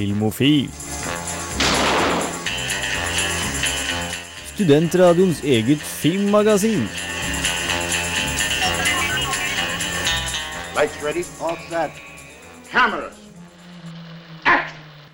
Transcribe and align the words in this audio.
Filmofil. 0.00 0.70
Studentradioens 4.54 5.42
eget 5.44 5.82
filmmagasin. 5.84 6.86
Lights 10.78 10.96
ready, 11.04 11.24
all 11.44 11.58
set. 11.66 11.98
Cameras. 12.70 13.18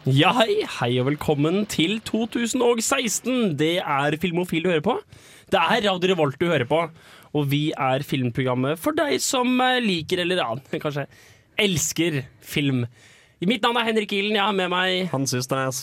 Ja, 0.07 0.30
hei, 0.39 0.62
hei 0.77 0.93
og 1.00 1.09
velkommen 1.11 1.66
til 1.66 1.98
2016. 2.07 3.57
Det 3.59 3.80
er 3.82 4.18
Filmofil 4.23 4.68
du 4.68 4.71
hører 4.71 4.87
på. 4.87 4.96
Det 5.50 5.64
er 5.64 5.82
Radio 5.89 6.12
Revolt 6.12 6.39
du 6.39 6.46
hører 6.46 6.68
på. 6.71 6.84
Og 7.34 7.50
vi 7.50 7.73
er 7.75 8.07
filmprogrammet 8.07 8.79
for 8.79 8.95
deg 8.95 9.18
som 9.18 9.59
eh, 9.66 9.82
liker 9.82 10.23
eller 10.23 10.45
ja, 10.45 10.55
kanskje 10.87 11.09
elsker 11.59 12.23
film. 12.39 12.87
Mitt 13.45 13.63
navn 13.63 13.76
er 13.76 13.85
Henrik 13.90 14.13
Ilen. 14.17 14.36
Jeg 14.39 14.43
har 14.46 14.54
med 14.57 14.71
meg 14.72 15.11
Hans 15.13 15.35
Ysternes. 15.36 15.82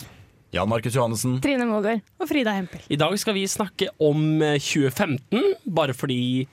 Jan 0.54 0.68
Markus 0.70 0.94
Johannessen. 0.94 1.36
Trine 1.42 1.66
Målgaard. 1.66 2.02
Og 2.22 2.28
Frida 2.30 2.52
Hempel. 2.54 2.82
I 2.90 2.98
dag 2.98 3.14
skal 3.18 3.34
vi 3.36 3.44
snakke 3.50 3.88
om 4.02 4.20
eh, 4.42 4.56
2015, 4.62 5.54
bare 5.74 5.94
fordi 5.98 6.46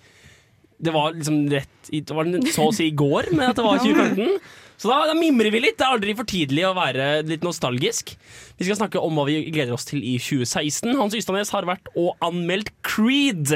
det 0.81 0.93
var 0.95 1.13
liksom 1.13 1.43
rett 1.53 1.91
i- 1.93 1.99
Det 2.01 2.15
var 2.17 2.25
så 2.49 2.69
å 2.69 2.73
si 2.73 2.87
i 2.89 2.95
går, 2.97 3.29
men 3.33 3.49
at 3.51 3.55
det 3.59 3.65
var 3.65 3.77
2015. 3.83 4.39
Så 4.81 4.89
da, 4.89 5.03
da 5.11 5.13
mimrer 5.13 5.51
vi 5.53 5.59
litt. 5.61 5.77
Det 5.77 5.85
er 5.85 5.93
aldri 5.93 6.15
for 6.17 6.25
tidlig 6.25 6.63
å 6.65 6.73
være 6.73 7.09
litt 7.29 7.43
nostalgisk. 7.45 8.15
Vi 8.57 8.65
skal 8.65 8.79
snakke 8.79 9.01
om 9.01 9.13
hva 9.19 9.27
vi 9.29 9.39
gleder 9.53 9.73
oss 9.77 9.85
til 9.85 10.01
i 10.01 10.15
2016. 10.17 10.95
Hans 10.97 11.13
Ystadnes 11.17 11.53
har 11.53 11.67
vært 11.69 11.91
og 11.93 12.15
anmeldt 12.25 12.71
Creed. 12.85 13.53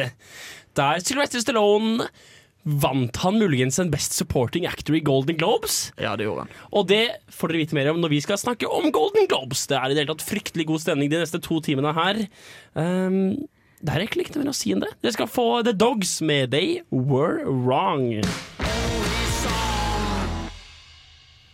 Der 0.78 1.02
Sylvester 1.02 1.42
Stallone 1.42 2.06
vant 2.66 3.18
han 3.22 3.38
muligens 3.38 3.78
en 3.80 3.92
Best 3.94 4.16
Supporting 4.18 4.66
Actor 4.66 4.96
i 4.98 5.04
Golden 5.06 5.38
Globes. 5.38 5.92
Ja, 6.02 6.16
det 6.18 6.26
gjorde 6.26 6.46
han. 6.46 6.54
Og 6.74 6.88
det 6.90 7.04
får 7.30 7.52
dere 7.52 7.62
vite 7.62 7.78
mer 7.78 7.92
om 7.92 8.00
når 8.02 8.16
vi 8.16 8.22
skal 8.26 8.40
snakke 8.42 8.70
om 8.70 8.90
Golden 8.94 9.28
Globes. 9.30 9.68
Det 9.70 9.78
er 9.78 9.92
i 9.92 9.94
det 9.94 10.02
hele 10.02 10.16
tatt 10.16 10.26
fryktelig 10.26 10.66
god 10.72 10.82
stemning 10.82 11.12
de 11.12 11.20
neste 11.22 11.42
to 11.46 11.60
timene 11.66 11.94
her. 11.94 12.24
Um, 12.74 13.36
det 13.86 13.94
er 13.94 14.02
egentlig 14.02 14.26
ikke 14.26 14.40
noe 14.40 14.48
mer 14.48 14.56
å 14.56 14.58
si 14.58 14.74
enn 14.74 14.82
det. 14.82 14.90
Dere 15.04 15.14
skal 15.14 15.30
få 15.30 15.46
The 15.68 15.76
Dogs 15.78 16.18
med 16.26 16.56
They 16.56 16.80
Were 16.90 17.46
Wrong. 17.46 18.18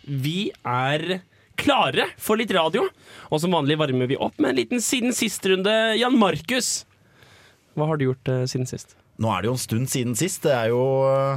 Vi 0.08 0.48
er 0.64 1.20
klare 1.60 2.08
for 2.16 2.40
litt 2.40 2.56
radio, 2.56 2.88
og 3.28 3.44
som 3.44 3.52
vanlig 3.52 3.76
varmer 3.78 4.08
vi 4.08 4.16
opp 4.16 4.40
med 4.40 4.54
en 4.54 4.60
liten 4.62 4.82
siden 4.82 5.12
sist-runde. 5.14 5.76
Jan 6.00 6.16
Markus, 6.18 6.86
hva 7.76 7.92
har 7.92 8.00
du 8.00 8.08
gjort 8.08 8.32
uh, 8.32 8.42
siden 8.48 8.66
sist? 8.70 8.96
Nå 9.22 9.30
er 9.30 9.44
det 9.44 9.50
jo 9.50 9.54
en 9.54 9.62
stund 9.62 9.90
siden 9.92 10.14
sist. 10.18 10.42
Det, 10.42 10.52
er 10.54 10.72
jo, 10.72 10.82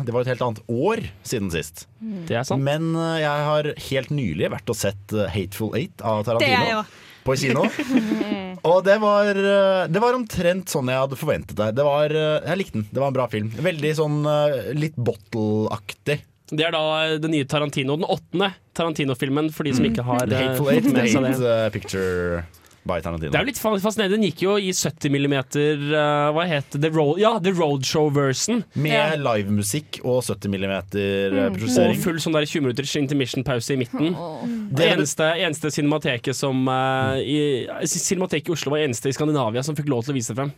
det 0.05 0.13
var 0.13 0.25
et 0.25 0.31
helt 0.33 0.43
annet 0.45 0.61
år 0.71 1.03
siden 1.27 1.51
sist. 1.53 1.85
Det 1.99 2.39
er 2.39 2.45
sant. 2.47 2.63
Men 2.65 2.95
eh, 2.97 3.19
jeg 3.21 3.47
har 3.49 3.71
helt 3.89 4.13
nylig 4.15 4.49
vært 4.55 4.71
og 4.73 4.79
sett 4.79 5.13
eh, 5.13 5.29
Hateful 5.29 5.75
Eight 5.77 6.01
av 6.05 6.23
Tarantino 6.25 6.85
på 7.25 7.35
kino. 7.41 7.65
Og 8.65 8.79
det 8.85 8.95
var, 9.01 9.29
eh, 9.37 9.83
det 9.89 10.01
var 10.01 10.17
omtrent 10.17 10.71
sånn 10.73 10.89
jeg 10.89 11.03
hadde 11.03 11.17
forventet 11.19 11.57
det. 11.59 11.71
det 11.77 11.85
var, 11.85 12.13
jeg 12.15 12.61
likte 12.61 12.79
den. 12.79 12.87
Det 12.89 13.03
var 13.03 13.11
en 13.11 13.17
bra 13.19 13.29
film. 13.29 13.51
Veldig 13.69 13.93
sånn 14.01 14.19
litt 14.77 14.97
bottle-aktig. 14.97 16.23
Det 16.49 16.61
er 16.61 16.73
da 16.73 16.83
den 17.21 17.33
nye 17.33 17.45
Tarantino, 17.49 17.97
den 17.97 18.09
åttende 18.09 18.51
Tarantino-filmen, 18.77 19.49
for 19.53 19.65
de 19.65 19.73
som 19.77 19.85
ikke 19.85 20.05
har 20.05 20.25
The 20.29 20.41
Hateful 20.41 20.73
Eight, 20.73 20.89
med 20.89 21.09
seg 21.13 21.41
det. 21.41 21.57
Picture 21.73 22.45
by 22.85 22.99
Tarantino. 23.01 23.31
Det 23.33 23.39
er 23.39 23.43
jo 23.45 23.49
litt 23.49 23.59
fa- 23.61 23.73
fascinerende. 23.81 24.15
Den 24.19 24.25
gikk 24.27 24.41
jo 24.45 24.55
i 24.61 24.69
70 24.75 25.09
millimeter 25.13 25.79
uh, 25.89 26.29
Hva 26.35 26.43
het 26.49 26.75
det? 26.77 26.91
Road, 26.93 27.17
ja, 27.21 27.31
The 27.41 27.51
Roadshow-versen. 27.57 28.63
Med 28.77 29.19
livemusikk 29.25 29.99
og 30.05 30.21
70 30.27 30.51
mm 30.53 30.73
Og 30.75 31.97
full 32.03 32.19
sånn 32.21 32.35
der 32.37 32.45
20 32.45 32.65
minutters 32.67 32.93
intermission-pause 32.99 33.73
i 33.75 33.79
midten. 33.81 34.11
Det 34.69 34.77
Det- 34.85 34.91
eneste, 34.95 35.29
eneste 35.47 35.71
cinemateket 35.73 36.35
som 36.37 36.61
uh, 36.69 37.17
i, 37.19 37.65
Cinemateket 37.89 38.49
i 38.49 38.55
Oslo 38.55 38.75
var 38.75 38.83
eneste 38.85 39.09
i 39.09 39.15
Skandinavia 39.17 39.63
som 39.65 39.75
fikk 39.75 39.89
lov 39.89 40.05
til 40.05 40.13
å 40.13 40.17
vise 40.19 40.33
det 40.33 40.39
frem. 40.39 40.53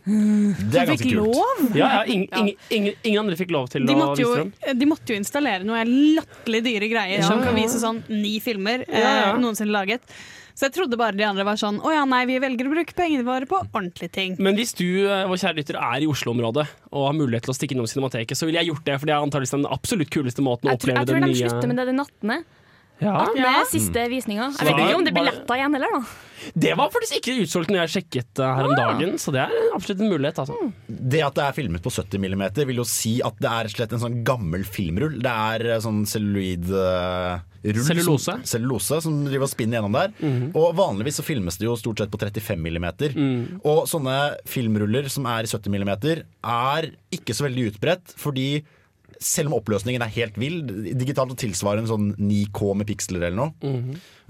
Det 0.68 0.82
er 0.82 0.90
ganske 0.92 1.08
kult. 1.08 1.34
lov? 1.34 1.76
Ja, 1.76 1.88
ja, 1.98 2.04
ing, 2.12 2.26
ing, 2.36 2.52
ingen, 2.70 2.94
ingen 3.04 3.22
andre 3.24 3.36
fikk 3.40 3.50
lov 3.54 3.68
til 3.72 3.86
De 3.88 3.94
å 3.96 4.10
vise 4.12 4.22
jo, 4.26 4.34
det 4.34 4.42
frem. 4.42 4.78
de 4.82 4.86
måtte 4.90 5.14
jo 5.14 5.18
installere 5.22 5.64
noe 5.64 5.80
latterlig 5.88 6.62
dyre 6.68 6.88
greier 6.92 7.24
som 7.24 7.40
kan 7.42 7.56
vise 7.56 7.80
sånn 7.82 8.02
ni 8.12 8.36
filmer 8.44 8.84
eh, 8.88 9.00
Ja, 9.00 9.14
ja. 9.32 9.36
noensinne 9.40 9.72
laget. 9.72 10.04
Så 10.58 10.66
jeg 10.66 10.74
trodde 10.74 10.98
bare 10.98 11.14
de 11.14 11.22
andre 11.22 11.44
var 11.46 11.58
sånn 11.60 11.78
Å 11.86 11.92
ja, 11.94 12.02
nei, 12.08 12.24
vi 12.26 12.40
velger 12.42 12.66
å 12.66 12.72
bruke 12.72 12.94
pengene 12.98 13.22
våre 13.26 13.46
på 13.46 13.60
ordentlige 13.62 14.10
ting. 14.10 14.36
Men 14.42 14.58
hvis 14.58 14.74
du, 14.74 15.06
eh, 15.06 15.22
vår 15.30 15.38
kjære 15.38 15.60
lytter, 15.60 15.78
er 15.78 16.02
i 16.02 16.10
Oslo-området 16.10 16.64
og 16.90 17.04
har 17.06 17.14
mulighet 17.14 17.46
til 17.46 17.54
å 17.54 17.58
stikke 17.58 17.76
innom 17.76 17.86
Cinemateket, 17.86 18.34
så 18.34 18.48
ville 18.48 18.58
jeg 18.58 18.72
gjort 18.72 18.86
det, 18.88 18.96
for 18.98 19.06
det 19.06 19.14
er 19.14 19.22
antakeligvis 19.22 19.54
den 19.54 19.68
absolutt 19.70 20.10
kuleste 20.10 20.42
måten 20.42 20.66
å 20.66 20.74
Jeg 20.74 20.82
tror, 20.82 20.94
nye. 20.94 20.98
jeg 20.98 21.06
tror 21.06 21.20
den 21.20 21.28
de 21.28 21.34
nye 21.36 21.50
slutter 21.52 21.70
med 21.70 21.78
det 21.78 21.86
den 21.86 22.00
18. 22.02 22.44
ja. 22.98 23.14
Det 23.30 23.38
Ja. 23.38 23.64
siste 23.70 24.08
visninga. 24.10 24.50
Jeg 24.58 24.66
vet 24.66 24.82
ikke 24.82 24.96
om 24.98 25.04
det 25.06 25.14
blir 25.14 25.28
letta 25.30 25.54
igjen 25.54 25.78
heller, 25.78 25.94
da. 25.94 26.02
Det 26.58 26.74
var 26.76 26.90
faktisk 26.90 27.20
ikke 27.20 27.38
utsolgt 27.44 27.70
når 27.70 27.86
jeg 27.86 27.94
sjekket 27.94 28.42
eh, 28.42 28.54
her 28.58 28.66
om 28.66 28.74
dagen, 28.74 29.14
så 29.14 29.30
det 29.30 29.46
er 29.46 29.54
absolutt 29.74 30.02
en 30.02 30.10
mulighet. 30.10 30.42
Altså. 30.42 30.72
Det 30.88 31.22
at 31.22 31.34
det 31.38 31.44
er 31.46 31.52
filmet 31.54 31.82
på 31.82 31.90
70 31.94 32.18
mm, 32.18 32.66
vil 32.66 32.82
jo 32.82 32.84
si 32.84 33.20
at 33.22 33.38
det 33.38 33.46
er 33.50 33.70
slett 33.70 33.92
en 33.94 34.02
sånn 34.02 34.24
gammel 34.26 34.66
filmrull. 34.66 35.22
Det 35.22 35.30
er 35.30 35.78
sånn 35.78 36.02
sånn 36.02 36.34
celluloid-rull. 37.76 38.18
Cellulose. 38.18 38.24
Som, 38.24 38.46
cellulose 38.48 39.00
som 39.04 39.18
driver 39.26 39.48
og 39.48 39.52
spinner 39.52 39.78
gjennom 39.78 39.98
der. 39.98 40.14
Og 40.54 40.72
vanligvis 40.78 41.20
så 41.20 41.26
filmes 41.26 41.60
det 41.60 41.68
jo 41.68 41.76
stort 41.78 42.02
sett 42.02 42.12
på 42.12 42.20
35 42.20 42.64
mm. 42.64 42.88
Og 43.62 43.84
sånne 43.90 44.16
filmruller 44.48 45.08
som 45.12 45.28
er 45.30 45.46
i 45.46 45.52
70 45.52 45.74
mm, 45.74 45.94
er 46.48 46.90
ikke 47.14 47.36
så 47.36 47.48
veldig 47.48 47.70
utbredt, 47.72 48.14
fordi 48.18 48.50
selv 49.20 49.50
om 49.50 49.56
oppløsningen 49.58 50.02
er 50.04 50.12
helt 50.14 50.36
vill, 50.38 50.60
digitalt 50.94 51.32
så 51.32 51.36
tilsvarer 51.40 51.82
en 51.82 51.88
sånn 51.90 52.06
9K 52.18 52.74
med 52.78 52.86
piksler 52.86 53.24
eller 53.28 53.36
noe. 53.38 53.72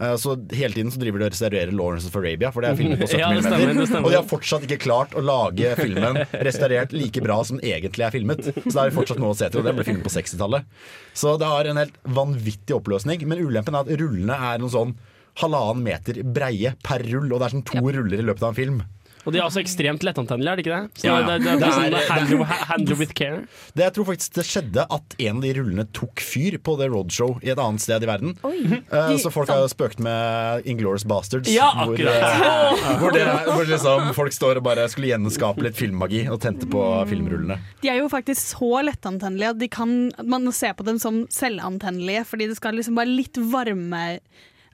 Eh, 0.01 0.15
Så 0.17 0.37
hele 0.55 0.73
tiden 0.77 0.93
så 0.95 1.01
driver 1.03 1.19
de 1.21 1.27
og 1.29 1.33
restaurerer 1.35 1.73
Lawrence 1.77 2.09
of 2.09 2.17
Arabia, 2.17 2.51
for 2.55 2.63
det 2.65 2.71
er 2.71 2.79
filmet 2.79 3.03
på 3.03 3.09
70 3.11 3.19
Ja, 3.21 3.29
stemmer. 3.45 4.01
Og 4.05 4.11
de 4.11 4.17
har 4.21 4.29
fortsatt 4.31 4.65
ikke 4.69 4.81
klart 4.87 5.13
å 5.19 5.25
lage 5.25 5.75
filmen 5.77 6.21
restaurert 6.49 6.93
like 6.97 7.21
bra 7.25 7.41
som 7.45 7.61
egentlig 7.61 8.07
er 8.09 8.15
filmet. 8.15 8.45
Så 8.49 8.73
det 8.73 8.87
er 8.87 8.97
fortsatt 8.97 9.21
noe 9.21 9.35
å 9.35 9.39
se 9.39 9.51
til, 9.51 9.61
og 9.61 9.69
det 9.69 9.77
ble 9.77 9.85
filmet 9.91 10.07
på 10.09 10.15
60-tallet. 10.17 10.65
Så 11.13 11.37
det 11.41 11.51
har 11.53 11.69
en 11.73 11.83
helt 11.85 11.99
vanvittig 12.05 12.77
oppløsning, 12.79 13.27
men 13.29 13.45
ulempen 13.45 13.75
er 13.77 13.85
at 13.85 13.93
rullene 14.01 14.37
er 14.53 14.59
noen 14.63 14.73
sånn 14.75 14.97
halvannen 15.39 15.85
meter 15.85 16.23
breie 16.27 16.73
per 16.83 17.05
rull, 17.13 17.29
og 17.33 17.39
det 17.39 17.47
er 17.47 17.53
sånn 17.59 17.67
to 17.69 17.79
ruller 17.85 18.19
i 18.19 18.25
løpet 18.27 18.43
av 18.43 18.51
en 18.55 18.59
film. 18.59 18.81
Og 19.29 19.35
de 19.35 19.43
er 19.43 19.45
altså 19.45 19.61
ekstremt 19.61 20.01
lettantennelige, 20.09 20.49
er 20.49 20.57
det 20.57 20.65
ikke 20.65 20.77
det? 20.79 21.01
Så 21.03 21.05
Ja, 21.05 21.19
ja. 21.21 21.27
det, 21.29 21.35
det, 21.45 21.53
det, 21.53 21.59
Det 21.61 21.69
er 21.69 21.69
er- 21.69 22.07
sånn 22.09 22.13
handle, 22.17 22.47
handle 22.71 22.97
with 22.97 23.13
care. 23.19 23.43
Det 23.77 23.85
jeg 23.85 23.93
tror 23.99 24.07
faktisk 24.09 24.39
det 24.39 24.45
skjedde 24.49 24.87
at 24.97 25.17
en 25.21 25.37
av 25.37 25.43
de 25.45 25.53
rullene 25.59 25.85
tok 25.93 26.23
fyr 26.25 26.57
på 26.65 26.79
det 26.81 26.89
roadshow 26.95 27.37
i 27.45 27.51
et 27.53 27.61
annet 27.61 27.85
sted 27.85 28.03
i 28.07 28.09
verden. 28.09 28.33
Eh, 28.49 29.13
så 29.21 29.31
folk 29.35 29.53
har 29.53 29.61
jo 29.61 29.69
spøkt 29.69 30.01
med 30.01 30.65
Inglorious 30.65 31.05
Bastards. 31.05 31.51
Ja, 31.53 31.69
hvor, 31.85 31.93
akkurat. 31.93 32.25
eh, 32.25 32.97
hvor, 33.03 33.13
det, 33.13 33.27
hvor 33.53 33.69
liksom 33.69 34.11
folk 34.17 34.33
står 34.33 34.63
og 34.63 34.67
bare 34.71 34.89
skulle 34.89 35.13
gjenskape 35.13 35.63
litt 35.69 35.77
filmmagi 35.77 36.25
og 36.33 36.41
tente 36.41 36.65
på 36.73 36.83
filmrullene. 37.13 37.61
De 37.85 37.93
er 37.93 38.01
jo 38.01 38.09
faktisk 38.09 38.57
så 38.57 38.81
lettantennelige 38.89 39.53
at 39.53 39.61
de 39.61 39.69
kan, 39.69 39.97
at 40.17 40.25
man 40.27 40.49
ser 40.57 40.73
på 40.79 40.89
dem 40.89 40.97
som 41.03 41.27
selvantennelige, 41.29 42.25
fordi 42.33 42.49
det 42.49 42.57
skal 42.57 42.79
liksom 42.81 42.97
bare 42.97 43.13
litt 43.13 43.37
varme 43.53 44.05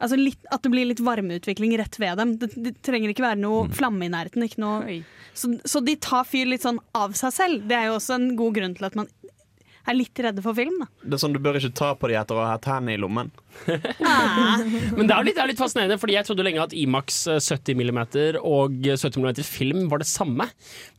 Altså 0.05 0.19
litt, 0.21 0.41
At 0.53 0.65
det 0.65 0.73
blir 0.75 0.89
litt 0.91 1.03
varmeutvikling 1.05 1.75
rett 1.81 1.99
ved 2.01 2.21
dem. 2.21 2.37
Det, 2.41 2.53
det 2.61 2.77
trenger 2.85 3.13
ikke 3.13 3.25
være 3.25 3.41
noe 3.41 3.67
flamme 3.75 4.07
i 4.07 4.13
nærheten. 4.13 4.45
Ikke 4.45 4.63
noe, 4.63 5.01
så, 5.33 5.55
så 5.65 5.81
de 5.85 5.97
tar 5.97 6.27
fyr 6.29 6.51
litt 6.51 6.67
sånn 6.67 6.83
av 6.97 7.17
seg 7.19 7.33
selv. 7.35 7.69
Det 7.71 7.79
er 7.79 7.89
jo 7.89 7.99
også 7.99 8.19
en 8.19 8.35
god 8.39 8.59
grunn 8.59 8.77
til 8.77 8.91
at 8.91 8.99
man 9.01 9.09
er 9.85 9.97
litt 9.99 10.21
redde 10.25 10.43
for 10.45 10.57
film. 10.57 10.77
Da. 10.81 10.89
Det 11.05 11.17
er 11.17 11.21
sånn 11.21 11.35
Du 11.37 11.41
bør 11.45 11.59
ikke 11.59 11.75
ta 11.77 11.91
på 11.99 12.09
de 12.09 12.17
etter 12.17 12.39
å 12.39 12.47
ha 12.49 12.57
tærne 12.63 12.95
i 12.95 13.01
lommen. 13.01 13.31
Men 14.97 15.09
det 15.09 15.15
er, 15.15 15.27
litt, 15.27 15.37
det 15.37 15.43
er 15.45 15.51
litt 15.53 15.61
fascinerende, 15.61 15.99
Fordi 16.01 16.17
jeg 16.17 16.29
trodde 16.29 16.47
lenge 16.47 16.65
at 16.65 16.77
Imax 16.77 17.21
eh, 17.31 17.41
70 17.43 17.81
mm 17.81 18.01
og 18.41 18.81
70 18.81 19.21
mm 19.21 19.43
film 19.45 19.89
var 19.93 20.03
det 20.03 20.09
samme. 20.11 20.49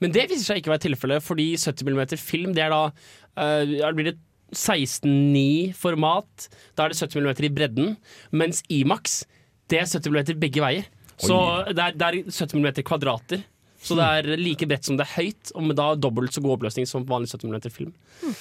Men 0.03 0.15
det 0.15 0.27
viser 0.31 0.45
seg 0.49 0.61
ikke 0.61 0.71
å 0.71 0.75
være 0.75 0.85
tilfellet, 0.87 1.25
fordi 1.25 1.51
70 1.57 1.91
mm 1.91 2.03
film 2.21 2.57
det 2.57 2.67
er 2.67 2.75
da 2.75 2.89
Uh, 3.35 3.67
det 3.67 3.89
blir 3.97 4.05
det 4.07 4.19
16.9-format. 4.55 6.49
Da 6.75 6.85
er 6.85 6.93
det 6.93 6.99
70 7.01 7.21
mm 7.21 7.33
i 7.47 7.53
bredden. 7.61 7.95
Mens 8.31 8.63
Imax 8.69 9.23
det 9.71 9.81
er 9.81 9.89
70 9.89 10.11
mm 10.13 10.39
begge 10.41 10.61
veier. 10.63 10.87
Så 11.17 11.35
det 11.71 11.79
er, 11.81 11.95
det 11.95 12.07
er 12.07 12.23
70 12.29 12.59
mm 12.61 12.71
kvadrater. 12.85 13.43
Så 13.85 13.93
det 13.93 14.01
er 14.17 14.39
like 14.41 14.65
bredt 14.65 14.87
som 14.87 14.95
det 14.97 15.05
er 15.05 15.11
høyt, 15.13 15.51
og 15.53 15.61
med 15.67 15.77
da 15.77 15.91
dobbelt 15.93 16.33
så 16.33 16.41
god 16.41 16.55
oppløsning 16.55 16.87
som 16.89 17.03
vanlig 17.05 17.29
70 17.29 17.51
mm 17.51 17.67
film. 17.69 17.91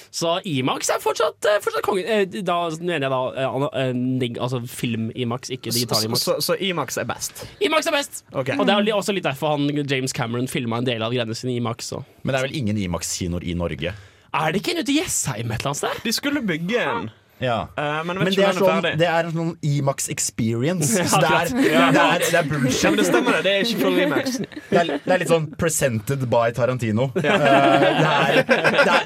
Så 0.08 0.38
Imax 0.48 0.88
er 0.94 1.02
fortsatt, 1.04 1.36
eh, 1.50 1.58
fortsatt 1.60 1.84
kongen. 1.84 2.06
Eh, 2.08 2.24
Da 2.40 2.56
mener 2.80 3.04
jeg 3.04 3.12
da 3.12 3.20
eh, 3.44 4.40
altså 4.40 4.62
film-Imax, 4.64 5.50
ikke 5.52 5.74
digital-Imax. 5.74 6.24
så, 6.24 6.38
så 6.40 6.56
Imax 6.56 6.96
er 6.96 7.04
best. 7.10 7.44
Imax 7.60 7.90
er 7.90 7.92
best! 7.98 8.24
Okay. 8.32 8.56
Og 8.56 8.64
det 8.64 8.72
er 8.78 8.96
også 8.96 9.12
litt 9.12 9.28
derfor 9.28 9.58
han 9.58 9.68
James 9.84 10.16
Cameron 10.16 10.48
filma 10.48 10.80
en 10.80 10.88
del 10.88 11.04
av 11.04 11.12
greiene 11.12 11.36
sine 11.36 11.52
i 11.52 11.60
Imax. 11.60 11.92
Så. 11.92 12.00
Men 12.22 12.32
det 12.32 12.40
er 12.40 12.48
vel 12.48 12.56
ingen 12.62 12.80
Imax-kinoer 12.80 13.44
i 13.44 13.52
Norge? 13.58 13.92
Er 14.34 14.50
det 14.50 14.60
ikke 14.62 14.72
en 14.74 14.82
ute 14.82 14.92
i 14.92 14.98
Jessheim 14.98 15.52
et 15.52 15.60
eller 15.62 15.70
annet 15.70 15.76
sted? 15.82 16.00
De 16.04 16.12
skulle 16.12 16.42
bygge 16.46 16.80
en. 16.82 17.10
Ja. 17.44 17.58
Uh, 17.76 18.00
men 18.08 18.18
Men 18.22 18.30
det 18.32 18.44
er, 18.44 18.56
sånn, 18.56 18.88
det 18.98 19.08
er 19.08 19.28
en 19.28 19.34
sånn 19.36 19.52
Imax 19.64 20.08
experience. 20.12 20.90
Ja, 21.04 21.06
Så 21.10 21.20
det 21.20 21.28
er, 21.28 21.50
det 21.52 21.72
er, 21.74 21.92
det 21.94 22.00
er 22.00 22.34
Ja, 22.34 22.42
bullshit. 22.48 22.84
men 22.88 22.98
det 23.00 23.06
stemmer, 23.08 23.36
det. 23.36 23.42
Det 23.44 23.52
er 23.52 23.68
ikke 23.68 23.80
full 23.84 23.98
Emax. 24.04 24.38
Det 24.40 24.78
er, 24.80 24.92
det 25.04 25.12
er 25.14 25.22
litt 25.22 25.30
sånn 25.32 25.46
'presented 25.60 26.24
by 26.32 26.48
Tarantino'. 26.56 27.06
Uh, 27.14 27.20
det 27.20 27.30
er, 27.30 28.40
det 28.44 28.56
er, 28.94 29.02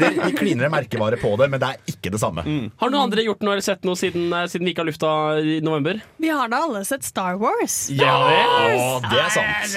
de, 0.00 0.32
kliner, 0.38 0.66
en 0.68 0.74
merkevare 0.74 1.18
på 1.20 1.34
det, 1.40 1.48
men 1.52 1.60
det 1.62 1.68
er 1.74 1.92
ikke 1.94 2.12
det 2.14 2.20
samme. 2.22 2.44
Har 2.80 2.92
noen 2.92 3.02
andre 3.06 3.24
gjort 3.26 3.44
noe 3.44 3.56
eller 3.56 3.64
sett 3.66 3.84
noe 3.86 3.98
siden, 3.98 4.28
eh, 4.32 4.46
siden 4.50 4.66
vi 4.66 4.72
ikke 4.74 4.82
har 4.84 4.90
lufta 4.90 5.12
i 5.42 5.58
november? 5.64 6.00
Vi 6.22 6.30
har 6.32 6.50
da 6.52 6.62
alle 6.66 6.82
sett 6.88 7.04
Star 7.06 7.36
Wars. 7.40 7.76
Ja, 7.92 8.16
det 9.10 9.20
er 9.20 9.30
sant. 9.34 9.76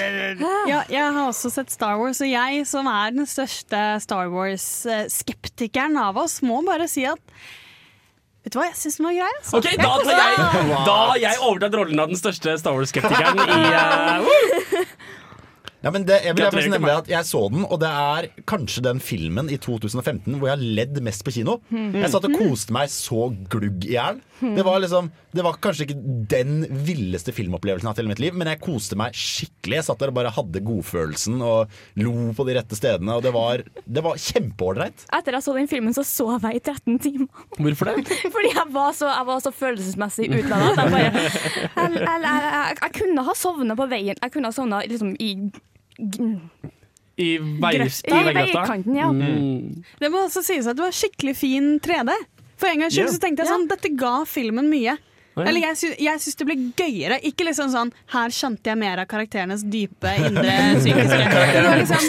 Ja, 0.70 0.82
jeg 0.90 1.02
har 1.04 1.22
også 1.28 1.50
sett 1.52 1.70
Star 1.74 1.98
Wars, 2.00 2.20
og 2.24 2.30
jeg 2.30 2.64
som 2.68 2.88
er 2.90 3.14
den 3.16 3.28
største 3.28 3.84
Star 4.02 4.30
Wars-skeptikeren 4.32 5.96
av 6.00 6.18
oss, 6.24 6.40
må 6.46 6.62
bare 6.66 6.88
si 6.90 7.04
at 7.08 7.20
Vet 8.46 8.54
du 8.54 8.60
hva, 8.60 8.68
jeg 8.70 8.78
syns 8.78 9.00
den 9.00 9.08
var 9.08 9.14
grei. 9.16 9.28
Altså. 9.40 9.58
Okay, 9.58 9.78
Da 9.80 9.92
tar 10.06 10.12
jeg, 10.14 10.74
da 10.86 10.96
har 11.10 11.16
jeg 11.18 11.38
overtatt 11.42 11.76
rollen 11.80 12.02
av 12.04 12.12
den 12.12 12.18
største 12.20 12.52
Star 12.60 12.76
Wars-skeptikeren 12.78 13.40
i 13.42 13.62
uh! 13.74 14.84
Ja, 15.86 15.90
men 15.94 16.06
det, 16.08 16.16
jeg 16.24 16.34
vil 16.34 16.70
nevne 16.72 16.94
at 16.98 17.08
Jeg 17.10 17.26
så 17.28 17.44
den, 17.52 17.62
og 17.62 17.78
det 17.78 17.88
er 17.90 18.26
kanskje 18.48 18.82
den 18.82 18.98
filmen 19.02 19.50
i 19.52 19.58
2015 19.60 20.38
hvor 20.38 20.48
jeg 20.48 20.56
har 20.56 20.64
ledd 20.80 20.98
mest 21.04 21.22
på 21.26 21.34
kino. 21.36 21.58
Jeg 21.70 22.10
satt 22.10 22.26
og 22.26 22.34
koste 22.34 22.74
meg 22.74 22.90
så 22.90 23.28
glugg 23.52 23.86
i 23.86 23.92
hjel. 23.94 24.18
Det, 24.40 24.62
var 24.66 24.80
liksom, 24.82 25.06
det 25.32 25.42
var 25.46 25.54
kanskje 25.64 25.86
ikke 25.86 25.96
den 26.32 26.58
villeste 26.86 27.32
filmopplevelsen 27.32 27.86
jeg 27.86 27.88
har 27.88 27.94
hatt 27.94 28.00
i 28.00 28.04
hele 28.04 28.12
mitt 28.12 28.20
liv, 28.24 28.34
men 28.36 28.50
jeg 28.50 28.60
koste 28.64 28.98
meg 29.00 29.14
skikkelig. 29.16 29.78
Jeg 29.78 29.86
satt 29.88 30.02
der 30.02 30.12
og 30.12 30.16
bare 30.18 30.32
hadde 30.36 30.62
godfølelsen 30.66 31.38
og 31.46 31.72
lo 32.02 32.12
på 32.36 32.46
de 32.48 32.56
rette 32.58 32.76
stedene. 32.78 33.16
Og 33.16 33.24
det 33.24 33.32
var, 33.36 33.62
det 33.86 34.04
var 34.04 34.20
kjempeålreit. 34.20 35.06
Etter 35.16 35.38
jeg 35.38 35.46
så 35.46 35.54
den 35.56 35.70
filmen, 35.70 35.96
så 35.96 36.04
sov 36.06 36.44
jeg 36.44 36.60
i 36.60 36.64
13 36.64 36.98
timer. 37.06 37.44
Hvorfor 37.56 37.92
det? 37.92 38.04
Fordi 38.36 38.52
jeg 38.52 38.66
var 38.76 38.92
så, 38.98 39.08
jeg 39.14 39.28
var 39.32 39.40
så 39.46 39.54
følelsesmessig 39.56 40.30
utlandet 40.32 40.76
at 40.76 40.84
Jeg, 40.84 40.92
bare- 40.92 41.12
jeg, 41.16 41.96
jeg, 42.02 42.22
jeg, 42.26 42.78
jeg 42.82 42.94
kunne 43.00 43.26
ha 43.30 43.36
sovna 43.38 43.76
på 43.78 43.88
veien. 43.90 44.20
Jeg 44.20 44.32
kunne 44.36 44.52
ha 44.52 44.56
sovna 44.56 44.82
liksom 44.86 45.14
i, 45.16 45.32
I, 47.16 47.28
vei, 47.40 47.72
i 47.80 47.86
i 47.88 48.32
veikanten, 48.36 48.96
ja. 48.98 49.08
Mm. 49.08 49.82
Det 50.02 50.10
må 50.12 50.26
også 50.26 50.42
sies 50.44 50.66
at 50.68 50.76
det 50.76 50.84
var 50.84 50.92
skikkelig 50.92 51.32
fin 51.38 51.68
3D. 51.80 52.12
For 52.56 52.70
en 52.72 52.80
gangs 52.86 52.94
skyld 52.96 53.12
så 53.16 53.20
tenkte 53.22 53.44
jeg 53.44 53.52
sånn, 53.52 53.68
dette 53.68 53.92
ga 54.00 54.14
filmen 54.28 54.70
mye. 54.72 54.96
Eller 55.36 55.60
jeg, 55.60 55.76
sy 55.76 55.88
jeg 56.00 56.20
syns 56.24 56.38
det 56.40 56.44
ble 56.48 56.54
gøyere. 56.78 57.18
Ikke 57.28 57.44
liksom 57.44 57.68
sånn 57.68 57.90
her 58.14 58.32
skjønte 58.32 58.70
jeg 58.70 58.78
mer 58.80 59.02
av 59.02 59.08
karakterenes 59.10 59.66
dype 59.68 60.14
indre 60.24 60.54
psykiske 60.80 61.18
det 61.52 61.64
var 61.66 61.76
liksom. 61.76 62.06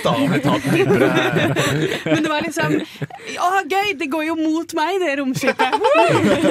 Men 2.08 2.24
det 2.24 2.32
var 2.32 2.46
liksom 2.46 2.78
Å, 2.80 3.50
gøy! 3.68 3.92
Det 4.00 4.08
går 4.14 4.24
jo 4.30 4.38
mot 4.40 4.72
meg, 4.80 5.02
det 5.04 5.18
romskipet. 5.20 5.76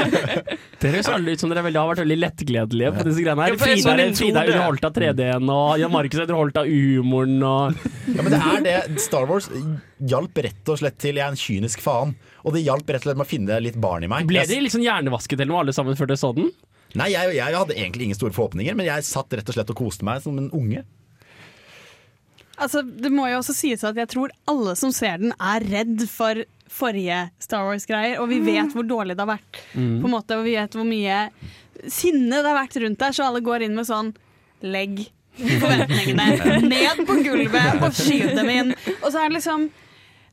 Dere 0.82 0.92
høres 0.98 1.08
alle 1.08 1.32
ut 1.32 1.40
som 1.40 1.48
dere 1.48 1.62
har 1.64 1.88
vært 1.88 2.02
veldig 2.02 2.18
lettgledelige 2.20 2.90
på 2.98 3.04
disse 3.08 3.22
greiene 3.24 3.46
her. 3.46 3.56
Frida, 3.56 3.94
er- 3.96 4.12
Frida 4.18 4.42
er 4.44 4.50
underholdt 4.52 4.84
av 4.84 4.92
3D-en, 4.98 5.48
og 5.56 5.78
Jan 5.80 5.94
Markus 5.94 6.20
er 6.20 6.26
underholdt 6.28 6.60
av 6.60 6.68
humoren. 6.68 7.38
Og 7.40 8.12
Ja, 8.12 8.20
men 8.20 8.34
det 8.36 8.40
er 8.52 8.60
det. 8.66 8.76
Star 9.00 9.24
Wars 9.30 9.48
hjalp 9.98 10.38
rett 10.44 10.68
og 10.72 10.80
slett 10.80 10.98
til 11.00 11.16
Jeg 11.16 11.24
er 11.24 11.32
en 11.32 11.40
kynisk 11.40 11.82
faen. 11.84 12.14
Og 12.44 12.56
det 12.56 12.64
hjalp 12.66 12.88
rett 12.88 13.02
og 13.04 13.08
slett 13.08 13.20
med 13.20 13.26
å 13.26 13.30
finne 13.30 13.60
litt 13.64 13.78
barn 13.80 14.04
i 14.04 14.10
meg. 14.10 14.28
ble 14.28 14.44
de 14.48 14.60
liksom 14.64 14.84
hjernevasket 14.84 15.40
eller 15.40 15.52
noe 15.52 15.64
alle 15.64 15.76
sammen 15.76 15.96
før 15.98 16.12
dere 16.12 16.20
så 16.20 16.32
den? 16.36 16.50
Nei, 16.96 17.10
jeg, 17.12 17.34
jeg 17.36 17.56
hadde 17.56 17.76
egentlig 17.76 18.06
ingen 18.08 18.18
store 18.18 18.34
forhåpninger, 18.36 18.76
men 18.78 18.86
jeg 18.88 19.04
satt 19.04 19.34
rett 19.36 19.48
og 19.50 19.56
slett 19.56 19.72
og 19.72 19.78
koste 19.78 20.06
meg 20.06 20.22
som 20.24 20.38
en 20.40 20.52
unge. 20.54 20.84
Altså, 22.56 22.80
det 22.80 23.10
må 23.12 23.26
jo 23.28 23.40
også 23.42 23.52
sies 23.52 23.82
at 23.84 23.98
jeg 24.00 24.08
tror 24.08 24.32
alle 24.48 24.72
som 24.80 24.92
ser 24.94 25.18
den, 25.20 25.34
er 25.36 25.64
redd 25.66 26.06
for 26.08 26.40
forrige 26.72 27.26
Star 27.42 27.66
Wars-greier, 27.68 28.16
og 28.22 28.30
vi 28.30 28.38
vet 28.44 28.72
hvor 28.72 28.86
dårlig 28.88 29.16
det 29.16 29.26
har 29.26 29.34
vært. 29.34 29.60
På 29.74 30.08
en 30.08 30.14
måte, 30.14 30.38
og 30.38 30.46
vi 30.46 30.56
vet 30.56 30.76
hvor 30.76 30.88
mye 30.88 31.26
sinne 31.92 32.40
det 32.40 32.48
har 32.48 32.56
vært 32.56 32.78
rundt 32.80 33.02
der, 33.02 33.12
så 33.12 33.26
alle 33.28 33.44
går 33.44 33.66
inn 33.66 33.76
med 33.76 33.88
sånn 33.88 34.14
Legg 34.64 35.02
forventningene 35.36 36.60
ned 36.72 37.02
på 37.04 37.18
gulvet 37.20 37.82
og 37.84 37.92
skyv 37.92 38.30
dem 38.38 38.48
inn. 38.54 38.70
Og 39.02 39.10
så 39.10 39.20
er 39.20 39.28
det 39.28 39.36
liksom 39.36 39.66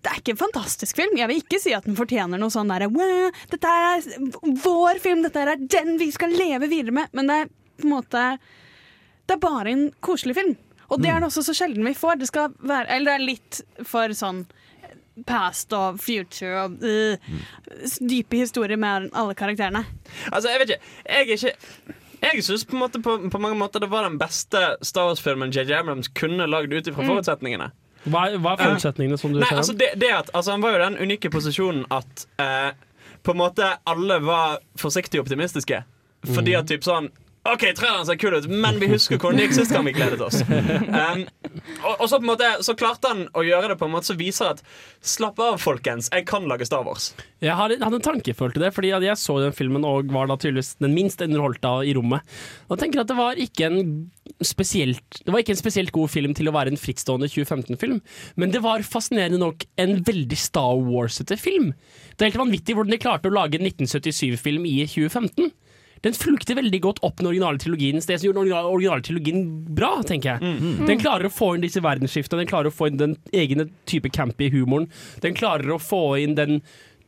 det 0.04 0.12
er 0.12 0.20
ikke 0.20 0.34
en 0.36 0.42
fantastisk 0.42 0.98
film. 1.00 1.16
Jeg 1.18 1.30
vil 1.32 1.40
ikke 1.40 1.60
si 1.64 1.72
at 1.76 1.86
den 1.88 1.96
fortjener 1.96 2.42
noe 2.42 2.52
sånn 2.52 2.72
derre 2.72 2.90
Dette 3.52 3.70
er 3.72 4.04
vår 4.64 5.00
film, 5.04 5.24
dette 5.24 5.40
er 5.40 5.56
den 5.56 5.96
vi 6.02 6.10
skal 6.12 6.36
leve 6.36 6.68
videre 6.68 6.96
med. 7.00 7.14
Men 7.16 7.30
det 7.30 7.38
er 7.40 7.54
på 7.80 7.88
en 7.88 7.96
måte 7.96 8.26
Det 9.24 9.38
er 9.38 9.42
bare 9.44 9.72
en 9.72 9.88
koselig 10.04 10.36
film. 10.36 10.58
Og 10.92 11.02
det 11.02 11.10
er 11.10 11.22
det 11.22 11.30
også 11.30 11.46
så 11.48 11.56
sjelden 11.56 11.88
vi 11.88 11.96
får. 11.96 12.20
Det 12.20 12.28
skal 12.30 12.54
være 12.60 12.90
Eller 12.92 13.14
det 13.14 13.16
er 13.16 13.28
litt 13.32 13.62
for 13.88 14.14
sånn 14.18 14.46
past 15.30 15.74
og 15.78 16.00
future 16.02 16.64
og 16.64 16.82
uh, 16.82 17.34
dype 18.02 18.40
historier 18.40 18.80
med 18.82 19.12
alle 19.14 19.36
karakterene. 19.38 19.84
Altså, 20.32 20.50
jeg 20.50 20.60
vet 20.60 20.74
ikke. 20.74 20.94
Jeg 21.06 21.20
er 21.20 21.36
ikke 21.38 22.00
jeg 22.24 22.44
syns 22.46 22.64
på, 22.66 22.80
på, 23.04 23.16
på 23.30 23.40
mange 23.42 23.58
måter 23.60 23.84
det 23.84 23.90
var 23.92 24.08
den 24.08 24.16
beste 24.18 24.60
Star 24.82 25.10
Wars-filmen 25.10 25.52
JJ 25.52 25.74
Abrams 25.82 26.08
kunne 26.16 26.48
lagd 26.48 26.74
ut 26.74 26.88
ifra 26.88 27.06
forutsetningene. 27.06 27.68
Hva, 28.04 28.26
hva 28.36 28.54
er 28.56 28.64
forutsetningene 28.66 29.18
som 29.20 29.32
du 29.32 29.40
Nei, 29.40 29.48
ser? 29.48 29.62
altså 29.62 29.74
det, 29.80 29.94
det 30.02 30.10
at, 30.12 30.32
altså 30.36 30.52
Han 30.52 30.64
var 30.66 30.76
jo 30.76 30.80
den 30.84 30.98
unike 31.06 31.30
posisjonen 31.32 31.86
at 31.94 32.26
eh, 32.44 32.72
på 33.24 33.32
en 33.32 33.40
måte 33.40 33.70
alle 33.88 34.18
var 34.20 34.58
forsiktig 34.80 35.22
optimistiske. 35.22 35.84
Fordi 36.28 36.56
at 36.60 36.68
typ 36.68 36.84
sånn 36.84 37.08
OK, 37.44 37.64
traileren 37.76 38.06
ser 38.08 38.16
kul 38.16 38.38
ut, 38.38 38.46
men 38.48 38.78
vi 38.80 38.88
husker 38.88 39.20
hvordan 39.20 39.42
det 39.42 39.50
gikk 39.50 39.56
sist 39.58 39.74
gang 39.76 39.84
vi 39.84 39.92
gledet 39.92 40.22
oss. 40.24 40.40
Um, 40.48 41.26
og, 41.84 41.98
og 41.98 42.06
så 42.08 42.18
på 42.18 42.24
en 42.24 42.30
måte 42.30 42.48
Så 42.64 42.74
klarte 42.80 43.10
han 43.12 43.26
å 43.36 43.44
gjøre 43.44 43.74
det 43.74 43.76
på 43.80 43.88
en 43.88 43.92
måte 43.94 44.08
som 44.10 44.18
viser 44.20 44.54
at 44.54 44.62
Slapp 45.04 45.42
av, 45.44 45.58
folkens. 45.60 46.08
Jeg 46.14 46.24
kan 46.30 46.48
lage 46.48 46.64
Star 46.68 46.86
Wars. 46.88 47.10
Jeg 47.44 47.56
hadde 47.60 47.84
en 47.84 48.04
tankefølt 48.04 48.56
til 48.56 48.64
det, 48.64 48.72
fordi 48.76 48.94
jeg 48.94 49.20
så 49.20 49.36
den 49.44 49.56
filmen 49.56 49.84
og 49.88 50.14
var 50.16 50.30
da 50.32 50.38
tydeligvis 50.40 50.78
den 50.80 50.96
minst 50.96 51.20
underholdt 51.24 51.68
i 51.84 51.92
rommet. 51.98 52.24
Og 52.72 52.80
tenker 52.80 53.04
at 53.04 53.12
det 53.12 53.18
var 53.20 53.40
ikke 53.40 53.68
en 53.68 53.92
spesielt 54.44 55.20
Det 55.20 55.34
var 55.34 55.44
ikke 55.44 55.54
en 55.58 55.60
spesielt 55.60 55.92
god 55.96 56.14
film 56.14 56.36
til 56.38 56.48
å 56.48 56.56
være 56.56 56.72
en 56.72 56.80
frittstående 56.80 57.28
2015-film, 57.32 58.00
men 58.40 58.56
det 58.56 58.64
var 58.64 58.86
fascinerende 58.88 59.42
nok 59.42 59.68
en 59.84 59.98
veldig 60.08 60.40
Star 60.40 60.80
Wars-ete 60.80 61.36
film. 61.40 61.74
Det 62.16 62.24
er 62.24 62.32
helt 62.32 62.46
vanvittig 62.46 62.78
hvordan 62.78 62.96
de 62.96 63.02
klarte 63.04 63.28
å 63.28 63.36
lage 63.36 63.60
en 63.60 63.68
1977-film 63.68 64.64
i 64.70 64.78
2015. 64.88 65.52
Den 66.04 66.16
fulgte 66.18 66.58
veldig 66.58 66.80
godt 66.84 67.02
opp 67.08 67.22
den 67.22 67.30
originale 67.30 67.62
trilogien. 67.62 68.02
Det 68.04 68.18
som 68.20 68.28
gjorde 68.28 68.44
den 68.44 68.68
originale, 68.68 69.04
trilogien 69.08 69.44
bra, 69.76 69.96
tenker 70.08 70.34
jeg. 70.36 70.62
Den 70.90 71.00
klarer 71.00 71.30
å 71.30 71.34
få 71.34 71.54
inn 71.56 71.64
disse 71.64 71.84
verdensskiftene, 71.84 72.44
den 72.44 72.50
klarer 72.50 72.72
å 72.72 72.76
få 72.76 72.90
inn 72.92 73.00
den 73.00 73.18
egne 73.32 73.70
type 73.90 74.12
campy 74.14 74.50
humoren. 74.54 74.90
Den 75.24 75.38
klarer 75.38 75.72
å 75.72 75.80
få 75.80 76.18
inn 76.20 76.36
den 76.40 76.60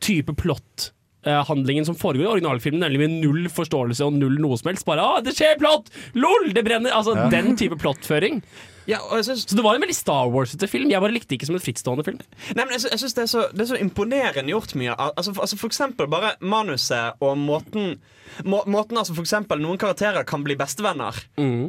type 0.04 0.32
plott 0.36 0.90
eh, 1.26 1.42
handlingen 1.48 1.84
som 1.88 1.96
foregår 1.96 2.24
i 2.24 2.32
originalfilmen, 2.38 2.80
nemlig 2.84 3.02
med 3.04 3.18
null 3.20 3.50
forståelse 3.52 4.06
og 4.06 4.16
null 4.16 4.40
noe 4.40 4.56
som 4.60 4.72
helst. 4.72 4.86
Bare 4.88 5.04
ah, 5.04 5.20
'det 5.20 5.36
skjer 5.36 5.60
plott! 5.60 5.92
LOL! 6.16 6.52
Det 6.56 6.64
brenner!' 6.64 6.96
Altså 6.96 7.28
den 7.32 7.56
type 7.56 7.76
plottføring. 7.80 8.40
Ja, 8.86 8.98
og 9.02 9.16
jeg 9.18 9.24
synes, 9.28 9.44
Så 9.50 9.56
det 9.58 9.64
var 9.64 9.74
en 9.74 9.82
veldig 9.82 9.96
Star 9.96 10.28
Wars-ete 10.30 10.68
film. 10.70 10.90
Jeg 10.90 11.00
bare 11.02 11.12
likte 11.14 11.28
det 11.32 11.38
ikke 11.40 11.46
som 11.48 11.56
en 11.58 11.64
frittstående 11.64 12.04
film. 12.06 12.20
Nei, 12.54 12.64
men 12.64 12.72
jeg, 12.76 12.80
sy- 12.84 12.90
jeg 12.92 12.98
synes 13.02 13.14
det, 13.18 13.22
er 13.22 13.30
så, 13.32 13.46
det 13.52 13.60
er 13.64 13.70
så 13.72 13.80
imponerende 13.82 14.52
gjort 14.52 14.74
mye. 14.78 14.94
Altså, 14.94 15.34
altså 15.40 15.56
for 15.58 15.66
eksempel 15.72 16.06
bare 16.12 16.34
manuset 16.40 17.18
og 17.20 17.36
måten 17.38 17.96
må, 18.44 18.62
Måten 18.66 18.98
altså 18.98 19.14
for 19.14 19.22
eksempel 19.24 19.58
Noen 19.62 19.78
karakterer 19.78 20.24
kan 20.28 20.42
bli 20.44 20.54
bestevenner 20.58 21.14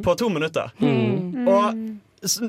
på 0.04 0.14
to 0.18 0.28
minutter. 0.28 0.70
Og 0.78 1.74
s- 1.74 1.98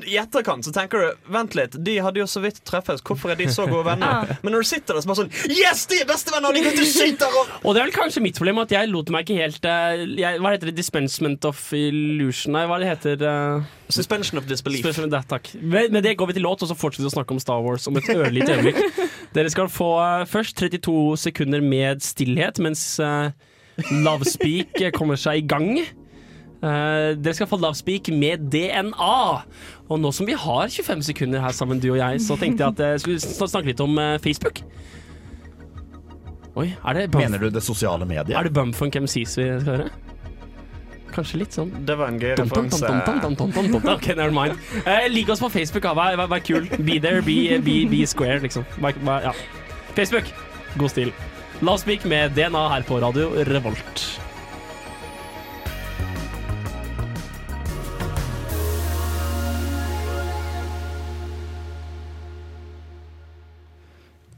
i 0.06 0.16
etterkant 0.20 0.66
så 0.66 0.72
tenker 0.74 1.02
du 1.02 1.32
Vent 1.32 1.54
litt, 1.58 1.76
de 1.84 1.96
hadde 2.02 2.20
jo 2.22 2.26
så 2.30 2.42
vidt 2.42 2.60
treffes. 2.66 3.02
Hvorfor 3.06 3.32
er 3.32 3.38
de 3.38 3.46
så 3.52 3.66
gode 3.70 3.84
venner? 3.86 4.30
Men 4.44 4.54
når 4.54 4.64
du 4.64 4.68
sitter 4.70 4.96
der 4.96 5.04
så 5.04 5.10
bare 5.10 5.22
sånn 5.22 5.54
Yes, 5.54 5.84
de 5.90 6.00
er 6.02 6.08
bestevenner! 6.08 6.54
De 6.56 6.64
går 6.64 6.78
til 6.78 6.88
skyter 6.90 7.36
og 7.40 7.52
Og 7.62 7.76
det 7.76 7.82
er 7.82 7.88
vel 7.88 7.94
kanskje 7.94 8.24
mitt 8.24 8.38
problem 8.38 8.62
at 8.64 8.74
jeg 8.74 8.90
lot 8.90 9.12
meg 9.14 9.26
ikke 9.26 9.38
helt 9.44 9.68
eh, 9.68 10.04
jeg, 10.18 10.40
Hva 10.42 10.54
heter 10.54 10.70
det? 10.70 10.76
Dispensement 10.80 11.46
of 11.48 11.60
illusion? 11.76 12.54
Nei, 12.56 12.64
hva 12.70 12.80
det 12.82 12.90
heter 12.90 13.24
uh, 13.26 13.68
Suspension 13.90 14.40
of 14.40 14.48
disbelief. 14.48 14.86
Med 15.00 15.14
det, 15.14 15.22
takk. 15.30 15.52
Med, 15.60 15.94
med 15.94 16.04
det 16.06 16.16
går 16.18 16.30
vi 16.30 16.38
til 16.38 16.46
låt, 16.46 16.62
og 16.62 16.70
så 16.70 16.76
fortsetter 16.78 17.06
vi 17.06 17.10
å 17.10 17.14
snakke 17.14 17.34
om 17.34 17.40
Star 17.42 17.62
Wars 17.64 17.88
om 17.90 17.98
et 17.98 18.10
ørlite 18.12 18.54
øyeblikk. 18.54 18.82
Dere 19.36 19.52
skal 19.52 19.70
få 19.72 19.92
uh, 19.98 20.26
først 20.30 20.58
32 20.60 21.16
sekunder 21.26 21.64
med 21.64 22.04
stillhet 22.04 22.60
mens 22.62 22.84
uh, 23.02 23.30
Lovespeak 24.04 24.82
kommer 24.96 25.18
seg 25.20 25.42
i 25.42 25.48
gang. 25.50 25.80
Uh, 26.60 27.16
dere 27.16 27.32
skal 27.36 27.48
få 27.48 27.56
Love 27.56 27.78
Speak 27.78 28.10
med 28.12 28.50
DNA. 28.52 29.16
Og 29.88 30.00
nå 30.00 30.12
som 30.12 30.28
vi 30.28 30.36
har 30.36 30.68
25 30.68 31.06
sekunder 31.08 31.40
her 31.40 31.56
sammen, 31.56 31.80
du 31.80 31.90
og 31.94 32.00
jeg, 32.02 32.20
så 32.24 32.36
tenkte 32.40 32.66
jeg 32.66 32.76
at 32.76 32.84
jeg 32.84 33.04
skulle 33.06 33.48
snakke 33.48 33.72
litt 33.72 33.80
om 33.84 33.96
uh, 33.96 34.18
Facebook. 34.22 34.62
Oi, 36.60 36.68
er 36.74 36.98
det 36.98 37.08
bumf? 37.10 37.24
Mener 37.24 37.42
du 37.46 37.50
det 37.54 37.62
sosiale 37.64 38.06
mediet? 38.08 38.36
Er 38.36 38.48
det 38.48 38.52
Bumfunk 38.52 38.96
MCs 39.06 39.36
vi 39.38 39.48
skal 39.62 39.68
høre? 39.70 39.90
Kanskje 41.14 41.40
litt 41.40 41.56
sånn. 41.56 41.70
Det 41.86 41.96
var 41.98 42.12
en 42.12 42.20
gøy 42.22 42.34
referanse. 42.38 42.90
OK, 43.94 44.12
never 44.14 44.34
mind. 44.34 44.58
Uh, 44.84 45.08
Lik 45.10 45.30
oss 45.32 45.42
på 45.42 45.50
Facebook, 45.56 45.86
ja. 45.86 45.94
Vær, 45.96 46.20
vær, 46.30 46.44
kul. 46.46 46.68
Be 46.78 47.00
there, 47.02 47.22
be, 47.26 47.58
be, 47.66 47.82
be 47.90 48.04
square, 48.06 48.38
liksom. 48.44 48.66
Vær, 48.82 49.30
ja. 49.30 49.34
Facebook, 49.96 50.30
god 50.78 50.94
stil. 50.94 51.14
Love 51.60 51.82
Speak 51.82 52.06
med 52.08 52.36
DNA 52.38 52.66
her 52.76 52.86
på 52.88 53.02
radio 53.02 53.30
Revolt. 53.50 54.29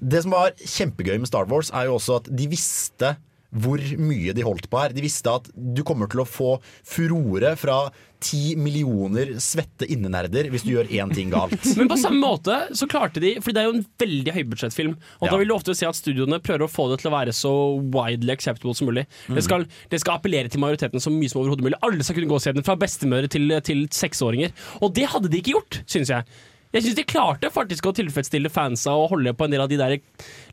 Det 0.03 0.23
som 0.25 0.35
var 0.35 0.57
kjempegøy 0.59 1.19
med 1.23 1.31
Star 1.31 1.47
Wars, 1.51 1.71
er 1.71 1.87
jo 1.87 1.99
også 2.01 2.19
at 2.23 2.33
de 2.35 2.49
visste 2.51 3.15
hvor 3.53 3.77
mye 4.01 4.33
de 4.33 4.45
holdt 4.47 4.65
på 4.73 4.79
her. 4.81 4.95
De 4.97 5.03
visste 5.05 5.29
at 5.29 5.51
du 5.53 5.83
kommer 5.85 6.09
til 6.09 6.23
å 6.23 6.29
få 6.29 6.55
furore 6.89 7.51
fra 7.61 7.83
ti 8.23 8.55
millioner 8.57 9.35
svette 9.43 9.85
innenerder 9.91 10.47
hvis 10.53 10.63
du 10.65 10.71
gjør 10.73 10.89
én 10.95 11.11
ting 11.13 11.29
galt. 11.33 11.59
Men 11.79 11.91
på 11.91 11.99
samme 12.01 12.23
måte 12.23 12.55
så 12.79 12.87
klarte 12.89 13.21
de 13.21 13.35
Fordi 13.43 13.57
det 13.57 13.63
er 13.65 13.67
jo 13.67 13.75
en 13.77 13.85
veldig 14.01 14.35
høybudsjettfilm. 14.39 14.95
Og 15.21 15.27
Ja. 15.27 15.33
da 15.35 15.41
vil 15.43 15.51
du 15.51 15.57
ofte 15.57 15.75
se 15.77 15.89
at 15.89 15.99
studioene 15.99 16.39
prøver 16.41 16.65
å 16.65 16.71
få 16.71 16.87
det 16.93 17.03
til 17.03 17.11
å 17.11 17.15
være 17.17 17.35
så 17.37 17.53
widely 17.93 18.33
acceptable 18.33 18.73
som 18.79 18.89
mulig. 18.89 19.05
Mm. 19.29 19.37
Det, 19.37 19.45
skal, 19.45 19.67
det 19.93 20.01
skal 20.01 20.17
appellere 20.17 20.49
til 20.49 20.63
majoriteten 20.63 21.03
så 21.03 21.13
mye 21.13 21.29
som 21.35 21.43
overhodet 21.43 21.67
mulig. 21.67 21.83
Alle 21.85 22.07
skal 22.07 22.17
kunne 22.17 22.31
gå 22.33 22.39
og 22.41 22.47
se 22.47 22.55
den, 22.57 22.65
fra 22.65 22.79
bestemødre 22.81 23.29
til, 23.37 23.53
til 23.69 23.85
seksåringer. 23.93 24.55
Og 24.81 24.95
det 24.97 25.11
hadde 25.13 25.29
de 25.29 25.43
ikke 25.43 25.59
gjort, 25.59 25.83
syns 25.91 26.15
jeg. 26.15 26.25
Jeg 26.73 26.87
syns 26.87 26.97
de 26.97 27.05
klarte 27.05 27.51
faktisk 27.53 27.87
å 27.91 27.95
tilfredsstille 27.97 28.51
fansa 28.53 28.95
og 28.97 29.11
holde 29.13 29.35
på 29.37 29.45
en 29.45 29.53
del 29.55 29.61
av 29.65 29.69
de 29.73 29.77
der 29.81 29.99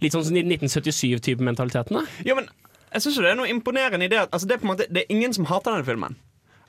litt 0.03 0.15
sånn 0.15 0.27
1977-type 0.43 1.43
mentalitetene. 1.45 2.05
Jo, 2.27 2.35
men 2.39 2.49
jeg 2.89 3.05
syns 3.05 3.19
det 3.21 3.29
er 3.31 3.38
noe 3.39 3.51
imponerende 3.51 4.07
i 4.07 4.11
det 4.11 4.23
at 4.25 4.33
altså, 4.33 4.49
det, 4.49 4.57
er 4.57 4.63
på 4.63 4.67
en 4.67 4.73
måte, 4.73 4.89
det 4.89 5.05
er 5.05 5.13
ingen 5.15 5.35
som 5.35 5.47
hater 5.49 5.77
denne 5.77 5.88
filmen. 5.88 6.17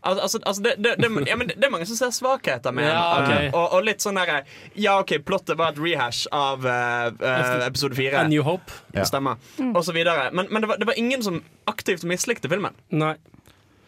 Al- 0.00 0.20
Altså, 0.20 0.38
altså 0.48 0.62
det, 0.64 0.74
det, 0.80 0.94
det, 0.96 1.08
ja, 1.28 1.36
men 1.36 1.50
det 1.50 1.64
er 1.66 1.72
mange 1.72 1.84
som 1.84 1.96
ser 1.98 2.12
svakheter 2.16 2.72
med 2.72 2.86
den. 2.88 2.94
Ja, 2.94 3.18
ok. 3.20 3.32
og, 3.52 3.66
og 3.76 3.82
litt 3.84 4.00
sånn 4.00 4.16
derre 4.16 4.38
Ja, 4.72 4.94
OK, 5.02 5.18
plottet 5.28 5.58
var 5.60 5.74
et 5.74 5.80
rehash 5.82 6.24
av 6.32 6.64
uh, 6.64 7.10
uh, 7.20 7.66
episode 7.66 7.98
fire. 7.98 8.22
A 8.22 8.28
New 8.30 8.40
Hope. 8.46 8.72
Ja. 8.96 9.04
Stemmer. 9.04 9.36
Og 9.74 9.82
så 9.84 9.92
videre. 9.92 10.30
Men, 10.32 10.48
men 10.48 10.64
det, 10.64 10.70
var, 10.72 10.80
det 10.80 10.88
var 10.88 10.96
ingen 11.00 11.20
som 11.26 11.42
aktivt 11.68 12.06
mislikte 12.08 12.48
filmen. 12.48 12.78
Nei. 12.96 13.12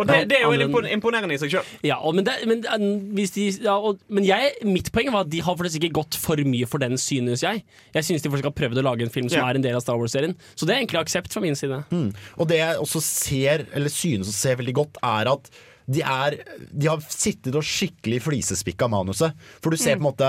Og 0.00 0.06
det, 0.08 0.16
det 0.30 0.38
er 0.38 0.46
jo 0.46 0.52
en 0.56 0.62
impon- 0.64 0.88
imponerende 0.88 1.34
i 1.36 1.38
seg 1.42 1.50
sjøl. 1.52 1.66
Ja, 1.84 1.98
men, 2.16 2.24
det, 2.24 2.32
men, 2.48 2.62
eh, 2.64 3.26
de, 3.34 3.44
ja, 3.62 3.74
og, 3.76 3.98
men 4.08 4.24
jeg, 4.24 4.54
mitt 4.64 4.88
poeng 4.94 5.10
var 5.12 5.26
at 5.26 5.30
de 5.30 5.42
har 5.44 5.58
faktisk 5.58 5.82
ikke 5.82 5.98
gått 6.00 6.16
for 6.18 6.40
mye 6.48 6.66
for 6.66 6.80
den, 6.82 6.96
synes 6.98 7.44
jeg. 7.44 7.60
Jeg 7.94 8.06
synes 8.08 8.24
de 8.24 8.30
faktisk 8.32 8.48
har 8.48 8.56
prøvd 8.56 8.80
å 8.80 8.86
lage 8.88 9.04
en 9.06 9.12
film 9.12 9.28
som 9.28 9.42
Ja. 9.42 9.50
er 9.52 9.60
en 9.60 9.66
del 9.66 9.76
av 9.76 9.84
Star 9.84 10.00
Wars-serien. 10.00 10.32
Så 10.56 10.64
det 10.66 10.74
er 10.74 10.80
egentlig 10.80 11.02
aksept 11.04 11.32
fra 11.36 11.42
min 11.44 11.54
side. 11.58 11.82
Og 11.92 12.48
det 12.48 12.62
jeg 12.62 12.80
også 12.80 13.02
ser, 13.04 13.66
eller 13.76 13.92
synes 13.92 14.32
å 14.32 14.36
se 14.38 14.56
veldig 14.62 14.74
godt, 14.80 14.96
er 15.04 15.30
at 15.36 15.52
de, 15.92 16.00
er, 16.00 16.38
de 16.72 16.86
har 16.88 17.00
sittet 17.10 17.54
og 17.58 17.64
skikkelig 17.66 18.22
flisespikka 18.22 18.86
manuset. 18.88 19.34
For 19.60 19.70
du 19.74 19.76
ser 19.76 19.98
på 19.98 20.06
en 20.06 20.08
måte 20.12 20.28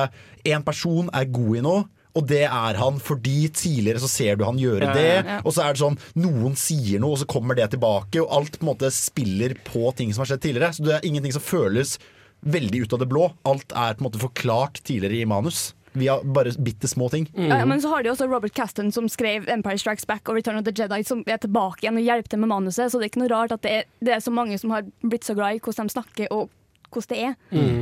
En 0.49 0.63
person 0.65 1.07
er 1.13 1.29
god 1.31 1.57
i 1.57 1.61
noe. 1.63 1.83
Og 2.13 2.27
det 2.29 2.43
er 2.45 2.77
han 2.77 2.99
fordi 3.01 3.47
tidligere 3.49 4.01
så 4.03 4.09
ser 4.11 4.37
du 4.37 4.45
han 4.45 4.59
gjøre 4.61 4.93
det. 4.93 5.11
ja. 5.25 5.39
Og 5.41 5.55
så 5.55 5.65
er 5.65 5.73
det 5.73 5.81
sånn 5.81 5.97
noen 6.21 6.57
sier 6.59 7.01
noe, 7.01 7.15
og 7.15 7.23
så 7.23 7.29
kommer 7.29 7.57
det 7.57 7.71
tilbake. 7.73 8.21
Og 8.21 8.33
alt 8.37 8.59
på 8.59 8.67
en 8.67 8.73
måte 8.73 8.91
spiller 8.93 9.55
på 9.65 9.89
ting 9.97 10.13
som 10.13 10.23
har 10.23 10.33
skjedd 10.33 10.43
tidligere. 10.45 10.73
Så 10.77 10.85
det 10.85 10.97
er 10.97 11.07
ingenting 11.09 11.33
som 11.33 11.45
føles 11.45 11.97
veldig 12.43 12.83
ut 12.83 12.93
av 12.93 13.01
det 13.01 13.09
blå. 13.09 13.29
Alt 13.49 13.71
er 13.71 13.95
på 13.95 14.03
en 14.03 14.09
måte 14.09 14.21
forklart 14.21 14.83
tidligere 14.85 15.23
i 15.23 15.29
manus. 15.29 15.71
Via 15.93 16.15
bare 16.25 16.53
bitte 16.57 16.89
små 16.89 17.05
ting. 17.13 17.27
Ja, 17.37 17.65
men 17.69 17.81
så 17.81 17.91
har 17.91 18.03
de 18.03 18.09
også 18.09 18.25
Robert 18.25 18.53
Caston 18.57 18.91
som 18.91 19.05
skrev 19.09 19.45
'Empire 19.45 19.77
Strikes 19.77 20.05
Back' 20.09 20.29
og 20.29 20.35
'Return 20.37 20.57
of 20.57 20.65
the 20.65 20.73
Jedi', 20.73 21.05
som 21.05 21.23
er 21.27 21.37
tilbake 21.37 21.85
igjen 21.85 21.97
og 21.97 22.03
hjelper 22.03 22.29
til 22.29 22.39
med 22.39 22.49
manuset. 22.49 22.89
Så 22.89 22.97
det 22.97 23.05
er 23.05 23.09
ikke 23.13 23.21
noe 23.21 23.33
rart 23.33 23.51
at 23.51 23.61
det 23.61 23.71
er, 23.71 23.83
det 24.01 24.13
er 24.13 24.19
så 24.19 24.31
mange 24.31 24.57
som 24.57 24.71
har 24.71 24.83
blitt 25.01 25.25
så 25.25 25.35
glad 25.35 25.55
i 25.55 25.59
hvordan 25.59 25.87
de 25.87 25.93
snakker 25.93 26.27
og 26.31 26.49
hvordan 26.93 27.11
det 27.13 27.19
er. 27.27 27.33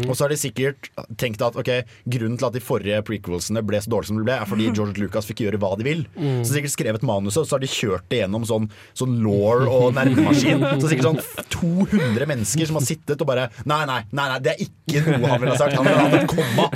Og 0.09 0.13
så 0.17 0.21
har 0.25 0.31
de 0.33 0.37
sikkert 0.41 0.79
tenkt 1.21 1.41
at 1.45 1.55
okay, 1.59 1.79
grunnen 2.09 2.37
til 2.39 2.47
at 2.49 2.55
de 2.57 2.63
forrige 2.63 3.01
prequelsene 3.07 3.61
ble 3.65 3.77
så 3.83 3.89
dårlige 3.93 4.09
som 4.11 4.17
de 4.21 4.25
ble, 4.27 4.35
er 4.39 4.47
fordi 4.49 4.65
George 4.71 4.97
Lucas 5.01 5.27
fikk 5.29 5.39
gjøre 5.45 5.59
hva 5.61 5.71
de 5.79 5.83
vil. 5.87 6.01
Så 6.41 6.49
sikkert 6.55 6.73
skrevet 6.75 7.03
manuset, 7.07 7.41
og 7.43 7.47
så 7.49 7.53
har 7.57 7.63
de 7.65 7.71
kjørt 7.71 8.05
det 8.11 8.19
gjennom 8.23 8.43
sånn, 8.49 8.65
sånn 8.97 9.13
law 9.25 9.57
og 9.67 9.87
nerdemaskin. 9.97 10.59
Så 10.81 10.85
sikkert 10.91 11.07
sånn 11.11 11.21
200 11.57 12.25
mennesker 12.31 12.65
som 12.69 12.75
har 12.79 12.85
sittet 12.87 13.19
og 13.21 13.27
bare 13.29 13.45
Nei, 13.67 13.83
nei, 13.89 14.01
nei, 14.15 14.27
nei 14.31 14.39
det 14.43 14.51
er 14.55 14.59
ikke 14.65 14.99
noe 15.19 15.29
han 15.31 15.39
ville 15.43 15.53
ha 15.53 15.59
sagt. 15.59 15.75
Han 15.77 15.85
ville 15.85 16.01
hatt 16.01 16.17
et 16.17 16.31
komma. 16.31 16.65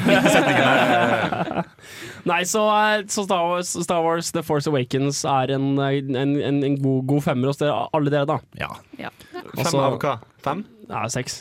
Nei, 2.25 2.39
så, 2.50 2.62
eh, 2.74 3.04
så 3.12 3.22
Star, 3.27 3.44
Wars, 3.46 3.70
Star 3.86 4.01
Wars 4.06 4.32
The 4.34 4.42
Force 4.46 4.65
Awakens 4.72 5.20
er 5.30 5.48
en, 5.56 5.68
eh, 5.77 6.00
en, 6.01 6.32
en, 6.42 6.58
en 6.65 6.77
god, 6.82 7.04
god 7.12 7.22
femmer 7.27 7.48
hos 7.51 7.60
dere, 7.62 7.75
alle 7.94 8.10
dere, 8.13 8.25
da. 8.30 8.38
Ja. 8.58 8.72
Fem 8.98 9.60
Altså- 9.62 9.84
av 9.86 10.00
hva? 10.01 10.15
Fem? 10.46 10.60
Ja, 10.89 11.00
seks. 11.13 11.34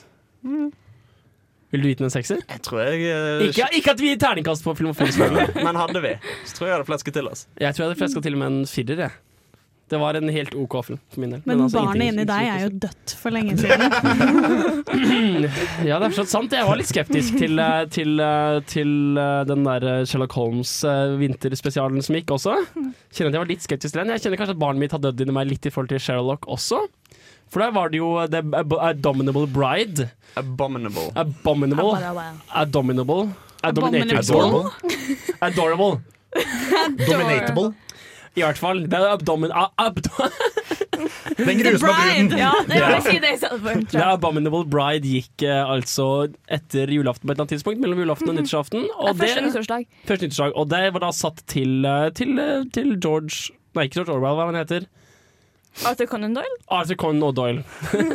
Vil 1.74 1.82
du 1.82 1.90
gi 1.90 1.98
den 1.98 2.06
en 2.06 2.14
sekser? 2.14 2.38
Jeg 2.46 2.62
tror 2.62 2.84
jeg 2.86 3.02
uh, 3.10 3.44
Ikke, 3.48 3.66
ikke 3.74 3.94
at 3.96 4.02
vi 4.02 4.12
gir 4.12 4.18
terningkast 4.22 4.62
på 4.62 4.76
film 4.78 4.92
og 4.92 4.98
film, 5.00 5.10
selvfølgelig. 5.10 5.64
Men 5.66 5.78
hadde 5.82 6.02
vi, 6.04 6.12
så 6.46 6.54
tror 6.54 6.68
jeg 6.68 6.70
jeg 6.70 6.78
hadde 6.78 6.90
flesket 6.92 7.16
til 7.18 7.30
oss. 7.30 7.46
Jeg 7.58 7.74
tror 7.74 7.82
jeg 7.82 7.90
hadde 7.90 8.02
fleska 8.04 8.22
til 8.22 8.36
med 8.38 8.52
en 8.52 8.66
firer. 8.70 9.06
Jeg. 9.08 9.16
Det 9.90 9.98
var 10.00 10.16
en 10.16 10.30
helt 10.32 10.54
OK 10.56 10.74
film 10.86 11.00
for 11.12 11.20
min 11.20 11.34
del. 11.34 11.42
Men 11.44 11.64
altså 11.66 11.82
barnet 11.82 12.12
inni 12.12 12.24
deg 12.28 12.46
er 12.48 12.62
jo 12.62 12.70
dødt 12.86 13.14
for 13.20 13.34
lenge 13.34 13.58
siden. 13.60 13.82
Ja, 15.84 15.98
det 15.98 16.06
er 16.06 16.12
forstått 16.14 16.30
sant. 16.30 16.54
Jeg 16.54 16.64
var 16.64 16.78
litt 16.78 16.88
skeptisk 16.88 17.36
til, 17.36 17.58
eh, 17.60 17.82
til, 17.92 18.14
eh, 18.22 18.60
til 18.70 18.92
den 19.50 19.66
der 19.66 20.06
Sherlock 20.08 20.32
Holmes-vinterspesialen 20.38 22.04
som 22.06 22.16
gikk 22.16 22.32
også. 22.38 22.54
Kjenner 22.72 23.28
at 23.28 23.36
jeg 23.36 23.42
var 23.42 23.50
litt 23.50 23.66
skeptisk 23.66 23.92
til 23.92 24.00
den. 24.00 24.14
Jeg 24.14 24.24
kjenner 24.24 24.40
kanskje 24.40 24.56
at 24.56 24.62
barnet 24.62 24.84
mitt 24.86 24.94
har 24.96 25.02
dødd 25.04 25.20
inni 25.26 25.36
meg 25.36 25.50
litt 25.50 25.68
i 25.68 25.74
forhold 25.74 25.92
til 25.92 26.00
Sherlock 26.06 26.48
også. 26.48 26.84
For 27.54 27.62
der 27.62 27.70
var 27.76 27.88
det 27.94 28.00
jo 28.00 28.08
The 28.32 28.40
Ab- 28.58 28.74
Abominable 28.90 29.46
Bride. 29.54 30.08
Abominable. 30.36 31.06
Abominable. 31.14 31.94
Abominable. 32.50 33.28
Abominable. 33.62 34.18
Adorable. 34.18 34.72
Adorable. 35.40 35.92
Dominatable. 37.06 37.74
I 38.36 38.42
hvert 38.42 38.58
fall. 38.58 38.80
Det 38.90 38.98
er 38.98 39.12
abdomin... 39.14 39.52
Abdo 39.78 40.10
Den 41.38 41.58
grusomme 41.60 41.92
bruden. 41.94 42.32
Ja, 42.38 42.50
det 42.66 42.80
si 43.06 43.14
det 43.22 43.32
for. 43.62 43.78
The. 43.92 44.02
Abominable 44.14 44.64
Bride 44.70 45.06
gikk 45.06 45.44
eh, 45.46 45.60
altså 45.70 46.06
etter 46.50 46.90
julaften 46.94 47.26
på 47.28 47.32
et 47.32 47.36
eller 47.36 47.44
annet 47.44 47.54
tidspunkt. 47.54 47.80
Mellom 47.82 48.02
julaften 48.02 48.30
og 48.32 48.36
nyttårsaften. 48.38 48.86
Og 48.96 49.12
Det 49.14 49.20
Første 49.28 49.44
nyttårsdag. 49.46 49.86
første 50.10 50.26
nyttårsdag. 50.28 50.56
Og 50.58 50.68
det 50.70 50.82
var 50.96 51.04
da 51.06 51.10
satt 51.14 51.42
til, 51.50 51.84
eh, 51.86 52.08
til, 52.18 52.34
eh, 52.38 52.64
til 52.74 52.94
George 52.98 53.54
Nei, 53.74 53.88
ikke 53.88 54.00
George 54.02 54.14
Orwell, 54.14 54.36
hva 54.38 54.44
han 54.50 54.58
heter. 54.60 54.84
Arthur 55.82 56.06
Conan 56.06 56.34
Doyle. 56.36 56.56
Arthur 56.70 56.94
Conan 56.94 57.34
Doyle. 57.34 57.64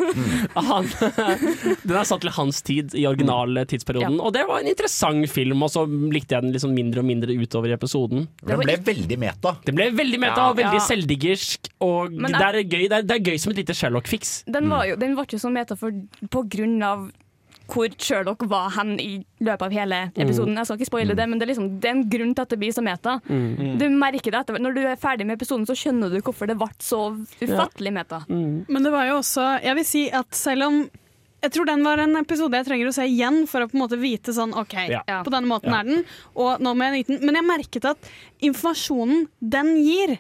han, 0.69 0.87
den 1.83 1.95
er 1.99 2.07
satt 2.07 2.23
til 2.23 2.31
hans 2.37 2.61
tid 2.65 2.95
i 2.97 3.03
originale 3.09 3.65
tidsperioden. 3.69 4.19
Og 4.23 4.31
det 4.35 4.45
var 4.49 4.63
en 4.63 4.71
interessant 4.71 5.27
film, 5.31 5.63
og 5.65 5.71
så 5.73 5.83
likte 5.85 6.37
jeg 6.37 6.47
den 6.47 6.55
liksom 6.55 6.73
mindre 6.75 7.03
og 7.03 7.09
mindre 7.09 7.35
utover 7.35 7.71
i 7.71 7.75
episoden. 7.75 8.27
Den 8.45 8.63
ble 8.63 8.77
veldig 8.87 9.19
meta. 9.21 9.55
Det 9.65 9.75
ble 9.75 9.89
veldig 9.97 10.21
meta 10.23 10.49
og 10.49 10.59
veldig 10.61 10.79
Ja. 10.79 10.85
selvdiggersk, 10.87 11.71
og 11.83 12.11
Men 12.13 12.31
det, 12.31 12.41
er 12.41 12.61
gøy, 12.63 12.85
det, 12.87 12.91
er, 13.01 13.07
det 13.09 13.15
er 13.17 13.25
gøy 13.33 13.37
som 13.41 13.51
et 13.51 13.63
lite 13.63 13.75
Sherlock-fiks. 13.75 14.43
Den 14.47 14.69
var 14.71 14.85
jo 14.87 14.95
den 14.99 15.15
var 15.17 15.27
ikke 15.27 15.41
så 15.41 15.51
meta 15.51 15.75
for, 15.79 15.91
på 16.29 16.45
grunn 16.49 16.79
av 16.83 17.09
hvor 17.69 17.89
Sherlock 18.01 18.43
var 18.49 18.69
hen 18.75 18.95
i 18.99 19.11
løpet 19.45 19.65
av 19.67 19.73
hele 19.75 19.99
episoden. 20.15 20.55
Jeg 20.57 20.65
skal 20.65 20.79
ikke 20.79 20.89
spoile 20.89 21.15
det, 21.17 21.27
men 21.29 21.39
det 21.39 21.45
er, 21.47 21.51
liksom, 21.53 21.67
det 21.79 21.89
er 21.91 21.95
en 21.97 22.07
grunn 22.09 22.31
til 22.35 22.41
at 22.47 22.53
det 22.55 22.59
blir 22.61 22.73
så 22.75 22.83
meta. 22.85 23.17
Du 23.29 23.85
merker 23.93 24.31
det 24.33 24.39
etter, 24.41 24.57
Når 24.59 24.73
du 24.75 24.81
er 24.87 24.95
ferdig 24.99 25.25
med 25.29 25.37
episoden, 25.39 25.67
så 25.69 25.75
skjønner 25.77 26.09
du 26.09 26.19
hvorfor 26.25 26.49
det 26.49 26.57
ble 26.57 26.67
så 26.81 27.03
ufattelig 27.43 27.93
meta. 27.93 28.23
Men 28.29 28.81
det 28.83 28.91
var 28.91 29.05
jo 29.11 29.19
også 29.21 29.45
Jeg 29.63 29.75
vil 29.79 29.85
si 29.85 30.09
at 30.09 30.33
selv 30.35 30.67
om 30.67 30.81
jeg 31.39 31.53
tror 31.55 31.69
den 31.69 31.85
var 31.87 32.01
en 32.03 32.17
episode 32.19 32.51
jeg 32.57 32.65
trenger 32.67 32.89
å 32.89 32.91
se 32.97 33.05
igjen 33.07 33.45
for 33.47 33.63
å 33.63 33.69
på 33.71 33.77
en 33.77 33.83
måte 33.85 33.95
vite 34.01 34.33
sånn 34.35 34.51
OK, 34.59 34.73
Ja. 34.91 35.21
på 35.23 35.31
denne 35.31 35.47
måten 35.47 35.71
er 35.71 35.85
den, 35.87 36.01
og 36.35 36.59
nå 36.59 36.73
må 36.75 36.83
jeg 36.89 36.97
nyte 36.97 37.13
den. 37.15 37.21
Men 37.29 37.37
jeg 37.39 37.47
merket 37.47 37.85
at 37.93 38.09
informasjonen 38.43 39.27
den 39.39 39.69
gir, 39.79 40.17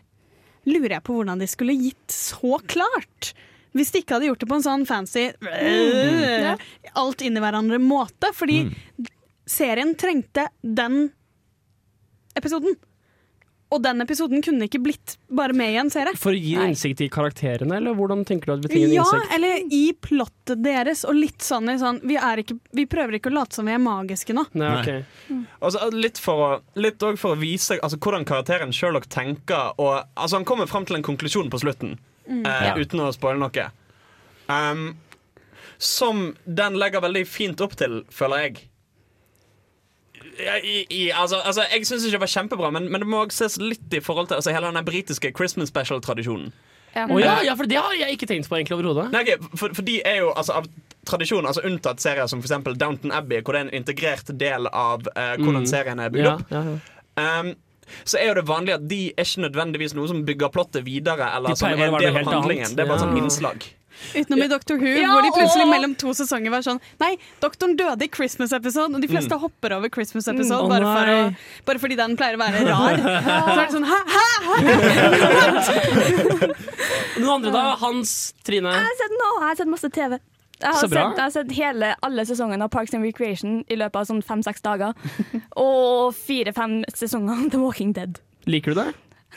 lurer 0.69 0.95
jeg 0.95 1.03
på 1.03 1.17
hvordan 1.17 1.41
de 1.43 1.47
skulle 1.51 1.75
gitt 1.75 2.07
så 2.13 2.59
klart. 2.71 3.33
Hvis 3.77 3.93
de 3.93 4.01
ikke 4.01 4.17
hadde 4.17 4.29
gjort 4.31 4.43
det 4.43 4.49
på 4.49 4.57
en 4.57 4.65
sånn 4.65 4.85
fancy 4.89 5.29
mm. 5.45 6.65
alt 6.97 7.23
inn 7.25 7.37
i 7.37 7.43
hverandre 7.43 7.77
måte. 7.83 8.31
Fordi 8.33 8.63
serien 9.49 9.95
trengte 9.99 10.47
den 10.61 11.09
episoden. 12.37 12.77
Og 13.69 13.81
den 13.85 14.01
episoden 14.01 14.41
kunne 14.41 14.65
ikke 14.65 14.79
blitt 14.81 15.13
bare 15.29 15.53
med 15.53 15.75
i 15.75 15.77
en 15.77 15.91
serie. 15.93 16.15
For 16.17 16.33
å 16.33 16.39
gi 16.39 16.55
Nei. 16.57 16.71
innsikt 16.71 17.03
i 17.05 17.09
karakterene, 17.13 17.77
eller 17.77 17.93
hvordan 17.97 18.23
tenker 18.25 18.49
du 18.49 18.53
at 18.55 18.63
vi 18.63 18.71
trenger 18.71 18.95
Ja, 18.95 19.03
innsikt? 19.05 19.35
eller 19.35 19.75
i 19.77 19.83
plottet 19.93 20.63
deres, 20.65 21.03
og 21.05 21.19
litt 21.19 21.45
sånn 21.45 21.69
i 21.69 21.77
sånn 21.81 21.99
vi, 22.01 22.17
er 22.17 22.41
ikke, 22.41 22.57
vi 22.73 22.87
prøver 22.89 23.19
ikke 23.19 23.29
å 23.29 23.35
late 23.37 23.59
som 23.59 23.69
vi 23.69 23.75
er 23.75 23.83
magiske 23.83 24.33
nå. 24.33 24.47
Nei, 24.57 24.71
okay. 24.79 25.03
mm. 25.29 25.43
Altså, 25.61 25.85
litt 25.93 26.21
for 26.21 26.45
å, 26.47 26.49
litt 26.81 27.05
for 27.21 27.35
å 27.35 27.37
vise 27.37 27.77
altså, 27.77 28.01
hvordan 28.01 28.25
karakteren 28.29 28.73
Sherlock 28.73 29.05
tenker. 29.13 29.75
Og, 29.77 29.99
altså, 30.15 30.39
han 30.39 30.49
kommer 30.49 30.69
frem 30.69 30.89
til 30.89 30.97
en 30.97 31.05
konklusjon 31.05 31.53
på 31.53 31.61
slutten, 31.61 31.99
eh, 32.29 32.65
Ja. 32.69 32.73
uten 32.77 32.99
å 33.03 33.11
spoile 33.15 33.39
noe. 33.41 33.69
Um, 34.49 34.97
som 35.77 36.35
den 36.45 36.75
legger 36.79 37.01
veldig 37.01 37.25
fint 37.27 37.61
opp 37.61 37.75
til, 37.79 38.03
føler 38.11 38.37
jeg. 38.47 38.65
I, 40.39 40.85
i, 40.89 41.11
altså, 41.11 41.35
altså, 41.43 41.63
jeg 41.71 41.85
syns 41.87 42.05
ikke 42.07 42.15
det 42.17 42.23
var 42.23 42.31
kjempebra, 42.31 42.69
men, 42.71 42.87
men 42.91 43.01
det 43.03 43.07
må 43.11 43.25
også 43.25 43.43
ses 43.45 43.57
litt 43.59 43.93
i 43.95 43.99
forhold 44.03 44.29
til 44.29 44.37
altså, 44.39 44.53
hele 44.55 44.71
den 44.71 44.85
britiske 44.87 45.31
Christmas 45.35 45.71
special-tradisjonen. 45.71 46.51
Ja. 46.95 47.03
Å 47.05 47.19
ja, 47.21 47.33
ja, 47.45 47.53
for 47.59 47.69
det 47.69 47.77
har 47.77 47.93
jeg 47.99 48.15
ikke 48.15 48.27
tenkt 48.31 48.47
på 48.49 48.55
egentlig 48.57 48.79
overhodet. 48.79 49.11
Okay, 49.13 49.37
for, 49.59 49.75
for 49.77 49.85
de 49.85 49.99
er 50.07 50.21
jo 50.23 50.31
altså, 50.33 50.55
av 50.61 50.69
tradisjon, 51.07 51.45
altså 51.47 51.61
unntatt 51.67 52.01
serier 52.01 52.27
som 52.31 52.41
eksempel 52.41 52.75
Downton 52.79 53.11
Abbey, 53.15 53.43
hvor 53.45 53.55
det 53.55 53.61
er 53.61 53.67
en 53.69 53.75
integrert 53.81 54.31
del 54.41 54.65
av 54.71 55.05
uh, 55.13 55.35
hvordan 55.39 55.67
serien 55.69 56.01
er 56.01 56.09
bygd 56.15 56.25
Ja, 56.25 56.33
opp. 56.39 56.55
ja, 56.55 56.63
ja. 56.65 57.39
Um, 57.43 57.51
så 58.05 58.19
er 58.21 58.27
jo 58.31 58.37
det 58.41 58.45
vanlig 58.49 58.73
at 58.77 58.87
de 58.87 59.01
er 59.15 59.23
ikke 59.25 59.41
nødvendigvis 59.47 59.93
noe 59.97 60.07
som 60.11 60.23
bygger 60.27 60.49
plottet 60.53 60.83
videre. 60.85 61.31
Eller 61.35 61.49
De 61.49 61.55
som 61.59 61.69
er 61.69 61.77
en 61.89 61.99
del 61.99 62.17
av 62.17 62.33
handlingen. 62.33 62.75
Det 62.75 62.85
er 62.85 62.89
bare 62.89 62.99
Ja. 62.99 63.05
sånn 63.07 63.17
innslag. 63.17 63.67
Utenom 64.15 64.39
i 64.45 64.47
Doctor 64.47 64.77
Who, 64.79 64.87
Ja, 64.95 65.09
hvor 65.11 65.25
de 65.25 65.31
plutselig 65.35 65.65
og... 65.65 65.71
mellom 65.73 65.93
to 65.99 66.13
sesonger 66.15 66.49
var 66.53 66.61
sånn 66.63 66.77
Nei, 67.01 67.17
doktoren 67.43 67.73
døde 67.75 68.05
i 68.05 68.07
Christmas 68.07 68.53
episode, 68.55 68.95
og 68.95 69.01
de 69.03 69.09
fleste 69.11 69.35
hopper 69.41 69.73
over 69.75 69.89
Christmas 69.91 70.23
episode 70.31 70.63
Mm, 70.63 70.71
oh, 70.71 70.71
bare, 70.71 70.87
for 70.87 71.03
å, 71.11 71.65
bare 71.67 71.79
fordi 71.83 71.97
den 71.99 72.15
pleier 72.15 72.37
å 72.37 72.39
være 72.39 72.63
rar. 72.71 72.95
Så 72.95 73.59
er 73.59 73.65
det 73.65 73.75
sånn 73.75 73.83
hæ, 73.91 73.99
hæ, 74.15 74.27
hæ? 74.47 74.55
Noen 77.19 77.33
andre, 77.41 77.51
da? 77.51 77.63
Hans, 77.81 78.13
Trine? 78.47 78.71
Jeg 78.71 78.87
har 78.87 78.97
sett 79.03 79.15
noe, 79.19 79.35
jeg 79.41 79.47
har 79.49 79.59
sett 79.63 79.71
masse 79.75 79.89
TV. 79.99 80.15
Jeg 80.59 80.75
har, 80.75 80.87
sett, 80.87 80.95
jeg 80.99 81.23
har 81.23 81.33
sett 81.33 81.51
hele, 81.55 81.91
alle 82.03 82.25
sesongene 82.27 82.65
av 82.67 82.71
Parks 82.73 82.95
and 82.97 83.05
Recreation 83.07 83.61
i 83.71 83.77
løpet 83.79 84.01
av 84.01 84.09
sånn 84.09 84.23
fem-seks 84.25 84.65
dager. 84.65 84.95
Og 85.67 86.15
fire-fem 86.17 86.81
sesonger 86.91 87.45
av 87.45 87.53
The 87.53 87.61
Walking 87.61 87.93
Dead. 87.95 88.19
Liker 88.49 88.75
du 88.75 88.81
det? 88.81 88.89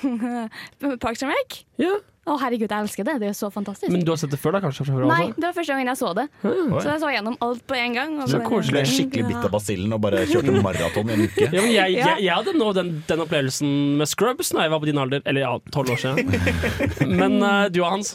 Parks 1.04 1.22
and 1.22 1.30
Rec? 1.30 1.62
Ja. 1.82 2.00
Å 2.22 2.36
herregud, 2.38 2.70
jeg 2.70 2.84
elsker 2.84 3.06
det. 3.06 3.16
Det 3.18 3.28
er 3.32 3.34
så 3.34 3.48
fantastisk. 3.50 3.90
Men 3.90 4.04
du 4.06 4.12
har 4.12 4.18
sett 4.20 4.30
det 4.30 4.38
før, 4.38 4.54
da? 4.54 4.60
kanskje? 4.62 4.84
Fra 4.86 5.08
Nei, 5.10 5.32
det 5.34 5.42
var 5.42 5.56
første 5.56 5.74
gangen 5.74 5.90
jeg 5.90 5.98
så 5.98 6.12
det. 6.14 6.28
Så 6.44 6.84
jeg 6.86 7.00
så 7.02 7.08
gjennom 7.10 7.34
alt 7.42 7.64
på 7.66 7.74
en 7.74 7.96
gang. 7.98 8.12
og 8.22 8.30
Så 8.30 8.38
koselig. 8.46 8.84
Skikkelig 8.92 9.24
bitt 9.26 9.46
av 9.48 9.50
basillen 9.50 9.96
og 9.96 10.04
bare 10.04 10.22
kjørte 10.30 10.54
maraton 10.62 11.10
i 11.10 11.16
en 11.16 11.24
uke. 11.26 11.48
Ja, 11.48 11.56
men 11.56 11.72
jeg, 11.74 11.96
jeg, 11.98 12.20
jeg 12.22 12.36
hadde 12.36 12.54
nå 12.60 12.68
den, 12.78 12.92
den 13.08 13.24
opplevelsen 13.26 13.72
med 13.98 14.10
Scrubs 14.10 14.54
da 14.54 14.68
jeg 14.68 14.74
var 14.74 14.84
på 14.84 14.90
din 14.92 15.02
alder. 15.02 15.24
Eller 15.26 15.48
ja, 15.48 15.56
tolv 15.74 15.96
år 15.96 16.02
siden. 16.04 16.30
Men 17.22 17.40
uh, 17.42 17.66
du 17.74 17.82
og 17.82 17.90
Hans? 17.90 18.14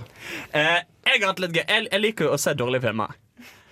Eh, 0.56 0.80
jeg 1.08 1.24
har 1.24 1.32
hatt 1.32 1.42
litt 1.44 1.56
gøy. 1.58 1.64
Jeg, 1.64 1.88
jeg 1.92 2.04
liker 2.04 2.30
jo 2.30 2.36
å 2.36 2.42
se 2.42 2.54
dårlige 2.58 2.88
filmer. 2.88 3.16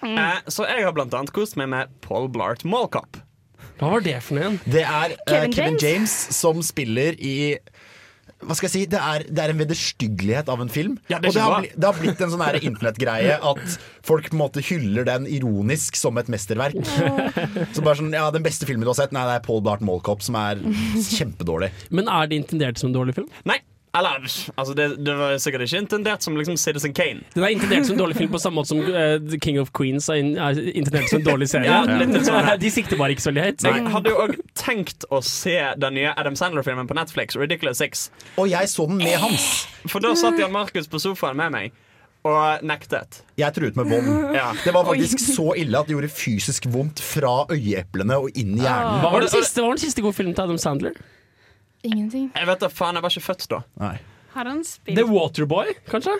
Mm. 0.06 0.18
Eh, 0.18 0.42
så 0.54 0.68
jeg 0.70 0.86
har 0.86 0.94
blant 0.96 1.15
annet 1.18 1.34
kost 1.36 1.58
meg 1.60 1.72
med 1.72 1.94
Paul 2.06 2.30
Blart 2.32 2.65
Mallcop. 2.68 3.22
Hva 3.80 3.92
var 3.98 4.06
det 4.06 4.20
for 4.24 4.39
noe? 4.39 4.56
Det 4.63 4.86
er 4.86 5.15
eh, 5.15 5.24
Kevin 5.27 5.56
Kevin, 5.56 5.80
James. 5.82 5.84
James. 5.84 6.15
som 6.38 6.62
spiller 6.63 7.18
i 7.20 7.36
hva 8.46 8.54
skal 8.58 8.68
jeg 8.68 8.74
si, 8.74 8.82
Det 8.92 9.00
er, 9.00 9.24
det 9.32 9.42
er 9.42 9.51
en 9.54 9.62
vederstyggelighet 9.62 10.50
av 10.51 10.62
en 10.62 10.70
film. 10.70 10.98
Ja, 11.10 11.18
det 11.24 11.30
er 11.30 11.32
og 11.32 11.36
det 11.38 11.44
har, 11.46 11.54
bli, 11.63 11.70
det 11.74 11.88
har 11.88 12.00
blitt 12.01 12.22
en 12.22 12.34
sånn 12.34 12.44
her 12.44 12.58
internettgreie 12.60 13.38
at 13.51 13.77
folk 14.06 14.27
på 14.30 14.36
en 14.36 14.42
måte 14.44 14.63
hyller 14.65 15.08
den 15.08 15.25
ironisk 15.32 15.98
som 15.98 16.20
et 16.22 16.30
mesterverk. 16.32 16.77
Så 17.74 17.82
bare 17.86 17.98
sånn, 18.01 18.12
ja, 18.13 18.27
Den 18.36 18.46
beste 18.46 18.68
filmen 18.68 18.86
du 18.86 18.92
har 18.92 19.00
sett, 19.00 19.15
Nei, 19.15 19.24
det 19.30 19.39
er 19.39 19.46
Paul 19.46 19.63
Blart 19.65 19.82
Mallcop, 19.86 20.22
som 20.25 20.38
er 20.39 20.62
kjempedårlig. 21.15 21.72
Men 21.96 22.12
er 22.12 22.30
det 22.30 22.44
intendert 22.44 22.82
som 22.82 22.92
en 22.92 23.00
dårlig 23.00 23.15
film? 23.18 23.32
Nei, 23.50 23.62
eller 23.98 24.25
altså 24.56 24.74
det, 24.78 24.88
det 25.06 25.16
var 25.20 25.38
sikkert 25.42 25.66
ikke 25.66 25.82
intendert 25.84 26.25
som 26.25 26.38
liksom 26.38 26.58
Citizen 26.60 26.94
Kane. 26.94 27.24
Den 27.36 27.44
er 27.44 27.54
intendert 27.56 27.88
som 27.88 27.96
en 27.96 28.02
dårlig 28.04 28.18
film 28.20 28.34
på 28.34 28.42
samme 28.44 28.60
måte 28.60 28.74
som 28.74 28.82
uh, 28.84 29.16
The 29.24 29.40
King 29.42 29.60
of 29.62 29.72
Queens 29.78 30.10
er, 30.10 30.20
in, 30.22 30.34
er 30.38 30.60
intendert 30.74 31.10
som 31.10 31.22
en 31.22 31.28
dårlig 31.30 31.50
serie. 31.52 31.72
Ja, 31.72 31.84
sånn. 32.28 32.52
De 32.66 32.74
sikter 32.74 33.00
bare 33.00 33.16
ikke 33.16 33.25
så 33.25 33.32
veldig 33.32 33.48
høyt. 33.48 33.66
Jeg 33.70 33.88
hadde 33.96 34.14
jo 34.14 34.20
òg 34.25 34.36
tenkt 34.60 35.08
å 35.14 35.22
se 35.25 35.58
den 35.82 35.98
nye 36.00 36.14
Adam 36.16 36.38
Sandler-filmen 36.40 36.90
på 36.92 36.98
Netflix, 36.98 37.40
Ridiculous 37.40 37.82
Six. 37.82 38.10
Og 38.36 38.52
jeg 38.52 38.72
så 38.72 38.88
den 38.90 39.02
med 39.04 39.18
Hans. 39.24 39.50
For 39.88 40.04
da 40.04 40.16
satt 40.20 40.40
Jan 40.42 40.54
Markus 40.56 40.90
på 40.92 41.02
sofaen 41.02 41.40
med 41.40 41.56
meg 41.56 41.82
og 42.25 42.64
nektet. 42.66 43.22
Jeg 43.38 43.54
truet 43.54 43.75
med 43.78 43.90
bånd. 43.92 44.08
Ja. 44.34 44.50
Det 44.64 44.74
var 44.74 44.88
faktisk 44.88 45.22
så 45.22 45.52
ille 45.60 45.78
at 45.78 45.90
det 45.90 45.94
gjorde 45.94 46.10
fysisk 46.10 46.66
vondt 46.74 47.02
fra 47.06 47.44
øyeeplene 47.54 48.18
og 48.24 48.34
inn 48.34 48.56
i 48.58 48.64
hjernen. 48.64 49.04
Hva 49.04 49.12
var 49.14 49.25
den 49.25 49.34
siste, 49.34 49.62
hva 49.62 49.70
var 49.70 49.78
den 49.78 49.86
siste 49.86 50.06
gode 50.06 50.18
filmen 50.18 50.34
til 50.34 50.48
Adam 50.48 50.62
Sandler? 50.62 50.98
Ingenting. 51.86 52.30
Jeg 52.36 52.50
vet 52.50 52.63
da 52.63 52.70
faen, 52.72 52.98
jeg 53.00 53.06
var 53.06 53.13
ikke 53.13 53.25
født 53.27 53.48
da. 53.51 53.62
Nei. 53.82 53.96
Har 54.36 54.50
han 54.51 54.63
spilt 54.68 54.98
The 55.00 55.06
Waterboy, 55.08 55.72
kanskje? 55.92 56.18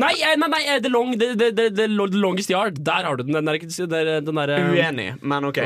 Nei, 0.00 0.12
eh, 0.24 0.34
nei, 0.40 0.48
nei, 0.48 0.62
eh, 0.72 0.80
The, 0.82 0.88
long, 0.90 1.12
the, 1.20 1.34
the, 1.36 1.50
the, 1.52 1.68
the 1.76 1.86
Longest 2.16 2.50
Yard. 2.50 2.80
Der 2.84 3.04
har 3.06 3.16
du 3.20 3.26
den. 3.28 3.36
Den 3.36 3.44
der, 3.46 4.20
den 4.24 4.34
der, 4.40 4.54
eh, 4.56 4.70
Uenig, 4.72 5.14
men 5.20 5.44
OK. 5.44 5.60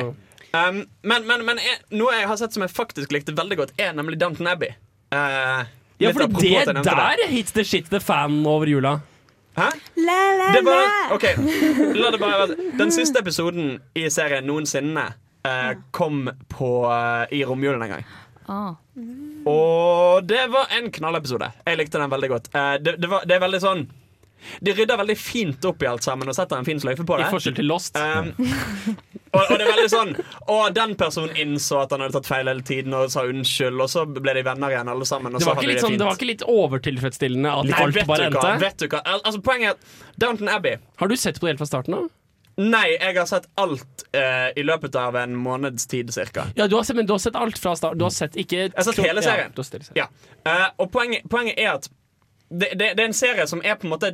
Um, 0.56 0.82
men 1.02 1.26
men, 1.26 1.44
men 1.46 1.58
jeg, 1.60 1.80
noe 1.98 2.14
jeg 2.14 2.28
har 2.28 2.38
sett 2.40 2.54
som 2.56 2.64
jeg 2.64 2.72
faktisk 2.72 3.12
likte 3.12 3.34
veldig 3.36 3.58
godt, 3.60 3.74
er 3.78 3.92
nemlig 3.96 4.18
Downton 4.20 4.48
Abbey. 4.50 4.74
Uh, 5.14 5.66
Ja, 5.98 6.10
for 6.12 6.26
det 6.26 6.40
der 6.66 6.72
det. 6.72 6.84
der 6.84 7.28
hits 7.28 7.52
the 7.52 7.64
shit 7.64 7.86
the 7.90 8.00
fan 8.00 8.46
over 8.46 8.66
jula. 8.66 9.00
Hæ? 9.56 9.70
Det 9.96 10.64
var, 10.64 11.14
ok, 11.14 11.22
la 11.96 12.10
det 12.10 12.20
bare 12.20 12.48
være 12.48 12.56
Den 12.78 12.90
siste 12.92 13.18
episoden 13.18 13.78
i 13.96 14.10
serien 14.10 14.44
noensinne 14.44 15.06
uh, 15.46 15.72
kom 15.90 16.28
på, 16.52 16.68
uh, 16.84 17.24
i 17.32 17.44
romjulen 17.44 17.82
en 17.82 17.88
gang. 17.88 18.04
Ah. 18.46 18.74
Og 19.50 20.24
det 20.26 20.46
var 20.52 20.72
en 20.78 20.90
knallepisode. 20.94 21.48
Jeg 21.66 21.78
likte 21.80 21.98
den 21.98 22.10
veldig 22.12 22.28
godt. 22.30 22.50
Eh, 22.54 22.74
det, 22.82 22.96
det, 23.02 23.10
var, 23.10 23.26
det 23.26 23.36
er 23.36 23.42
veldig 23.42 23.60
sånn 23.62 23.86
De 24.62 24.74
rydder 24.76 25.00
veldig 25.00 25.16
fint 25.18 25.64
opp 25.66 25.82
i 25.82 25.88
alt 25.90 26.06
sammen 26.06 26.28
og 26.30 26.36
setter 26.36 26.60
en 26.60 26.66
fin 26.68 26.78
sløyfe 26.78 27.06
på 27.08 27.18
det. 27.18 27.26
I 27.26 27.34
forskjell 27.34 27.56
til 27.56 27.66
Lost. 27.66 27.96
Um, 27.98 28.28
og, 29.32 29.40
og 29.40 29.54
det 29.56 29.64
er 29.64 29.70
veldig 29.72 29.90
sånn 29.90 30.12
Og 30.52 30.76
den 30.76 30.94
personen 31.00 31.40
innså 31.42 31.80
at 31.82 31.94
han 31.94 32.04
hadde 32.04 32.18
tatt 32.18 32.28
feil 32.30 32.50
hele 32.50 32.62
tiden 32.66 32.94
og 32.96 33.10
sa 33.12 33.24
unnskyld, 33.26 33.80
og 33.82 33.90
så 33.90 34.04
ble 34.06 34.36
de 34.38 34.44
venner 34.46 34.76
igjen, 34.76 34.92
alle 34.92 35.08
sammen. 35.08 35.34
Og 35.34 35.42
Det 35.42 35.48
så 35.48 35.54
var, 35.54 35.62
det 35.64 35.80
sånn, 35.80 35.96
fint. 35.96 36.02
det 36.04 36.10
var 36.10 36.20
ikke 36.20 36.30
litt 36.30 36.46
overtilfredsstillende 36.52 37.56
at 37.56 37.70
Nei, 37.72 37.80
alt 37.86 37.98
vet 37.98 38.12
bare 38.12 38.30
du 38.30 38.38
hva? 38.38 38.54
Vet 38.62 38.78
du 38.84 38.86
hva? 38.92 39.02
Al 39.02 39.24
altså, 39.24 39.42
poenget 39.44 39.74
er 39.74 39.80
at 39.80 40.20
Downton 40.22 40.52
Abbey 40.52 40.78
Har 41.02 41.10
du 41.10 41.18
sett 41.18 41.40
på 41.40 41.48
det 41.48 41.56
helt 41.56 41.64
fra 41.64 41.72
starten 41.72 41.98
av? 41.98 42.06
Nei, 42.56 42.86
jeg 42.96 43.16
har 43.18 43.26
sett 43.28 43.46
alt 43.60 44.04
eh, 44.16 44.48
i 44.56 44.62
løpet 44.64 44.94
av 44.96 45.16
en 45.20 45.34
måneds 45.36 45.84
tid 45.92 46.08
cirka. 46.14 46.46
Ja, 46.56 46.66
du 46.66 46.76
har 46.78 46.86
sett, 46.88 46.96
men 46.96 47.06
du 47.06 47.12
har 47.12 47.20
sett 47.20 47.36
alt 47.36 47.58
fra 47.60 47.74
start. 47.76 47.98
Du 48.00 48.06
har 48.06 48.14
sett 48.14 48.36
ikke 48.40 48.62
Jeg 48.62 48.72
har 48.76 48.86
sett 48.88 49.02
hele 49.04 49.22
serien. 49.22 49.52
Ja, 49.56 49.62
sett 49.66 49.84
serien. 49.90 49.98
Ja. 50.00 50.08
Eh, 50.48 50.66
og 50.80 50.88
poenget, 50.94 51.26
poenget 51.28 51.58
er 51.60 51.74
at 51.74 51.90
det, 52.48 52.70
det, 52.78 52.92
det 52.96 53.02
er 53.02 53.08
en 53.10 53.16
serie 53.18 53.44
som 53.50 53.60
er 53.66 53.74
på 53.74 53.88
en 53.88 53.90
måte 53.90 54.12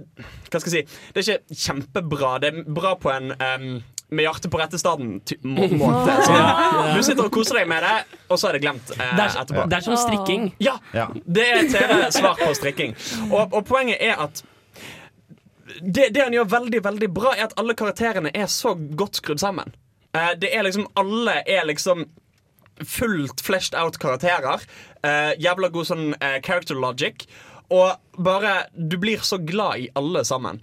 Hva 0.49 0.57
skal 0.63 0.73
jeg 0.73 0.87
si 0.89 1.11
Det 1.13 1.21
er 1.21 1.27
ikke 1.37 1.57
kjempebra. 1.67 2.31
Det 2.41 2.49
er 2.49 2.63
bra 2.65 2.95
på 2.97 3.11
en 3.13 3.35
um, 3.37 3.67
med 4.13 4.27
hjertet 4.27 4.51
på 4.53 4.59
rette 4.61 4.77
staden 4.81 5.15
må 5.49 5.69
måte. 5.81 6.17
Så, 6.27 6.35
Du 6.97 7.03
sitter 7.07 7.29
og 7.29 7.33
koser 7.33 7.61
deg 7.63 7.69
med 7.71 7.81
det, 7.87 8.19
og 8.29 8.41
så 8.41 8.51
er 8.51 8.59
det 8.59 8.63
glemt 8.67 8.91
eh, 8.97 8.99
Det, 9.17 9.23
er, 9.29 9.37
etterpå. 9.45 9.63
det 9.71 9.79
er 9.79 9.87
som 9.87 9.97
strikking. 10.03 10.49
Ja, 10.61 10.75
Ja. 10.93 11.07
det 11.25 11.47
er 11.49 11.69
TV-svar 11.73 12.37
på 12.43 12.51
strikking. 12.59 12.93
Og, 13.31 13.47
og 13.57 13.63
poenget 13.71 14.03
er 14.05 14.19
at 14.27 14.43
det, 15.81 16.09
det 16.15 16.23
han 16.25 16.35
gjør 16.37 16.51
veldig 16.53 16.81
veldig 16.85 17.09
bra, 17.15 17.33
er 17.37 17.47
at 17.49 17.55
alle 17.61 17.75
karakterene 17.79 18.33
er 18.35 18.51
så 18.51 18.75
godt 18.77 19.21
skrudd 19.21 19.41
sammen. 19.41 19.73
Eh, 20.15 20.35
det 20.39 20.51
er 20.55 20.67
liksom 20.67 20.87
Alle 20.99 21.39
er 21.49 21.65
liksom 21.69 22.05
fullt 22.83 23.41
fleshed 23.45 23.77
out 23.79 23.99
karakterer. 24.03 24.65
Eh, 25.05 25.33
jævla 25.41 25.69
god 25.73 25.89
sånn 25.89 26.13
eh, 26.19 26.41
character 26.45 26.75
logic. 26.79 27.27
Og 27.73 27.97
bare 28.19 28.67
Du 28.75 28.99
blir 29.01 29.23
så 29.25 29.39
glad 29.39 29.79
i 29.85 29.89
alle 29.97 30.25
sammen. 30.29 30.61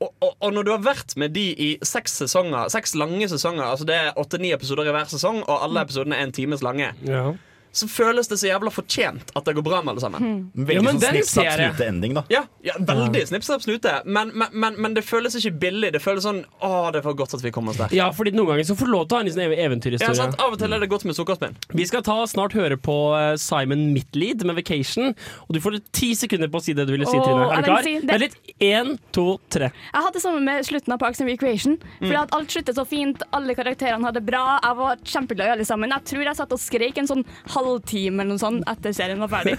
Og, 0.00 0.10
og, 0.20 0.34
og 0.44 0.52
når 0.52 0.64
du 0.66 0.70
har 0.74 0.82
vært 0.84 1.14
med 1.16 1.32
de 1.32 1.44
i 1.56 1.68
seks 1.80 2.18
sesonger 2.20 2.68
Seks 2.68 2.92
lange 3.00 3.24
sesonger 3.32 3.62
Altså 3.64 3.86
det 3.88 3.94
er 3.96 4.18
åtte-ni 4.20 4.50
episoder 4.52 4.90
i 4.90 4.92
hver 4.92 5.08
sesong, 5.08 5.38
og 5.46 5.62
alle 5.64 5.86
episodene 5.86 6.18
er 6.18 6.26
en 6.26 6.34
times 6.36 6.60
lange, 6.66 6.90
Ja. 7.08 7.30
Så 7.72 7.88
føles 7.88 8.28
det 8.28 8.38
så 8.40 8.46
jævla 8.48 8.70
fortjent 8.72 9.32
at 9.36 9.44
det 9.44 9.54
går 9.56 9.62
bra 9.66 9.82
med 9.82 9.94
alle 9.94 10.00
sammen. 10.00 10.50
Veldig 10.56 10.74
Ja, 10.74 10.82
men 10.82 10.96
sånn 10.96 11.00
den 11.00 11.16
snipp, 11.22 11.28
snapp, 11.28 11.44
ser 11.52 11.60
jeg. 11.62 11.72
snute-ending, 11.74 12.14
da. 12.14 12.22
Ja, 12.32 12.42
ja 12.64 12.74
veldig 12.78 13.22
snipp, 13.28 13.44
snapp, 13.44 13.62
snute. 13.62 13.92
Men, 14.06 14.30
men, 14.34 14.48
men, 14.52 14.74
men 14.80 14.94
det 14.94 15.04
føles 15.04 15.34
ikke 15.36 15.52
billig. 15.60 15.92
Det 15.92 16.00
føles 16.02 16.22
sånn 16.24 16.44
Å, 16.60 16.90
det 16.92 17.02
var 17.04 17.14
godt 17.18 17.34
at 17.34 17.42
vi 17.44 17.50
kom 17.50 17.68
oss 17.68 17.76
der. 17.76 17.92
ja, 17.96 18.10
fordi 18.12 18.32
noen 18.36 18.48
ganger 18.54 18.64
så 18.70 18.76
får 18.78 18.86
du 18.86 18.92
lov 18.92 19.06
til 19.08 19.16
å 19.16 19.20
ha 19.20 19.24
en 19.26 19.32
sånn 19.34 19.54
eventyrhistorie. 19.56 20.14
Ja, 20.14 20.22
sant? 20.22 20.40
Av 20.40 20.52
og 20.52 20.58
til 20.58 20.72
er 20.72 20.80
det 20.80 20.88
godt 20.90 21.04
med 21.04 21.16
sukkerspinn. 21.18 21.56
Vi 21.76 21.86
skal 21.86 22.02
ta 22.06 22.16
snart 22.26 22.52
høre 22.56 22.76
på 22.80 22.96
eh, 23.18 23.36
Simon 23.36 23.92
Midtlead 23.92 24.44
med 24.46 24.56
'Vacation'. 24.56 25.14
Og 25.48 25.54
du 25.54 25.60
får 25.60 25.80
ti 25.92 26.14
sekunder 26.14 26.48
på 26.48 26.58
å 26.58 26.64
si 26.64 26.72
det 26.72 26.86
du 26.88 26.92
ville 26.96 27.06
si, 27.06 27.16
Åh, 27.16 27.24
Trine. 27.24 27.50
Er 27.52 27.62
du 27.62 27.70
klar? 27.70 27.82
si 27.82 27.94
det- 28.00 28.08
Vent 28.10 28.20
litt. 28.24 28.36
Én, 28.60 28.98
to, 29.12 29.38
tre. 29.50 29.68
Jeg 29.92 30.02
hadde 30.02 30.14
det 30.16 30.22
samme 30.22 30.40
med 30.40 30.64
slutten 30.64 30.92
av 30.92 30.98
Parks 30.98 31.20
and 31.20 31.28
Recreation. 31.28 31.76
Fordi 32.00 32.16
at 32.22 32.32
Alt 32.32 32.48
sluttet 32.50 32.74
så 32.76 32.86
fint, 32.88 33.22
alle 33.32 33.54
karakterene 33.54 34.04
hadde 34.04 34.20
det 34.20 34.26
bra. 34.26 34.58
Jeg 34.62 34.76
var 34.76 34.96
kjempeglad 35.04 35.46
i 35.46 35.52
alle 35.58 35.64
sammen. 35.68 35.90
Jeg 35.92 36.04
tror 36.04 36.24
jeg 36.24 36.36
satt 36.36 36.52
og 36.52 36.58
skrek 36.60 36.98
en 36.98 37.06
sånn 37.10 37.24
halvtime 37.66 38.22
eller 38.22 38.34
noe 38.34 38.42
sånt 38.42 38.66
etter 38.70 38.94
serien 38.96 39.22
var 39.22 39.32
ferdig. 39.34 39.56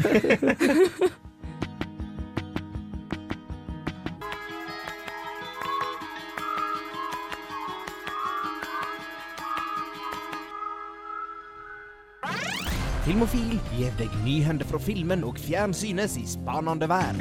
Filmofil 13.08 13.54
gir 13.72 13.93
deg 13.96 14.12
nyhender 14.26 14.67
fra 14.67 14.82
filmen 14.84 15.24
og 15.24 15.39
fjernsynets 15.39 16.17
i 16.20 16.26
spanende 16.28 16.89
vær. 16.91 17.15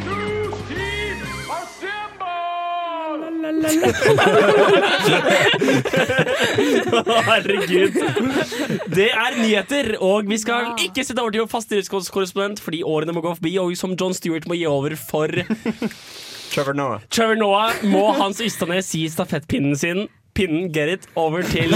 Herregud. 7.27 7.95
Det 8.95 9.09
er 9.13 9.39
nyheter, 9.41 9.93
og 10.03 10.29
vi 10.31 10.39
skal 10.41 10.73
ikke 10.83 11.05
sitte 11.07 11.23
over 11.23 11.35
til 11.35 11.45
vår 11.45 11.51
faste 11.53 11.81
korrespondent 12.13 12.61
fordi 12.65 12.83
årene 12.87 13.15
må 13.17 13.21
gå 13.25 13.35
forbi, 13.39 13.57
og 13.63 13.77
som 13.79 13.97
John 13.99 14.15
Stewart 14.17 14.49
må 14.51 14.55
gi 14.59 14.67
over 14.71 14.97
for 14.99 15.29
Trevor 16.53 16.75
Noah. 16.79 17.01
Trevor 17.11 17.39
Noah, 17.41 17.73
må 17.85 18.13
Hans 18.17 18.41
Ystadnes 18.45 18.93
gi 18.95 19.07
stafettpinnen 19.13 19.77
sin. 19.77 20.07
Pinnen, 20.37 20.69
get 20.73 20.89
it, 20.93 21.07
over 21.17 21.43
til 21.49 21.73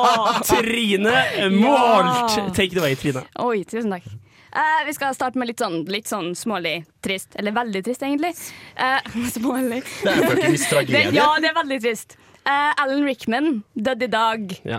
Trine 0.48 1.14
Målt. 1.50 2.54
Take 2.54 2.70
it 2.70 2.78
away, 2.78 2.94
Trine. 2.94 3.24
Oi, 3.42 3.64
tusen 3.66 3.90
takk. 3.90 4.06
Eh, 4.54 4.82
vi 4.86 4.94
skal 4.94 5.14
starte 5.16 5.38
med 5.40 5.50
litt 5.50 5.58
sånn, 5.62 5.80
litt 5.90 6.06
sånn 6.10 6.32
smålig 6.38 6.84
trist. 7.02 7.34
Eller 7.40 7.54
veldig 7.56 7.80
trist, 7.88 8.04
egentlig. 8.06 8.34
Uh, 8.78 9.00
smålig. 9.34 9.80
Det 10.04 10.12
er 10.12 10.20
jo 10.20 10.28
fuckings 10.30 10.62
Det, 10.68 10.70
tragedie. 10.70 11.14
ja, 11.16 11.26
det 11.42 11.50
er 11.50 11.56
veldig 11.58 11.80
trist. 11.82 12.14
Uh, 12.44 12.70
Alan 12.84 13.02
Rickman 13.08 13.50
døde 13.74 14.06
i 14.06 14.12
dag. 14.12 14.54
Ja. 14.68 14.78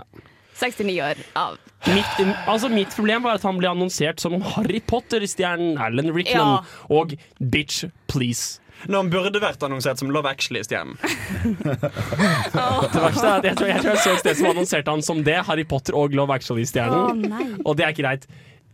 69 0.56 0.94
år 1.04 1.18
av 1.36 1.58
Mitt, 1.86 2.20
altså 2.48 2.70
mitt 2.72 2.94
problem 2.96 3.26
var 3.26 3.36
at 3.36 3.42
han 3.44 3.58
ble 3.60 3.68
annonsert 3.68 4.22
som 4.22 4.38
Harry 4.54 4.80
Potter-stjernen 4.80 5.76
Alan 5.78 6.08
Rickman. 6.16 6.54
Ja. 6.56 6.86
Og 6.88 7.12
bitch, 7.38 7.84
please. 8.10 8.56
Når 8.88 9.04
han 9.04 9.10
burde 9.12 9.40
vært 9.44 9.62
annonsert 9.62 10.00
som 10.00 10.10
Love 10.10 10.32
Actually-stjernen. 10.32 10.96
Det 11.76 13.04
verste 13.04 13.28
er 13.28 13.36
at 13.36 13.46
jeg 13.46 13.58
tror 13.60 13.70
jeg, 13.70 13.84
tror 13.84 13.92
jeg 13.92 14.02
så 14.02 14.16
et 14.16 14.24
sted 14.24 14.40
som 14.40 14.50
annonserte 14.50 14.96
han 14.96 15.04
som 15.04 15.22
det. 15.26 15.36
Harry 15.48 15.64
Potter 15.68 15.96
og 15.96 16.16
Love 16.16 16.34
Actually-stjernen. 16.40 17.28
Oh, 17.30 17.54
Og 17.70 17.78
det 17.78 17.86
er 17.86 17.94
ikke 17.94 18.04
greit. 18.08 18.26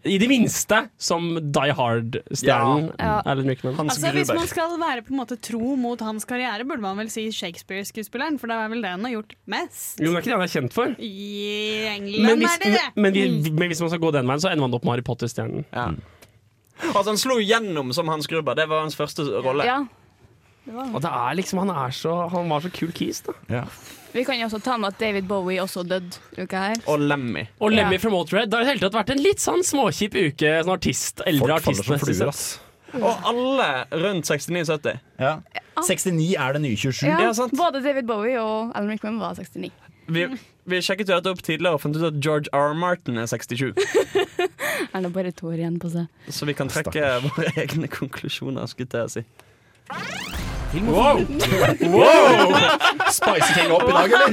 I 0.04 0.16
det 0.18 0.26
minste 0.30 0.78
som 0.98 1.28
Die 1.54 1.72
Hard-stjernen 1.78 2.88
Ja. 2.98 3.20
Alan 3.24 3.46
Rickman. 3.48 3.76
Altså, 3.78 4.10
hvis 4.14 4.32
man 4.34 4.48
skal 4.50 4.74
være 4.80 5.04
på 5.06 5.14
en 5.14 5.20
måte 5.20 5.36
tro 5.38 5.76
mot 5.78 6.00
hans 6.02 6.24
karriere, 6.28 6.64
burde 6.66 6.82
man 6.82 6.98
vel 6.98 7.10
si 7.12 7.28
Shakespeare-skuespilleren, 7.30 8.38
for 8.40 8.50
det 8.50 8.56
er 8.58 8.72
vel 8.72 8.82
det 8.82 8.90
han 8.96 9.04
har 9.06 9.14
gjort 9.14 9.34
mest. 9.46 10.00
Jo, 10.02 10.10
det 10.10 10.16
er 10.16 10.24
ikke 10.24 10.32
det 10.32 10.38
han 10.38 10.46
er 10.48 10.54
kjent 10.56 10.74
for. 10.74 10.96
I 10.98 12.18
Men 12.26 12.42
hvis, 12.42 12.50
er 12.50 12.64
det 12.64 12.72
det. 12.74 12.84
men, 12.96 13.12
men, 13.14 13.54
men 13.54 13.70
hvis 13.70 13.80
man 13.84 13.92
skal 13.94 14.02
gå 14.02 14.10
den 14.18 14.26
veien, 14.26 14.42
så 14.42 14.50
ender 14.50 14.66
man 14.66 14.74
opp 14.74 14.84
med 14.88 14.96
Harry 14.96 15.06
Potter-stjernen. 15.06 15.64
Ja. 15.70 15.88
Altså, 16.90 17.08
han 17.12 17.20
slo 17.20 17.38
gjennom 17.38 17.92
som 17.94 18.08
Hans 18.10 18.26
Gruber. 18.26 18.58
Det 18.58 18.66
var 18.68 18.82
hans 18.82 18.96
første 18.98 19.22
rolle. 19.44 19.64
Ja. 19.68 19.80
Og 20.92 21.00
det 21.02 21.10
er 21.10 21.34
liksom, 21.38 21.58
han, 21.62 21.70
er 21.70 21.90
så, 21.94 22.28
han 22.30 22.50
var 22.50 22.62
så 22.62 22.70
kul 22.74 22.90
kis, 22.94 23.22
da. 23.26 23.34
Ja. 23.50 23.64
Vi 24.12 24.24
kan 24.28 24.36
jo 24.38 24.44
også 24.48 24.58
ta 24.62 24.74
med 24.76 24.92
at 24.92 24.98
David 25.00 25.24
Bowie 25.28 25.60
også 25.62 25.82
døde 25.88 26.18
uka 26.36 26.56
her. 26.68 26.80
Og 26.86 27.00
Lemmy. 27.00 27.46
Og 27.60 27.72
Lemmy 27.72 27.96
Ja. 27.96 27.98
fra 28.02 28.10
Motorhead. 28.12 28.50
Det 28.50 28.58
har 28.58 28.60
i 28.62 28.64
det 28.66 28.72
hele 28.74 28.84
tatt 28.90 28.98
vært 28.98 29.10
en 29.14 29.22
litt 29.24 29.40
sånn 29.40 29.62
småkjip 29.64 30.14
uke. 30.20 30.50
Sånn 30.64 30.74
artist, 30.76 31.22
eldre 31.26 31.56
Folk 31.56 31.64
faller 31.64 31.82
som 31.88 31.98
fluer, 32.02 32.28
ass. 32.28 32.60
Og 32.92 33.22
alle 33.24 33.68
rundt 34.02 34.26
69-70. 34.28 34.98
Ja. 35.18 35.38
69 35.80 36.34
er 36.36 36.52
det 36.52 36.60
nye 36.62 36.76
27. 36.76 37.06
Ja, 37.08 37.20
Ja, 37.22 37.32
sant. 37.32 37.52
Både 37.56 37.80
David 37.82 38.04
Bowie 38.06 38.36
og 38.38 38.72
Alan 38.76 38.90
Rickman 38.92 39.18
var 39.18 39.34
69. 39.34 39.70
Vi, 40.12 40.26
vi 40.66 40.76
sjekket 40.84 41.08
jo 41.08 41.14
dette 41.16 41.30
opp 41.32 41.40
tidligere 41.42 41.72
og 41.78 41.80
fant 41.80 41.96
ut 41.96 42.02
at 42.04 42.20
George 42.20 42.48
R. 42.52 42.74
Martin 42.74 43.16
er 43.16 43.26
67. 43.26 43.72
Er 44.92 45.00
det 45.00 45.12
bare 45.14 45.30
to 45.32 45.46
år 45.48 45.56
igjen 45.62 45.78
på 45.80 45.88
seg? 45.88 46.08
Så 46.28 46.44
vi 46.44 46.52
kan 46.58 46.68
trekke 46.68 47.22
våre 47.24 47.52
egne 47.56 47.88
konklusjoner. 47.88 48.66
skulle 48.68 48.88
jeg 48.92 49.08
til 49.08 50.31
å 50.72 51.18
si. 51.20 51.88
Wow! 51.92 52.56
Spicy 53.12 53.52
ting 53.56 53.72
opp 53.74 53.88
i 53.88 53.92
dag, 53.92 54.12
eller? 54.18 54.30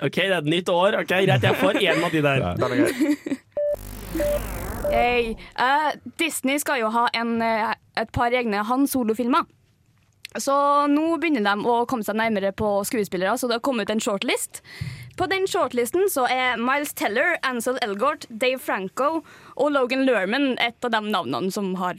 OK, 0.00 0.16
det 0.16 0.30
er 0.30 0.38
et 0.38 0.50
nytt 0.54 0.68
år. 0.72 1.00
Ok, 1.02 1.10
Greit, 1.10 1.42
jeg 1.42 1.56
får 1.60 1.80
én 1.82 2.04
av 2.04 2.10
de 2.14 2.22
der. 2.24 2.44
Den 2.60 2.72
er 2.72 2.76
grei. 2.84 2.92
Hey, 4.90 5.36
Uh, 5.54 5.92
Disney 6.18 6.58
skal 6.58 6.80
jo 6.80 6.88
ha 6.90 7.06
en, 7.14 7.40
eh, 7.42 7.74
et 8.00 8.10
par 8.12 8.34
egne 8.34 8.64
Han 8.66 8.86
Solo-filmer. 8.90 9.44
Så 10.38 10.54
nå 10.90 11.18
begynner 11.18 11.42
de 11.42 11.66
å 11.66 11.86
komme 11.90 12.06
seg 12.06 12.16
nærmere 12.18 12.52
på 12.54 12.84
skuespillere, 12.86 13.34
så 13.38 13.48
det 13.50 13.58
har 13.58 13.64
kommet 13.66 13.88
ut 13.90 13.94
en 13.96 14.02
shortlist. 14.02 14.62
På 15.18 15.26
den 15.30 15.46
shortlisten 15.50 16.06
så 16.08 16.26
er 16.30 16.56
Miles 16.56 16.94
Teller, 16.94 17.36
Ansel 17.42 17.78
Elgort, 17.82 18.26
Dave 18.30 18.58
Franco 18.62 19.24
og 19.56 19.72
Logan 19.74 20.06
Lerman 20.06 20.54
et 20.62 20.86
av 20.86 20.94
de 20.94 21.00
navnene 21.10 21.50
som 21.52 21.74
har 21.82 21.98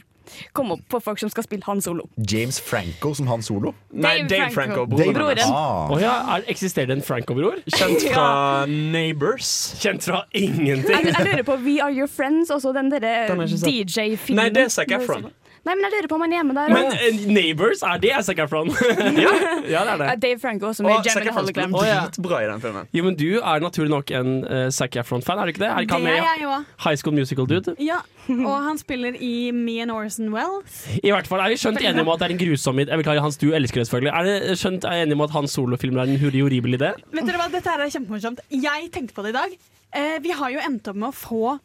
kommet 0.52 0.78
opp 0.78 0.88
på 0.96 1.00
folk 1.00 1.20
som 1.22 1.30
skal 1.32 1.46
spille 1.46 1.66
Han 1.66 1.82
Solo. 1.84 2.08
James 2.16 2.60
Franco 2.60 3.14
som 3.14 3.26
Han 3.30 3.42
Solo. 3.42 3.74
Nei, 3.92 4.18
Dave 4.22 4.28
Dave 4.28 4.50
Franco. 4.54 4.86
Franco. 4.86 5.12
Broren. 5.12 5.44
Ah. 5.46 5.92
Oh, 5.92 6.00
ja, 6.02 6.14
er, 6.36 6.46
eksisterer 6.52 6.90
det 6.92 6.98
en 7.00 7.04
Franco-bror? 7.06 7.60
Kjent 7.76 8.06
fra 8.14 8.66
Neighbors. 8.66 9.52
Kjent 9.82 10.08
fra 10.08 10.24
ingenting. 10.32 11.10
jeg 11.10 11.28
lurer 11.28 11.46
på 11.46 11.58
We 11.66 11.78
Are 11.82 11.92
Your 11.92 12.10
Friends, 12.10 12.50
også 12.50 12.72
den 12.76 12.90
derre 12.92 13.14
jeg. 13.28 13.62
DJ-filmen. 13.62 14.42
Nei, 14.42 14.50
det 14.54 14.68
er 14.68 14.74
Zac 14.74 14.92
Efron. 14.98 15.30
Nei, 15.62 15.76
men 15.78 15.84
jeg 15.86 15.92
lurer 15.94 16.08
på 16.10 16.16
om 16.18 16.22
han 16.24 16.32
er 16.34 16.46
med 16.46 16.56
der. 16.58 16.72
Men 16.74 16.88
eh, 16.96 17.18
Neighbors, 17.30 17.84
er 17.86 18.00
det 18.02 18.16
Zac 18.26 18.40
Efron? 18.42 18.72
ja. 19.24 19.34
ja, 19.70 19.82
det 19.86 19.92
er 19.92 20.00
det. 20.00 20.08
Dave 20.24 20.40
Franco 20.42 20.66
også 20.72 20.82
Og 20.82 20.88
med 20.88 21.04
Zac 21.06 21.20
Jamie 21.20 21.30
Efron 21.30 21.46
spiller 21.46 21.68
Hologram. 21.70 22.08
Dritbra 22.10 22.40
i 22.42 22.48
den 22.50 22.64
filmen. 22.64 22.88
Jo, 22.98 23.04
men 23.06 23.18
du 23.20 23.28
er 23.38 23.62
naturlig 23.62 23.92
nok 23.92 24.10
en 24.18 24.32
uh, 24.42 24.64
Zac 24.74 24.98
Efron-fan, 24.98 25.38
er 25.38 25.46
du 25.46 25.54
ikke 25.54 25.62
det? 25.62 25.70
Er 25.70 25.86
ikke 25.86 26.00
han 26.00 26.08
Det 26.08 26.16
er 26.18 26.26
med 26.26 26.42
i 26.42 26.48
også. 26.50 26.82
High 26.88 26.98
School 26.98 27.16
Musical-dude? 27.20 27.76
Ja, 27.78 28.00
og 28.32 28.56
han 28.66 28.78
spiller 28.82 29.18
i 29.18 29.50
Me 29.54 29.78
and 29.86 29.94
Orson 29.94 30.34
Welles. 30.34 30.82
I 30.98 31.14
hvert 31.14 31.30
fall 31.30 31.46
er 31.46 31.54
vi 31.54 31.62
skjønt 31.62 31.78
enige 31.82 32.02
om 32.02 32.10
at 32.14 32.22
det 32.22 32.30
er 32.30 32.36
en 32.36 32.42
grusom 32.42 32.82
Jeg 32.82 32.98
beklager, 32.98 33.22
Hans, 33.22 33.38
du 33.38 33.52
elsker 33.54 33.82
det 33.82 33.88
selvfølgelig. 33.90 34.12
Er 34.18 34.30
det 34.50 34.58
skjønt 34.58 34.84
er 34.90 35.04
enige 35.04 35.18
om 35.20 35.26
at 35.28 35.34
hans 35.38 35.54
solofilmer 35.58 36.02
er 36.02 36.10
en 36.10 36.22
hurri 36.22 36.42
horribel 36.42 36.78
idé? 36.78 36.94
Vet 37.14 37.28
dere 37.28 37.38
hva, 37.38 37.50
Dette 37.54 37.70
her 37.70 37.86
er 37.86 37.94
kjempemorsomt. 37.94 38.42
Jeg 38.50 38.90
tenkte 38.94 39.14
på 39.14 39.22
det 39.26 39.36
i 39.36 39.38
dag. 39.38 39.58
Eh, 39.94 40.16
vi 40.24 40.34
har 40.34 40.50
jo 40.54 40.62
endt 40.66 40.88
opp 40.90 40.98
med 40.98 41.12
å 41.12 41.14
få 41.14 41.58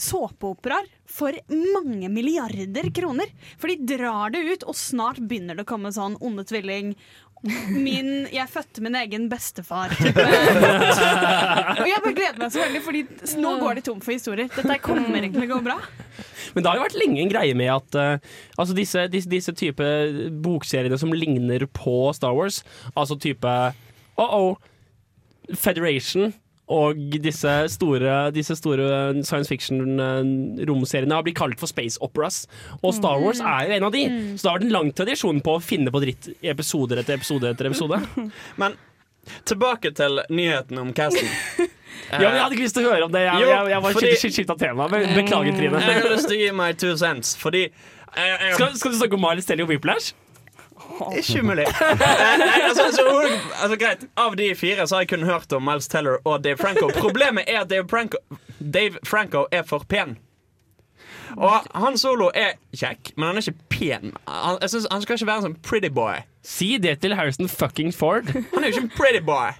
såpeoperaer 0.00 0.88
for 1.06 1.36
mange 1.50 2.08
milliarder 2.08 2.90
kroner. 2.94 3.30
For 3.58 3.70
de 3.70 3.96
drar 3.96 4.34
det 4.34 4.42
ut, 4.48 4.66
og 4.66 4.76
snart 4.78 5.20
begynner 5.22 5.58
det 5.58 5.66
å 5.66 5.70
komme 5.74 5.92
sånn 5.94 6.16
onde 6.24 6.46
tvilling. 6.48 6.94
Min, 7.68 8.24
jeg 8.32 8.48
fødte 8.48 8.80
min 8.80 8.96
egen 8.96 9.26
bestefar. 9.28 9.92
type. 9.98 10.22
og 11.82 11.88
jeg 11.90 12.00
bare 12.06 12.14
gleder 12.16 12.40
meg 12.40 12.54
så 12.54 12.62
veldig, 12.62 12.80
Fordi 12.86 13.02
nå 13.42 13.54
går 13.60 13.78
de 13.78 13.84
tom 13.90 14.00
for 14.04 14.16
historier. 14.16 14.48
Dette 14.48 14.78
kommer 14.82 15.26
ikke 15.26 15.36
til 15.36 15.48
å 15.50 15.52
gå 15.52 15.60
bra. 15.66 15.78
Men 16.54 16.64
det 16.64 16.70
har 16.70 16.78
jo 16.78 16.86
vært 16.86 17.00
lenge 17.02 17.20
en 17.20 17.32
greie 17.32 17.58
med 17.58 17.72
at 17.74 17.98
uh, 17.98 18.30
altså 18.56 18.76
disse, 18.76 19.06
disse, 19.12 19.30
disse 19.30 19.52
type 19.58 19.88
bokseriene 20.44 20.98
som 21.00 21.12
ligner 21.12 21.66
på 21.74 22.08
Star 22.16 22.36
Wars, 22.36 22.62
altså 22.94 23.18
type 23.20 23.54
Oh-oh, 24.14 24.54
Federation 25.58 26.32
og 26.72 26.96
disse 27.20 27.50
store, 27.68 28.30
disse 28.32 28.54
store 28.56 28.86
science 29.26 29.50
fiction-romseriene 29.52 31.12
har 31.12 31.24
blitt 31.26 31.36
kalt 31.36 31.60
for 31.60 31.68
space 31.68 31.98
operas. 32.04 32.46
Og 32.82 32.94
Star 32.96 33.20
Wars 33.20 33.40
er 33.44 33.68
jo 33.68 33.76
en 33.76 33.86
av 33.88 33.92
de. 33.92 34.04
Så 34.38 34.46
det 34.46 34.50
har 34.50 34.58
vært 34.58 34.66
en 34.68 34.72
lang 34.78 34.90
tradisjon 34.96 35.42
på 35.44 35.58
å 35.58 35.62
finne 35.62 35.92
på 35.92 36.00
dritt 36.04 36.30
i 36.40 36.48
episoder 36.52 37.02
etter 37.02 37.18
episode 37.18 37.50
etter 37.52 37.68
episode. 37.68 38.00
Men 38.60 38.78
tilbake 39.48 39.92
til 39.96 40.22
nyheten 40.32 40.80
om 40.80 40.92
casten. 40.96 41.28
Ja, 42.10 42.18
men 42.18 42.34
Jeg 42.34 42.42
hadde 42.42 42.54
ikke 42.56 42.64
lyst 42.66 42.74
til 42.76 42.84
å 42.84 42.90
høre 42.90 43.04
om 43.06 43.12
det. 43.14 43.20
Jeg, 43.22 43.38
Jo, 43.40 43.46
jeg, 43.48 43.68
jeg 43.70 43.82
var 43.84 43.92
fordi- 43.94 44.08
skitt 44.18 44.34
skifta 44.34 44.54
tema. 44.58 44.88
Be- 44.90 45.06
Beklager, 45.14 45.54
Trine. 45.56 45.78
Jeg 45.80 46.00
har 46.02 46.10
lyst 46.10 46.26
til 46.28 46.34
å 46.36 46.40
gi 46.42 46.48
meg 46.58 46.76
two 46.82 46.90
cents, 47.00 47.30
fordi 47.38 47.60
jeg, 47.62 47.70
jeg, 48.18 48.50
Skal, 48.58 48.74
skal 48.80 48.92
du 48.92 48.98
snakke 48.98 49.14
om 49.16 49.22
Miles 49.22 49.46
Telly 49.48 49.62
og 49.64 49.70
Whiplash? 49.70 50.10
Ikke 51.18 51.40
umulig. 51.42 51.64
Nei, 52.40 52.60
altså, 52.68 52.84
så, 52.94 53.04
altså, 53.62 53.76
greit, 53.80 54.04
Av 54.20 54.36
de 54.38 54.50
fire 54.58 54.86
så 54.86 54.98
har 54.98 55.02
jeg 55.06 55.08
kun 55.14 55.24
hørt 55.26 55.52
om 55.56 55.64
Miles 55.66 55.88
Teller 55.90 56.20
og 56.24 56.44
Dave 56.44 56.56
Franco. 56.60 56.88
Problemet 56.94 57.44
er 57.50 57.60
at 57.64 57.70
Dave 57.70 57.88
Franco, 57.90 58.20
Dave 58.60 59.00
Franco 59.06 59.46
er 59.52 59.62
for 59.66 59.82
pen. 59.88 60.16
Og 61.34 61.66
han 61.74 61.96
solo 61.98 62.28
er 62.36 62.52
kjekk, 62.76 63.14
men 63.16 63.26
han 63.32 63.40
er 63.40 63.48
ikke 63.48 63.66
pen. 63.74 64.12
Han, 64.28 64.58
jeg 64.62 64.70
synes, 64.70 64.86
han 64.92 65.02
skal 65.02 65.18
ikke 65.18 65.26
være 65.26 65.42
en 65.42 65.46
sånn 65.48 65.56
pretty 65.66 65.90
boy. 65.90 66.20
Si 66.46 66.76
det 66.78 66.98
til 67.02 67.16
Harrison 67.18 67.48
fucking 67.50 67.90
Ford. 67.96 68.28
Han 68.30 68.62
er 68.62 68.68
jo 68.70 68.76
ikke 68.76 68.84
en 68.86 68.92
pretty 68.94 69.22
boy. 69.24 69.50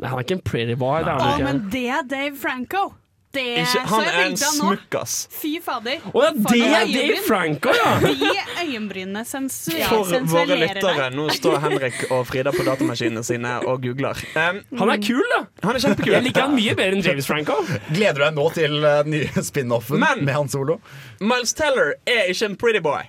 Nei, 0.00 0.08
han 0.08 0.16
er 0.16 0.24
ikke 0.24 0.38
en 0.38 0.46
pretty 0.48 0.78
boy. 0.80 1.02
Det 1.04 1.12
er 1.12 1.20
Å, 1.20 1.28
han 1.34 1.44
men 1.44 1.60
ikke. 1.60 1.70
det 1.74 1.84
er 1.98 2.06
Dave 2.14 2.40
Franco. 2.40 2.86
Det 3.30 3.42
Ikke, 3.62 3.80
han 3.86 4.06
er 4.10 4.16
en 4.24 4.36
smukkas. 4.40 5.12
Fy 5.30 5.52
fader. 5.62 6.00
Å 6.10 6.22
ja, 6.24 6.30
det 6.34 6.62
er 6.66 6.88
Dave. 6.90 7.18
Franco, 7.22 7.70
ja! 7.78 7.92
De 8.02 8.30
øyenbrynene 8.64 9.22
sensu 9.28 9.70
For 9.86 10.10
våre 10.32 10.56
lyttere, 10.58 11.06
nå 11.14 11.28
står 11.36 11.60
Henrik 11.62 12.00
og 12.08 12.24
Frida 12.26 12.50
på 12.56 12.64
datamaskinene 12.66 13.22
sine 13.26 13.52
og 13.70 13.84
googler. 13.86 14.18
Um, 14.34 14.58
Han 14.82 14.90
er 14.96 14.98
kul, 15.04 15.22
da. 15.36 15.44
han 15.62 15.78
er 15.78 15.84
kjempekul. 15.84 16.16
Jeg 16.16 16.26
liker 16.26 16.48
han 16.48 16.56
mye 16.58 16.74
bedre 16.74 16.98
enn 16.98 17.06
James 17.06 17.30
Franco. 17.30 17.60
Gleder 17.92 18.18
du 18.18 18.24
deg 18.24 18.34
nå 18.40 18.48
til 18.58 18.76
uh, 18.82 18.90
nye 19.06 19.46
spin-offen 19.52 20.02
med 20.02 20.34
Han 20.34 20.50
Solo? 20.50 20.80
Miles 21.22 21.54
Teller 21.54 21.94
er 22.10 22.34
ikke 22.34 22.50
en 22.50 22.58
pretty 22.58 22.82
boy. 22.82 23.06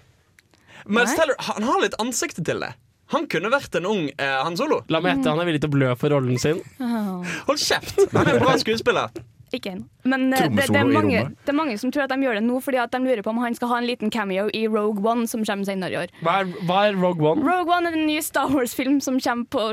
Miles 0.86 1.16
Nei. 1.16 1.18
Teller 1.18 1.42
han 1.50 1.66
har 1.66 1.82
litt 1.82 1.98
ansiktet 2.02 2.46
til 2.46 2.62
det. 2.62 2.76
Han 3.12 3.26
kunne 3.28 3.50
vært 3.52 3.74
en 3.76 3.90
ung 3.90 4.06
eh, 4.14 4.38
Han 4.46 4.54
Solo. 4.56 4.84
La 4.94 5.02
meg 5.04 5.18
gjette, 5.18 5.34
han 5.34 5.42
er 5.42 5.50
villig 5.50 5.66
til 5.66 5.74
å 5.74 5.76
blø 5.80 5.90
for 6.00 6.14
rollen 6.14 6.38
sin. 6.40 6.62
Hold 6.80 7.60
kjeft! 7.60 7.98
Han 8.14 8.22
er 8.28 8.38
en 8.38 8.46
bra 8.46 8.54
skuespiller. 8.62 9.10
Ikke 9.52 9.74
ennå. 9.74 9.84
Men 10.08 10.30
eh, 10.34 10.46
det, 10.48 10.68
det, 10.72 10.80
er 10.80 10.88
mange, 10.88 11.24
det 11.44 11.52
er 11.52 11.58
mange 11.58 11.74
som 11.82 11.92
tror 11.92 12.06
at 12.06 12.14
de 12.14 12.24
gjør 12.24 12.38
det 12.40 12.44
nå 12.46 12.60
fordi 12.64 12.78
at 12.80 12.92
de 12.94 13.02
lurer 13.04 13.22
på 13.26 13.34
om 13.34 13.42
han 13.44 13.56
skal 13.58 13.68
ha 13.74 13.80
en 13.82 13.88
liten 13.90 14.10
cameo 14.14 14.46
i 14.56 14.62
Rogue 14.72 15.04
One, 15.04 15.28
som 15.28 15.44
kommer 15.44 15.68
senere 15.68 15.92
i 15.92 16.00
år. 16.06 16.14
Hva 16.24 16.38
er, 16.46 16.54
hva 16.70 16.78
er 16.88 16.96
Rogue 16.96 17.34
One? 17.34 17.44
Rogue 17.44 17.76
One 17.76 17.92
er 17.92 17.98
en 18.00 18.08
ny 18.08 18.20
Star 18.24 18.48
Wars-film 18.54 19.02
som 19.04 19.20
kommer 19.20 19.50
på, 19.52 19.66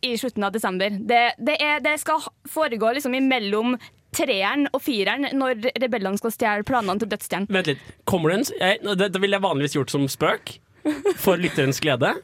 i 0.00 0.14
slutten 0.16 0.44
av 0.48 0.54
desember. 0.56 0.88
Det, 0.96 1.20
det, 1.36 1.58
er, 1.60 1.82
det 1.84 1.98
skal 2.00 2.24
foregå 2.48 2.94
liksom 2.96 3.12
imellom 3.18 3.76
treeren 4.16 4.64
og 4.74 4.80
fireren, 4.82 5.28
når 5.38 5.60
rebellene 5.78 6.18
skal 6.18 6.32
stjele 6.34 6.64
planene 6.66 6.98
til 6.98 7.12
dødsstjernen. 7.12 7.46
Vent 7.54 7.68
litt. 7.70 7.84
Kommer 8.08 8.32
det 8.32 8.38
en 8.40 8.48
s- 8.48 8.96
Det, 8.98 9.10
det 9.14 9.20
ville 9.22 9.36
jeg 9.36 9.44
vanligvis 9.44 9.76
gjort 9.76 9.92
som 9.92 10.08
spøk. 10.10 10.56
For 11.20 11.36
lytterens 11.40 11.80
glede. 11.82 12.14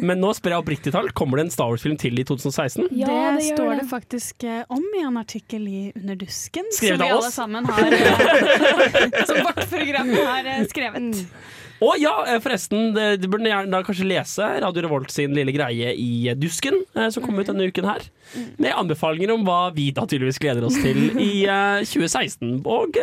Men 0.00 0.20
nå 0.22 0.30
spør 0.36 0.54
jeg 0.54 0.62
oppriktig 0.64 0.92
tall. 0.94 1.10
Kommer 1.16 1.40
det 1.40 1.48
en 1.48 1.52
Star 1.52 1.68
Wars-film 1.72 1.98
til 2.00 2.16
i 2.20 2.24
2016? 2.24 2.86
Ja, 2.96 3.06
det, 3.10 3.20
det 3.36 3.46
står 3.52 3.70
det. 3.74 3.78
det 3.82 3.88
faktisk 3.90 4.44
eh, 4.48 4.62
om 4.72 4.84
i 4.96 5.02
en 5.04 5.20
artikkel 5.20 5.66
i 5.68 5.80
Under 5.98 6.16
dusken, 6.20 6.68
Skrevet 6.72 6.96
som 6.96 7.04
vi 7.04 7.10
av 7.10 7.16
alle 7.18 7.28
oss? 7.28 7.36
sammen 7.36 7.68
har 7.68 7.96
eh, 7.98 9.24
Som 9.28 9.42
vårt 9.44 9.64
program 9.70 10.14
har 10.16 10.48
eh, 10.54 10.62
skrevet. 10.70 11.20
Å 11.80 11.92
ja, 12.00 12.14
eh, 12.28 12.40
forresten. 12.44 12.90
Det, 12.96 13.06
det 13.22 13.28
burde 13.32 13.48
gjerne 13.52 13.72
da 13.72 13.82
kanskje 13.84 14.08
lese 14.08 14.48
Radio 14.64 14.84
Revolt 14.84 15.12
sin 15.12 15.36
lille 15.36 15.52
greie 15.56 15.92
i 15.96 16.10
Dusken, 16.36 16.82
som 17.12 17.24
kom 17.24 17.38
ut 17.40 17.48
denne 17.48 17.68
uken 17.70 17.88
her. 17.88 18.04
Med 18.60 18.74
anbefalinger 18.76 19.32
om 19.36 19.44
hva 19.48 19.62
vi 19.76 19.90
da 19.96 20.04
tydeligvis 20.08 20.40
gleder 20.42 20.66
oss 20.68 20.76
til 20.80 21.08
i 21.20 21.32
eh, 21.48 21.80
2016. 21.84 22.60
Og 22.64 23.00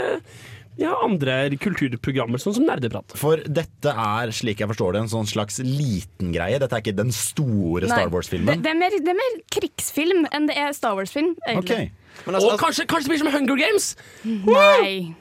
ja, 0.77 0.93
andre 1.03 1.35
kulturprogrammer, 1.61 2.41
sånn 2.41 2.55
som 2.59 2.65
Nerdeprat. 2.67 3.15
For 3.17 3.41
dette 3.45 3.93
er, 3.93 4.31
slik 4.35 4.61
jeg 4.61 4.69
forstår 4.71 4.93
det, 4.97 5.03
en 5.05 5.11
sånn 5.13 5.29
slags 5.29 5.59
liten 5.63 6.31
greie. 6.35 6.59
Dette 6.61 6.77
er 6.77 6.83
ikke 6.85 6.95
den 6.97 7.13
store 7.15 7.89
Star 7.89 8.11
Wars-filmen. 8.13 8.61
Det, 8.61 8.69
det, 8.69 8.75
mer, 8.77 8.97
det 9.01 9.13
er 9.13 9.17
mer 9.19 9.37
krigsfilm 9.53 10.25
enn 10.31 10.49
det 10.49 10.57
er 10.61 10.73
Star 10.77 10.97
Wars-film. 10.99 11.33
Egentlig. 11.47 11.91
Men 12.25 12.35
altså, 12.39 12.51
Og 12.55 12.59
kanskje, 12.61 12.85
kanskje 12.89 13.09
det 13.09 13.15
blir 13.15 13.23
som 13.25 13.33
Hunger 13.33 13.59
Games! 13.61 13.91
Nei. 14.25 15.13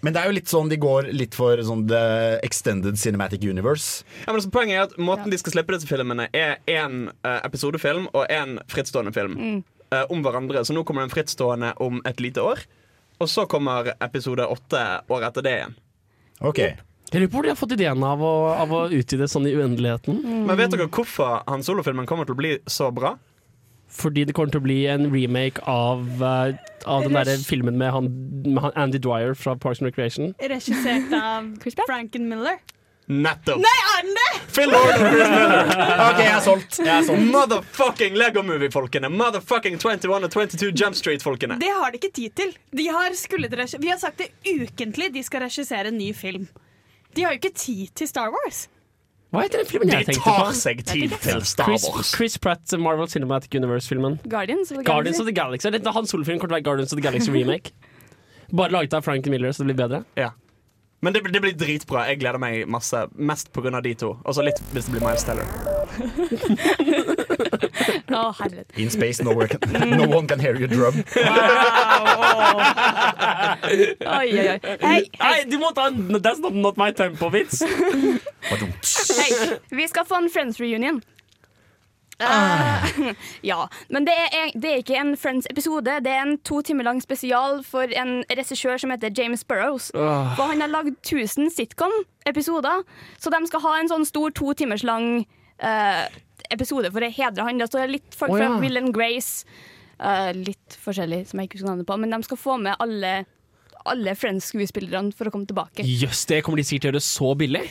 Men 0.00 0.14
det 0.14 0.20
er 0.22 0.28
jo 0.30 0.34
litt 0.36 0.50
sånn 0.50 0.68
de 0.70 0.76
går 0.78 1.08
litt 1.10 1.34
for 1.34 1.58
sånn 1.66 1.80
the 1.90 2.02
extended 2.46 3.00
cinematic 3.00 3.42
universe. 3.42 4.04
ja, 4.20 4.28
men 4.30 4.38
altså, 4.38 4.52
Poenget 4.54 4.76
er 4.78 4.84
at 4.86 4.94
måten 5.02 5.32
de 5.32 5.38
skal 5.40 5.56
slippe 5.56 5.74
disse 5.74 5.88
filmene, 5.90 6.28
er 6.38 6.60
én 6.70 7.08
episodefilm 7.24 8.06
og 8.12 8.28
én 8.30 8.60
frittstående 8.70 9.12
film 9.16 9.34
Mm. 9.38 9.58
Uh, 9.88 10.02
om 10.12 10.20
hverandre. 10.20 10.60
Så 10.68 10.74
nå 10.76 10.82
kommer 10.84 11.00
det 11.00 11.08
en 11.08 11.14
frittstående 11.14 11.70
om 11.80 12.02
et 12.04 12.18
lite 12.20 12.42
år. 12.44 12.60
Og 13.18 13.30
så 13.30 13.46
kommer 13.50 13.92
episode 13.98 14.46
åtte 14.46 14.82
året 15.08 15.30
etter 15.30 15.46
det 15.46 15.54
igjen. 15.58 15.78
Ok, 16.40 16.58
Jeg 16.58 17.22
lurer 17.22 17.30
på 17.32 17.38
hvor 17.38 17.46
de 17.46 17.50
har 17.54 17.58
fått 17.58 17.72
ideen 17.74 18.02
av 18.04 18.20
å, 18.22 18.34
av 18.52 18.72
å 18.74 18.82
utvide 18.92 19.26
sånn 19.32 19.48
i 19.48 19.54
uendeligheten. 19.56 20.20
Men 20.44 20.58
vet 20.60 20.74
dere 20.74 20.90
hvorfor 20.92 21.40
Han 21.48 21.64
Solo-filmen 21.64 22.06
kommer 22.06 22.28
til 22.28 22.36
å 22.36 22.40
bli 22.42 22.50
så 22.68 22.90
bra? 22.92 23.14
Fordi 23.88 24.26
det 24.28 24.34
kommer 24.36 24.52
til 24.52 24.60
å 24.60 24.66
bli 24.66 24.82
en 24.92 25.08
remake 25.08 25.64
av, 25.64 26.04
uh, 26.20 26.52
av 26.84 27.06
den 27.06 27.16
der 27.16 27.40
filmen 27.40 27.78
med, 27.80 27.88
han, 27.94 28.10
med 28.44 28.60
han 28.66 28.76
Andy 28.76 29.00
Dwyer 29.00 29.32
fra 29.32 29.56
Parks 29.56 29.80
and 29.80 29.88
Recreation. 29.88 30.34
Regissert 30.52 31.08
av? 31.16 31.48
Franken 31.88 32.28
Miller. 32.28 32.60
Nettopp! 33.08 33.60
Nei, 33.64 33.76
er 33.96 34.04
den 34.04 34.16
det?! 34.18 34.40
Phil 34.52 34.68
Lord 34.68 34.90
og 34.92 35.00
Chris 35.00 35.30
Miller. 35.32 35.70
Ok, 36.04 36.18
jeg 36.20 36.32
er 36.34 36.42
solgt. 36.44 36.78
Jeg 36.82 36.92
er 36.92 37.06
solgt. 37.08 37.28
Motherfucking 37.32 38.16
Lego 38.20 38.42
Movie-folkene. 38.44 39.08
Motherfucking 39.08 39.78
21 39.80 40.12
og 40.14 40.30
22 40.34 40.72
Jump 40.76 40.98
Street-folkene. 40.98 41.56
Det 41.62 41.70
har 41.72 41.94
de 41.94 42.00
ikke 42.02 42.12
tid 42.14 42.34
til. 42.36 42.56
De 42.76 42.88
har 42.92 43.14
Vi 43.80 43.88
har 43.88 43.98
sagt 43.98 44.18
det 44.18 44.28
ukentlig, 44.44 45.12
de 45.14 45.22
skal 45.22 45.46
regissere 45.46 45.88
en 45.88 45.98
ny 45.98 46.12
film. 46.14 46.48
De 47.16 47.24
har 47.24 47.32
jo 47.32 47.40
ikke 47.40 47.54
tid 47.56 47.86
til 47.96 48.08
Star 48.08 48.28
Wars. 48.34 48.66
Hva 49.32 49.42
heter 49.44 49.60
den 49.60 49.68
filmen 49.68 49.90
De 49.90 49.96
jeg 49.98 50.06
tenkte 50.08 50.24
tar 50.24 50.52
seg 50.56 50.78
tid 50.88 51.12
til 51.20 51.42
Star 51.44 51.68
Wars. 51.68 52.12
Chris 52.14 52.38
Pratt, 52.40 52.64
Marvel 52.80 53.08
Cinematic 53.12 53.52
Universe-filmen. 53.56 54.18
Guardians 54.24 54.70
of 54.72 54.78
the 54.80 54.84
Guardians 54.84 55.20
of 55.20 55.26
the 55.28 55.34
Galaxy. 55.36 55.68
Dette 55.72 55.92
Hans 55.92 56.12
Solo-filmen 56.12 56.40
kommer 56.40 56.56
til 56.56 56.56
å 56.56 56.60
være 56.60 56.68
Guardians 56.68 56.92
of 56.92 57.00
the 57.00 57.04
Galaxy 57.04 57.32
remake. 57.38 57.72
Bare 58.52 58.72
laget 58.72 58.94
av 58.96 59.04
Frank 59.04 59.26
Miller, 59.28 59.52
så 59.52 59.64
det 59.64 59.74
blir 59.74 59.80
bedre. 59.82 60.04
Ja. 60.16 60.30
Men 61.00 61.12
det, 61.14 61.20
det 61.32 61.40
blir 61.40 61.52
dritbra. 61.54 62.08
Jeg 62.10 62.18
gleder 62.18 62.38
meg 62.42 62.64
masse. 62.66 63.04
Mest 63.14 63.52
pga. 63.54 63.80
de 63.84 63.92
to. 63.94 64.16
Og 64.24 64.34
så 64.34 64.42
litt 64.42 64.58
hvis 64.72 64.84
det 64.88 64.92
blir 64.96 65.04
Miles 65.06 65.22
Teller. 65.26 65.44
Å, 68.18 68.32
herregud. 68.40 68.64
In 68.82 68.90
space, 68.90 69.22
no, 69.22 69.34
can, 69.46 69.60
no 69.94 70.08
one 70.08 70.26
can 70.26 70.40
hear 70.40 70.56
you 70.58 70.66
drum. 70.66 70.94
Oi, 74.08 74.08
oi, 74.08 74.42
oi. 74.42 74.58
Hei, 74.82 75.02
hei, 75.20 75.44
du 75.50 75.58
må 75.62 75.70
ta 75.76 75.86
en 75.92 76.18
That's 76.18 76.40
not, 76.42 76.54
not 76.54 76.76
my 76.80 76.90
tempo-vits. 76.90 77.62
hey, 77.62 78.18
Vi 79.70 79.88
skal 79.88 80.04
få 80.08 80.14
en 80.24 80.30
Friends 80.32 80.60
reunion. 80.60 81.02
Ah. 82.20 82.82
Eh, 82.84 83.14
ja, 83.50 83.68
men 83.88 84.06
det 84.08 84.14
er, 84.14 84.50
det 84.58 84.70
er 84.70 84.82
ikke 84.82 84.98
en 84.98 85.14
Friends-episode. 85.16 85.98
Det 86.04 86.12
er 86.12 86.24
en 86.24 86.38
to 86.46 86.60
timer 86.66 86.88
lang 86.88 87.02
spesial 87.02 87.62
for 87.66 87.90
en 87.94 88.22
regissør 88.30 88.80
som 88.82 88.90
heter 88.94 89.14
James 89.14 89.44
Burrows. 89.46 89.90
Åh. 89.94 90.34
For 90.38 90.50
han 90.50 90.64
har 90.64 90.72
lagd 90.72 90.96
1000 91.06 91.52
sitcom-episoder, 91.54 92.82
så 93.18 93.34
de 93.34 93.42
skal 93.50 93.64
ha 93.66 93.76
en 93.78 93.92
sånn 93.92 94.06
stor 94.08 94.34
to 94.34 94.52
timers 94.58 94.82
lang 94.86 95.22
uh, 95.62 96.04
episode 96.54 96.90
for 96.92 97.04
å 97.04 97.10
hedre 97.12 97.46
han. 97.46 97.62
Det 97.62 97.70
står 97.70 97.90
litt 97.92 98.18
folk 98.18 98.34
Å, 98.34 98.38
fra. 98.40 98.52
Will 98.62 98.80
and 98.80 98.92
Grace, 98.96 99.46
eh, 99.98 100.30
litt 100.36 100.78
forskjellig 100.82 101.24
som 101.30 101.40
jeg 101.40 101.48
ikke 101.48 101.60
husker 101.60 101.70
navnet 101.70 101.88
på, 101.88 101.98
men 102.00 102.14
de 102.14 102.22
skal 102.26 102.40
få 102.40 102.58
med 102.62 102.78
alle, 102.82 103.12
alle 103.88 104.14
Friends-skuespillerne 104.18 105.14
for 105.16 105.28
å 105.28 105.34
komme 105.34 105.48
tilbake. 105.50 105.86
Jøss, 105.86 106.24
det 106.30 106.42
kommer 106.46 106.62
de 106.62 106.66
sikkert 106.68 106.86
til 106.86 106.90
å 106.90 106.96
gjøre 106.96 107.08
så 107.08 107.34
billig. 107.38 107.66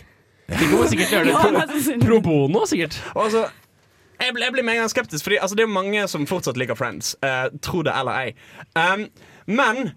De 0.47 0.67
kommer 0.69 0.91
sikkert 0.91 1.09
til 1.11 1.17
å 1.17 1.23
gjøre 1.23 1.63
det 1.63 1.95
pro, 2.03 2.03
pro 2.05 2.19
bono, 2.23 2.67
sikkert. 2.69 2.99
Og 3.15 3.25
altså, 3.27 3.47
jeg, 4.19 4.33
blir- 4.33 4.43
jeg 4.47 4.53
blir 4.57 4.63
med 4.67 4.75
en 4.77 4.81
gang 4.85 4.89
skeptisk, 4.91 5.23
Fordi 5.23 5.37
altså, 5.41 5.55
det 5.55 5.63
er 5.63 5.71
mange 5.71 6.07
som 6.07 6.25
fortsatt 6.27 6.57
liker 6.57 6.75
Friends. 6.75 7.15
Uh, 7.23 7.47
tro 7.61 7.81
det 7.83 7.93
eller 7.95 8.11
ei. 8.25 8.33
Um, 8.75 9.07
men 9.47 9.91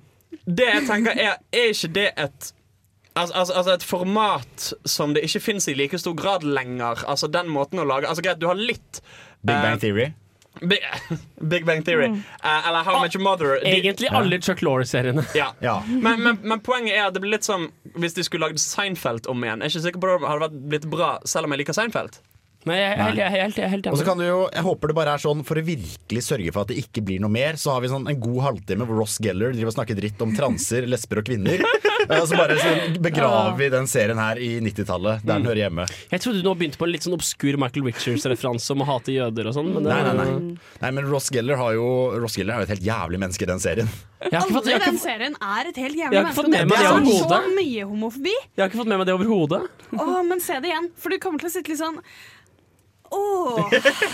det 0.47 0.67
jeg 0.69 0.87
tenker 0.87 1.11
er 1.19 1.37
Er 1.53 1.71
ikke 1.75 1.93
det 1.95 2.09
et 2.17 2.53
Altså, 3.19 3.35
altså, 3.35 3.53
altså 3.59 3.73
et 3.75 3.83
format 3.83 4.73
som 4.87 5.15
det 5.15 5.25
ikke 5.27 5.41
fins 5.43 5.67
i 5.69 5.75
like 5.75 5.99
stor 5.99 6.15
grad 6.15 6.45
lenger. 6.47 7.03
Altså 7.11 7.27
den 7.27 7.49
måten 7.51 7.81
å 7.83 7.85
lage 7.85 8.07
Altså 8.09 8.23
Greit, 8.23 8.39
du 8.41 8.47
har 8.47 8.55
litt 8.55 9.01
Big 9.43 9.57
eh, 9.57 9.63
Bang 9.65 9.81
Theory. 9.83 10.13
Big, 10.61 10.79
Big 11.51 11.67
Bang 11.67 11.83
Theory. 11.85 12.07
eh, 12.07 12.69
eller 12.69 12.85
How 12.87 13.01
Much 13.03 13.19
Mother. 13.19 13.59
De- 13.65 13.67
Egentlig 13.81 14.09
alle 14.15 14.39
Chuck 14.41 14.63
Lorre-seriene. 14.63 15.25
ja. 15.35 15.51
Ja. 15.61 15.81
Men, 15.89 16.23
men, 16.23 16.39
men 16.43 16.61
poenget 16.61 16.95
er 16.95 17.09
at 17.09 17.15
det 17.19 17.23
blir 17.25 17.35
litt 17.35 17.45
som 17.47 17.67
hvis 17.99 18.15
de 18.15 18.23
skulle 18.25 18.47
lagd 18.47 18.61
Seinfeld 18.63 19.27
om 19.27 19.43
igjen. 19.45 19.61
Jeg 19.61 19.73
er 19.73 19.75
ikke 19.75 19.85
sikker 19.89 20.01
på 20.07 20.11
det 20.13 20.29
hadde 20.31 20.45
vært 20.47 20.59
blitt 20.71 20.89
bra 20.95 21.11
selv 21.27 21.51
om 21.51 21.55
jeg 21.57 21.65
liker 21.65 21.77
Seinfeld. 21.77 22.21
Nei, 22.69 22.77
jeg 22.77 22.91
jeg, 22.91 22.99
jeg, 22.99 23.17
jeg 23.17 23.33
jeg, 23.33 23.41
helt, 23.41 23.57
jeg 23.57 23.89
er 23.89 23.95
Og 23.95 23.97
så 23.97 24.05
kan 24.05 24.19
du 24.21 24.25
jo, 24.27 24.41
Jeg 24.53 24.65
håper 24.67 24.91
det 24.91 24.97
bare 24.99 25.15
er 25.17 25.23
sånn 25.23 25.41
for 25.49 25.57
å 25.57 25.63
virkelig 25.65 26.23
sørge 26.27 26.53
for 26.53 26.67
at 26.67 26.73
det 26.73 26.77
ikke 26.83 27.03
blir 27.09 27.23
noe 27.25 27.33
mer. 27.33 27.57
Så 27.61 27.73
har 27.73 27.81
vi 27.81 27.89
sånn 27.89 28.05
en 28.11 28.21
god 28.21 28.41
halvtime 28.51 28.85
hvor 28.89 29.01
Ross 29.01 29.17
Geller 29.23 29.55
driver 29.55 29.73
og 29.73 29.77
snakker 29.79 29.97
dritt 29.97 30.21
om 30.25 30.35
transer, 30.37 30.89
lesber 30.91 31.23
og 31.23 31.31
kvinner. 31.31 31.65
Og 32.11 32.27
så 32.27 32.35
bare 32.35 32.57
sånn, 32.59 32.97
begraver 33.05 33.57
vi 33.59 33.69
den 33.71 33.87
serien 33.91 34.19
her 34.19 34.39
i 34.43 34.49
90-tallet, 34.65 35.21
der 35.23 35.37
den 35.39 35.47
hører 35.47 35.61
hjemme. 35.63 35.85
Jeg 36.11 36.23
trodde 36.25 36.41
du 36.41 36.47
nå 36.49 36.55
begynte 36.59 36.81
på 36.81 36.89
en 36.89 36.93
litt 36.95 37.05
sånn 37.07 37.15
obskur 37.15 37.59
Michael 37.61 37.85
Richards-referanse 37.87 38.73
om 38.75 38.83
å 38.83 38.89
hate 38.89 39.15
jøder 39.15 39.51
og 39.51 39.55
sånn. 39.55 39.69
Men 39.77 39.87
det, 39.87 39.93
Nei, 39.93 40.01
nei, 40.09 40.15
nei. 40.25 40.73
nei 40.83 40.91
men 40.97 41.07
Ross 41.11 41.29
Geller 41.31 41.61
har 41.61 41.77
jo 41.77 41.87
Ross 42.19 42.39
Geller 42.41 42.57
er 42.57 42.65
jo 42.65 42.69
et 42.71 42.75
helt 42.75 42.89
jævlig 42.89 43.21
menneske 43.23 43.47
i 43.47 43.51
den 43.53 43.63
serien. 43.63 43.93
Alle 44.27 44.65
i 44.75 44.81
den 44.83 44.99
serien 45.01 45.37
er 45.39 45.71
et 45.71 45.79
helt 45.81 46.01
jævlig 46.01 46.25
menneske. 46.25 46.49
med 46.51 46.75
det 46.75 46.81
er 46.81 47.23
så 47.23 47.41
mye 47.55 47.87
homofobi. 47.93 48.35
jeg 48.35 48.65
har 48.65 48.73
ikke 48.73 48.83
fått 48.83 48.91
med 48.91 49.01
meg 49.01 49.09
det 49.09 49.17
overhodet. 49.17 49.63
Åh, 49.97 50.19
men 50.27 50.43
se 50.45 50.59
det 50.61 50.73
igjen, 50.73 50.91
for 50.99 51.13
du 51.15 51.21
kommer 51.23 51.45
til 51.45 51.53
å 51.53 51.55
sitte 51.55 51.73
litt 51.73 51.81
sånn 51.81 52.01
Åh, 53.11 53.71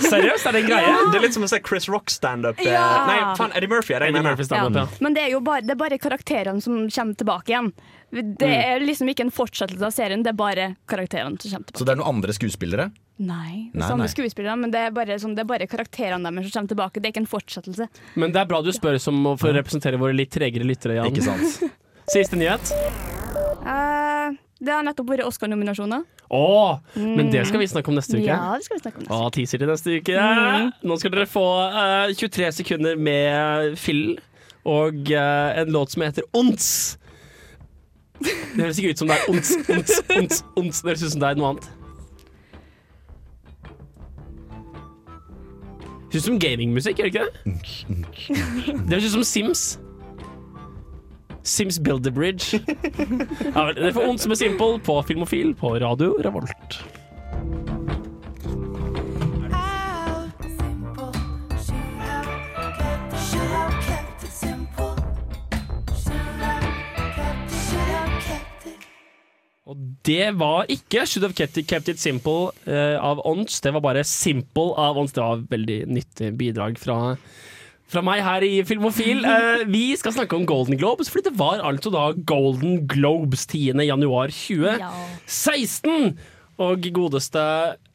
Seriøst, 0.09 0.47
er 0.49 0.53
det 0.57 0.61
en 0.63 0.69
greie? 0.71 0.93
Det 1.13 1.19
er 1.19 1.25
litt 1.27 1.35
som 1.37 1.45
å 1.45 1.49
se 1.51 1.59
Chris 1.61 1.89
Rock 1.93 2.09
standup. 2.11 2.59
eh, 2.63 2.71
Ja. 2.73 2.85
Nei, 3.09 3.19
faen, 3.37 3.53
Eddie 3.57 3.69
Murphy 3.69 3.93
er 3.95 4.01
det 4.01 4.09
jeg 4.09 4.15
Eddie 4.15 4.23
mener. 4.23 4.37
Murphy 4.37 4.81
ja. 4.81 4.87
Men 5.05 5.15
det 5.19 5.23
er 5.27 5.31
jo 5.35 5.41
bare, 5.45 5.61
det 5.67 5.75
er 5.77 5.81
bare 5.83 5.99
karakterene 6.01 6.63
som 6.65 6.87
kommer 6.89 7.15
tilbake 7.21 7.53
igjen. 7.53 7.73
Det 8.13 8.49
er 8.49 8.81
liksom 8.81 9.11
ikke 9.13 9.27
en 9.27 9.33
fortsettelse 9.35 9.85
av 9.85 9.93
serien, 9.93 10.23
det 10.25 10.31
er 10.33 10.39
bare 10.39 10.69
karakterene 10.89 11.37
som 11.43 11.51
kommer 11.51 11.67
tilbake. 11.69 11.79
Så 11.83 11.85
det 11.85 11.93
er 11.93 12.01
noen 12.01 12.15
andre 12.15 12.33
skuespillere. 12.33 12.89
Nei, 13.19 13.71
Nei, 13.73 13.87
samme 13.89 14.05
nei. 14.05 14.13
skuespillere, 14.13 14.57
men 14.61 14.71
det 14.73 14.81
er 14.87 14.91
bare, 14.97 15.17
sånn, 15.21 15.35
det 15.37 15.45
er 15.45 15.49
bare 15.49 15.67
karakterene 15.69 16.29
deres 16.33 16.51
som 16.53 16.61
kommer 16.63 16.73
tilbake. 16.75 17.01
Det 17.01 17.09
er 17.09 17.13
ikke 17.15 17.25
en 17.25 17.31
fortsettelse. 17.33 17.89
Men 18.17 18.33
det 18.33 18.41
er 18.41 18.49
bra 18.49 18.63
du 18.63 18.73
spør 18.77 18.99
som 19.01 19.21
å 19.27 19.37
få 19.41 19.53
representere 19.57 19.97
våre 20.01 20.17
litt 20.17 20.31
tregere 20.33 20.65
lyttere. 20.69 20.97
Jan. 21.01 21.09
Ikke 21.13 21.25
sant? 21.25 21.73
Siste 22.13 22.37
nyhet. 22.37 22.73
Uh, 23.67 24.37
det 24.61 24.73
har 24.73 24.85
nettopp 24.87 25.09
vært 25.11 25.27
Oscar-nominasjoner. 25.27 26.05
Å, 26.27 26.79
men 26.99 27.29
det 27.31 27.45
skal 27.47 27.61
vi 27.63 27.69
snakke 27.71 27.91
om 27.93 27.99
neste 27.99 28.19
uke. 28.19 28.27
Ja, 28.27 28.57
det 28.59 28.67
skal 28.67 28.79
vi 28.79 28.83
snakke 28.83 28.99
om. 28.99 29.05
neste 29.05 29.15
uke. 29.15 29.27
Å, 29.27 29.31
teaser 29.37 29.63
til 29.63 29.71
neste 29.71 29.99
uke. 30.01 30.27
Nå 30.91 30.99
skal 30.99 31.15
dere 31.15 31.27
få 31.31 31.47
uh, 31.71 32.11
23 32.19 32.51
sekunder 32.61 32.99
med 32.99 33.77
Phil 33.79 34.17
og 34.67 35.13
uh, 35.15 35.61
en 35.63 35.71
låt 35.75 35.95
som 35.95 36.03
heter 36.03 36.27
Ons. 36.35 36.99
Det 38.19 38.63
høres 38.65 38.79
ikke 38.81 38.91
ut 38.91 38.99
som 38.99 39.11
det 39.11 39.17
er 39.21 39.27
ons, 39.31 39.51
ons, 39.69 39.97
ons, 40.17 40.45
ons. 40.57 40.79
Det 40.83 40.89
høres 40.89 41.03
ut 41.05 41.13
som 41.13 41.23
det 41.23 41.31
er 41.31 41.41
noe 41.41 41.55
annet. 41.55 41.73
Det 46.07 46.15
høres 46.17 46.25
ut 46.25 46.31
som 46.31 46.39
gamingmusikk, 46.41 47.03
gjør 47.03 47.11
det 47.11 47.13
ikke 47.13 47.27
det? 47.27 47.35
Det 48.89 48.97
høres 48.97 49.11
ut 49.11 49.19
som 49.19 49.27
Sims. 49.29 49.67
Sims 51.47 51.79
Build 51.79 52.07
a 52.07 52.11
Bridge. 52.11 52.59
Ja, 53.55 53.71
det 53.73 53.95
får 53.95 54.09
Ons 54.11 54.27
med 54.27 54.39
Simple 54.39 54.81
på 54.83 55.01
Filmofil 55.07 55.55
på 55.55 55.77
Radio 55.79 56.17
Revolt. 56.27 56.81
Og 69.67 69.79
det 70.07 70.29
var 70.39 70.69
ikke 70.71 71.03
Should 71.11 71.25
Have 71.27 71.35
Kept 71.35 71.59
It, 71.59 71.67
kept 71.67 71.89
it 71.91 71.99
Simple 71.99 72.53
uh, 72.71 72.97
av 73.03 73.23
Ons. 73.27 73.59
Det 73.63 73.73
var 73.75 73.83
bare 73.83 74.05
Simple 74.07 74.75
av 74.79 74.99
Ons. 74.99 75.15
Det 75.15 75.23
var 75.23 75.41
et 75.41 75.51
veldig 75.51 75.79
nyttig 75.91 76.31
bidrag 76.39 76.79
fra, 76.79 77.17
fra 77.91 78.03
meg 78.05 78.23
her 78.27 78.45
i 78.47 78.55
Filmofil. 78.67 79.25
Uh, 79.27 79.65
vi 79.77 79.89
skal 79.99 80.15
snakke 80.17 80.39
om 80.39 80.47
Golden 80.49 80.79
Globes, 80.81 81.11
fordi 81.13 81.31
det 81.31 81.37
var 81.39 81.63
altså 81.65 81.93
da 81.95 82.09
Golden 82.27 82.81
Globes 82.91 83.47
10. 83.47 83.77
januar 83.87 84.33
2016. 84.35 86.17
Og 86.57 86.87
godeste 86.97 87.41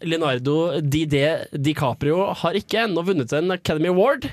Leonardo 0.05 0.77
Didé 0.85 1.47
DiCaprio 1.49 2.27
har 2.43 2.57
ikke 2.59 2.83
ennå 2.83 3.01
vunnet 3.07 3.31
en 3.33 3.55
Academy 3.55 3.89
Award, 3.89 4.27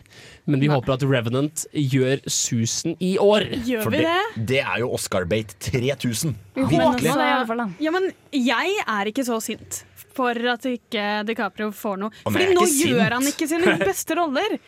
men 0.44 0.60
vi 0.60 0.68
håper 0.68 0.98
at 0.98 1.04
Revenant 1.08 1.62
gjør 1.72 2.20
susen 2.28 2.92
i 3.00 3.14
år. 3.16 3.46
gjør 3.64 3.86
For 3.86 3.94
vi 3.96 4.02
det, 4.04 4.16
det? 4.34 4.44
det 4.50 4.58
er 4.66 4.82
jo 4.82 4.90
Oscar-bate 4.98 5.56
3000. 5.70 6.36
Men 6.58 6.68
Virkelig. 6.74 7.14
Men. 7.48 7.72
Ja, 7.80 7.94
men 7.94 8.10
jeg 8.36 8.76
er 8.84 9.08
ikke 9.08 9.24
så 9.24 9.40
sint 9.40 9.80
for 10.18 10.36
at 10.52 10.66
ikke 10.68 11.06
DiCaprio 11.28 11.70
får 11.72 11.96
noe. 12.04 12.12
Fordi 12.26 12.50
nå 12.52 12.66
gjør 12.68 13.00
sint. 13.00 13.16
han 13.16 13.32
ikke 13.32 13.48
sine 13.48 13.78
beste 13.88 14.18
roller. 14.18 14.58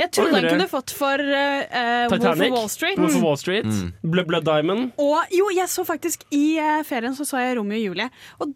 Jeg 0.00 0.10
trodde 0.10 0.40
han 0.40 0.48
kunne 0.50 0.66
fått 0.70 0.92
for 0.96 1.22
uh, 1.22 2.08
Wolf 2.10 2.26
of 2.26 2.42
Wall 2.50 2.68
Street. 2.72 2.98
Wolf 2.98 3.14
of 3.14 3.22
Wall 3.22 3.38
Street, 3.38 3.68
Blood 4.02 4.26
Blood 4.30 4.46
Diamond. 4.48 4.90
Og 4.98 5.34
jo, 5.34 5.48
jeg 5.54 5.70
så 5.70 5.84
faktisk 5.86 6.26
i 6.34 6.58
uh, 6.58 6.82
ferien 6.86 7.14
så 7.14 7.26
så 7.28 7.42
jeg 7.42 7.58
Romeo 7.60 7.78
og 7.78 7.86
Julie. 7.88 8.08
Og 8.42 8.54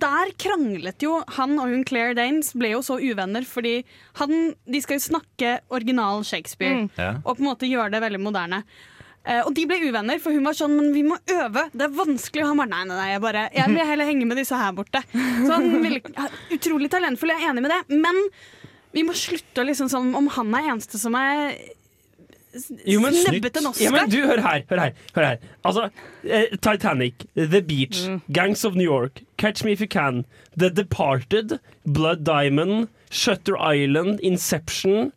der 0.00 0.32
kranglet 0.40 1.02
jo 1.04 1.18
han 1.36 1.56
og 1.58 1.72
hun 1.72 1.84
Claire 1.88 2.14
Danes 2.16 2.52
ble 2.56 2.74
jo 2.74 2.82
så 2.84 2.98
uvenner, 3.00 3.44
fordi 3.48 3.80
han, 4.20 4.54
de 4.68 4.80
skal 4.84 4.98
jo 4.98 5.06
snakke 5.10 5.58
original 5.72 6.24
Shakespeare. 6.24 6.86
Ja. 6.96 7.14
Og 7.24 7.36
på 7.36 7.44
en 7.44 7.50
måte 7.50 7.68
gjøre 7.68 7.92
det 7.94 8.02
veldig 8.04 8.20
moderne. 8.22 8.62
Uh, 9.20 9.42
og 9.44 9.52
de 9.56 9.66
ble 9.68 9.82
uvenner, 9.84 10.16
for 10.16 10.32
hun 10.32 10.46
var 10.48 10.56
sånn 10.56 10.72
Men 10.78 10.94
vi 10.94 11.02
må 11.04 11.18
øve, 11.28 11.66
det 11.76 11.84
er 11.84 11.92
vanskelig. 11.92 12.46
Og 12.46 12.54
han 12.54 12.62
bare 12.62 12.72
nei, 12.72 12.86
nei, 12.88 12.96
nei, 12.96 13.10
jeg, 13.10 13.22
bare, 13.26 13.44
jeg 13.52 13.74
vil 13.74 13.90
heller 13.92 14.08
henge 14.08 14.30
med 14.30 14.40
disse 14.40 14.56
her 14.56 14.72
borte. 14.76 15.04
Så 15.12 15.50
han 15.52 15.68
ville, 15.84 16.00
Utrolig 16.56 16.88
talentfull, 16.92 17.34
jeg 17.34 17.44
er 17.44 17.52
enig 17.52 17.66
med 17.66 17.76
det. 17.76 18.00
Men 18.00 18.24
vi 18.92 19.02
må 19.06 19.14
slutte 19.14 19.62
å 19.62 19.66
liksom 19.68 19.88
sånn 19.92 20.14
Om 20.18 20.26
han 20.36 20.54
er 20.54 20.72
eneste 20.74 20.98
som 20.98 21.14
er 21.14 21.56
Jo, 22.84 22.98
men- 23.00 23.14
Ja, 23.84 23.90
men 23.94 24.08
du, 24.10 24.16
hør 24.26 24.40
her. 24.42 24.64
Hør 24.68 24.78
her, 24.82 24.92
hør 25.14 25.24
her. 25.24 25.38
Altså, 25.64 25.84
eh, 26.24 26.46
Titanic, 26.60 27.14
The 27.36 27.60
Beach, 27.62 28.00
Gangs 28.32 28.64
of 28.64 28.74
New 28.74 28.82
York, 28.82 29.22
Catch 29.38 29.62
Me 29.62 29.70
If 29.72 29.80
You 29.80 29.86
Can, 29.86 30.24
The 30.56 30.68
Departed, 30.70 31.60
Blood 31.86 32.24
Diamond, 32.24 32.88
Shutter 33.08 33.56
Island, 33.56 34.18
Inception. 34.20 35.12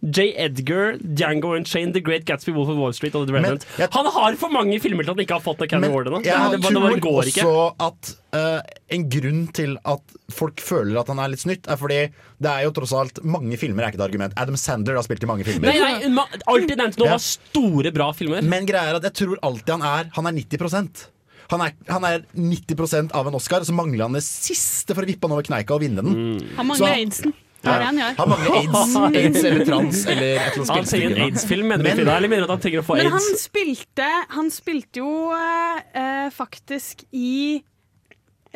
J. 0.00 0.28
Edgar, 0.38 0.92
Django 1.02 1.56
Unchained, 1.56 1.92
The 1.92 2.00
Great 2.00 2.24
Gatsby, 2.24 2.52
Wolf 2.54 2.68
of 2.70 2.76
Wall 2.78 2.92
Street 2.94 3.16
og 3.18 3.26
The 3.26 3.34
Revenant. 3.34 3.64
jeg- 3.78 3.88
Han 3.92 4.06
har 4.06 4.36
for 4.36 4.48
mange 4.48 4.78
filmer 4.80 5.02
til 5.02 5.10
at 5.10 5.16
han 5.16 5.24
ikke 5.26 5.34
har 5.34 5.40
fått 5.42 5.60
Academy 5.62 5.88
Men 5.88 5.90
Award 5.90 6.06
ennå. 6.06 6.20
jeg 6.22 7.34
tror 7.34 7.74
også 7.74 7.74
at 7.80 8.12
uh, 8.32 8.60
en 8.90 9.08
grunn 9.10 9.52
til 9.52 9.76
at 9.84 10.00
folk 10.30 10.60
føler 10.60 11.00
at 11.00 11.08
han 11.08 11.18
er 11.18 11.28
litt 11.28 11.40
snytt, 11.42 11.66
er 11.66 11.76
fordi 11.76 11.98
det 12.38 12.46
er 12.52 12.62
jo 12.62 12.70
tross 12.70 12.92
alt 12.94 13.18
mange 13.24 13.58
filmer 13.58 13.82
er 13.82 13.90
ikke 13.90 13.98
et 13.98 14.06
argument. 14.06 14.32
Adam 14.36 14.54
Sandler 14.54 14.94
har 14.94 15.02
spilt 15.02 15.24
i 15.24 15.26
mange 15.26 15.44
filmer. 15.44 15.66
Nei, 15.72 15.78
nei, 15.80 16.00
jeg 16.00 16.76
nevnte 16.78 16.98
nå 17.02 17.06
Ja. 17.06 17.16
store, 17.18 17.90
bra 17.90 18.12
filmer. 18.12 18.40
Men 18.42 18.66
greia 18.66 18.92
er 18.92 18.94
at 18.96 19.02
jeg 19.02 19.14
tror 19.26 19.36
alltid 19.42 19.80
han 19.80 19.82
er 19.82 20.10
Han 20.14 20.26
er 20.26 20.32
90% 20.32 21.06
han 21.50 21.60
er, 21.62 21.72
han 21.88 22.04
er 22.04 22.18
90% 22.36 23.10
av 23.14 23.26
en 23.26 23.34
Oscar, 23.34 23.60
så 23.64 23.72
mangler 23.72 24.02
han 24.04 24.12
det 24.12 24.22
siste 24.22 24.94
for 24.94 25.00
å 25.00 25.06
vippe 25.08 25.22
han 25.26 25.32
over 25.32 25.42
kneika 25.42 25.70
og 25.74 25.80
vinne 25.80 26.02
den. 26.04 26.40
Han 26.58 26.66
mangler 26.68 26.92
aidsen. 26.92 27.32
Det 27.68 27.76
er 27.76 27.86
han 27.86 28.00
gjør. 28.02 28.18
Han 28.18 28.32
mangler 28.32 28.56
aids, 28.58 28.98
aids 29.22 29.40
eller 29.44 29.64
trans 29.68 30.04
eller 30.06 30.28
et 30.34 30.58
eller 30.58 30.68
Han 30.68 30.76
annet 30.76 30.92
trenger 30.92 31.14
en 31.14 31.24
aids-film, 31.28 31.72
mener 31.72 31.84
du? 31.84 32.02
Eller 32.08 32.32
mener 32.32 32.44
du 32.44 32.48
at 32.48 32.54
han 32.56 32.62
trenger 32.66 32.82
å 32.82 32.86
få 32.88 32.98
Men 32.98 33.10
han 33.14 33.32
spilte, 33.40 34.12
han 34.34 34.52
spilte 34.54 35.02
jo 35.02 35.12
eh, 35.36 35.82
eh, 36.02 36.28
faktisk 36.34 37.04
i 37.12 37.62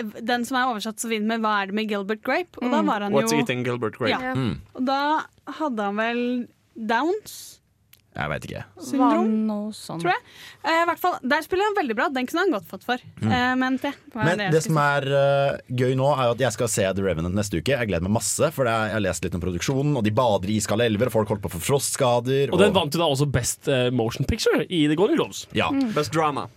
den 0.01 0.47
som 0.49 0.57
er 0.57 0.71
oversatt 0.71 1.01
så 1.01 1.11
fint 1.11 1.27
med 1.29 1.43
'Hva 1.43 1.63
er 1.63 1.67
det 1.71 1.77
med 1.77 1.91
Gilbert 1.91 2.23
Grape?' 2.25 2.59
Og 2.63 2.71
da 2.73 2.81
var 2.83 3.05
han 3.05 3.13
What's 3.13 3.35
eating 3.37 3.65
Gilbert 3.65 3.99
Grape? 3.99 4.17
Ja. 4.17 4.35
Mm. 4.35 4.61
Og 4.75 4.87
da 4.89 5.27
hadde 5.61 5.83
han 5.83 5.97
vel 6.01 6.23
Downs 6.75 7.61
Jeg 8.13 8.29
veit 8.29 8.45
ikke. 8.45 8.63
Syndrom, 8.85 9.71
sånn. 9.73 10.01
tror 10.03 10.11
jeg. 10.13 10.23
Eh, 10.69 10.83
hvert 10.85 11.01
fall, 11.01 11.15
Der 11.25 11.45
spiller 11.47 11.65
han 11.71 11.77
veldig 11.79 11.97
bra. 11.97 12.09
Den 12.13 12.27
kunne 12.29 12.45
han 12.45 12.53
godt 12.53 12.67
fått 12.69 12.85
for. 12.85 13.01
Eh, 13.25 13.55
men 13.57 13.79
det 13.81 13.95
Mm. 14.13 14.25
Men 14.27 14.39
det 14.39 14.51
det 14.53 14.61
som 14.67 14.77
er 14.77 15.07
uh, 15.09 15.57
gøy 15.73 15.95
nå, 15.97 16.09
er 16.13 16.33
at 16.35 16.41
jeg 16.45 16.53
skal 16.53 16.69
se 16.69 16.83
The 16.93 17.03
Revenant 17.03 17.35
neste 17.35 17.57
uke. 17.57 17.73
Jeg 17.73 17.89
gleder 17.89 18.05
meg 18.05 18.13
masse, 18.13 18.51
for 18.53 18.69
er, 18.69 18.91
jeg 18.91 18.99
har 18.99 19.05
lest 19.07 19.25
litt 19.25 19.35
om 19.39 19.41
produksjonen, 19.41 19.97
og 19.97 20.05
de 20.05 20.13
bader 20.13 20.53
i 20.53 20.59
iskalde 20.61 20.85
elver, 20.85 21.09
og 21.09 21.17
folk 21.17 21.33
holdt 21.33 21.43
på 21.47 21.49
å 21.49 21.55
få 21.57 21.63
frostskader. 21.71 22.53
Og 22.53 22.61
den 22.61 22.75
vant 22.77 22.93
jo 22.93 23.01
da 23.01 23.09
også 23.09 23.29
Best 23.33 23.71
uh, 23.73 23.89
Motion 23.91 24.29
Picture 24.29 24.67
i 24.69 24.85
The 24.91 24.99
Golden 24.99 25.17
Globes. 25.17 25.47
Ja. 25.57 25.71
Best 25.97 26.13
drama. 26.13 26.51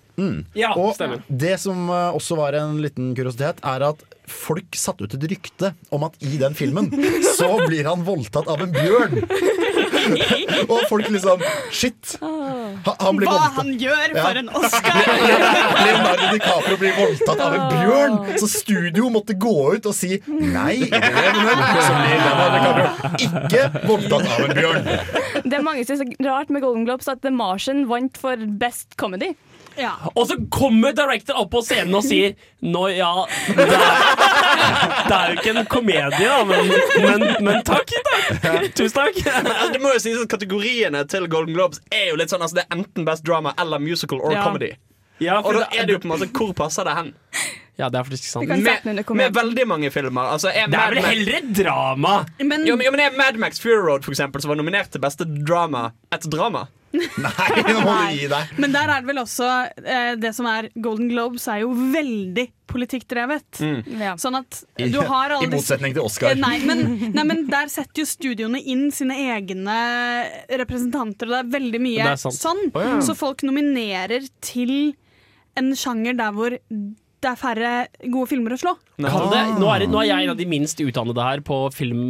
Ja, 0.56 0.70
Og 0.80 0.94
stemmer. 0.96 1.24
det 1.28 1.58
som 1.60 1.89
uh, 1.91 2.15
også 2.15 2.38
var 2.39 2.56
en 2.56 2.78
liten 2.84 3.13
kuriositet, 3.18 3.60
er 3.68 3.84
at 3.89 4.04
folk 4.32 4.76
satte 4.80 5.04
ut 5.06 5.13
et 5.13 5.26
rykte 5.30 5.74
om 5.94 6.06
at 6.08 6.15
i 6.24 6.38
den 6.41 6.56
filmen 6.58 6.88
så 7.38 7.50
blir 7.65 7.88
han 7.88 8.04
voldtatt 8.08 8.48
av 8.52 8.63
en 8.63 8.72
bjørn. 8.76 9.20
og 10.72 10.80
folk 10.89 11.10
liksom 11.12 11.41
Shit! 11.72 12.15
Han 12.22 13.18
blir 13.18 13.28
Hva 13.28 13.36
voldtatt. 13.36 13.58
han 13.58 13.72
gjør 13.82 14.15
Ja. 14.15 14.24
for 14.26 14.39
en 14.41 14.50
Oscar! 14.60 15.00
Leonardo 15.86 16.28
DiCaprio 16.36 16.78
blir 16.82 16.94
voldtatt 17.00 17.44
av 17.46 17.56
en 17.58 17.65
bjørn! 17.74 18.18
Så 18.41 18.50
studio 18.52 19.10
måtte 19.13 19.34
gå 19.39 19.56
ut 19.76 19.86
og 19.89 19.96
si 19.98 20.20
nei. 20.30 20.86
ikke 23.26 23.63
voldtatt 23.88 24.30
av 24.30 24.46
en 24.46 24.54
bjørn. 24.58 24.88
Det 25.46 25.58
er 25.60 25.65
mange 25.65 25.86
som 25.86 25.96
syns 25.98 26.06
er 26.20 26.30
rart 26.30 26.52
med 26.54 26.63
Golden 26.65 26.86
Globes 26.88 27.10
at 27.12 27.22
The 27.26 27.32
Martian 27.34 27.86
vant 27.89 28.18
for 28.22 28.39
Best 28.62 28.96
Comedy. 29.02 29.34
Ja. 29.78 29.92
Og 30.16 30.28
så 30.30 30.38
kommer 30.54 30.94
director 30.96 31.36
opp 31.42 31.50
på 31.52 31.62
scenen 31.66 31.96
og 31.98 32.04
sier 32.06 32.36
Nå, 32.64 32.86
ja 32.96 33.10
Det 33.50 33.66
er, 33.66 34.06
det 35.10 35.18
er 35.18 35.34
jo 35.34 35.36
ikke 35.42 35.54
en 35.56 35.66
komedie, 35.70 36.30
da, 36.30 36.38
men, 36.48 36.72
men, 37.04 37.26
men 37.46 37.60
takk. 37.68 37.92
takk. 38.42 38.70
Tusen 38.78 38.96
takk. 38.96 39.20
Altså, 39.34 39.68
det 39.76 39.82
må 39.84 39.92
jo 39.94 40.00
sies 40.02 40.22
at 40.24 40.32
Kategoriene 40.32 41.04
til 41.12 41.28
Golden 41.32 41.54
Globes 41.58 41.82
er 41.94 42.10
jo 42.14 42.18
litt 42.20 42.32
sånn 42.34 42.42
altså 42.46 42.60
Det 42.62 42.66
er 42.70 42.78
enten 42.80 43.06
best 43.08 43.26
drama 43.28 43.54
eller 43.62 43.84
musical 43.84 44.22
or 44.24 44.34
Ja. 44.34 44.44
comedy. 44.48 44.72
Ja, 45.24 45.38
Og 45.42 45.54
da 45.56 45.68
er 45.72 45.86
det 45.88 45.94
jo 45.96 46.00
på 46.04 46.10
en 46.10 46.16
måte 46.18 46.28
hvor 46.36 46.52
passer 46.58 46.84
det 46.88 46.96
hen? 46.98 47.14
Ja, 47.76 47.90
det 47.92 48.00
er 48.00 48.08
faktisk 48.08 48.30
sant. 48.32 48.48
Med, 48.48 49.04
med 49.20 49.36
veldig 49.36 49.68
mange 49.68 49.92
filmer. 49.92 50.32
Altså, 50.36 50.52
er 50.54 50.72
Det 50.72 50.80
er 50.80 50.96
vel 50.96 51.04
heller 51.10 51.40
et 51.42 51.52
drama. 51.58 52.16
Men, 52.40 52.64
jo, 52.68 52.78
men, 52.80 52.88
jo, 52.88 52.96
men 52.96 53.04
er 53.04 53.18
Mad 53.20 53.40
Max 53.42 53.60
Fury 53.60 53.82
Road, 53.82 54.06
for 54.08 54.16
eksempel, 54.16 54.44
som 54.44 54.54
var 54.54 54.60
nominert 54.62 54.94
til 54.94 55.04
beste 55.04 55.28
drama, 55.28 55.90
et 56.16 56.28
drama? 56.32 56.68
Nei, 56.96 57.64
nå 57.68 57.82
må 57.84 57.92
du 57.92 58.14
gi 58.16 58.28
deg. 58.32 58.52
men 58.62 58.72
der 58.72 58.88
er 58.88 59.02
det 59.04 59.10
vel 59.10 59.18
også 59.20 59.48
eh, 59.84 60.14
Det 60.16 60.30
som 60.32 60.48
er 60.48 60.70
Golden 60.80 61.10
Globes, 61.12 61.44
er 61.52 61.66
jo 61.66 61.74
veldig 61.76 62.46
politikkdrevet. 62.72 63.60
Mm. 63.60 64.04
Sånn 64.20 64.38
at 64.40 64.62
du 64.80 65.00
har 65.04 65.36
alle 65.36 65.48
I 65.48 65.52
motsetning 65.52 65.96
til 65.96 66.06
Oscar. 66.08 66.32
Eh, 66.32 66.40
Nei 66.40 66.58
men, 66.64 67.12
nei, 67.16 67.26
men 67.28 67.46
der 67.52 67.68
setter 67.74 68.04
jo 68.04 68.08
studioene 68.10 68.62
inn 68.64 68.88
sine 68.96 69.18
egne 69.36 69.76
representanter, 70.64 71.28
og 71.28 71.36
det 71.36 71.42
er 71.44 71.52
veldig 71.60 71.82
mye 71.84 72.12
er 72.14 72.22
sånn. 72.22 72.68
Oh, 72.72 72.80
sånn. 72.80 73.04
Så 73.06 73.16
folk 73.20 73.44
nominerer 73.48 74.28
til 74.44 74.94
en 75.60 75.72
sjanger 75.80 76.18
der 76.20 76.36
hvor 76.36 76.56
det 77.26 77.32
er 77.34 77.40
færre 77.42 77.70
gode 78.06 78.30
filmer 78.30 78.54
å 78.56 78.60
slå. 78.62 78.76
Kan 79.02 79.30
det? 79.34 79.44
Nå, 79.60 79.70
er 79.74 79.84
det, 79.84 79.92
nå 79.92 80.02
er 80.04 80.10
jeg 80.12 80.26
en 80.28 80.34
av 80.36 80.40
de 80.40 80.50
minst 80.50 80.82
utdannede 80.84 81.26
her 81.26 81.42
på 81.46 81.62
film, 81.76 82.04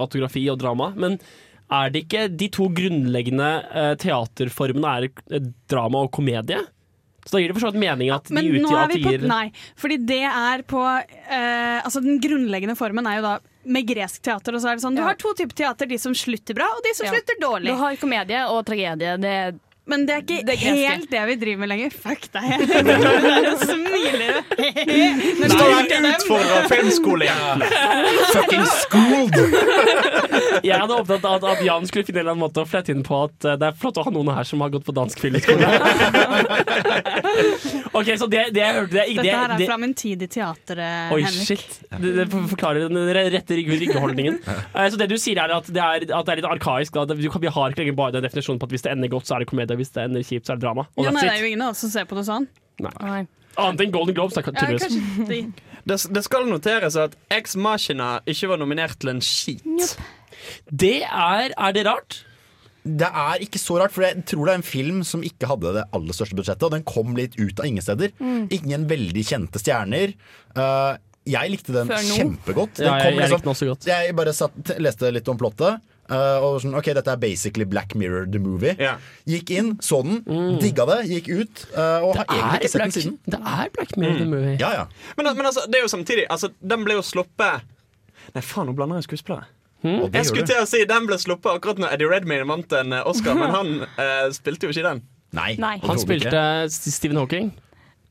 autografi 0.00 0.46
og 0.52 0.58
drama. 0.62 0.90
Men 0.96 1.18
er 1.74 1.92
det 1.92 2.04
ikke 2.06 2.26
de 2.32 2.48
to 2.52 2.68
grunnleggende 2.76 3.50
eh, 3.72 3.92
teaterformene 4.00 4.94
er 4.98 5.50
drama 5.70 6.04
og 6.06 6.12
komedie? 6.16 6.62
Så 7.24 7.36
da 7.36 7.40
gir 7.40 7.48
det 7.48 7.56
for 7.56 7.64
så 7.64 7.70
vidt 7.72 7.80
mening 7.80 8.10
at 8.12 8.26
de 8.28 8.36
utgir 8.36 8.66
er 8.68 8.82
at 8.82 8.90
vi 8.92 8.98
de 8.98 9.04
på 9.06 9.12
gir 9.14 9.22
Nei, 9.30 9.44
fordi 9.80 9.96
det 10.10 10.18
er 10.28 10.60
på 10.68 10.80
eh, 10.84 11.78
Altså 11.80 12.02
Den 12.04 12.18
grunnleggende 12.20 12.76
formen 12.76 13.06
er 13.08 13.16
jo 13.16 13.24
da 13.24 13.30
med 13.64 13.86
gresk 13.88 14.20
teater. 14.26 14.52
Og 14.52 14.60
så 14.60 14.68
er 14.68 14.76
det 14.76 14.84
sånn 14.84 14.98
Du 14.98 15.00
har 15.00 15.16
to 15.16 15.32
typer 15.38 15.56
teater, 15.62 15.88
de 15.88 15.96
som 16.00 16.12
slutter 16.12 16.56
bra, 16.58 16.66
og 16.76 16.84
de 16.84 16.92
som 16.98 17.08
Ja. 17.08 17.14
slutter 17.14 17.40
Du 17.40 17.72
har 17.80 17.96
komedie 17.96 18.42
og 18.52 18.60
tragedie. 18.68 19.16
Det 19.24 19.32
er 19.38 19.56
Men 19.86 20.06
det 20.08 20.14
er 20.14 20.18
ikke 20.24 20.38
Det 20.48 20.54
er 20.54 20.58
helt 20.88 21.10
det 21.12 21.22
vi 21.28 21.34
driver 21.42 21.58
med 21.64 21.68
lenger. 21.74 21.90
Fuck 21.92 22.22
deg. 22.32 22.44
Du 22.84 22.88
der 22.88 23.48
og 23.50 23.58
smiler. 23.60 24.34
Når 24.54 25.44
du 25.44 25.48
Står 25.54 25.68
utfordra 26.10 26.56
filmskolejentene? 26.70 27.66
Fucking 28.32 28.64
schooled! 28.80 29.36
Jeg 30.64 30.76
hadde 30.80 30.94
opptatt 30.96 31.24
at, 31.28 31.44
at 31.52 31.60
Jan 31.66 31.86
skulle 31.88 32.04
finne 32.06 32.18
en 32.22 32.24
eller 32.24 32.32
annen 32.34 32.44
måte 32.46 32.58
å 32.64 32.68
flette 32.68 32.90
inn 32.94 33.02
på 33.04 33.14
at 33.26 33.38
eh, 33.48 33.56
det 33.60 33.66
er 33.68 33.74
flott 33.80 33.98
å 34.00 34.02
ha 34.06 34.10
noen 34.14 34.30
her 34.36 34.44
som 34.48 34.58
har 34.64 34.70
gått 34.72 34.86
på 34.86 34.94
dansk 34.96 35.16
filmskole. 35.20 35.66
ok, 37.98 38.08
så 38.20 38.26
det, 38.30 38.44
det 38.54 38.62
jeg 38.62 38.76
hørte 38.78 38.94
det, 38.94 39.04
det, 39.04 39.16
Dette 39.18 39.36
her 39.36 39.54
er 39.54 39.58
det, 39.60 39.66
fra 39.68 39.78
min 39.80 39.94
tid 39.98 40.22
i 40.24 40.28
teater, 40.30 40.80
eh, 40.80 41.12
Oi, 41.14 41.20
Henrik. 41.26 41.64
shit. 41.64 41.80
Det, 41.90 42.12
det 42.20 42.26
forklarer 42.32 42.88
den 42.88 43.10
rette 43.34 43.58
ryggeholdningen. 43.60 44.40
Eh, 44.74 44.88
Så 44.90 44.96
det 44.98 45.06
du 45.10 45.14
sier, 45.20 45.38
er 45.38 45.52
at 45.54 45.66
det 45.70 45.80
er, 45.80 46.04
at 46.16 46.26
det 46.26 46.32
er 46.32 46.38
litt 46.40 46.46
arkaisk. 46.48 46.94
Da. 46.96 47.14
Vi 47.14 47.28
har 47.28 47.70
ikke 47.74 47.82
lenger 47.82 47.96
bare 47.98 48.14
den 48.16 48.24
definisjonen 48.26 48.58
på 48.62 48.66
at 48.68 48.72
hvis 48.74 48.84
det 48.86 48.92
ender 48.94 49.10
godt, 49.12 49.26
så 49.28 49.36
er 49.36 49.44
det 49.44 49.48
komedie, 49.50 49.73
og 49.74 49.80
hvis 49.82 49.92
det 49.94 50.04
ender 50.08 50.24
kjipt, 50.26 50.46
så 50.48 50.54
er 50.54 50.60
det 50.60 50.66
drama. 50.66 50.86
Og 50.96 51.06
Ja, 51.06 51.12
nei, 51.14 51.24
det 51.26 51.32
er 51.36 51.42
jo 51.44 51.50
ingen 51.52 51.64
av 51.66 51.74
oss 51.74 51.82
som 51.84 51.92
ser 51.92 52.06
på 52.10 52.18
det 52.18 52.26
sånn. 52.28 52.46
Nei. 52.82 53.24
Annet 53.60 53.84
enn 53.84 53.92
Golden 53.94 54.16
Globes, 54.16 54.34
da, 54.34 54.42
Ja, 54.50 55.26
de. 55.28 55.40
Det, 55.84 55.98
det 56.16 56.22
skal 56.24 56.46
noteres 56.48 56.94
at 56.96 57.12
Ex 57.28 57.58
Machina 57.60 58.14
ikke 58.24 58.48
var 58.48 58.56
nominert 58.56 58.96
til 59.02 59.10
en 59.12 59.18
skit. 59.20 59.90
Det 60.72 61.02
er 61.04 61.52
Er 61.52 61.74
det 61.76 61.84
rart? 61.84 62.22
Det 62.84 63.08
er 63.08 63.40
ikke 63.44 63.60
så 63.60 63.78
rart, 63.80 63.92
for 63.92 64.04
jeg 64.04 64.24
tror 64.28 64.48
det 64.48 64.52
er 64.54 64.58
en 64.60 64.66
film 64.66 65.02
som 65.08 65.22
ikke 65.24 65.48
hadde 65.48 65.70
det 65.76 65.84
aller 65.96 66.16
største 66.16 66.36
budsjettet, 66.36 66.66
og 66.68 66.72
den 66.74 66.82
kom 66.88 67.14
litt 67.16 67.36
ut 67.40 67.60
av 67.60 67.68
ingen 67.68 67.84
steder. 67.84 68.12
Ingen 68.52 68.84
veldig 68.90 69.22
kjente 69.24 69.60
stjerner. 69.60 70.12
Uh, 70.56 70.96
jeg 71.24 71.52
likte 71.54 71.72
den 71.72 71.88
kjempegodt. 71.88 72.76
Den 72.76 72.90
Ja, 72.90 72.98
jeg, 73.00 73.04
kom 73.06 73.14
jeg 73.14 73.20
liksom- 73.22 73.32
likte 73.32 73.44
den 73.46 73.54
også 73.54 73.68
godt. 73.70 73.86
Jeg 73.88 74.16
bare 74.16 74.34
satt, 74.36 74.74
leste 74.84 75.12
litt 75.16 75.28
om 75.32 75.40
plottet. 75.40 75.80
Uh, 76.10 76.44
og 76.44 76.60
sånn, 76.62 76.74
ok, 76.78 76.90
Dette 76.98 77.12
er 77.14 77.20
basically 77.22 77.64
Black 77.68 77.94
Mirror 77.94 78.26
the 78.32 78.38
movie. 78.42 78.74
Ja. 78.78 78.96
Gikk 79.28 79.50
inn, 79.56 79.72
så 79.84 80.02
den, 80.04 80.22
digga 80.60 80.84
det, 80.90 80.98
gikk 81.10 81.28
ut. 81.32 81.64
uh, 81.76 82.04
og 82.04 82.16
har 82.18 82.26
egentlig 82.28 82.60
ikke 82.60 82.72
sett 82.74 82.82
den 82.84 82.94
siden. 82.98 83.18
det 83.26 83.40
er 83.40 83.72
Black 83.76 83.96
Mirror 83.96 84.18
the 84.20 84.28
Movie. 84.30 84.56
Ja, 84.60 84.70
ja. 84.80 84.84
Men, 85.16 85.30
men 85.36 85.46
altså, 85.46 85.64
det 85.68 85.80
er 85.80 85.86
jo 85.86 85.88
samtidig 85.92 86.26
altså, 86.30 86.50
Den 86.60 86.84
ble 86.84 86.94
jo 86.98 87.02
sluppet 87.02 87.64
Nei, 88.34 88.40
faen, 88.42 88.66
nå 88.70 88.72
blander 88.76 88.96
jeg 89.02 89.04
skuespillere. 89.10 89.44
Mm. 89.84 90.06
Jeg 90.14 90.24
skulle 90.24 90.46
til 90.48 90.56
å 90.62 90.64
si 90.68 90.78
Den 90.88 91.04
ble 91.06 91.18
sluppet 91.20 91.50
akkurat 91.58 91.76
når 91.82 91.92
Eddie 91.92 92.08
Redmayne 92.08 92.46
vant 92.48 92.72
en 92.78 92.94
eh, 92.96 93.02
Oscar, 93.04 93.34
men 93.36 93.50
han 93.52 93.72
eh, 94.00 94.30
spilte 94.32 94.64
jo 94.64 94.72
ikke 94.72 94.86
den. 94.86 95.02
Nei, 95.36 95.50
Nei. 95.60 95.74
Han 95.84 95.98
spilte 96.00 96.40
Stephen 96.72 97.18
Hawking. 97.20 97.50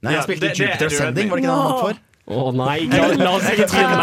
Nei, 0.04 0.12
Ja, 0.14 0.20
han 0.20 0.28
spilte 0.28 0.50
det- 0.52 0.58
det 0.58 0.60
er 0.60 0.74
Jupiter 0.76 0.94
Sending, 0.94 1.32
var 1.32 1.40
det 1.40 1.46
ikke 1.46 1.54
det 1.54 1.58
han 1.58 1.72
vant 1.72 1.86
for? 1.88 2.02
Å 2.24 2.54
nei, 2.56 2.86
la, 2.88 3.08
la 3.20 3.32
oss 3.36 3.48
ikke 3.52 3.66
trinne 3.68 3.98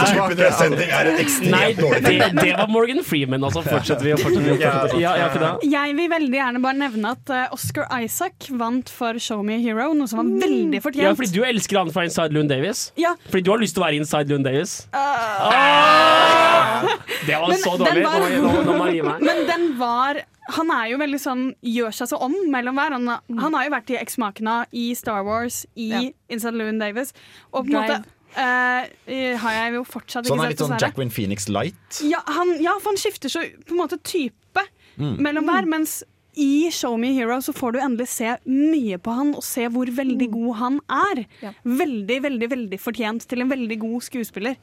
ekstremt 1.22 1.48
Nei, 1.48 1.70
det, 1.72 2.10
det 2.36 2.50
var 2.58 2.68
Morgan 2.68 3.00
Freeman. 3.06 3.40
Altså, 3.48 3.62
fortsetter 3.64 4.04
vi 4.04 4.12
og 4.12 4.20
fortsetter 4.20 4.44
vi. 4.44 4.56
Og 4.58 4.60
fortsetter. 4.60 5.00
Ja, 5.00 5.14
ja, 5.16 5.52
Jeg 5.64 5.94
vil 5.96 6.10
veldig 6.12 6.36
gjerne 6.36 6.60
bare 6.60 6.76
nevne 6.82 7.14
at 7.16 7.32
eh, 7.32 7.46
Oscar 7.56 7.88
Isaac 8.04 8.50
vant 8.60 8.92
for 8.92 9.16
Show 9.16 9.40
Me 9.46 9.56
a 9.56 9.62
Hero, 9.64 9.88
noe 9.96 10.10
som 10.10 10.20
var 10.20 10.28
veldig 10.44 10.82
fortjent. 10.84 11.06
ja, 11.08 11.14
fordi 11.16 11.32
du 11.38 11.46
elsker 11.48 11.80
han 11.80 11.92
fra 11.96 12.04
Inside 12.10 12.36
Loon 12.36 12.50
Davis. 12.50 12.90
Ja, 13.00 13.14
Fordi 13.30 13.46
du 13.48 13.54
har 13.54 13.62
lyst 13.64 13.78
til 13.78 13.84
å 13.84 13.86
være 13.88 14.02
Inside 14.02 14.28
Loon 14.34 14.44
Davis. 14.44 14.76
Uh. 14.92 15.00
Ah! 15.00 16.84
Det 17.26 17.36
var 17.40 17.48
Men 17.48 17.58
så 17.64 17.72
den 17.80 17.86
dårlig. 17.86 18.04
var- 18.04 18.20
Nå, 18.20 18.52
nå, 18.52 18.62
nå 18.68 18.76
må 18.76 18.90
jeg 18.90 19.00
gi 19.00 19.06
meg. 19.08 19.24
Men 19.30 19.42
den 19.48 19.66
var 19.80 20.20
Han 20.56 20.70
er 20.74 20.86
jo 20.90 21.00
veldig 21.00 21.18
sånn 21.20 21.42
gjør 21.62 21.92
seg 21.94 22.08
så 22.10 22.18
om 22.24 22.34
mellom 22.50 22.78
hver. 22.78 22.96
Han, 22.96 23.10
han 23.38 23.56
har 23.58 23.66
jo 23.66 23.74
vært 23.74 23.92
i 23.92 23.98
Ex 24.00 24.16
Machina, 24.18 24.64
i 24.72 24.90
Star 24.98 25.22
Wars, 25.26 25.66
i 25.76 25.90
Ja. 25.92 26.00
Inside 26.32 26.56
Llewyn 26.58 26.80
Davis. 26.80 27.12
Og 27.52 27.66
på 27.66 27.74
en 27.74 27.76
måte 27.76 27.98
uh, 28.36 29.36
har 29.44 29.56
jeg 29.58 29.74
jo 29.76 29.84
fortsatt 29.84 30.26
Så 30.26 30.34
han 30.34 30.46
er 30.46 30.54
litt 30.54 30.62
sånn 30.62 30.78
Jacqueline 30.80 31.12
Phoenix 31.14 31.48
light. 31.50 32.00
Ja, 32.06 32.22
han, 32.26 32.56
ja, 32.62 32.76
for 32.80 32.94
han 32.94 33.00
skifter 33.00 33.32
så 33.32 33.44
på 33.66 33.76
en 33.76 33.82
måte 33.82 34.00
type 34.02 34.66
mellom 35.00 35.46
hver, 35.48 35.64
mens 35.70 36.00
i 36.40 36.70
Show 36.72 36.96
Me 37.00 37.12
Hero 37.16 37.40
så 37.42 37.52
får 37.56 37.72
du 37.74 37.78
endelig 37.82 38.08
se 38.12 38.34
mye 38.46 38.98
på 39.02 39.14
han 39.16 39.32
og 39.34 39.44
se 39.44 39.66
hvor 39.72 39.90
veldig 39.92 40.28
god 40.30 40.56
han 40.60 40.78
er. 40.94 41.24
Ja. 41.42 41.52
Veldig, 41.64 42.18
veldig, 42.26 42.48
veldig 42.52 42.78
fortjent 42.80 43.26
til 43.28 43.42
en 43.44 43.50
veldig 43.50 43.78
god 43.82 44.06
skuespiller. 44.06 44.58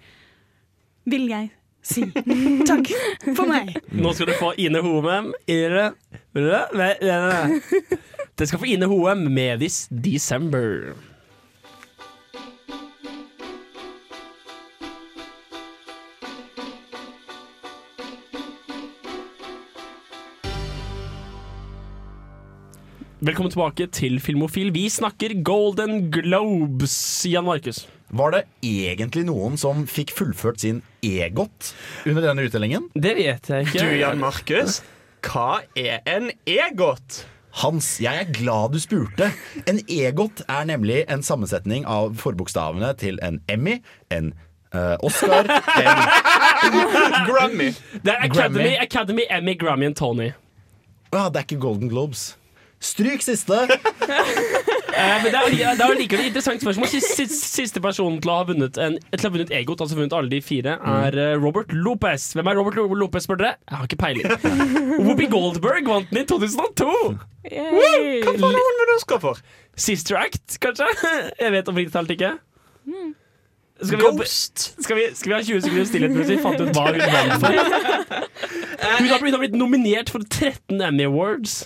Vil 1.07 1.27
jeg 1.31 1.51
si. 1.87 2.05
Takk 2.67 2.91
for 3.33 3.47
meg. 3.49 3.75
Nå 3.95 4.13
skal 4.15 4.31
du 4.31 4.35
få 4.39 4.53
Ine 4.61 4.83
Hoem 4.85 5.33
Det 8.37 8.47
skal 8.47 8.59
få 8.59 8.67
Ine 8.69 8.89
Hoem 8.91 9.27
med 9.33 9.63
This 9.63 9.87
December. 9.89 10.93
Velkommen 23.17 23.49
tilbake 23.49 23.87
til 23.89 24.19
Filmofil. 24.21 24.69
Vi 24.71 24.85
snakker 24.93 25.33
Golden 25.43 26.11
Globes, 26.13 27.25
Jan 27.25 27.43
Markus. 27.43 27.87
Var 28.09 28.31
det 28.31 28.43
egentlig 28.63 29.25
noen 29.27 29.57
som 29.59 29.81
fikk 29.89 30.13
fullført 30.15 30.61
sin 30.63 30.81
EGOT 31.03 31.73
under 32.07 32.23
denne 32.29 32.45
utdelingen? 32.47 32.85
Det 32.95 33.15
vet 33.17 33.49
jeg 33.51 33.67
ikke. 33.67 33.81
Du, 33.83 33.95
Jan 33.99 34.21
Markus, 34.21 34.77
hva 35.27 35.59
er 35.75 35.99
en 36.07 36.29
EGOT? 36.47 37.25
Hans, 37.57 37.97
jeg 37.99 38.21
er 38.21 38.31
glad 38.31 38.75
du 38.75 38.79
spurte. 38.79 39.31
En 39.67 39.81
EGOT 39.89 40.43
er 40.47 40.67
nemlig 40.69 41.01
en 41.09 41.23
sammensetning 41.25 41.87
av 41.89 42.13
forbokstavene 42.21 42.93
til 43.01 43.19
en 43.25 43.41
Emmy, 43.49 43.79
en 44.13 44.31
uh, 44.71 44.95
Oscar, 45.03 45.49
en 45.49 47.23
Grammy. 47.27 47.71
Det 48.05 48.13
er 48.13 48.23
Academy, 48.29 48.75
Academy, 48.79 49.25
Emmy, 49.29 49.57
Grammy 49.59 49.89
and 49.91 49.95
Tony. 49.99 50.31
ah, 51.11 51.27
Det 51.27 51.41
er 51.41 51.47
ikke 51.49 51.59
Golden 51.59 51.89
Globes. 51.89 52.37
Stryk 52.79 53.25
siste! 53.25 53.57
Eh, 54.97 55.17
men 55.23 55.27
det 55.29 55.39
er, 55.39 55.75
det 55.77 55.85
er 55.85 55.97
likevel 55.99 56.23
et 56.25 56.29
interessant 56.31 56.63
spørsmål. 56.63 56.89
Siste, 56.89 57.25
siste, 57.29 57.81
personen 57.83 58.17
til 58.23 58.31
å 58.33 58.37
ha 58.39 58.45
vunnet, 58.49 58.77
en, 58.81 58.95
til 59.13 59.21
å 59.21 59.29
ha 59.29 59.33
vunnet 59.35 59.51
Egot, 59.59 59.83
altså 59.85 59.97
vunnet 59.99 60.15
alle 60.17 60.31
de 60.31 60.39
fire, 60.41 60.73
er 60.93 61.17
eh, 61.21 61.33
Robert 61.41 61.71
Lopez. 61.75 62.31
Hvem 62.37 62.49
er 62.49 62.57
Robert 62.57 62.79
Lo- 62.79 62.87
Lopez, 63.03 63.27
spør 63.27 63.39
dere? 63.43 63.53
Jeg 63.69 63.77
har 63.77 63.89
ikke 63.91 63.99
peiling. 64.01 64.25
Whoopi 65.05 65.29
Goldberg 65.31 65.87
vant 65.91 66.09
den 66.13 66.23
i 66.23 66.25
2002. 66.31 66.89
Yay. 67.51 68.23
Hva 68.25 68.33
faen 68.33 68.57
har 68.57 68.57
hun 68.57 68.81
vunnet 68.81 68.95
Oscar 68.97 69.21
for? 69.23 69.43
Sister 69.77 70.17
Act, 70.23 70.57
kanskje? 70.63 70.89
Jeg 71.43 71.53
vet 71.59 71.69
oppriktig 71.71 71.93
talt 71.93 72.11
ikke. 72.17 72.33
Skal 73.77 73.99
vi, 74.01 74.05
Ghost. 74.17 74.63
skal, 74.81 74.97
vi, 74.97 75.03
skal 75.13 75.29
vi 75.29 75.35
ha 75.35 75.41
20 75.45 75.61
sekunder 75.67 75.85
stillhet 75.85 76.13
mens 76.17 76.31
vi 76.33 76.37
fant 76.41 76.61
ut 76.65 76.71
hva 76.73 76.87
hun 76.89 77.03
vant 77.13 77.35
for? 77.43 77.57
Hun 78.81 79.11
har, 79.11 79.19
blitt- 79.21 79.21
hun 79.27 79.35
har 79.35 79.41
blitt 79.43 79.57
nominert 79.59 80.09
for 80.09 80.25
13 80.25 80.81
Emmy 80.81 81.05
Awards. 81.05 81.59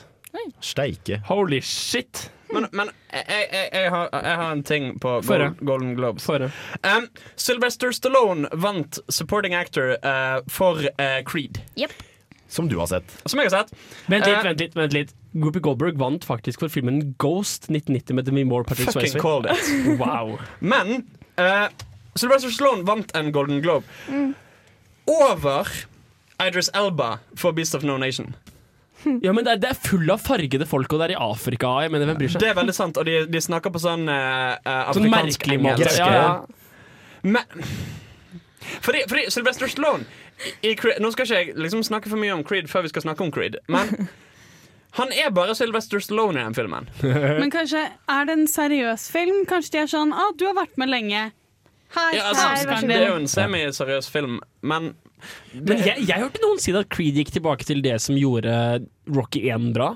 Steike. 0.63 1.21
Holy 1.29 1.61
shit. 1.63 2.25
Men, 2.53 2.67
men 2.71 2.89
jeg, 3.11 3.25
jeg, 3.27 3.69
jeg, 3.73 3.89
har, 3.93 4.09
jeg 4.13 4.35
har 4.41 4.51
en 4.51 4.63
ting 4.67 4.87
på. 4.99 5.13
Golden, 5.27 5.55
Golden 5.65 5.95
Globes. 5.95 6.27
Um, 6.29 7.07
Sylvester 7.35 7.91
Stallone 7.95 8.49
vant 8.53 8.99
Supporting 9.09 9.53
Actor 9.55 9.95
uh, 10.03 10.41
for 10.51 10.81
uh, 10.99 11.21
Creed, 11.25 11.61
Som 12.51 12.67
du 12.67 12.77
har 12.79 12.87
sett. 12.91 13.17
som 13.25 13.39
jeg 13.39 13.47
har 13.51 13.61
sett. 13.63 13.71
Vent 14.11 14.25
litt, 14.27 14.37
uh, 14.37 14.43
vent 14.43 14.59
litt. 14.59 14.75
vent 14.75 14.93
litt 14.93 15.13
Whoopi 15.31 15.61
Goldberg 15.63 15.95
vant 15.95 16.25
faktisk 16.27 16.59
for 16.59 16.67
filmen 16.67 17.13
Ghost 17.17 17.69
1990 17.69 18.15
med 18.17 18.25
Demi 18.27 18.43
Moore 18.43 18.67
Patrick 18.67 18.91
Fucking 18.91 19.13
Swayze. 19.13 19.21
called 19.23 19.47
it. 19.47 19.63
Wow. 20.01 20.37
Men 20.59 21.05
eh, 21.39 21.69
Sylvester 22.19 22.51
Stallone 22.51 22.83
vant 22.83 23.15
en 23.15 23.31
Golden 23.31 23.61
Globe 23.63 23.87
over 25.07 25.67
Idris 26.43 26.69
Elba 26.73 27.19
for 27.35 27.53
Beast 27.55 27.75
of 27.75 27.83
No 27.83 27.95
Nation. 27.97 28.35
Ja, 29.25 29.33
men 29.33 29.45
det 29.45 29.55
er, 29.55 29.61
det 29.63 29.69
er 29.71 29.79
full 29.81 30.09
av 30.13 30.21
fargede 30.21 30.67
folk, 30.69 30.91
og 30.93 31.01
det 31.01 31.09
er 31.09 31.15
i 31.15 31.21
Afrika. 31.21 31.73
Jeg 31.85 31.93
mener, 31.93 32.09
hvem 32.11 32.19
bryr 32.19 32.33
seg? 32.33 32.43
Det 32.43 32.51
er 32.51 32.57
veldig 32.59 32.75
sant, 32.77 32.99
og 33.01 33.07
de, 33.07 33.21
de 33.31 33.41
snakker 33.41 33.73
på 33.73 33.81
sånn 33.81 34.05
uh, 34.09 34.57
Sånn 34.61 35.07
afrikansk 35.07 35.47
merkelig 35.47 35.59
måte. 35.63 35.89
Ja, 35.97 36.09
ja. 36.13 36.33
Men 37.21 37.61
fordi, 38.81 39.03
fordi 39.09 39.27
Sylvester 39.33 39.67
Stallone 39.67 40.05
i 40.65 40.75
Creed, 40.77 41.01
Nå 41.01 41.11
skal 41.13 41.27
ikke 41.27 41.39
jeg 41.39 41.55
liksom 41.57 41.83
snakke 41.85 42.09
for 42.09 42.21
mye 42.21 42.33
om 42.33 42.43
Creed 42.45 42.69
før 42.69 42.85
vi 42.85 42.91
skal 42.93 43.05
snakke 43.05 43.25
om 43.25 43.33
Creed, 43.33 43.57
men 43.71 44.07
han 44.97 45.13
er 45.15 45.29
bare 45.33 45.55
Sylvester 45.55 46.01
Stallone 46.03 46.41
i 46.41 46.43
den 46.43 46.55
filmen. 46.57 46.89
Men 47.41 47.51
kanskje 47.53 47.85
er 48.11 48.25
det 48.27 48.33
en 48.35 48.49
seriøs 48.49 49.05
film? 49.13 49.45
Kanskje 49.47 49.77
de 49.77 49.79
er 49.85 49.91
sånn 49.91 50.11
ah, 50.11 50.33
'du 50.35 50.49
har 50.49 50.57
vært 50.57 50.75
med 50.81 50.91
lenge'. 50.91 51.29
Hei, 51.95 52.09
Ja, 52.17 52.25
her, 52.25 52.27
altså, 52.31 52.67
vær 52.67 52.81
så 52.81 52.87
det 52.89 52.97
er 52.97 53.07
jo 53.07 53.15
en 53.19 53.31
semiseriøs 53.31 54.09
film, 54.11 54.39
men 54.63 54.93
Men 55.53 55.83
jeg, 55.83 56.05
jeg 56.07 56.23
hørte 56.23 56.43
noen 56.45 56.61
si 56.61 56.75
at 56.75 56.89
Creed 56.93 57.19
gikk 57.21 57.33
tilbake 57.35 57.67
til 57.67 57.83
det 57.85 57.97
som 58.03 58.17
gjorde 58.19 58.53
Rocky 59.11 59.45
1 59.49 59.71
bra. 59.75 59.93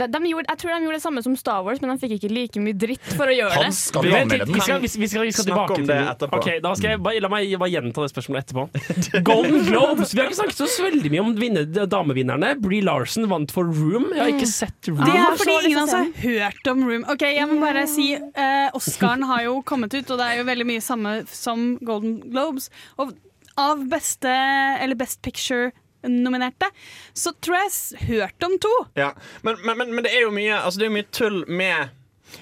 De, 0.00 0.06
de 0.08 0.30
gjorde, 0.30 0.48
jeg 0.48 0.60
tror 0.60 0.72
de 0.72 0.84
gjorde 0.86 0.96
det 0.96 1.02
samme 1.02 1.22
som 1.24 1.34
Star 1.36 1.64
Wars, 1.66 1.80
men 1.82 1.92
de 1.92 2.00
fikk 2.00 2.14
ikke 2.16 2.30
like 2.32 2.62
mye 2.62 2.76
dritt 2.78 3.10
for 3.18 3.28
å 3.28 3.34
gjøre 3.34 3.64
det. 3.66 3.72
skal 3.76 4.06
vi, 4.06 4.12
anmelde 4.16 4.46
vi 4.48 4.62
skal, 4.62 4.80
vi, 4.80 4.90
vi 5.02 5.08
skal, 5.10 5.26
vi 5.28 5.34
skal 5.34 5.46
Snakke 5.46 5.50
tilbake 5.50 5.76
om 5.76 5.88
det 5.90 5.98
etterpå. 6.14 6.40
Ok, 6.40 6.48
da 6.64 6.72
skal 6.78 6.94
jeg 6.94 7.02
bare, 7.04 7.20
La 7.20 7.30
meg 7.32 7.52
bare 7.60 7.72
gjenta 7.74 8.04
det 8.06 8.12
spørsmålet 8.14 8.46
etterpå. 8.46 9.22
Golden 9.28 9.66
Globes. 9.68 10.14
Vi 10.14 10.22
har 10.22 10.30
ikke 10.30 10.38
snakket 10.40 10.62
så 10.62 10.86
veldig 10.86 11.12
mye 11.12 11.24
om 11.24 11.32
vinne, 11.36 11.64
damevinnerne. 11.92 12.52
Brie 12.64 12.84
Larson 12.86 13.28
vant 13.30 13.52
for 13.54 13.68
Room. 13.68 14.08
Jeg 14.16 14.22
har 14.22 14.32
ikke 14.32 14.50
sett 14.52 14.92
Room. 14.92 15.04
Det 15.04 15.16
er 15.20 15.40
fordi 15.42 15.58
ingen 15.60 15.82
av 15.82 15.88
oss 15.88 15.96
har 15.98 16.12
hørt 16.24 16.72
om 16.72 16.84
Room. 16.88 17.08
Ok, 17.12 17.26
jeg 17.28 17.50
må 17.50 17.60
bare 17.60 17.86
si 17.90 18.12
eh, 18.16 18.68
Oscaren 18.78 19.26
har 19.28 19.44
jo 19.50 19.58
kommet 19.68 19.92
ut, 19.98 20.06
og 20.06 20.22
det 20.22 20.30
er 20.30 20.40
jo 20.40 20.48
veldig 20.48 20.68
mye 20.72 20.84
samme 20.84 21.18
som 21.28 21.74
Golden 21.84 22.22
Globes. 22.30 22.70
Og 22.96 23.12
av 23.60 23.86
beste, 23.92 24.32
eller 24.80 24.98
Best 25.00 25.20
Picture-nominerte, 25.26 26.68
så 27.14 27.32
tror 27.40 27.58
jeg 27.60 27.68
jeg 27.68 27.76
s- 27.76 27.94
hørt 28.08 28.46
om 28.46 28.58
to. 28.62 28.74
Ja, 28.96 29.12
men, 29.46 29.56
men, 29.64 29.78
men, 29.84 29.94
men 29.94 30.04
det 30.06 30.12
er 30.16 30.28
mye, 30.34 30.58
altså 30.64 30.80
det 30.80 30.86
er 30.88 30.92
jo 30.92 30.98
mye 31.00 31.10
tull 31.12 31.42
med 31.48 31.96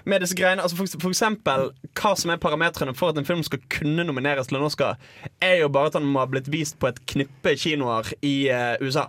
med 0.05 0.21
disse 0.21 0.37
greiene, 0.37 0.61
altså 0.61 0.77
for, 0.77 0.99
for 1.01 1.09
eksempel 1.14 1.62
Hva 1.97 2.11
som 2.21 2.29
er 2.29 2.37
parametrene 2.37 2.93
for 2.95 3.09
at 3.09 3.16
en 3.16 3.25
film 3.25 3.41
skal 3.47 3.62
kunne 3.73 4.05
nomineres 4.05 4.51
til 4.51 4.59
en 4.59 4.66
Oscar, 4.66 4.99
er 5.41 5.62
jo 5.62 5.71
bare 5.73 5.89
at 5.89 5.97
den 5.97 6.05
må 6.12 6.21
ha 6.21 6.27
blitt 6.29 6.51
vist 6.53 6.77
på 6.77 6.91
et 6.91 6.99
knippe 7.09 7.55
kinoer 7.57 8.11
i 8.21 8.35
uh, 8.53 8.75
USA. 8.85 9.07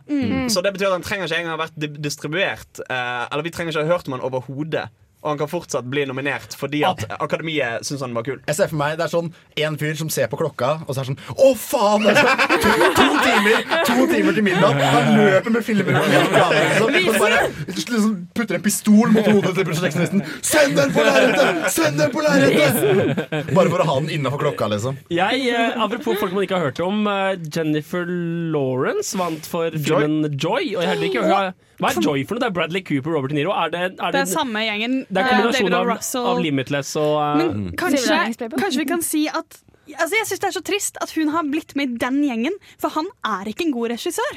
Så 0.48 0.64
det 0.64 0.72
betyr 0.78 0.88
at 0.88 0.96
den 0.96 1.04
trenger 1.04 1.28
ikke 1.28 1.42
engang 1.42 1.58
ha 1.58 1.66
vært 1.66 2.00
distribuert. 2.00 2.80
Uh, 2.88 3.28
eller 3.28 3.44
vi 3.44 3.52
trenger 3.58 3.76
ikke 3.76 3.84
ha 3.90 3.92
hørt 3.92 4.08
om 4.08 4.16
den 4.16 4.24
overhodet. 4.30 4.86
Og 5.20 5.34
han 5.34 5.40
kan 5.42 5.50
fortsatt 5.52 5.84
bli 5.92 6.06
nominert 6.08 6.54
fordi 6.56 6.80
at 6.88 7.02
Akademiet 7.20 7.84
syns 7.84 8.00
han 8.06 8.14
var 8.16 8.24
kul. 8.24 8.38
Jeg 8.48 8.56
ser 8.56 8.70
for 8.72 8.80
meg 8.80 8.94
Det 8.96 9.04
er 9.04 9.12
sånn 9.12 9.28
en 9.66 9.76
fyr 9.82 9.98
som 10.00 10.08
ser 10.14 10.30
på 10.32 10.38
klokka, 10.40 10.70
og 10.86 10.94
så 10.96 11.02
er 11.02 11.10
det 11.10 11.12
sånn 11.12 11.20
Å, 11.36 11.50
faen! 11.60 12.06
Det 12.06 12.14
er 12.14 12.20
sånn, 12.24 12.54
to, 12.64 12.72
to 12.96 13.08
timer 13.26 13.66
To 13.90 13.98
timer 14.14 14.38
til 14.38 14.46
middag. 14.48 14.80
Han 14.96 15.10
løper 15.18 15.56
med 15.58 15.66
filmer 15.68 15.98
gjennom 16.00 16.32
liksom. 16.56 16.96
Og 17.12 17.20
bare 17.20 17.42
liksom, 17.68 18.16
putter 18.38 18.60
en 18.60 18.64
pistol 18.64 19.12
mot 19.18 19.28
hodet 19.28 19.54
til 19.58 19.68
prosjektlisten. 19.68 20.24
Send 20.46 20.78
den 20.80 20.94
på 20.96 21.04
lerretet! 21.04 21.62
Send 21.76 22.00
den 22.00 22.14
på 22.16 22.24
lerretet! 22.24 23.52
Bare 23.52 23.70
for 23.74 23.84
å 23.84 23.88
ha 23.92 23.98
den 24.00 24.12
innafor 24.20 24.46
klokka, 24.46 24.70
liksom. 24.72 25.00
Jeg, 25.14 25.44
eh, 25.52 25.76
apropos 25.84 26.16
folk 26.22 26.32
man 26.36 26.48
ikke 26.48 26.60
har 26.62 26.70
hørt 26.70 26.80
om. 26.86 27.04
eh, 27.12 27.36
Jennifer 27.52 28.06
Lawrence 28.08 29.18
vant 29.20 29.46
for 29.50 29.74
filmen 29.76 30.30
Joy. 30.40 30.76
Og 30.78 30.84
jeg 30.84 30.90
har 30.94 31.04
ikke 31.10 31.26
hørt, 31.28 31.66
hva 31.80 31.94
er 31.94 32.04
Joy 32.04 32.26
for 32.28 32.36
noe? 32.36 32.44
Det 32.44 32.50
er 32.50 32.56
Bradley 32.58 32.84
Cooper 32.84 33.16
Robert 33.16 33.32
De 33.32 33.38
Niro. 33.40 33.54
Er 33.56 33.72
det, 33.72 33.80
er 33.80 33.96
Det 33.96 34.12
det, 34.18 34.22
er 34.26 34.30
samme 34.34 34.66
gjengen. 34.66 35.00
det 35.08 35.22
er 35.22 35.26
eh, 35.26 35.32
kombinasjonen 35.32 35.78
av, 35.80 35.92
av 36.34 36.44
Limitless 36.44 36.94
og 37.00 37.16
uh, 37.16 37.34
Men 37.40 37.74
kanskje, 37.80 38.50
kanskje 38.58 38.84
vi 38.84 38.88
kan 38.90 39.04
si 39.06 39.26
at 39.32 39.62
Altså, 39.90 40.20
jeg 40.20 40.28
syns 40.30 40.42
det 40.44 40.48
er 40.52 40.54
så 40.54 40.62
trist 40.62 40.98
at 41.02 41.12
hun 41.18 41.32
har 41.34 41.48
blitt 41.50 41.72
med 41.74 41.96
i 41.96 41.98
den 41.98 42.20
gjengen, 42.22 42.54
for 42.78 42.94
han 42.94 43.08
er 43.26 43.48
ikke 43.50 43.66
en 43.66 43.72
god 43.74 43.90
regissør. 43.96 44.36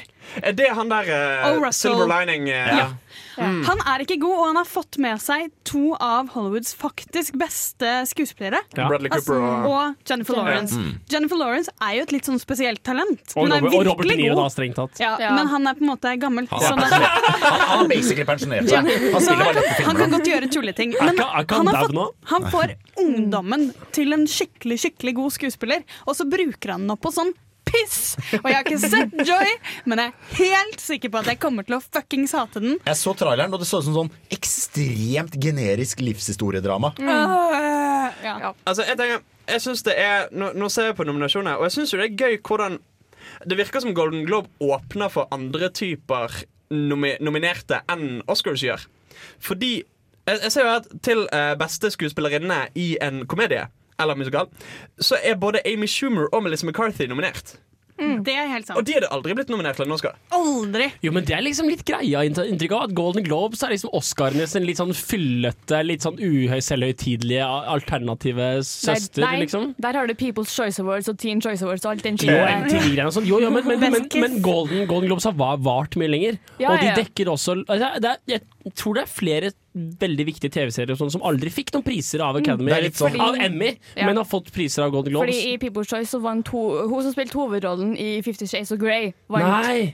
Det 0.57 0.65
Er 0.65 0.73
han 0.73 0.89
der 0.89 1.11
eh, 1.13 1.43
Oh, 1.51 1.67
Silver 1.69 2.09
Lining 2.09 2.47
Uh, 2.49 2.71
Ja. 2.73 2.87
Han 3.37 3.81
er 3.89 4.03
ikke 4.05 4.19
god, 4.21 4.35
og 4.37 4.45
han 4.51 4.59
har 4.61 4.67
fått 4.69 4.97
med 5.01 5.21
seg 5.21 5.49
to 5.67 5.93
av 5.97 6.29
Hollywoods 6.35 6.73
faktisk 6.77 7.37
beste 7.39 7.89
skuespillere. 8.09 8.61
Ja. 8.77 8.87
Bradley 8.91 9.09
Altså, 9.13 9.33
Cooper 9.33 9.67
og 9.67 9.73
og 9.73 10.09
Jennifer 10.09 10.37
Lawrence. 10.37 10.79
Jennifer 11.11 11.39
Lawrence 11.39 11.71
er 11.81 11.95
jo 11.97 12.05
et 12.07 12.13
litt 12.15 12.29
sånn 12.29 12.39
spesielt 12.41 12.83
talent. 12.85 13.23
og, 13.35 13.43
Hun 13.47 13.55
er 13.55 13.63
Robert, 13.63 13.79
og 13.79 13.87
Robert 13.91 14.17
Niro, 14.17 14.35
da, 14.37 14.47
strengt 14.53 14.77
tatt. 14.77 14.99
Ja, 15.01 15.15
Ja. 15.23 15.31
Men 15.37 15.47
han 15.47 15.67
er 15.67 15.73
på 15.73 15.85
en 15.85 15.91
måte 15.93 16.13
gammel. 16.19 16.47
Han, 16.49 16.61
er 16.61 16.67
sånn 16.67 16.83
at- 16.83 16.91
han, 16.93 17.59
han 17.61 17.77
har 17.79 17.87
basically 17.87 18.25
pensjonert 18.25 18.69
seg. 18.69 18.77
Han 18.77 19.85
han, 19.85 19.95
kan, 19.97 20.11
godt 20.11 20.27
gjøre 20.27 20.51
tulleting. 20.51 20.95
Er 20.95 21.05
Men 21.05 21.19
er 21.19 21.23
han, 21.23 21.45
han 21.49 21.67
har 21.67 21.87
fått, 21.87 22.15
han 22.33 22.49
får 22.51 22.75
ungdommen 23.03 23.73
til 23.91 24.13
en 24.13 24.27
skikkelig 24.29 24.79
skikkelig 24.83 25.15
god 25.15 25.31
skuespiller, 25.37 25.83
og 26.07 26.15
så 26.17 26.27
bruker 26.29 26.75
han 26.75 26.85
den 26.85 26.93
opp 26.95 27.01
på 27.05 27.11
sånn 27.13 27.33
piss! 27.73 27.97
Og 28.39 28.47
jeg 28.49 28.57
har 28.57 28.63
ikke 28.63 28.79
sett 28.81 29.17
Joy, 29.27 29.51
men 29.89 30.01
jeg 30.03 30.13
er 30.13 30.39
helt 30.39 30.81
sikker 30.83 31.13
på 31.13 31.21
at 31.23 31.33
jeg 31.33 31.41
kommer 31.43 31.67
til 31.67 31.77
å 31.77 31.81
fuckings 31.83 32.35
hate 32.37 32.61
den. 32.63 32.79
Jeg 32.85 32.99
så 32.99 33.13
traileren, 33.17 33.53
og 33.53 33.61
det 33.61 33.69
så 33.69 33.81
ut 33.81 33.87
som 33.89 33.97
sånn 33.97 34.13
ekstremt 34.33 35.37
generisk 35.41 36.03
livshistoriedrama. 36.05 36.93
Øh, 37.01 38.23
ja. 38.23 38.53
Altså, 38.63 38.85
jeg 38.87 38.99
tenker 38.99 39.23
jeg 39.47 39.61
synes 39.61 39.83
det 39.83 39.93
er, 39.99 40.29
nå, 40.31 40.53
nå 40.55 40.69
ser 40.71 40.91
jeg 40.91 40.97
på 40.97 41.05
nominasjoner, 41.07 41.59
og 41.59 41.67
jeg 41.67 41.75
syns 41.77 41.93
jo 41.93 41.99
det 41.99 42.11
er 42.11 42.19
gøy 42.27 42.37
hvordan 42.39 42.79
Det 43.47 43.55
virker 43.57 43.79
som 43.83 43.95
Golden 43.95 44.25
Globe 44.27 44.51
åpner 44.59 45.11
for 45.11 45.31
andre 45.31 45.69
typer 45.71 46.31
nomi 46.73 47.13
nominerte 47.23 47.79
enn 47.91 48.21
Oscars 48.27 48.63
gjør. 48.63 48.83
Fordi 49.39 49.77
jeg, 49.79 50.39
jeg 50.43 50.51
ser 50.51 50.67
jo 50.67 50.73
at 50.73 50.89
til 51.03 51.23
eh, 51.31 51.53
beste 51.59 51.91
skuespillerinne 51.93 52.65
i 52.79 52.93
en 53.03 53.23
komedie 53.27 53.67
eller 53.99 54.17
musikal, 54.19 54.49
så 54.99 55.19
er 55.23 55.39
både 55.39 55.63
Amy 55.69 55.89
Schumer 55.89 56.29
og 56.31 56.43
Melissa 56.45 56.67
McCarthy 56.67 57.09
nominert. 57.09 57.57
Det 57.93 58.33
er 58.33 58.47
helt 58.49 58.65
sant. 58.65 58.79
Og 58.79 58.85
de 58.87 58.95
hadde 58.95 59.09
aldri 59.13 59.35
blitt 59.37 59.51
nominert 59.53 59.77
til 59.77 59.85
en 59.85 59.93
Oscar. 59.93 60.15
Aldri. 60.33 60.87
Jo, 61.05 61.11
men 61.13 61.25
det 61.27 61.35
er 61.37 61.43
liksom 61.45 61.67
litt 61.69 61.83
greia 61.85 62.23
inntrykk 62.25 62.73
av 62.73 62.85
at 62.87 62.95
Golden 62.97 63.25
Globes 63.25 63.61
er 63.63 63.73
liksom 63.75 63.93
Oscarenes 63.95 64.55
litt 64.63 64.81
sånn 64.81 64.93
fyllete, 64.97 65.83
litt 65.85 66.05
sånn 66.05 66.17
uhøy, 66.17 66.57
selvhøytidelige 66.65 67.45
alternative 67.45 68.49
søster, 68.65 69.23
nei, 69.23 69.43
liksom. 69.43 69.71
Der 69.83 69.99
har 69.99 70.09
du 70.09 70.15
People's 70.17 70.51
Choice 70.53 70.81
Awards 70.81 71.11
og 71.11 71.19
Teen 71.21 71.41
Choice 71.43 71.63
Awards 71.65 71.85
og 71.85 71.93
alt 71.93 72.07
den 72.07 72.17
skiten. 72.17 73.13
Sånn. 73.13 73.29
Jo, 73.29 73.39
jo, 73.43 73.53
men, 73.53 73.67
men, 73.69 73.85
men, 73.85 74.09
men 74.09 74.39
Golden, 74.43 74.87
Golden 74.89 75.11
Globes 75.11 75.29
har 75.29 75.37
va- 75.37 75.55
vart 75.61 75.97
mye 75.99 76.09
lenger. 76.09 76.41
Ja, 76.57 76.73
og 76.73 76.81
de 76.81 76.89
ja. 76.89 76.97
dekker 76.97 77.29
også 77.33 77.59
altså, 77.61 77.93
det 78.01 78.15
er, 78.15 78.21
Jeg 78.33 78.45
tror 78.71 78.95
det 78.95 79.03
er 79.03 79.09
flere 79.11 79.49
veldig 79.75 80.25
viktige 80.29 80.51
TV-serier 80.53 80.95
sånn 80.95 81.11
som 81.11 81.21
aldri 81.27 81.49
fikk 81.51 81.71
noen 81.73 81.83
priser 81.83 82.21
av 82.23 82.37
Academy, 82.39 82.71
litt 82.85 82.95
sånn- 82.95 83.19
av 83.19 83.35
Emmy, 83.41 83.73
Ja. 83.97 84.05
men 84.05 84.15
har 84.17 84.23
fått 84.29 84.51
priser 84.53 84.83
av 84.85 84.91
Golden 84.91 85.11
Globes. 85.13 85.33
Fordi 85.35 85.53
i 85.53 85.57
People's 85.57 85.89
Choice 85.89 86.09
så 86.13 86.21
vant 86.21 86.47
ho 86.53 86.87
hun 86.87 87.01
som 87.03 87.11
spilte 87.13 87.33
hovedrollen 87.33 87.97
i 87.97 88.21
Fifty 88.21 88.45
Shades 88.47 88.71
of 88.71 88.79
Grey. 88.79 89.13
Vant. 89.29 89.43
Nei! 89.43 89.93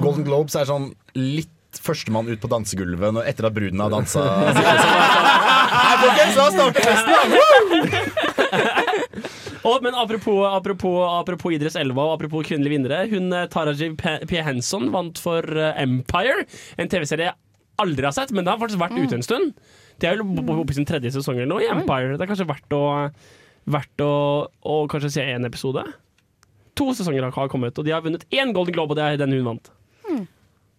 Golden 0.00 0.24
Globes 0.24 0.54
er 0.56 0.64
sånn 0.70 0.94
litt 1.14 1.48
førstemann 1.72 2.26
ut 2.28 2.40
på 2.42 2.48
dansegulvet 2.50 3.20
etter 3.28 3.46
at 3.46 3.54
bruden 3.54 3.78
har 3.78 3.90
dansa. 3.90 4.24
Her, 5.70 5.96
folkens, 6.02 6.36
la 6.36 6.46
oss 6.46 6.54
starte 6.54 6.82
festen! 6.82 8.16
Og, 9.68 9.82
men 9.84 9.96
apropos, 9.98 10.40
apropos, 10.48 10.96
apropos 11.20 11.52
Idris 11.52 11.76
Elva 11.76 12.06
og 12.08 12.14
apropos 12.16 12.46
kvinnelige 12.48 12.76
vinnere. 12.78 13.02
Hun 13.10 13.28
eh, 13.36 13.48
Taraji 13.52 13.92
P. 13.98 14.40
Henson 14.46 14.88
vant 14.94 15.20
for 15.20 15.44
eh, 15.52 15.82
Empire, 15.82 16.46
en 16.80 16.90
TV-serie 16.90 17.28
jeg 17.28 17.38
aldri 17.80 18.08
har 18.08 18.16
sett, 18.16 18.32
men 18.36 18.44
det 18.44 18.52
har 18.52 18.60
faktisk 18.60 18.80
vært 18.80 18.96
ute 18.96 19.18
en 19.18 19.24
stund. 19.24 19.52
Det 20.00 20.08
er 20.08 20.20
jo 20.20 20.64
på 20.64 20.76
sin 20.76 20.88
tredje 20.88 21.12
sesong 21.14 21.38
eller 21.38 21.50
noe 21.50 21.64
i 21.64 21.70
Empire. 21.72 22.16
Det 22.16 22.24
er 22.24 22.30
kanskje 22.30 22.48
verdt 22.48 22.76
å, 22.76 22.84
verdt 23.72 24.04
å, 24.04 24.12
å 24.48 24.78
kanskje 24.92 25.12
se 25.16 25.26
én 25.34 25.48
episode. 25.48 25.84
To 26.80 26.90
sesonger 26.96 27.28
har 27.28 27.52
kommet, 27.52 27.76
og 27.76 27.84
de 27.84 27.92
har 27.92 28.04
vunnet 28.04 28.24
én 28.32 28.54
Golden 28.56 28.76
Globe, 28.76 28.94
og 28.94 29.00
det 29.00 29.06
er 29.06 29.20
den 29.20 29.36
hun 29.36 29.48
vant. 29.52 29.72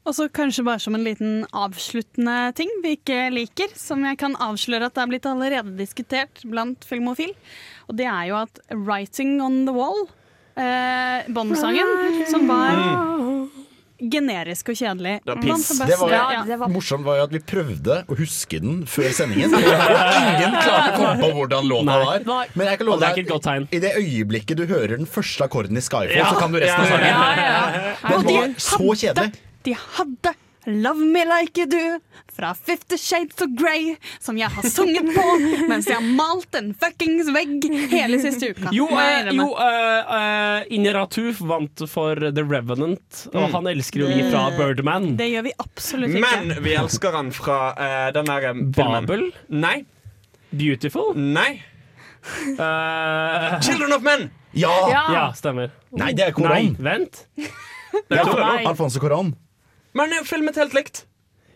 Og 0.01 0.15
så 0.17 0.25
kanskje 0.33 0.63
bare 0.65 0.81
som 0.81 0.95
en 0.97 1.03
liten 1.05 1.43
avsluttende 1.53 2.37
ting 2.57 2.71
vi 2.81 2.95
ikke 2.97 3.27
liker, 3.35 3.69
som 3.77 4.01
jeg 4.07 4.17
kan 4.17 4.33
avsløre 4.41 4.87
at 4.89 4.95
det 4.97 5.03
er 5.03 5.11
blitt 5.11 5.27
allerede 5.29 5.75
diskutert 5.77 6.41
blant 6.49 6.87
filmofil. 6.89 7.35
Og 7.87 7.97
det 7.99 8.07
er 8.09 8.31
jo 8.31 8.39
at 8.41 8.59
'Writing 8.71 9.37
on 9.45 9.65
the 9.67 9.73
Wall', 9.75 10.07
eh, 10.57 11.27
Bond-sangen, 11.29 12.25
som 12.31 12.47
var 12.47 12.81
generisk 14.01 14.69
og 14.69 14.75
kjedelig 14.75 15.19
Det 15.23 15.35
var 15.35 15.41
piss. 15.43 15.67
Det 15.77 15.99
var, 15.99 16.09
Ja, 16.09 16.43
det 16.47 16.57
var- 16.57 16.67
morsomt 16.67 17.03
var 17.05 17.17
jo 17.17 17.23
at 17.23 17.29
vi 17.31 17.39
prøvde 17.39 18.03
å 18.07 18.17
huske 18.17 18.59
den 18.59 18.85
før 18.87 19.11
sendingen. 19.13 19.53
Og 19.53 19.61
ingen 19.61 20.51
klarte 20.57 20.93
å 20.93 20.97
komme 20.97 21.21
på 21.21 21.29
hvordan 21.37 21.67
låta 21.69 22.25
var. 22.25 22.47
Men 22.55 22.67
jeg 22.67 22.77
kan 22.79 22.87
love 22.87 22.99
deg 22.99 23.27
tegn. 23.27 23.67
I 23.71 23.77
det 23.79 23.93
øyeblikket 23.95 24.57
du 24.57 24.65
hører 24.65 24.97
den 24.97 25.05
første 25.05 25.45
akkorden 25.47 25.77
i 25.77 25.81
Skyfall, 25.81 26.15
Ja. 26.15 26.25
så 26.25 26.39
kan 26.39 26.51
du 26.51 26.59
resten 26.59 26.79
av 26.81 26.89
Ja, 26.89 26.97
ja, 26.97 26.97
sangen. 26.97 27.37
Ja, 27.37 27.93
ja. 28.01 28.17
Den 28.17 28.23
var 28.25 28.47
så 28.57 28.95
kjedelig. 28.97 29.33
De 29.63 29.75
hadde 29.97 30.33
'Love 30.65 30.99
Me 30.99 31.25
Like 31.25 31.57
You 31.61 31.67
Do' 31.67 31.99
fra 32.31 32.53
Fifty 32.53 32.97
Shades 32.97 33.41
of 33.41 33.47
Grey, 33.57 33.95
som 34.19 34.37
jeg 34.37 34.49
har 34.49 34.63
sunget 34.69 35.09
på 35.15 35.23
mens 35.69 35.87
jeg 35.89 35.97
har 35.97 36.05
malt 36.05 36.53
en 36.57 36.69
fuckings 36.77 37.31
vegg 37.33 37.65
hele 37.89 38.19
siste 38.21 38.51
uka. 38.53 38.69
Jo, 38.75 38.85
eh, 38.93 39.31
jo 39.33 39.47
uh, 39.57 40.67
uh, 40.69 41.47
vant 41.49 41.83
for 41.89 42.21
The 42.29 42.45
Revenant, 42.45 43.23
og 43.33 43.49
han 43.55 43.71
elsker 43.73 44.05
jo 44.05 44.11
vi 44.11 44.21
fra 44.29 44.45
Birdman. 44.57 45.15
Det 45.17 45.31
gjør 45.31 45.49
vi 45.49 45.55
absolutt 45.65 46.13
ikke. 46.13 46.29
Men 46.29 46.63
vi 46.63 46.77
elsker 46.77 47.17
han 47.17 47.33
fra 47.33 47.59
eh, 47.73 48.07
den 48.13 48.29
der 48.29 48.49
eh. 48.51 48.63
Babel, 48.77 49.31
Nei. 49.49 49.81
Beautiful. 50.51 51.15
Nei. 51.17 51.63
'Children 52.21 53.97
of 53.97 54.05
Men'! 54.05 54.29
Ja! 54.53 54.73
Ja. 54.91 55.05
ja, 55.13 55.27
stemmer. 55.33 55.71
Nei, 55.97 56.11
det 56.13 56.27
er 56.27 56.35
Nei, 56.37 56.37
Koran. 56.37 56.75
vent. 56.77 57.25
Ja, 58.11 58.23
Nei. 58.23 58.65
Alfonso 58.69 59.01
Koran. 59.01 59.33
Men 59.93 60.05
han 60.07 60.13
er 60.13 60.21
jo 60.23 60.27
filmet 60.29 60.55
helt 60.61 60.73
likt. 60.77 61.05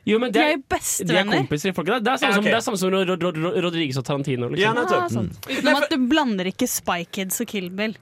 Jo, 0.06 0.20
men 0.22 0.30
De 0.32 0.38
det 0.38 0.42
er 0.44 0.50
er, 0.52 0.52
jo 0.54 0.58
de 0.62 0.66
er 0.66 0.78
bestevenner. 0.78 1.38
kompiser 1.42 1.70
i. 1.72 1.74
Det 1.74 2.12
er 2.12 2.18
samme 2.22 2.30
Ja, 2.30 2.36
som, 2.36 2.44
det 2.46 2.54
er 2.54 2.60
samme 2.62 2.78
som 2.78 2.92
Rod 2.94 3.10
Rod 3.10 3.24
Rod 3.24 3.64
Rodriguez 3.66 3.98
og 3.98 4.06
Tarantino. 4.06 4.50
Ja, 4.56 4.74
Liksom. 4.74 5.32
nettopp. 5.32 5.50
Utenom 5.50 5.80
at 5.82 5.90
du 5.90 5.98
blander 6.12 6.46
ikke 6.52 6.68
Spy 6.70 7.06
Kids 7.12 7.42
og 7.42 7.48
Kill 7.50 7.70
Bill. 7.74 7.96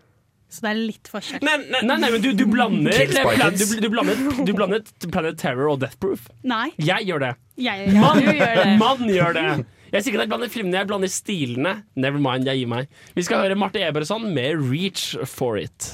Så 0.54 0.62
det 0.62 0.70
er 0.70 0.82
litt 0.86 1.08
forskjell. 1.10 1.42
Nei, 1.42 1.56
nei, 1.72 1.80
Nei, 1.82 1.96
nei, 1.98 2.10
men 2.14 2.22
du, 2.22 2.28
du 2.38 2.44
blander 2.46 2.92
Plan- 2.94 3.56
du, 3.58 3.64
du, 3.82 3.88
blander, 3.90 4.20
du 4.46 4.52
blander 4.54 4.84
Planet 5.10 5.38
Terror 5.42 5.72
og 5.72 5.80
Death 5.82 5.98
Proof. 5.98 6.28
Nei, 6.44 6.68
Jeg 6.78 7.08
gjør 7.08 7.24
det. 7.24 7.32
jeg 7.58 7.88
Mann 7.96 8.20
du 8.22 8.28
gjør 8.30 8.60
det. 8.60 8.78
Mann 8.84 9.08
gjør 9.10 9.34
det. 9.40 9.66
Jeg 9.94 10.04
sier 10.04 10.12
ikke 10.14 10.20
at 10.20 10.26
jeg 10.26 10.30
blander 10.34 10.50
filmene, 10.54 10.78
jeg 10.78 10.88
blander 10.92 11.10
stilene. 11.10 11.74
Never 11.96 12.20
mind, 12.22 12.46
jeg 12.50 12.60
gir 12.62 12.70
meg. 12.70 12.88
Vi 13.16 13.24
skal 13.26 13.42
høre 13.46 13.56
Marte 13.58 13.80
Eberson 13.82 14.28
med 14.34 14.60
'Reach 14.60 15.16
for 15.26 15.56
It'. 15.58 15.94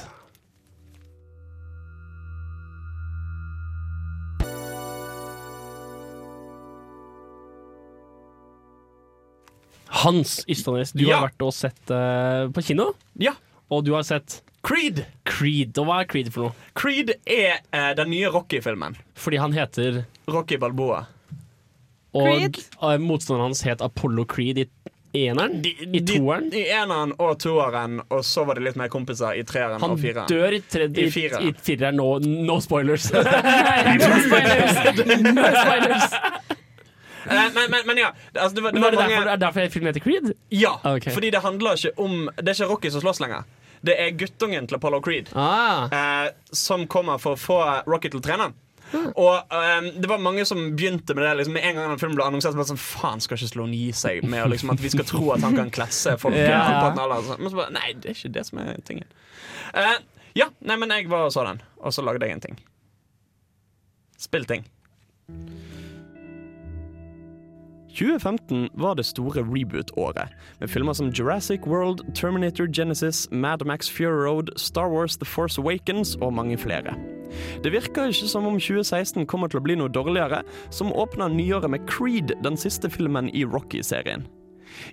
Hans 9.90 10.46
Ystadnes, 10.50 10.92
du 10.94 11.04
Ja. 11.08 11.18
har 11.20 11.28
vært 11.30 11.42
og 11.48 11.54
sett 11.54 11.90
uh, 11.92 12.48
på 12.54 12.62
kino, 12.64 12.92
Ja. 13.18 13.34
og 13.72 13.86
du 13.86 13.94
har 13.98 14.04
sett 14.04 14.42
Creed. 14.62 15.06
Creed. 15.26 15.78
Og 15.80 15.86
hva 15.88 16.02
er 16.02 16.06
Creed 16.12 16.34
for 16.34 16.50
noe? 16.50 16.54
Creed 16.76 17.14
er 17.26 17.62
uh, 17.74 17.94
den 17.96 18.10
nye 18.12 18.28
Rocky-filmen. 18.34 18.98
Fordi 19.16 19.38
han 19.40 19.54
heter 19.56 20.04
Rocky 20.28 20.58
Balboa. 20.60 21.06
Og 22.14 22.26
Creed? 22.28 22.58
eh, 22.82 22.98
motstanderen 22.98 23.48
hans 23.52 23.62
het 23.64 23.82
Apollo 23.86 24.26
Creed 24.26 24.58
i 24.66 24.66
eneren? 25.14 25.62
I 25.64 26.02
toeren? 26.06 26.50
I 26.54 26.66
eneren 26.76 27.14
og 27.22 27.38
toeren, 27.40 28.00
og 28.10 28.24
så 28.26 28.44
var 28.46 28.56
det 28.60 28.64
litt 28.68 28.76
mer 28.82 28.90
kompiser 28.90 29.38
i 29.40 29.44
treeren 29.48 29.80
Han 29.82 29.92
og 29.96 30.00
fireren. 30.02 30.28
dør 30.30 30.54
i, 30.58 30.60
tre, 30.66 30.88
i, 30.90 31.06
I 31.08 31.50
i 31.50 31.54
fireren. 31.54 31.96
No, 31.98 32.18
no 32.50 32.60
spoilers. 32.60 33.12
No 33.14 33.24
spoilers. 33.24 34.76
No 35.24 35.50
spoilers. 35.54 36.59
Eh, 37.30 37.50
men, 37.54 37.72
men, 37.72 37.88
men 37.88 37.98
ja. 38.02 38.12
Altså, 38.34 38.56
det 38.56 38.64
var, 38.66 38.72
det 38.74 38.80
Men 38.80 38.84
er 38.84 38.86
var 38.86 38.92
det 38.92 39.00
derfor, 39.00 39.16
mange, 39.20 39.34
er 39.34 39.42
derfor 39.44 39.70
filmen 39.76 39.94
heter 39.94 40.06
Creed? 40.06 40.32
ja, 40.50 40.74
okay. 40.84 41.14
fordi 41.14 41.30
det 41.36 41.42
handler 41.46 41.78
ikke 41.78 41.92
om 42.02 42.30
Det 42.38 42.48
er 42.48 42.58
ikke 42.58 42.72
Rocky 42.74 42.90
som 42.90 43.04
slåss 43.04 43.22
lenger. 43.22 43.44
Det 43.86 43.96
er 44.02 44.10
guttungen 44.20 44.68
til 44.68 44.76
Apollo 44.76 45.00
Creed 45.06 45.30
Ah. 45.36 45.86
eh, 45.92 46.32
som 46.52 46.88
kommer 46.88 47.18
for 47.22 47.38
å 47.38 47.40
få 47.40 47.60
Rocky 47.88 48.10
til 48.10 48.20
å 48.20 48.26
trene. 48.26 48.50
Og 48.94 49.54
um, 49.54 49.88
det 50.02 50.10
var 50.10 50.18
mange 50.18 50.46
som 50.50 50.58
begynte 50.76 51.14
med 51.14 51.22
det 51.24 51.34
liksom, 51.38 51.54
Med 51.54 51.66
en 51.70 51.76
gang 51.78 51.92
den 51.92 52.00
filmen 52.02 52.18
ble 52.18 52.26
annonsert. 52.26 52.56
Så 52.58 52.66
sånn, 52.72 52.82
Faen, 52.82 53.22
skal 53.22 53.38
ikke 53.38 53.52
Sloan 53.52 53.76
gi 53.78 53.92
seg 53.94 54.24
med 54.26 54.50
liksom, 54.50 54.72
at 54.74 54.82
vi 54.82 54.90
skal 54.90 55.06
tro 55.06 55.28
at 55.36 55.46
han 55.46 55.58
kan 55.58 55.70
klesse 55.74 56.16
folk. 56.22 56.34
Ja. 56.50 56.90
altså. 56.90 57.38
Men 57.38 57.52
så 57.52 57.60
bare, 57.60 57.76
nei, 57.76 57.94
det 58.02 58.10
er 58.12 58.18
ikke 58.18 58.34
det 58.40 58.46
som 58.50 58.62
er 58.64 58.80
tingen. 58.88 59.06
Uh, 59.76 60.00
ja, 60.38 60.50
nei, 60.66 60.78
men 60.82 60.90
jeg 60.96 61.10
var 61.12 61.28
og 61.28 61.34
så 61.36 61.46
den, 61.46 61.62
og 61.78 61.94
så 61.94 62.06
lagde 62.06 62.26
jeg 62.26 62.38
en 62.40 62.46
ting. 62.48 62.60
Spill 64.20 64.50
ting. 64.50 64.66
2015 67.90 68.70
var 68.74 68.94
det 68.96 69.06
store 69.06 69.42
reboot-året, 69.42 70.30
med 70.60 70.70
filmer 70.70 70.94
som 70.94 71.10
Jurassic 71.10 71.62
World, 71.68 72.04
Terminator 72.16 72.68
Genesis, 72.68 73.28
Mad 73.32 73.66
Max 73.66 73.90
Fury 73.90 74.26
Road, 74.26 74.50
Star 74.58 74.90
Wars 74.90 75.18
The 75.18 75.26
Force 75.26 75.62
Awakens 75.62 76.16
og 76.22 76.34
mange 76.34 76.58
flere. 76.58 76.94
Det 77.64 77.72
virker 77.72 78.10
ikke 78.10 78.28
som 78.28 78.46
om 78.46 78.60
2016 78.60 79.26
kommer 79.26 79.50
til 79.50 79.62
å 79.62 79.66
bli 79.66 79.78
noe 79.78 79.90
dårligere, 79.90 80.44
som 80.70 80.94
åpner 80.94 81.30
nyåret 81.34 81.70
med 81.70 81.88
Creed, 81.90 82.36
den 82.44 82.58
siste 82.58 82.90
filmen 82.90 83.30
i 83.34 83.46
Rocky-serien. 83.46 84.28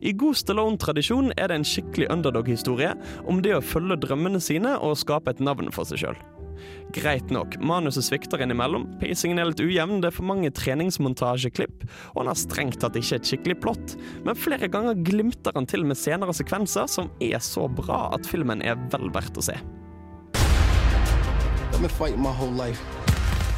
I 0.00 0.12
god 0.12 0.34
Stallone-tradisjon 0.40 1.32
er 1.36 1.50
det 1.50 1.60
en 1.60 1.68
skikkelig 1.68 2.08
underdog-historie 2.12 2.94
om 3.28 3.42
det 3.44 3.56
å 3.56 3.64
følge 3.64 4.00
drømmene 4.06 4.40
sine 4.40 4.76
og 4.80 4.96
skape 5.00 5.36
et 5.36 5.44
navn 5.44 5.68
for 5.74 5.88
seg 5.88 6.00
sjøl. 6.00 6.20
Greit 6.96 7.32
nok, 7.34 7.56
manuset 7.60 8.06
svikter 8.06 8.42
innimellom, 8.44 8.86
pacingen 9.00 9.40
er 9.42 9.50
litt 9.50 9.62
ujevn, 9.62 10.00
det 10.02 10.10
er 10.10 10.16
for 10.16 10.28
mange 10.28 10.52
treningsmontasjeklipp, 10.54 11.86
og 12.14 12.22
han 12.22 12.30
har 12.32 12.40
strengt 12.40 12.80
tatt 12.82 12.98
ikke 12.98 13.20
et 13.20 13.30
skikkelig 13.30 13.58
plott, 13.64 13.96
men 14.24 14.38
flere 14.38 14.70
ganger 14.72 14.98
glimter 15.06 15.54
han 15.56 15.68
til 15.68 15.84
med 15.86 15.98
senere 16.00 16.34
sekvenser 16.36 16.88
som 16.90 17.10
er 17.20 17.38
så 17.44 17.66
bra 17.68 18.06
at 18.16 18.28
filmen 18.28 18.62
er 18.64 18.78
vel 18.92 19.10
verdt 19.14 19.40
å 19.40 19.46
se. 19.50 19.58
I've 21.76 21.82
been 21.82 21.90
fighting 21.90 22.22
my 22.22 22.32
whole 22.32 22.50
life. 22.50 22.80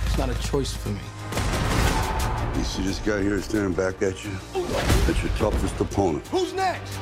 It's 0.06 0.18
not 0.18 0.28
a 0.28 0.34
choice 0.42 0.74
for 0.74 0.88
me. 0.88 0.98
You 2.56 2.64
see 2.64 2.82
this 2.82 2.98
guy 2.98 3.22
here 3.22 3.40
staring 3.40 3.72
back 3.72 4.02
at 4.02 4.24
you? 4.24 4.32
That's 5.06 5.22
your 5.22 5.32
toughest 5.38 5.80
opponent. 5.80 6.26
Who's 6.26 6.52
next? 6.52 6.98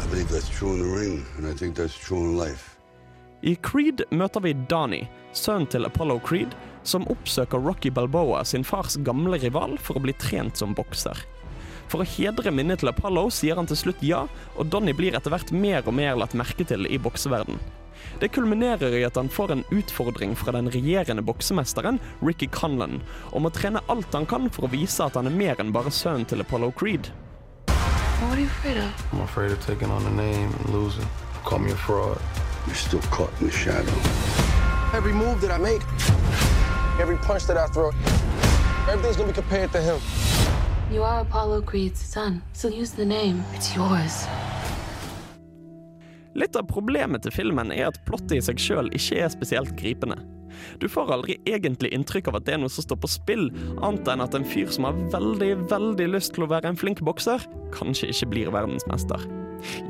I 0.00 0.06
believe 0.08 0.28
that's 0.28 0.48
true 0.48 0.74
in 0.74 0.78
the 0.78 0.96
ring, 0.96 1.26
and 1.36 1.48
I 1.48 1.54
think 1.54 1.74
that's 1.74 1.98
true 1.98 2.18
in 2.18 2.38
life. 2.38 2.75
I 3.46 3.52
Creed 3.62 4.00
møter 4.10 4.42
vi 4.42 4.50
Donnie, 4.66 5.06
sønnen 5.30 5.68
til 5.70 5.86
Apollo 5.86 6.16
Creed, 6.26 6.54
som 6.82 7.04
oppsøker 7.12 7.62
Rocky 7.62 7.92
Balboa, 7.94 8.40
sin 8.42 8.64
fars 8.66 8.96
gamle 9.06 9.38
rival, 9.38 9.76
for 9.78 9.94
å 9.94 10.02
bli 10.02 10.14
trent 10.18 10.58
som 10.58 10.72
bokser. 10.74 11.20
For 11.86 12.02
å 12.02 12.08
hedre 12.16 12.50
minnet 12.50 12.82
til 12.82 12.90
Apollo 12.90 13.28
sier 13.36 13.54
han 13.54 13.68
til 13.70 13.78
slutt 13.78 14.02
ja, 14.02 14.24
og 14.58 14.72
Donnie 14.72 14.96
blir 14.98 15.14
etter 15.14 15.30
hvert 15.30 15.52
mer 15.54 15.86
og 15.86 15.94
mer 15.94 16.18
latt 16.18 16.34
merke 16.34 16.66
til 16.66 16.88
i 16.90 16.98
bokseverden. 16.98 17.60
Det 18.18 18.32
kulminerer 18.34 18.96
i 18.98 19.04
at 19.06 19.14
han 19.20 19.30
får 19.30 19.54
en 19.54 19.62
utfordring 19.70 20.34
fra 20.34 20.56
den 20.56 20.72
regjerende 20.74 21.22
boksemesteren 21.22 22.00
Ricky 22.26 22.50
Conlan 22.50 22.98
om 23.30 23.46
å 23.46 23.54
trene 23.54 23.84
alt 23.92 24.10
han 24.18 24.26
kan 24.26 24.50
for 24.50 24.66
å 24.66 24.72
vise 24.74 25.06
at 25.06 25.14
han 25.14 25.30
er 25.30 25.38
mer 25.38 25.62
enn 25.62 25.70
bare 25.76 25.94
sønnen 25.94 26.26
til 26.26 26.42
Apollo 26.42 26.72
Creed. 26.74 27.12
I'm 28.26 29.22
afraid 29.22 29.52
of 29.52 29.60
taking 29.62 29.90
on 29.90 30.02
the 30.02 30.10
name 30.10 30.50
and 30.50 30.74
losing. 30.74 31.06
Call 31.44 31.60
me 31.60 31.70
a 31.70 31.76
fraud. 31.76 32.18
You're 32.66 32.74
still 32.74 33.00
caught 33.10 33.32
in 33.40 33.46
the 33.46 33.52
shadow. 33.52 33.92
Every 34.92 35.12
move 35.12 35.40
that 35.42 35.52
I 35.52 35.58
make, 35.58 35.82
every 37.00 37.16
punch 37.18 37.46
that 37.46 37.56
I 37.56 37.66
throw, 37.68 37.90
everything's 38.90 39.16
gonna 39.16 39.28
be 39.28 39.34
compared 39.34 39.70
to 39.72 39.80
him. 39.80 40.00
You 40.92 41.02
are 41.02 41.20
Apollo 41.20 41.62
Creed's 41.62 42.00
son, 42.00 42.42
so 42.52 42.68
use 42.68 42.90
the 42.90 43.04
name. 43.04 43.44
It's 43.54 43.74
yours. 43.74 44.26
Litt 46.34 46.56
av 46.56 46.66
problemet 46.68 47.22
til 47.24 47.32
filmen 47.32 47.70
er 47.72 47.88
at 47.88 48.02
plottet 48.04 48.36
i 48.36 48.42
seg 48.44 48.60
sjøl 48.60 48.90
ikke 48.92 49.22
er 49.24 49.30
spesielt 49.32 49.72
gripende. 49.78 50.18
Du 50.80 50.88
får 50.88 51.12
aldri 51.14 51.38
egentlig 51.48 51.92
inntrykk 51.94 52.28
av 52.28 52.40
at 52.40 52.46
det 52.48 52.56
er 52.56 52.60
noe 52.60 52.72
som 52.72 52.84
står 52.84 52.98
på 53.00 53.10
spill, 53.14 53.48
annet 53.80 54.08
enn 54.10 54.24
at 54.24 54.36
en 54.36 54.44
fyr 54.44 54.68
som 54.72 54.88
har 54.88 55.00
veldig, 55.14 55.52
veldig 55.70 56.10
lyst 56.12 56.34
til 56.36 56.46
å 56.46 56.50
være 56.52 56.72
en 56.72 56.78
flink 56.78 57.02
bokser, 57.06 57.44
kanskje 57.76 58.10
ikke 58.12 58.32
blir 58.34 58.54
verdensmester. 58.54 59.22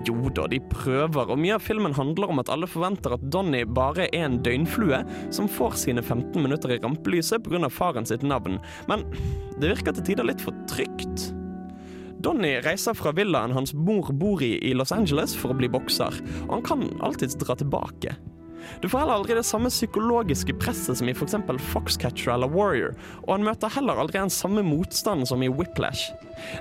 Jo 0.07 0.31
da, 0.35 0.47
de 0.51 0.61
prøver, 0.73 1.31
og 1.33 1.41
mye 1.41 1.57
av 1.57 1.65
filmen 1.65 1.95
handler 1.97 2.33
om 2.33 2.43
at 2.43 2.51
alle 2.53 2.69
forventer 2.71 3.17
at 3.17 3.25
Donny 3.33 3.65
bare 3.67 4.09
er 4.11 4.27
en 4.27 4.39
døgnflue 4.45 5.03
som 5.35 5.51
får 5.51 5.79
sine 5.87 6.05
15 6.05 6.37
minutter 6.43 6.75
i 6.75 6.81
rampelyset 6.83 7.45
pga. 7.47 7.69
faren 7.73 8.07
sitt 8.07 8.23
navn, 8.23 8.61
men 8.89 9.05
det 9.61 9.73
virker 9.75 9.97
til 9.97 10.13
tider 10.13 10.29
litt 10.29 10.45
for 10.45 10.55
trygt. 10.71 11.31
Donny 12.23 12.57
reiser 12.65 12.97
fra 12.97 13.13
villaen 13.15 13.53
hans 13.55 13.75
mor 13.75 14.09
bor 14.13 14.43
i 14.43 14.57
i 14.65 14.73
Los 14.75 14.93
Angeles 14.93 15.35
for 15.37 15.53
å 15.53 15.59
bli 15.59 15.69
bokser, 15.69 16.17
og 16.47 16.57
han 16.57 16.67
kan 16.67 16.89
alltids 17.05 17.37
dra 17.39 17.55
tilbake. 17.59 18.17
Du 18.83 18.89
får 18.89 19.03
heller 19.03 19.19
aldri 19.21 19.37
det 19.39 19.47
samme 19.47 19.71
psykologiske 19.73 20.57
presset 20.61 20.99
som 20.99 21.09
i 21.09 21.15
f.eks. 21.17 21.37
Foxcatcher 21.73 22.35
eller 22.35 22.53
Warrior, 22.53 22.97
og 23.25 23.37
han 23.37 23.47
møter 23.47 23.73
heller 23.77 24.01
aldri 24.03 24.19
den 24.21 24.33
samme 24.33 24.65
motstanden 24.67 25.29
som 25.29 25.43
i 25.43 25.51
Whiplash. 25.53 26.13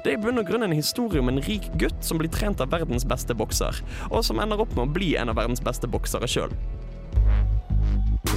Det 0.03 0.13
er 0.13 0.17
i 0.17 0.21
bunn 0.21 0.39
og 0.39 0.47
grunn 0.47 0.65
en 0.67 0.75
historie 0.75 1.21
om 1.21 1.31
en 1.31 1.43
rik 1.45 1.67
gutt 1.81 1.99
som 2.05 2.21
blir 2.21 2.31
trent 2.31 2.63
av 2.63 2.71
verdens 2.73 3.07
beste 3.07 3.35
bokser, 3.35 3.81
og 4.11 4.23
som 4.25 4.39
ender 4.43 4.61
opp 4.63 4.73
med 4.77 4.87
å 4.87 4.95
bli 4.97 5.15
en 5.19 5.33
av 5.33 5.39
verdens 5.39 5.63
beste 5.63 5.89
boksere 5.91 6.29
sjøl. 6.29 6.55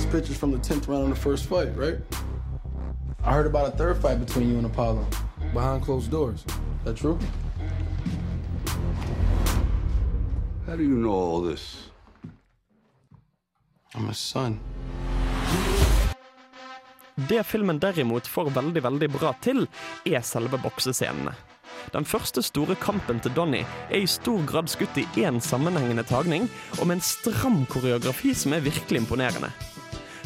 Picture's 0.09 0.39
from 0.39 0.53
the 0.53 0.59
10th 0.59 0.89
round 0.89 1.05
of 1.05 1.11
the 1.11 1.21
first 1.21 1.45
fight, 1.45 1.69
right? 1.77 1.99
I 3.23 3.33
heard 3.35 3.45
about 3.45 3.69
a 3.69 3.77
third 3.77 3.99
fight 3.99 4.19
between 4.19 4.49
you 4.49 4.57
and 4.57 4.65
Apollo 4.65 5.07
behind 5.53 5.83
closed 5.83 6.11
doors. 6.11 6.47
Is 6.47 6.85
that 6.85 6.97
true? 6.97 7.19
How 10.67 10.77
do 10.77 10.83
you 10.83 10.97
know 10.97 11.11
all 11.11 11.43
this? 11.43 11.88
Det 17.29 17.43
filmen 17.47 17.79
derimot 17.79 18.27
får 18.27 18.51
veldig, 18.55 18.83
veldig 18.85 19.09
bra 19.15 19.33
til, 19.43 19.65
er 20.07 20.21
selve 20.23 20.61
boksescenene. 20.63 21.33
Den 21.95 22.05
første 22.05 22.43
store 22.45 22.77
kampen 22.83 23.21
til 23.25 23.33
Donny 23.37 23.63
er 23.89 24.03
i 24.03 24.11
stor 24.11 24.45
grad 24.49 24.69
skutt 24.71 24.99
i 25.01 25.07
én 25.25 25.41
sammenhengende 25.41 26.05
tagning, 26.05 26.49
og 26.79 26.87
med 26.87 26.99
en 26.99 27.07
stram 27.09 27.65
koreografi 27.73 28.35
som 28.37 28.53
er 28.53 28.65
virkelig 28.67 29.03
imponerende. 29.03 29.51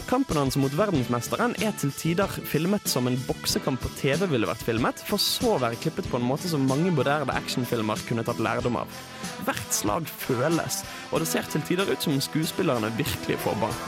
Kampen 0.09 0.36
hans 0.36 0.57
mot 0.61 0.72
verdensmesteren 0.76 1.55
er 1.64 1.72
til 1.80 1.92
tider 1.96 2.30
filmet 2.48 2.84
som 2.90 3.07
en 3.09 3.18
boksekamp 3.26 3.80
på 3.80 3.90
TV 3.96 4.26
ville 4.30 4.48
vært 4.48 4.64
filmet, 4.66 5.00
for 5.09 5.20
så 5.22 5.55
å 5.55 5.61
være 5.62 5.78
klippet 5.80 6.09
på 6.11 6.18
en 6.18 6.26
måte 6.26 6.50
som 6.50 6.66
mange 6.68 6.92
moderne 6.92 7.36
actionfilmer 7.38 8.03
kunne 8.09 8.24
tatt 8.26 8.42
lærdom 8.42 8.76
av. 8.82 9.00
Hvert 9.46 9.72
slag 9.72 10.09
føles, 10.24 10.82
og 11.11 11.22
det 11.22 11.30
ser 11.30 11.48
til 11.53 11.64
tider 11.68 11.92
ut 11.92 12.05
som 12.05 12.20
skuespillerne 12.20 12.92
virkelig 12.98 13.38
får 13.44 13.57
bank. 13.62 13.86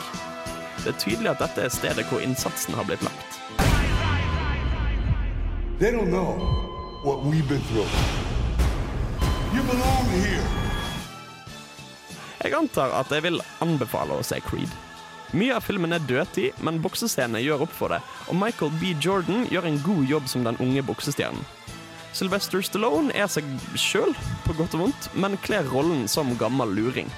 Det 0.84 0.92
er 0.94 1.00
tydelig 1.00 1.32
at 1.34 1.44
dette 1.44 1.66
er 1.66 1.72
stedet 1.72 2.06
hvor 2.10 2.24
innsatsen 2.24 2.76
har 2.78 2.88
blitt 2.88 3.04
lagt. 3.04 3.40
They 5.80 5.90
don't 5.90 6.10
know 6.10 6.38
what 7.02 7.24
we've 7.24 7.48
been 7.48 7.60
through. 7.68 7.88
You 9.54 9.62
belong 9.62 10.08
here. 10.22 10.46
Jeg 12.44 12.52
antar 12.54 12.92
at 13.00 13.12
jeg 13.12 13.24
vil 13.24 13.40
anbefale 13.64 14.18
å 14.20 14.24
se 14.26 14.36
Creed. 14.44 14.83
Mye 15.32 15.54
av 15.56 15.64
filmen 15.64 15.94
er 15.94 16.02
dødtid, 16.04 16.58
men 16.62 16.82
boksescenene 16.84 17.40
gjør 17.42 17.64
opp 17.64 17.72
for 17.74 17.94
det, 17.94 18.00
og 18.28 18.36
Michael 18.38 18.72
B. 18.80 18.92
Jordan 19.02 19.46
gjør 19.50 19.68
en 19.70 19.80
god 19.82 20.04
jobb 20.10 20.28
som 20.30 20.44
den 20.46 20.58
unge 20.62 20.82
boksestjernen. 20.86 21.46
Sylvester 22.14 22.62
Stallone 22.62 23.10
er 23.18 23.26
seg 23.26 23.46
sjøl, 23.74 24.12
på 24.44 24.54
godt 24.54 24.76
og 24.76 24.84
vondt, 24.84 25.08
men 25.18 25.34
kler 25.42 25.66
rollen 25.72 26.04
som 26.10 26.36
gammel 26.38 26.70
luring. 26.76 27.08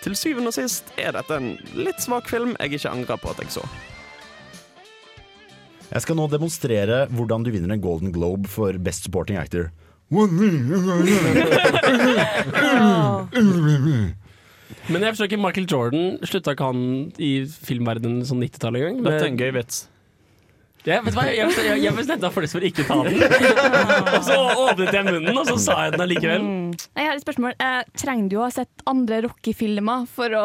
Til 0.00 0.16
syvende 0.16 0.52
og 0.52 0.56
sist 0.56 0.84
er 0.96 1.12
dette 1.16 1.36
en 1.36 1.56
litt 1.76 2.00
svak 2.00 2.30
film 2.30 2.54
jeg 2.60 2.78
ikke 2.78 2.94
angrer 2.94 3.20
på 3.20 3.34
at 3.34 3.42
jeg 3.42 3.50
så. 3.58 3.64
Jeg 5.90 6.02
skal 6.02 6.16
nå 6.18 6.26
demonstrere 6.30 7.06
hvordan 7.12 7.44
du 7.44 7.50
vinner 7.52 7.74
en 7.74 7.82
Golden 7.82 8.12
Globe 8.14 8.48
for 8.50 8.72
Best 8.78 9.04
Supporting 9.04 9.36
Actor. 9.38 9.70
Men 14.90 15.02
jeg 15.02 15.14
forstår 15.14 15.28
ikke, 15.30 15.42
Michael 15.42 15.68
Jordan 15.70 16.06
slutta 16.26 16.54
ikke 16.54 16.70
han 16.70 16.80
i 17.22 17.32
filmverdenen 17.46 18.24
sånn 18.26 18.42
90-tallet 18.44 18.82
engang? 18.82 19.04
Dette 19.06 19.24
er 19.24 19.30
en 19.32 19.38
gøy 19.40 19.52
vits. 19.58 19.84
Ja, 20.86 21.00
vet 21.02 21.16
du 21.16 21.18
hva? 21.18 21.24
Jeg, 21.34 21.50
jeg, 21.66 21.78
jeg 21.82 21.94
bestemte 21.96 22.28
meg 22.28 22.34
for 22.36 22.46
å 22.46 22.66
ikke 22.68 22.84
ta 22.86 22.96
den. 23.02 23.16
Og 24.16 24.20
så 24.22 24.36
åpnet 24.38 24.94
jeg 24.94 25.06
munnen, 25.08 25.40
og 25.40 25.48
så 25.48 25.56
sa 25.58 25.78
jeg 25.82 25.96
den 25.96 26.04
allikevel. 26.04 26.44
Jeg 26.78 27.08
har 27.08 27.18
et 27.18 27.24
spørsmål. 27.24 27.56
Eh, 27.58 27.80
trenger 27.98 28.28
du 28.30 28.36
å 28.38 28.44
ha 28.44 28.52
sett 28.54 28.84
andre 28.86 29.18
Rocky-filmer 29.26 30.06
for 30.12 30.36
å 30.38 30.44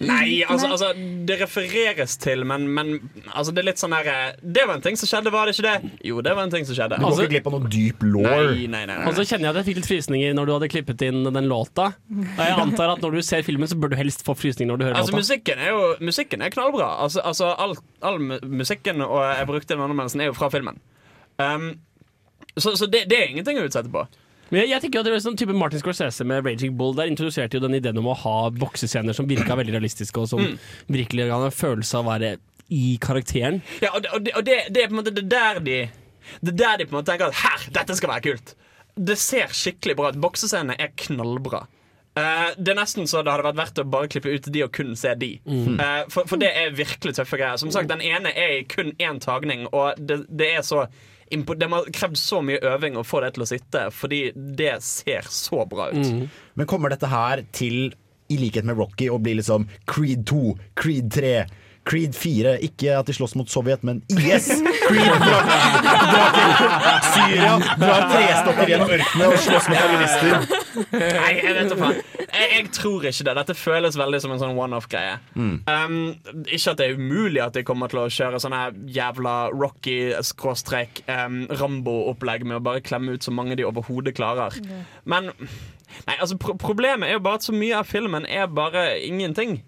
Nei, 0.00 0.40
altså, 0.48 0.70
altså 0.72 0.88
det 1.28 1.36
refereres 1.42 2.14
til, 2.16 2.44
men, 2.48 2.62
men 2.72 2.92
altså, 3.34 3.52
det 3.52 3.60
er 3.60 3.66
litt 3.68 3.80
sånn 3.82 3.92
der 3.92 4.06
eh, 4.08 4.38
Det 4.40 4.62
var 4.64 4.78
en 4.78 4.84
ting 4.86 4.96
som 4.96 5.10
skjedde, 5.10 5.32
var 5.34 5.44
det 5.50 5.52
ikke 5.58 5.66
det? 5.66 5.90
Jo, 6.08 6.22
det 6.24 6.32
var 6.38 6.46
en 6.48 6.52
ting 6.54 6.64
som 6.64 6.74
skjedde. 6.78 6.96
Du 6.96 7.02
går 7.04 7.10
Altså- 7.10 7.26
ikke 7.26 7.34
glipp 7.34 7.50
av 7.50 7.56
noe 7.58 7.72
dyp 7.74 8.06
lår. 8.06 8.28
Nei, 8.54 8.66
nei, 8.72 8.84
nei, 8.88 8.96
Og 9.10 9.18
så 9.18 9.26
kjenner 9.28 9.50
jeg 9.50 9.52
at 9.52 9.58
jeg 9.60 9.66
fikk 9.68 9.80
litt 9.82 9.90
frysninger 9.90 10.32
når 10.38 10.46
du 10.48 10.52
hadde 10.56 10.70
klippet 10.72 11.04
inn 11.08 11.20
den 11.28 11.50
låta. 11.52 11.90
Og 12.08 12.40
jeg 12.40 12.56
antar 12.64 12.94
at 12.94 13.04
når 13.04 13.18
du 13.18 13.20
ser 13.28 13.44
filmen, 13.44 13.68
så 13.68 13.76
bør 13.76 13.92
du 13.92 13.98
helst 14.00 14.24
få 14.24 14.32
frysninger 14.38 14.72
når 14.72 14.78
du 14.80 14.84
hører 14.88 14.96
Altså, 15.02 15.12
låta. 15.12 15.20
musikken 15.24 15.58
er 15.58 15.70
jo 15.74 15.82
musikken 16.00 16.42
er 16.42 16.50
knallbra. 16.56 16.88
Altså, 17.04 17.20
altså 17.20 17.52
all, 17.58 17.76
all 18.00 18.18
musikken 18.48 19.04
og 19.04 19.20
jeg 19.36 19.46
brukte 19.52 19.74
den 19.76 19.84
anmeldelsen, 19.84 20.20
er 20.24 20.32
jo 20.32 20.38
fra 20.40 20.48
filmen. 20.48 20.80
Um, 21.38 21.70
så 22.56 22.72
så 22.76 22.88
det, 22.90 23.04
det 23.12 23.18
er 23.20 23.28
ingenting 23.34 23.60
å 23.60 23.68
utsette 23.68 23.92
på. 23.92 24.06
Men 24.50 24.64
jeg, 24.64 24.70
jeg 24.72 24.84
tenker 24.84 25.00
at 25.00 25.06
det 25.06 25.14
er 25.14 25.22
sånn 25.24 25.38
type 25.38 25.54
Martin 25.54 25.82
Scorsese 25.82 26.26
med 26.26 26.46
Raging 26.46 26.74
Bull 26.78 26.96
Der 26.98 27.10
introduserte 27.10 27.58
jo 27.58 27.62
den 27.62 27.76
ideen 27.78 27.98
om 28.02 28.10
å 28.10 28.16
ha 28.24 28.36
boksescener 28.54 29.14
som 29.16 29.28
virka 29.30 29.56
veldig 29.58 29.76
realistiske, 29.76 30.22
og 30.22 30.30
som 30.32 30.42
virkelig 30.90 31.28
ga 31.30 31.40
en 31.46 31.54
følelse 31.54 32.00
av 32.00 32.06
å 32.08 32.12
være 32.14 32.36
i 32.70 32.94
karakteren. 33.02 33.60
Ja, 33.82 33.90
og 33.96 34.04
det, 34.04 34.12
og 34.14 34.24
det, 34.26 34.34
og 34.38 34.46
det, 34.46 34.58
det 34.74 34.84
er 34.84 34.90
på 34.90 34.94
en 34.94 35.00
måte 35.00 35.14
det 35.14 35.26
der 35.30 35.58
de 35.58 35.78
Det 36.38 36.52
er 36.52 36.58
der 36.62 36.78
de 36.78 36.86
på 36.86 36.94
en 36.94 37.00
måte 37.00 37.10
tenker 37.10 37.30
at 37.30 37.42
her, 37.42 37.66
dette 37.74 37.96
skal 37.98 38.12
være 38.12 38.26
kult. 38.28 38.54
Det 38.94 39.16
ser 39.18 39.52
skikkelig 39.54 39.96
bra 39.98 40.10
ut. 40.10 40.18
Boksescenene 40.22 40.76
er 40.78 40.92
knallbra. 41.06 41.64
Uh, 42.18 42.50
det 42.58 42.72
er 42.72 42.78
nesten 42.78 43.06
så 43.06 43.22
det 43.22 43.30
hadde 43.30 43.46
vært 43.46 43.58
verdt 43.60 43.80
å 43.82 43.86
bare 43.86 44.10
klippe 44.10 44.32
ut 44.34 44.48
de 44.50 44.64
og 44.66 44.72
kun 44.74 44.96
se 44.98 45.14
de. 45.18 45.30
Eh, 45.46 46.00
for, 46.10 46.26
for 46.26 46.42
det 46.42 46.50
er 46.58 46.74
virkelig 46.74 47.14
tøffe 47.16 47.38
greier. 47.38 47.58
Som 47.62 47.70
sagt, 47.74 47.90
Den 47.90 48.02
ene 48.02 48.32
er 48.34 48.56
i 48.58 48.64
kun 48.68 48.92
én 48.98 49.22
tagning, 49.22 49.68
og 49.70 49.98
det, 49.98 50.24
det 50.28 50.50
er 50.58 50.66
så 50.66 50.88
Det 51.30 51.68
har 51.70 51.90
krevd 51.94 52.18
så 52.18 52.40
mye 52.42 52.58
øving 52.66 52.96
å 52.98 53.04
få 53.06 53.20
det 53.22 53.34
til 53.36 53.44
å 53.44 53.48
sitte, 53.48 53.84
fordi 53.94 54.32
det 54.34 54.80
ser 54.82 55.26
så 55.30 55.62
bra 55.70 55.90
ut. 55.94 56.28
Men 56.58 56.66
kommer 56.70 56.90
dette 56.90 57.06
her 57.10 57.44
til, 57.54 57.92
i 58.30 58.38
likhet 58.38 58.66
med 58.66 58.78
Rocky, 58.78 59.06
å 59.10 59.18
bli 59.22 59.36
liksom 59.38 59.68
Creed 59.90 60.26
2, 60.30 60.40
Creed 60.78 61.10
3, 61.14 61.34
Creed 61.86 62.14
4? 62.18 62.56
Ikke 62.66 62.98
at 62.98 63.06
de 63.08 63.14
slåss 63.16 63.36
mot 63.38 63.50
Sovjet, 63.50 63.82
men 63.86 64.02
IS! 64.10 64.50
Creed 64.88 65.22
drar, 65.22 65.46
drar 66.10 66.34
til 66.34 66.50
Syria, 67.14 67.54
drar 67.80 68.04
trestopper 68.10 68.74
gjennom 68.74 68.92
ørkenen 68.98 69.30
og 69.30 69.38
slåss 69.46 69.70
mot 69.70 69.80
terrorister. 69.84 70.59
Nei, 70.92 71.32
jeg 71.40 71.54
vet 71.56 71.70
da 71.72 71.76
faen. 71.80 71.96
Jeg, 72.30 72.48
jeg 72.54 72.70
tror 72.76 73.06
ikke 73.08 73.24
det. 73.26 73.34
Dette 73.40 73.54
føles 73.58 73.96
veldig 73.98 74.20
som 74.22 74.32
en 74.34 74.40
sånn 74.42 74.56
one-off-greie. 74.58 75.16
Um, 75.36 75.96
ikke 76.46 76.70
at 76.74 76.78
det 76.80 76.86
er 76.90 76.98
umulig 77.00 77.42
at 77.44 77.56
de 77.58 77.64
kommer 77.66 77.90
til 77.92 78.02
å 78.04 78.08
kjøre 78.12 78.40
sånne 78.42 78.60
jævla 78.94 79.34
Rocky-Rambo-opplegg 81.10 82.44
med 82.46 82.56
å 82.60 82.64
bare 82.64 82.80
klemme 82.84 83.12
ut 83.16 83.24
så 83.26 83.32
mange 83.34 83.56
de 83.58 83.66
overhodet 83.68 84.14
klarer. 84.18 84.52
Men 85.04 85.30
nei, 85.34 86.16
altså, 86.18 86.36
pro 86.40 86.54
problemet 86.60 87.08
er 87.10 87.14
jo 87.18 87.24
bare 87.24 87.40
at 87.40 87.46
så 87.48 87.54
mye 87.56 87.76
av 87.80 87.88
filmen 87.90 88.24
er 88.28 88.46
bare 88.52 88.84
ingenting. 89.06 89.62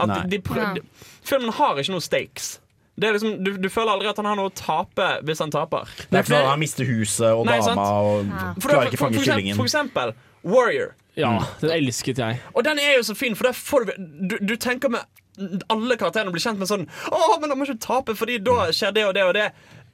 At 0.00 0.08
de, 0.30 0.40
Ja. 0.56 0.72
de, 0.74 0.82
filmen 1.26 1.52
har 1.52 1.78
ikke 1.78 1.92
noe 1.92 2.00
stakes. 2.04 2.60
Det 3.00 3.08
er 3.08 3.12
liksom, 3.16 3.44
du, 3.44 3.54
du 3.56 3.68
føler 3.72 3.92
aldri 3.94 4.08
at 4.10 4.16
han 4.20 4.26
har 4.28 4.36
noe 4.36 4.50
å 4.50 4.54
tape 4.54 5.06
hvis 5.24 5.40
han 5.40 5.50
taper. 5.52 5.88
Det 6.10 6.18
er 6.18 6.20
ikke 6.24 6.32
sånn 6.34 6.44
at 6.44 6.50
han 6.52 6.60
mister 6.60 6.84
huset 6.88 7.30
og 7.32 7.46
Nei, 7.48 7.58
dama 7.64 7.86
og 8.04 8.26
ja. 8.28 8.50
klarer 8.60 8.86
ikke 8.90 8.98
å 8.98 9.04
fange 9.06 9.16
for, 9.16 9.22
eksempel, 9.22 9.24
kyllingen. 9.30 9.56
for 9.56 9.64
eksempel 9.70 10.12
Warrior. 10.46 10.94
Ja, 11.18 11.32
den 11.60 11.72
elsket 11.74 12.20
jeg. 12.22 12.38
Og 12.54 12.64
den 12.64 12.78
er 12.78 12.94
jo 12.96 13.02
så 13.04 13.16
fin, 13.18 13.34
for 13.36 13.50
der 13.50 13.56
får 13.56 13.88
du, 13.88 13.92
du 14.30 14.36
Du 14.52 14.54
tenker 14.56 14.92
med 14.92 15.00
alle 15.72 15.96
karakterene 15.96 16.32
blir 16.34 16.42
kjent 16.42 16.58
med 16.60 16.68
sånn 16.68 16.82
Å, 17.08 17.20
men 17.40 17.48
han 17.52 17.56
må 17.56 17.64
ikke 17.64 17.80
tape, 17.80 18.16
Fordi 18.18 18.38
da 18.44 18.66
skjer 18.76 18.92
det 18.96 19.04
og 19.08 19.14
det 19.16 19.24
og 19.24 19.34
det. 19.38 19.46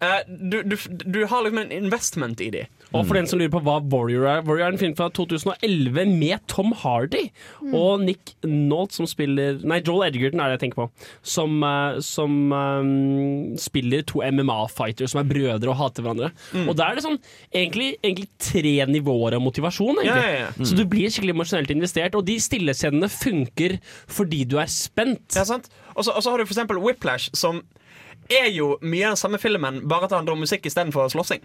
Eh, 0.04 0.22
du, 0.28 0.62
du, 0.62 0.76
du 1.04 1.20
har 1.26 1.44
liksom 1.46 1.58
en 1.62 1.72
investment 1.72 2.40
i 2.44 2.50
de. 2.54 2.64
Og 2.94 3.02
for 3.08 3.18
den 3.18 3.26
som 3.28 3.40
lurer 3.40 3.50
på 3.52 3.60
hva 3.66 3.80
Warrior 3.92 4.24
er 4.30 4.44
Warrior 4.46 4.68
er 4.68 4.74
en 4.76 4.80
film 4.80 4.94
fra 4.96 5.08
2011 5.10 6.12
med 6.16 6.44
Tom 6.48 6.70
Hardy 6.78 7.24
og 7.74 8.04
Nick 8.04 8.36
Nolte 8.46 9.00
som 9.00 9.08
spiller 9.10 9.58
Nei, 9.66 9.80
Joel 9.84 10.06
Edgerton 10.06 10.40
er 10.40 10.52
det 10.52 10.56
jeg 10.56 10.62
tenker 10.66 10.84
på. 10.84 11.08
Som, 11.26 11.58
eh, 11.66 11.98
som 12.06 12.36
um, 12.54 13.56
spiller 13.60 14.04
to 14.06 14.22
MMA-fightere 14.22 15.10
som 15.10 15.20
er 15.20 15.28
brødre 15.28 15.72
og 15.72 15.78
hater 15.80 16.06
hverandre. 16.06 16.30
Og 16.66 16.72
da 16.78 16.88
er 16.90 16.98
det 17.00 17.04
sånn 17.04 17.18
egentlig, 17.50 17.96
egentlig 18.00 18.30
tre 18.40 18.76
nivåer 18.90 19.36
av 19.36 19.44
motivasjon. 19.44 20.02
Egentlig. 20.02 20.22
Ja, 20.22 20.34
ja, 20.46 20.52
Mm. 20.56 20.64
Så 20.64 20.76
du 20.78 20.84
blir 20.88 21.10
skikkelig 21.10 21.34
emosjonelt 21.34 21.70
investert, 21.74 22.14
og 22.16 22.24
de 22.24 22.36
stillescenene 22.40 23.08
funker 23.12 23.76
fordi 24.08 24.44
du 24.48 24.56
er 24.62 24.70
spent. 24.72 25.36
Ja, 25.36 25.44
sant? 25.48 25.68
Og 25.96 26.06
så 26.06 26.14
har 26.14 26.38
du 26.38 26.46
for 26.46 26.54
eksempel 26.54 26.80
Whiplash, 26.80 27.32
som 27.36 27.62
er 28.32 28.48
jo 28.54 28.76
mye 28.82 29.06
av 29.08 29.14
den 29.16 29.20
samme 29.20 29.38
filmen, 29.42 29.82
bare 29.88 30.06
at 30.06 30.12
det 30.14 30.18
handler 30.20 30.36
om 30.36 30.42
musikk 30.46 30.66
istedenfor 30.66 31.08
slåssing. 31.12 31.44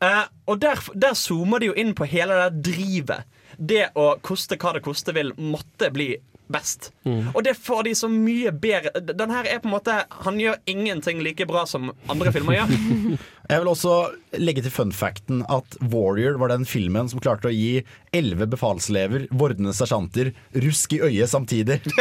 Eh, 0.00 0.22
og 0.50 0.60
der, 0.62 0.80
der 0.94 1.16
zoomer 1.18 1.62
de 1.62 1.72
jo 1.72 1.78
inn 1.78 1.94
på 1.96 2.06
hele 2.10 2.36
det 2.36 2.44
der 2.44 2.62
drivet. 2.74 3.40
Det 3.58 3.88
å 3.94 4.14
koste 4.24 4.58
hva 4.58 4.72
det 4.74 4.82
koste 4.82 5.14
vil, 5.14 5.30
måtte 5.38 5.90
bli 5.94 6.16
best. 6.50 6.90
Og 7.34 7.40
det 7.46 7.54
får 7.56 7.86
de 7.86 7.94
så 7.96 8.08
mye 8.12 8.50
bedre 8.52 9.00
Den 9.00 9.30
her 9.32 9.46
er 9.48 9.62
på 9.62 9.68
en 9.70 9.72
måte 9.72 9.94
Han 10.26 10.36
gjør 10.36 10.58
ingenting 10.68 11.22
like 11.24 11.46
bra 11.48 11.62
som 11.66 11.92
andre 12.12 12.32
filmer 12.34 12.58
gjør. 12.58 12.74
Jeg 13.44 13.60
vil 13.60 13.68
også 13.68 13.94
legge 14.40 14.62
til 14.64 14.72
fun 14.72 14.92
facten 14.94 15.42
at 15.52 15.74
Warrior 15.92 16.38
var 16.40 16.48
den 16.48 16.62
filmen 16.64 17.10
som 17.12 17.20
klarte 17.20 17.50
å 17.50 17.52
gi 17.52 17.82
elleve 18.16 18.46
befalselever, 18.48 19.26
vordende 19.36 19.74
sersjanter, 19.76 20.30
rusk 20.64 20.94
i 20.96 21.00
øyet 21.04 21.28
samtidig. 21.28 21.76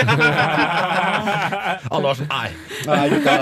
Alle 1.93 2.05
var 2.05 2.19
sånn 2.19 2.29
Nei. 2.31 2.47
nei 2.87 3.01
gutta. 3.11 3.33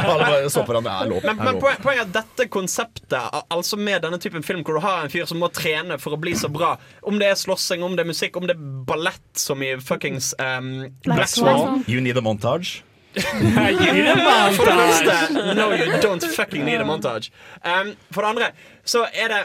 Alle 0.00 0.16
bare 0.22 0.48
så 0.48 0.64
på 0.64 0.72
hverandre. 0.72 0.94
Det 0.94 1.04
er 1.04 1.12
lov. 1.12 1.28
Men, 1.28 1.42
men 1.44 1.60
poenget 1.60 1.92
er 1.92 2.02
at 2.06 2.14
dette 2.16 2.48
konseptet, 2.52 3.20
altså 3.52 3.76
med 3.80 4.00
denne 4.06 4.20
typen 4.22 4.46
film 4.46 4.64
hvor 4.64 4.80
du 4.80 4.84
har 4.86 5.04
en 5.04 5.12
fyr 5.12 5.28
som 5.28 5.42
må 5.44 5.52
trene 5.52 6.00
for 6.00 6.16
å 6.16 6.20
bli 6.20 6.32
så 6.38 6.48
bra, 6.52 6.74
om 7.04 7.20
det 7.20 7.34
er 7.34 7.38
slåssing, 7.40 7.84
om 7.84 7.98
det 7.98 8.06
er 8.06 8.12
musikk, 8.14 8.40
om 8.40 8.48
det 8.48 8.56
er 8.56 8.64
ballett 8.88 9.44
som 9.44 9.60
i 9.64 9.74
fuckings 9.76 10.32
um, 10.40 10.88
Black 11.04 11.28
Swan 11.36 11.84
You 11.90 12.00
need 12.00 12.16
a 12.16 12.24
montage. 12.24 12.80
For 13.14 14.68
a 14.68 14.74
montage! 14.74 15.54
no 15.56 15.72
you 15.72 16.00
don't 16.00 16.22
fucking 16.22 16.64
need 16.64 16.80
a 16.80 16.84
montage. 16.84 17.30
Um, 17.62 17.94
for 18.10 18.22
det 18.22 18.28
andre, 18.28 18.50
så 18.84 19.06
er 19.12 19.28
det 19.28 19.42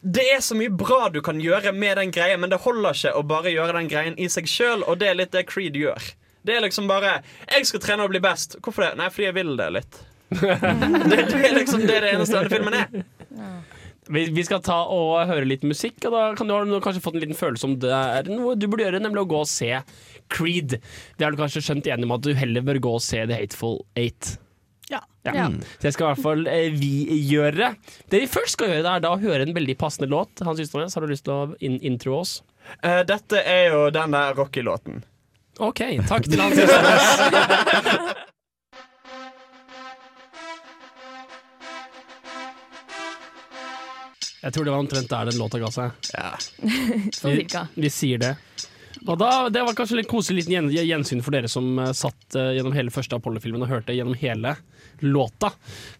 det 0.00 0.22
er 0.30 0.40
så 0.40 0.54
mye 0.54 0.70
bra 0.70 1.08
du 1.10 1.18
kan 1.26 1.40
gjøre 1.42 1.72
med 1.74 1.96
den 1.98 2.12
greia, 2.14 2.36
men 2.38 2.52
det 2.52 2.60
holder 2.62 2.94
ikke 2.94 3.16
å 3.18 3.24
bare 3.26 3.50
gjøre 3.50 3.74
den 3.74 3.88
greien 3.90 4.18
i 4.20 4.28
seg 4.30 4.46
sjøl, 4.46 4.84
og 4.86 5.00
det 5.00 5.08
er 5.10 5.18
litt 5.18 5.32
det 5.34 5.42
Creed 5.50 5.74
gjør. 5.76 6.12
Det 6.46 6.54
er 6.56 6.62
liksom 6.62 6.86
bare 6.88 7.22
'Jeg 7.50 7.66
skal 7.66 7.80
trene 7.80 8.04
og 8.04 8.10
bli 8.10 8.20
best'. 8.20 8.60
Hvorfor 8.62 8.82
det? 8.82 8.96
Nei, 8.96 9.08
fordi 9.10 9.26
jeg 9.26 9.34
vil 9.34 9.56
det 9.56 9.72
litt. 9.72 9.98
det, 10.30 11.18
det 11.32 11.40
er 11.48 11.56
liksom 11.56 11.80
det 11.80 11.98
det 12.04 12.12
eneste 12.14 12.36
denne 12.36 12.52
filmen 12.52 12.74
er. 12.74 12.86
Vi, 14.08 14.24
vi 14.32 14.44
skal 14.44 14.62
ta 14.64 14.78
og 14.88 15.26
høre 15.28 15.44
litt 15.44 15.66
musikk, 15.68 15.98
og 16.06 16.14
da 16.14 16.22
kan 16.36 16.48
du 16.48 16.54
har 16.54 16.64
du 16.64 16.78
kanskje 16.80 17.02
fått 17.04 17.18
en 17.18 17.24
liten 17.26 17.36
følelse 17.36 17.66
om 17.68 17.76
det 17.80 17.92
er 17.92 18.30
noe 18.30 18.56
du 18.56 18.68
burde 18.68 18.86
gjøre, 18.86 19.02
nemlig 19.04 19.26
å 19.26 19.28
gå 19.28 19.42
og 19.42 19.50
se 19.50 19.74
Creed. 20.32 20.76
Det 21.16 21.24
har 21.26 21.34
du 21.34 21.40
kanskje 21.40 21.62
skjønt 21.64 21.88
enig 21.90 22.08
om 22.08 22.14
at 22.18 22.24
du 22.26 22.32
heller 22.36 22.64
bør 22.66 22.80
gå 22.84 22.92
og 22.98 23.02
se 23.04 23.24
The 23.28 23.38
Hateful 23.40 23.80
Eight. 23.98 24.34
Ja. 24.88 25.02
Ja. 25.26 25.32
Ja. 25.36 25.46
Så 25.76 25.84
det 25.84 25.92
skal 25.96 26.06
i 26.06 26.10
hvert 26.14 26.24
fall 26.24 26.46
eh, 26.48 26.70
vi 26.72 26.92
gjøre. 27.28 27.74
Det 28.08 28.22
vi 28.24 28.30
først 28.32 28.56
skal 28.56 28.70
gjøre, 28.72 28.84
det 28.86 28.92
er 28.94 29.04
da 29.04 29.12
å 29.16 29.20
høre 29.20 29.44
en 29.44 29.52
veldig 29.56 29.76
passende 29.80 30.08
låt. 30.12 30.40
Hans 30.46 30.62
Ysternes, 30.64 30.96
har 30.96 31.04
du 31.04 31.12
lyst 31.12 31.26
til 31.28 31.34
å 31.36 31.42
in 31.60 31.76
intro 31.84 32.20
oss? 32.22 32.38
Uh, 32.84 33.02
dette 33.08 33.40
er 33.48 33.70
jo 33.72 33.84
den 33.92 34.16
der 34.16 34.32
Rocky-låten. 34.36 35.02
OK, 35.58 35.82
takk 36.08 36.28
til 36.30 36.40
Hans 36.40 36.60
Ysternes. 36.60 38.16
Jeg 44.38 44.54
tror 44.54 44.64
det 44.68 44.72
var 44.72 44.82
omtrent 44.84 45.10
der 45.10 45.30
den 45.30 45.38
låta 45.40 45.58
ga 45.60 45.70
seg. 45.74 46.10
Sånn 47.18 47.34
Vi, 47.34 47.40
cirka. 47.42 47.64
vi 47.74 47.90
sier 47.90 48.20
det. 48.22 48.34
Da, 49.00 49.48
Det 49.48 49.62
var 49.62 49.76
kanskje 49.76 50.00
litt 50.00 50.10
koselig 50.10 50.44
liten 50.46 50.70
gjensyn 50.72 51.22
for 51.24 51.34
dere 51.34 51.50
som 51.50 51.78
eh, 51.78 51.92
satt 51.96 52.36
eh, 52.38 52.54
gjennom 52.58 52.74
hele 52.76 52.92
første 52.94 53.18
Apollo-filmen 53.18 53.62
og 53.64 53.70
hørte 53.70 53.96
gjennom 53.96 54.16
hele 54.18 54.56
låta. 55.04 55.52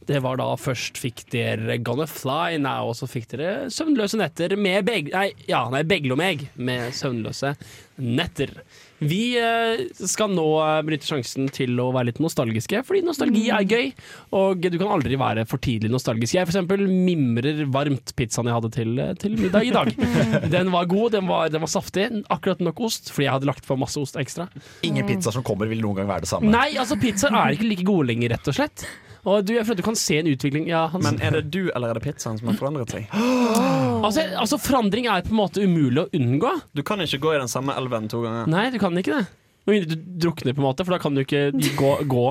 Det 0.08 0.18
var 0.24 0.40
da 0.40 0.48
først 0.58 0.98
fikk 0.98 1.24
dere 1.32 1.78
Gonna 1.84 2.08
Fly 2.10 2.58
Now, 2.62 2.90
og 2.90 2.98
så 2.98 3.08
fikk 3.10 3.30
dere 3.34 3.68
Søvnløse 3.72 4.18
netter 4.20 4.56
med 4.58 4.88
Beg... 4.88 5.12
Nei, 5.14 5.30
ja, 5.50 5.64
nei, 5.72 5.84
Beglomeg 5.88 6.48
med 6.58 6.90
Søvnløse 6.96 7.54
netter. 8.02 8.56
Vi 8.98 9.38
eh, 9.38 9.84
skal 9.94 10.32
nå 10.34 10.46
eh, 10.58 10.80
benytte 10.86 11.06
sjansen 11.06 11.46
til 11.54 11.78
å 11.78 11.90
være 11.94 12.10
litt 12.10 12.20
nostalgiske, 12.22 12.82
fordi 12.86 13.04
nostalgi 13.06 13.44
er 13.54 13.66
gøy. 13.68 13.90
Og 14.38 14.64
du 14.66 14.78
kan 14.78 14.90
aldri 14.96 15.18
være 15.20 15.44
for 15.48 15.62
tidlig 15.62 15.92
nostalgisk. 15.92 16.34
Jeg 16.34 16.48
eksempel 16.48 16.82
mimrer 16.88 17.64
varmt 17.70 18.14
pizzaen 18.18 18.50
jeg 18.50 18.58
hadde 18.58 18.72
til, 18.74 18.94
eh, 19.02 19.14
til 19.20 19.38
middag 19.38 19.68
i 19.68 19.74
dag. 19.74 19.92
Den 20.54 20.72
var 20.74 20.88
god, 20.90 21.12
den 21.14 21.28
var, 21.28 21.48
den 21.52 21.62
var 21.62 21.70
saftig. 21.70 22.08
Akkurat 22.32 22.60
nok 22.64 22.80
ost, 22.88 23.12
fordi 23.12 23.28
jeg 23.28 23.36
hadde 23.36 23.48
lagt 23.48 23.66
på 23.68 23.76
masse 23.78 24.00
ost 24.00 24.16
ekstra. 24.18 24.48
Ingen 24.86 25.06
pizza 25.08 25.32
som 25.34 25.44
kommer, 25.46 25.68
vil 25.70 25.82
noen 25.84 26.00
gang 26.00 26.08
være 26.10 26.26
det 26.26 26.30
samme. 26.30 26.50
Nei, 26.50 26.72
altså 26.80 26.98
pizzaer 27.00 27.36
er 27.38 27.56
ikke 27.56 27.68
like 27.68 27.86
gode 27.86 28.08
lenger, 28.10 28.34
rett 28.34 28.50
og 28.50 28.56
slett. 28.58 28.86
Og 29.28 29.44
du, 29.44 29.52
jeg 29.56 29.66
føler 29.66 29.78
at 29.78 29.82
du 29.82 29.86
kan 29.86 29.98
se 29.98 30.18
en 30.22 30.28
utvikling 30.30 30.68
ja. 30.70 30.86
Men 31.04 31.18
er 31.24 31.38
det 31.38 31.44
du 31.54 31.68
eller 31.68 31.92
er 31.92 31.98
det 31.98 32.04
pizzaen 32.06 32.38
som 32.40 32.48
har 32.50 32.56
forandret 32.58 32.94
seg? 32.94 33.08
altså, 34.06 34.24
altså, 34.40 34.58
forandring 34.62 35.08
er 35.10 35.26
på 35.26 35.34
en 35.34 35.40
måte 35.42 35.64
umulig 35.64 36.06
å 36.06 36.08
unngå. 36.16 36.54
Du 36.76 36.84
kan 36.86 37.02
ikke 37.04 37.20
gå 37.26 37.34
i 37.36 37.42
den 37.42 37.50
samme 37.52 37.76
elven 37.78 38.08
to 38.10 38.22
ganger. 38.24 38.48
Nei, 38.50 38.68
du 38.74 38.78
kan 38.82 38.96
ikke 38.98 39.18
det. 39.18 39.26
Med 39.68 39.76
mindre 39.76 39.98
du 39.98 40.08
drukner, 40.28 40.56
på 40.56 40.62
en 40.62 40.68
måte, 40.70 40.86
for 40.86 40.96
da 40.96 41.02
kan 41.02 41.16
du 41.18 41.24
ikke 41.26 41.50
gå. 41.76 41.92
gå. 42.08 42.26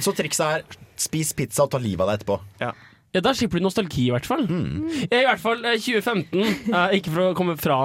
Så 0.00 0.14
trikset 0.16 0.44
er 0.46 0.82
spis 1.00 1.32
pizza 1.36 1.66
og 1.66 1.72
ta 1.74 1.80
livet 1.82 2.04
av 2.04 2.12
deg 2.12 2.22
etterpå. 2.22 2.38
Ja, 2.62 2.72
Da 3.14 3.30
slipper 3.36 3.60
du 3.60 3.66
nostalgi, 3.66 4.08
i 4.08 4.12
hvert 4.14 4.26
fall. 4.26 4.46
I 4.48 5.20
hvert 5.26 5.42
fall 5.42 5.60
eh, 5.66 5.76
2015. 5.78 6.40
eh, 6.72 6.94
ikke 6.98 7.12
for 7.12 7.24
å 7.28 7.34
komme 7.38 7.54
fra, 7.60 7.76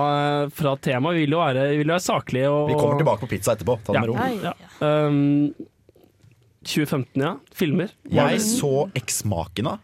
fra 0.53 0.73
temaet, 0.81 1.19
vi 1.19 1.25
vil 1.27 1.35
jo 1.35 1.41
være, 1.43 1.67
vi 1.73 1.81
vil 1.81 1.91
jo 1.91 1.95
være 1.97 2.05
saklige. 2.05 2.53
Og, 2.53 2.71
Vi 2.71 2.77
kommer 2.79 3.01
tilbake 3.01 3.25
på 3.25 3.29
pizza 3.35 3.53
etterpå. 3.53 3.75
Ta 3.85 3.93
det 3.93 4.01
med 4.05 4.09
ro. 4.09 4.15
Ja. 4.47 4.55
Um, 4.79 5.51
2015, 6.65 7.21
ja. 7.23 7.35
Filmer. 7.55 7.93
Jeg 8.11 8.41
så 8.43 8.89
Eksmakena. 8.97 9.77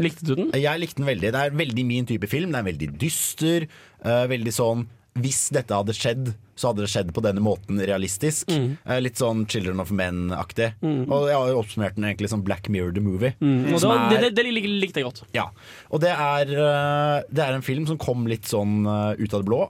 Likte 0.00 0.24
du 0.24 0.32
den? 0.38 0.48
Jeg 0.56 0.80
likte 0.80 1.02
den 1.02 1.10
veldig. 1.10 1.32
Det 1.34 1.42
er 1.42 1.58
veldig 1.58 1.84
min 1.84 2.08
type 2.08 2.28
film. 2.30 2.54
Det 2.54 2.62
er 2.62 2.68
veldig 2.70 2.88
dyster. 3.00 3.66
Uh, 4.02 4.24
veldig 4.30 4.54
sånn 4.56 4.86
Hvis 5.20 5.44
dette 5.52 5.76
hadde 5.76 5.94
skjedd, 5.96 6.32
så 6.54 6.68
hadde 6.68 6.82
det 6.84 6.90
skjedd 6.92 7.10
på 7.16 7.22
denne 7.24 7.40
måten 7.42 7.78
realistisk. 7.80 8.50
Mm. 8.52 8.76
litt 9.02 9.16
sånn 9.16 9.46
Children 9.48 9.80
of 9.80 9.90
Men-aktig. 9.90 10.72
Og 10.82 11.28
jeg 11.30 11.36
har 11.38 11.48
jo 11.48 11.60
oppsummert 11.62 11.94
den 11.96 12.04
egentlig 12.10 12.28
som 12.28 12.42
Black 12.44 12.68
Mirror 12.68 12.92
the 12.94 13.00
Movie. 13.00 13.32
Og 13.40 13.78
Som 13.80 13.90
da, 13.94 14.08
det, 14.10 14.18
er- 14.18 14.26
det, 14.30 14.34
det 14.36 14.52
lik- 14.52 14.68
likte 14.82 15.00
jeg 15.00 15.08
godt. 15.08 15.22
Ja, 15.32 15.46
og 15.90 16.00
det 16.04 16.10
er, 16.12 16.52
eh, 16.52 17.22
det 17.32 17.42
er 17.46 17.56
en 17.56 17.62
film 17.64 17.86
som 17.88 17.96
kom 17.98 18.26
litt 18.28 18.44
sånn 18.50 18.84
eh, 18.84 19.22
ut 19.24 19.32
av 19.34 19.40
det 19.42 19.48
blå, 19.48 19.62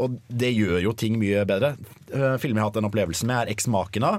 og 0.00 0.16
det 0.32 0.54
gjør 0.56 0.80
jo 0.88 0.92
ting 0.96 1.18
mye 1.20 1.44
bedre. 1.46 1.74
Eh, 2.12 2.36
Filmer 2.40 2.60
jeg 2.60 2.64
har 2.64 2.70
hatt 2.72 2.80
en 2.82 2.88
opplevelse 2.90 3.28
med, 3.28 3.36
er 3.44 3.52
Eksmakena, 3.54 4.14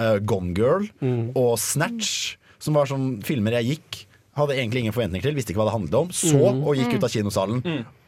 uh, 0.00 0.16
Gone 0.24 0.54
Girl 0.56 0.88
og 1.36 1.58
Snatch, 1.60 2.36
som 2.58 2.74
var 2.74 2.88
sånn 2.90 3.20
filmer 3.22 3.52
jeg 3.60 3.76
gikk. 3.76 4.06
Hadde 4.36 4.56
egentlig 4.56 4.82
ingen 4.84 4.92
forventninger 4.96 5.22
til, 5.28 5.36
visste 5.36 5.52
ikke 5.54 5.60
hva 5.62 5.68
det 5.70 5.76
handlet 5.76 5.94
om. 6.00 6.10
Så 6.12 6.40
og 6.40 6.74
gikk 6.76 6.96
ut 6.98 7.04
av 7.06 7.12
kinosalen. 7.12 7.62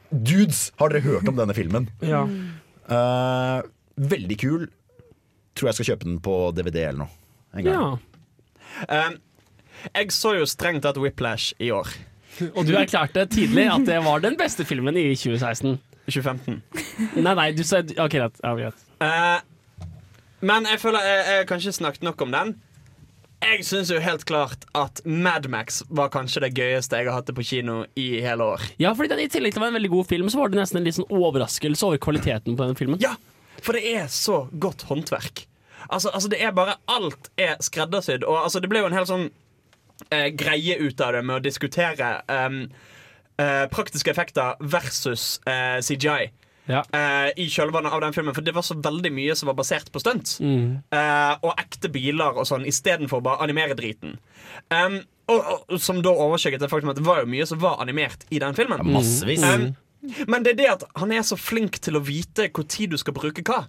Dudes, 0.08 0.72
har 0.80 0.88
dere 0.88 1.04
hørt 1.04 1.28
om 1.28 1.36
denne 1.36 1.52
filmen? 1.56 1.86
Ja. 2.00 2.22
Eh, 2.88 3.62
veldig 3.96 4.38
kul. 4.40 4.68
Tror 5.58 5.70
jeg 5.70 5.78
skal 5.78 5.90
kjøpe 5.92 6.08
den 6.08 6.20
på 6.24 6.36
DVD 6.56 6.88
eller 6.88 7.04
noe. 7.04 7.14
En 7.56 7.64
gang. 7.64 7.74
ja. 7.74 7.96
Uh, 8.88 9.16
jeg 9.94 10.12
så 10.12 10.34
jo 10.36 10.46
strengt 10.46 10.84
tatt 10.84 10.98
Whiplash 11.00 11.54
i 11.62 11.70
år. 11.74 11.88
Og 12.54 12.66
du 12.66 12.74
erklærte 12.78 13.24
tidlig 13.30 13.66
at 13.70 13.86
det 13.86 13.98
var 14.04 14.22
den 14.22 14.36
beste 14.38 14.66
filmen 14.68 14.96
i 14.98 15.10
2016. 15.16 15.78
2015. 16.08 16.62
Nei, 17.24 17.34
nei, 17.34 17.48
du 17.56 17.64
sa 17.66 17.82
OK, 17.82 18.14
greit. 18.14 18.38
Ja, 18.42 18.54
greit. 18.56 18.84
Eh, 19.04 19.40
men 20.40 20.68
jeg 20.70 20.80
føler 20.80 21.04
jeg, 21.04 21.18
jeg 21.26 21.40
har 21.42 21.48
kanskje 21.50 21.74
snakket 21.76 22.06
nok 22.06 22.22
om 22.24 22.32
den. 22.32 22.54
Jeg 23.48 23.64
syns 23.64 23.88
jo 23.88 23.96
helt 24.02 24.26
klart 24.28 24.66
at 24.76 25.00
Madmax 25.08 25.80
var 25.88 26.10
kanskje 26.12 26.42
det 26.44 26.50
gøyeste 26.58 26.98
jeg 27.00 27.08
har 27.08 27.16
hatt 27.16 27.30
det 27.30 27.34
på 27.38 27.46
kino 27.48 27.78
i 27.96 28.20
hele 28.20 28.44
år. 28.44 28.64
Ja, 28.76 28.90
fordi 28.92 29.14
den, 29.14 29.22
I 29.24 29.30
tillegg 29.32 29.54
til 29.54 29.62
å 29.62 29.64
være 29.64 29.72
en 29.72 29.78
veldig 29.78 29.90
god 29.94 30.08
film, 30.10 30.28
så 30.28 30.42
var 30.42 30.52
det 30.52 30.58
nesten 30.60 30.80
en 30.82 30.84
litt 30.84 30.98
sånn 30.98 31.08
overraskelse 31.08 31.86
over 31.88 32.00
kvaliteten 32.04 32.58
på 32.58 32.66
den 32.68 32.76
filmen. 32.76 33.00
Ja, 33.00 33.14
for 33.64 33.78
det 33.78 33.88
er 33.88 34.10
så 34.12 34.42
godt 34.52 34.84
håndverk. 34.90 35.46
Altså, 35.88 36.12
altså 36.12 36.28
det 36.28 36.42
er 36.44 36.52
bare 36.52 36.76
Alt 36.92 37.30
er 37.40 37.56
skreddersydd. 37.64 38.26
Og 38.28 38.36
altså, 38.42 38.60
det 38.60 38.68
ble 38.68 38.82
jo 38.82 38.90
en 38.90 38.98
hel 38.98 39.08
sånn 39.08 39.26
eh, 40.10 40.28
greie 40.36 40.76
ut 40.82 41.00
av 41.00 41.16
det 41.16 41.24
med 41.24 41.38
å 41.38 41.44
diskutere 41.48 42.18
um, 42.28 42.66
eh, 43.40 43.64
praktiske 43.72 44.12
effekter 44.12 44.60
versus 44.60 45.38
eh, 45.48 45.80
CGI. 45.80 46.28
Ja. 46.68 46.82
uh, 46.92 47.30
I 47.32 47.48
kjølvannet 47.48 47.94
av 47.96 48.02
den 48.04 48.12
filmen 48.12 48.34
For 48.36 48.44
det 48.44 48.52
var 48.52 48.64
så 48.66 48.76
veldig 48.76 49.10
mye 49.16 49.36
som 49.38 49.48
var 49.48 49.56
basert 49.56 49.88
på 49.92 50.02
stunt. 50.02 50.34
Mm. 50.44 50.78
Uh, 50.92 51.34
og 51.40 51.54
ekte 51.56 51.90
biler 51.92 52.36
og 52.36 52.48
sånn 52.48 52.66
istedenfor 52.68 53.24
bare 53.24 53.40
animere 53.46 53.76
driten. 53.78 54.18
Um, 54.68 55.00
og, 55.28 55.48
og, 55.68 55.76
som 55.82 56.00
da 56.04 56.12
overskygget 56.12 56.62
det 56.62 56.70
faktum 56.72 56.92
at 56.92 57.00
det 57.00 57.06
var 57.08 57.22
jo 57.22 57.30
mye 57.30 57.46
som 57.48 57.60
var 57.62 57.80
animert 57.82 58.24
i 58.32 58.40
den 58.42 58.56
filmen. 58.56 58.84
Massevis. 58.92 59.44
Um, 59.44 59.70
men 60.30 60.44
det 60.44 60.54
er 60.54 60.60
det 60.60 60.70
at 60.76 60.86
han 61.00 61.12
er 61.12 61.24
så 61.26 61.36
flink 61.40 61.80
til 61.82 61.98
å 61.98 62.04
vite 62.04 62.48
tid 62.70 62.94
du 62.94 63.00
skal 63.00 63.16
bruke 63.16 63.44
hva. 63.44 63.64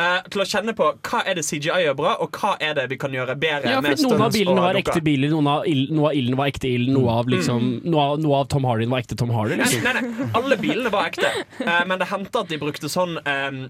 Eh, 0.00 0.28
til 0.32 0.42
å 0.42 0.46
kjenne 0.48 0.74
på 0.76 0.88
hva 0.96 1.22
er 1.28 1.38
det 1.38 1.44
CGI 1.46 1.82
gjør 1.84 1.98
bra, 1.98 2.14
og 2.24 2.40
hva 2.40 2.54
er 2.62 2.78
det 2.78 2.86
vi 2.92 2.98
kan 3.00 3.14
gjøre 3.14 3.36
bedre 3.40 3.74
Ja, 3.76 3.82
med 3.84 4.00
Noen 4.06 4.24
av 4.26 4.32
bilene 4.34 4.64
var 4.64 4.78
ekte 4.80 5.02
biler, 5.04 5.32
noen 5.32 5.50
av, 5.52 5.68
il, 5.68 5.84
noe 5.94 6.10
av 6.10 6.18
ilden 6.18 6.38
var 6.40 6.52
ekte 6.52 6.70
ild, 6.70 6.90
noe 6.94 7.18
av, 7.20 7.30
liksom, 7.32 7.68
noe 7.84 8.08
noe 8.20 8.40
av 8.40 8.48
Tom 8.52 8.66
Hardy 8.68 8.88
var 8.90 9.04
ekte 9.04 9.18
Tom 9.20 9.34
Hardy. 9.34 9.58
Nei, 9.60 9.68
Liksom. 9.68 9.84
nei, 9.86 10.00
nei, 10.00 10.30
alle 10.40 10.58
bilene 10.60 10.90
var 10.92 11.12
ekte, 11.12 11.30
uh, 11.60 11.82
men 11.86 12.00
det 12.00 12.10
hendte 12.10 12.42
at 12.42 12.50
de 12.50 12.58
brukte 12.60 12.90
sånn 12.90 13.20
um, 13.20 13.62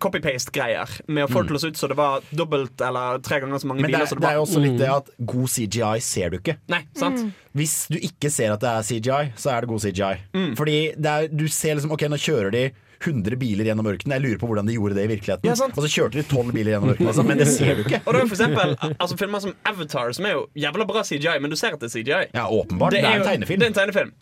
copy-paste-greier 0.00 0.90
med 1.06 1.26
å 1.26 1.30
få 1.30 1.42
det 1.44 1.52
til 1.52 1.58
å 1.58 1.62
se 1.62 1.70
ut 1.72 1.78
så 1.78 1.88
det 1.90 1.96
var 1.98 2.24
dobbelt 2.34 2.82
eller 2.84 3.20
tre 3.24 3.40
ganger 3.42 3.62
så 3.62 3.70
mange 3.70 3.84
Men 3.84 3.92
biler 3.92 4.04
Men 4.04 4.10
det 4.10 4.24
det 4.24 4.30
er 4.30 4.38
jo 4.38 4.44
også 4.46 4.62
litt 4.64 4.78
det 4.80 4.90
at 4.90 5.10
god 5.32 5.52
CGI 5.54 5.92
ser 6.04 6.32
du 6.32 6.38
ikke. 6.40 6.56
Nei, 6.72 6.80
sant? 6.98 7.22
Hvis 7.54 7.76
du 7.92 7.98
ikke 8.00 8.32
ser 8.34 8.54
at 8.56 8.64
det 8.64 8.72
er 8.72 8.88
CGI, 8.88 9.34
så 9.38 9.52
er 9.54 9.62
det 9.64 9.70
god 9.70 9.84
CGI. 9.84 10.14
Mm. 10.34 10.50
Fordi 10.58 10.78
det 10.98 11.12
er, 11.12 11.28
du 11.30 11.46
ser 11.46 11.78
liksom 11.78 11.94
Ok, 11.94 12.06
nå 12.10 12.18
kjører 12.20 12.54
de 12.54 12.64
100 13.02 13.36
biler 13.40 13.64
gjennom 13.70 13.86
ørkenen. 13.90 14.14
Jeg 14.18 14.24
lurer 14.24 14.40
på 14.42 14.48
hvordan 14.50 14.66
de 14.70 14.76
gjorde 14.76 14.94
det 14.98 15.04
i 15.06 15.10
virkeligheten. 15.14 15.48
Ja, 15.50 15.56
og 15.70 15.80
så 15.84 15.90
kjørte 15.90 16.20
de 16.20 16.26
12 16.28 16.52
biler 16.54 16.74
gjennom 16.74 16.92
ørkenen, 16.94 17.08
altså, 17.12 17.24
men 17.26 17.38
det 17.42 17.48
ser 17.50 17.74
du 17.80 17.84
ikke. 17.86 18.02
Og 18.06 18.14
det 18.14 18.20
er 18.22 18.28
for 18.30 18.36
eksempel 18.38 18.76
altså, 18.98 19.16
filmer 19.20 19.44
som 19.44 19.54
Avatar, 19.68 20.12
som 20.16 20.28
er 20.28 20.36
jo 20.38 20.44
jævla 20.66 20.86
bra 20.88 21.02
CGI, 21.04 21.38
men 21.40 21.50
du 21.50 21.56
ser 21.60 21.74
at 21.76 21.80
det 21.82 21.90
er 21.90 21.96
CGI. 21.98 22.22
Ja, 22.34 22.46
åpenbart. 22.48 22.92
Det 22.96 23.02
er 23.04 23.18
en 23.18 23.26
tegnefilm. 23.26 23.60
Det 23.64 23.66
er 23.70 23.74
en 23.74 23.80
tegnefilm. 23.80 24.14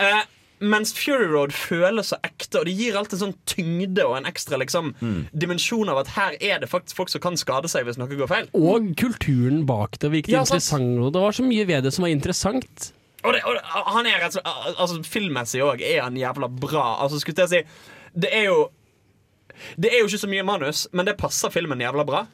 Uh, 0.00 0.22
mens 0.64 0.94
Fury 0.96 1.26
Road 1.28 1.52
føles 1.52 2.08
så 2.12 2.16
ekte, 2.24 2.60
og 2.62 2.66
det 2.68 2.72
gir 2.78 2.96
alltid 2.96 3.20
sånn 3.20 3.34
tyngde 3.50 4.04
og 4.06 4.16
en 4.20 4.28
ekstra 4.30 4.56
liksom, 4.62 4.94
Mm. 5.02 5.26
dimensjon 5.34 5.90
av 5.92 5.98
at 6.04 6.12
her 6.14 6.36
er 6.40 6.60
det 6.62 6.70
faktisk 6.70 6.96
folk 6.96 7.10
som 7.12 7.20
kan 7.20 7.36
skade 7.36 7.68
seg 7.68 7.84
hvis 7.84 7.98
noe 8.00 8.08
går 8.08 8.30
feil. 8.30 8.48
Og 8.54 8.94
kulturen 8.96 9.66
bak 9.68 9.98
det 10.00 10.10
virket 10.14 10.32
Ja, 10.32 10.40
interessant. 10.46 10.98
Og 11.02 11.12
det 11.12 11.20
var 11.20 11.32
så 11.36 11.44
mye 11.44 11.66
ved 11.68 11.84
det 11.84 11.92
som 11.92 12.06
var 12.06 12.14
interessant. 12.14 12.92
Og, 13.24 13.32
det, 13.32 13.40
og 13.44 13.56
han 13.96 14.06
er 14.06 14.18
rett 14.20 14.34
og 14.36 14.42
slett 14.44 14.78
altså, 14.78 14.98
Filmmessig 15.08 15.62
òg 15.64 15.80
er 15.80 16.02
han 16.04 16.16
jævla 16.16 16.48
bra. 16.60 16.86
Altså, 17.02 17.20
skulle 17.22 17.46
jeg 17.46 17.48
si 17.48 17.62
Det 18.14 18.30
er 18.32 18.48
jo 18.48 18.70
Det 19.78 19.90
er 19.92 20.00
jo 20.00 20.08
ikke 20.08 20.18
så 20.18 20.30
mye 20.30 20.46
manus, 20.46 20.86
men 20.92 21.06
det 21.06 21.16
passer 21.18 21.52
filmen 21.54 21.80
jævla 21.80 22.04
bra. 22.06 22.24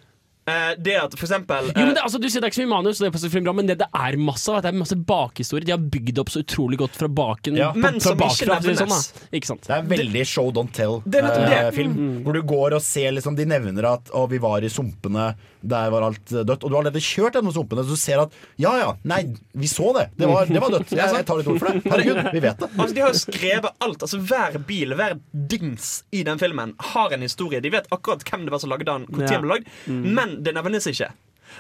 Eh, 0.49 0.73
det 0.81 0.95
at 0.97 1.13
for 1.15 1.27
eksempel 1.29 1.67
Jo, 1.69 1.75
men 1.77 1.91
eh, 1.91 1.95
det, 1.99 2.03
altså, 2.03 2.19
du 2.19 2.25
sier 2.31 2.41
det 2.41 2.49
er 2.49 2.51
ikke 2.51 2.63
så 2.63 2.65
mye 2.65 2.73
manus, 2.73 2.99
det 2.99 3.43
bra, 3.45 3.53
men 3.53 3.67
det 3.69 3.77
det 3.83 3.87
er 3.95 4.17
masse 4.17 4.55
det 4.65 4.71
er 4.71 4.79
masse 4.81 4.97
bakhistorie. 4.97 5.67
De 5.69 5.75
har 5.75 5.83
bygd 5.93 6.19
opp 6.23 6.31
så 6.33 6.41
utrolig 6.43 6.79
godt 6.81 6.97
fra 6.97 7.09
baken. 7.09 7.57
Ja. 7.61 7.73
på- 7.73 7.79
Men 7.85 8.01
fra 8.01 8.01
som 8.01 8.17
ikke 8.17 8.31
si 8.31 8.47
det 8.47 8.79
nevnes. 8.81 9.11
sånn. 9.11 9.29
Ikke 9.37 9.47
sant? 9.47 9.63
Det 9.69 9.77
er 9.77 9.83
veldig 9.93 10.25
show 10.27 10.51
don't 10.51 10.73
Det 11.05 11.21
er 11.21 11.27
nettopp 11.29 11.45
det. 11.45 11.59
tell-film. 11.61 11.93
Mm. 12.01 12.25
Hvor 12.25 12.33
du 12.33 12.43
går 12.43 12.75
og 12.79 12.83
ser 12.83 13.13
liksom, 13.13 13.37
De 13.37 13.45
nevner 13.45 13.85
at 13.93 14.11
å, 14.17 14.25
vi 14.31 14.39
var 14.39 14.65
i 14.65 14.69
sumpene, 14.73 15.35
der 15.63 15.91
var 15.93 16.03
alt 16.09 16.33
eh, 16.33 16.43
dødt. 16.43 16.65
Og 16.65 16.71
du 16.71 16.75
har 16.75 16.83
allerede 16.85 17.05
kjørt 17.05 17.37
gjennom 17.37 17.53
sumpene, 17.55 17.85
så 17.85 17.91
du 17.95 18.01
ser 18.01 18.25
at 18.25 18.33
ja 18.59 18.73
ja, 18.81 18.91
nei, 19.05 19.21
vi 19.55 19.67
så 19.69 19.93
det. 19.95 20.09
Det 20.17 20.27
var, 20.27 20.47
det 20.47 20.61
var 20.65 20.71
dødt. 20.71 20.91
Jeg, 20.97 21.15
jeg 21.21 21.27
tar 21.29 21.37
litt 21.43 21.53
ord 21.53 21.61
for 21.61 21.69
det. 21.71 21.85
Herregud, 21.85 22.33
vi 22.33 22.41
vet 22.49 22.59
det. 22.65 22.71
Altså, 22.81 22.95
de 22.97 23.01
har 23.05 23.13
jo 23.13 23.21
skrevet 23.21 23.71
alt. 23.87 24.03
Altså, 24.09 24.19
hver 24.25 24.59
bil, 24.67 24.97
hver 24.97 25.19
dings 25.35 26.03
i 26.17 26.25
den 26.27 26.39
filmen 26.41 26.75
har 26.95 27.13
en 27.13 27.21
historie. 27.29 27.61
De 27.61 27.71
vet 27.77 27.87
akkurat 27.93 28.25
hvem 28.25 28.47
det 28.49 28.55
var 28.57 28.59
som 28.65 28.71
lagde 28.73 28.89
den, 28.89 29.07
hvor 29.11 29.21
Ja. 29.23 29.29
den 29.37 29.43
ble 29.45 29.59
lagd, 29.59 29.69
men 29.87 30.30
det 30.45 30.55
nevnes 30.57 30.87
ikke. 30.93 31.11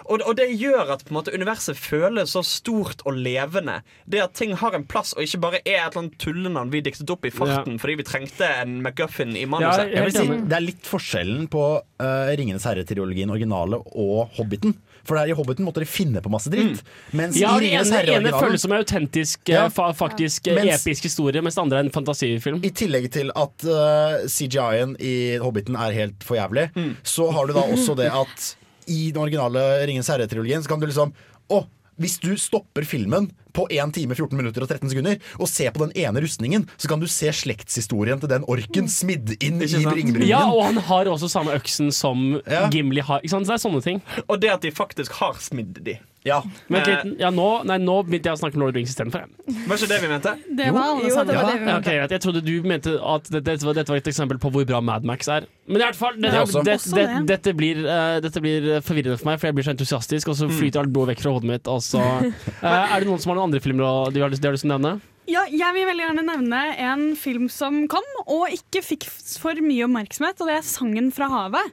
Og, 0.06 0.20
og 0.22 0.36
det 0.38 0.44
gjør 0.54 0.92
at 0.94 1.00
på 1.02 1.10
en 1.10 1.16
måte, 1.18 1.32
universet 1.34 1.74
føles 1.76 2.30
så 2.36 2.44
stort 2.46 3.00
og 3.10 3.16
levende. 3.18 3.80
Det 4.06 4.20
at 4.22 4.36
ting 4.38 4.52
har 4.60 4.76
en 4.78 4.84
plass, 4.86 5.10
og 5.18 5.24
ikke 5.26 5.40
bare 5.42 5.58
er 5.64 5.80
et 5.80 5.88
eller 5.90 6.04
annet 6.04 6.14
tullenavn 6.22 6.70
vi 6.70 6.80
diktet 6.86 7.10
opp 7.10 7.26
i 7.26 7.32
farten 7.34 7.74
fordi 7.82 7.96
vi 7.98 8.06
trengte 8.06 8.46
en 8.62 8.76
McGuffin 8.84 9.34
i 9.36 9.42
manuset. 9.50 9.90
Ja, 9.90 9.98
Jeg 9.98 10.06
vil 10.06 10.14
si, 10.14 10.38
det 10.46 10.56
er 10.60 10.62
litt 10.62 10.86
forskjellen 10.86 11.48
på 11.50 11.64
uh, 11.82 12.30
Ringenes 12.38 12.68
herre-trilogien 12.70 13.34
originale 13.34 13.80
og 13.82 14.30
Hobbiten. 14.38 14.76
For 15.02 15.16
der 15.18 15.32
i 15.32 15.34
Hobbiten 15.34 15.66
måtte 15.66 15.82
de 15.82 15.88
finne 15.90 16.22
på 16.22 16.30
masse 16.32 16.52
dritt. 16.52 16.84
Mens 17.16 17.34
Ja, 17.40 17.56
i 17.58 17.64
Ringenes 17.66 17.90
ene, 17.90 18.14
ene 18.20 18.32
føles 18.36 18.62
som 18.62 18.70
en 18.76 18.84
autentisk, 18.84 19.42
Ja. 19.50 19.64
eh, 19.66 19.74
fa 19.74 19.90
faktisk 19.96 20.46
eh, 20.52 20.60
Mens- 20.60 20.84
episk 20.86 21.08
historie, 21.10 21.42
mens 21.42 21.58
det 21.58 21.64
andre 21.66 21.80
er 21.82 21.88
en 21.88 21.92
fantasifilm. 21.98 22.62
I 22.62 22.70
tillegg 22.70 23.10
til 23.18 23.34
at 23.34 23.66
uh, 23.66 24.22
CGI-en 24.30 24.94
i 25.02 25.36
Hobbiten 25.42 25.74
er 25.74 25.98
helt 25.98 26.22
for 26.22 26.38
jævlig, 26.38 26.68
så 27.02 27.26
har 27.34 27.50
du 27.50 27.56
da 27.58 27.66
også 27.74 27.98
det 27.98 28.06
at 28.12 28.52
i 28.86 29.10
den 29.12 29.20
originale 29.22 29.62
Ringens 29.86 30.08
herre-trilogien 30.12 30.62
så 30.64 30.70
kan 30.72 30.80
du 30.80 30.86
liksom 30.88 31.12
Å, 31.50 31.64
hvis 32.00 32.18
du 32.22 32.32
stopper 32.40 32.86
filmen 32.88 33.28
på 33.52 33.64
1 33.74 33.90
time, 33.96 34.14
14 34.14 34.36
minutter 34.38 34.62
og 34.62 34.70
13 34.70 34.92
sekunder 34.92 35.18
og 35.36 35.48
ser 35.50 35.72
på 35.74 35.82
den 35.82 35.92
ene 35.98 36.22
rustningen, 36.22 36.68
så 36.78 36.88
kan 36.88 37.00
du 37.02 37.08
se 37.10 37.32
slektshistorien 37.34 38.20
til 38.22 38.30
den 38.30 38.46
orken 38.48 38.86
smidd 38.88 39.34
inn 39.42 39.58
i 39.60 39.66
Ikke. 39.66 40.28
Ja, 40.28 40.44
og 40.46 40.62
han 40.68 40.78
har 40.86 41.10
også 41.10 41.28
samme 41.32 41.56
øksen 41.58 41.90
som 41.92 42.40
Ja. 42.46 42.68
Gimli 42.70 43.02
har. 43.02 43.20
Ikke 43.20 43.34
sant? 43.34 43.48
Så 43.48 43.52
det 43.52 43.58
er 43.58 43.64
sånne 43.66 43.82
ting. 43.82 44.00
Og 44.28 44.40
det 44.40 44.52
at 44.54 44.62
de 44.62 44.70
faktisk 44.70 45.18
har 45.18 45.34
smidd 45.42 45.82
de. 45.84 45.98
Ja. 46.22 46.42
Men 46.68 46.82
Eh. 46.84 47.04
ja, 47.18 47.30
nå, 47.32 47.64
nei, 47.64 47.78
nå 47.80 47.94
begynte 48.04 48.28
jeg 48.28 48.36
å 48.36 48.40
snakke 48.42 48.58
om 48.58 48.60
Lord 48.60 48.68
of 48.70 48.74
the 48.74 48.80
Rings 48.82 48.90
istedenfor. 48.92 49.22
Var 49.48 49.76
ikke 49.78 49.88
det 49.88 50.00
vi 50.02 50.08
mente? 50.10 50.32
Det 50.58 50.66
var 50.74 50.82
alle 50.90 51.04
Jo, 51.08 51.14
sammen. 51.14 51.26
det 51.30 51.36
var 51.36 51.42
Ja, 51.42 51.48
det 51.48 51.60
vi 51.60 51.66
ja, 51.70 51.76
mente. 51.78 52.12
Jeg 52.12 52.20
trodde 52.20 52.42
du 52.44 52.62
mente 52.68 52.92
at 53.00 53.30
dette, 53.30 53.44
dette, 53.46 53.64
var, 53.64 53.72
dette 53.78 53.88
var 53.88 53.96
et 54.02 54.10
eksempel 54.12 54.38
på 54.42 54.50
hvor 54.52 54.66
bra 54.68 54.80
Mad 54.84 55.04
Max 55.08 55.28
er. 55.32 55.46
Men 55.66 55.80
i 55.80 55.84
hvert 55.86 55.96
fall, 55.96 56.18
dette, 56.20 56.34
Ja, 56.36 56.44
det, 56.44 56.64
det, 56.64 57.06
det. 57.06 57.26
dette, 57.30 57.54
blir, 57.56 57.80
uh, 57.88 58.20
dette 58.20 58.40
blir 58.44 58.68
forvirrende 58.84 59.16
for 59.18 59.30
meg, 59.30 59.40
for 59.40 59.48
jeg 59.48 59.54
blir 59.56 59.64
så 59.64 59.72
entusiastisk, 59.72 60.28
og 60.28 60.36
så 60.36 60.50
flyter 60.52 60.80
alt 60.84 60.92
blodet 60.92 61.14
vekk 61.16 61.22
fra 61.24 61.32
hodet 61.38 61.48
mitt. 61.54 61.66
Og 61.72 61.80
så, 61.80 62.00
eh, 62.62 62.68
er 62.68 63.00
det 63.00 63.08
noen 63.08 63.18
som 63.18 63.32
har 63.32 63.40
noen 63.40 63.48
andre 63.48 63.60
filmer 63.64 64.12
de 64.12 64.20
har 64.20 64.28
lyst, 64.28 64.42
de 64.44 64.48
har 64.50 64.52
lyst 64.58 64.66
til 64.68 64.72
å 64.72 64.76
nevne? 64.76 65.00
Ja, 65.30 65.44
jeg 65.48 65.72
vil 65.76 65.86
veldig 65.86 66.04
gjerne 66.04 66.26
nevne 66.26 66.60
en 66.84 67.16
film 67.16 67.48
som 67.48 67.86
kom, 67.88 68.04
og 68.26 68.48
ikke 68.52 68.82
fikk 68.84 69.04
for 69.40 69.54
mye 69.62 69.86
oppmerksomhet, 69.88 70.36
og 70.42 70.48
det 70.52 70.56
er 70.58 70.66
'Sangen 70.68 71.08
fra 71.14 71.28
havet'. 71.32 71.72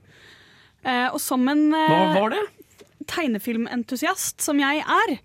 Uh, 0.87 1.09
og 1.11 1.19
som 1.19 1.41
en 1.49 1.71
Hva 1.73 2.13
var 2.15 2.29
det? 2.31 2.43
Tegnefilmentusiast 3.07 4.41
som 4.43 4.59
jeg 4.61 4.83
er, 4.83 5.17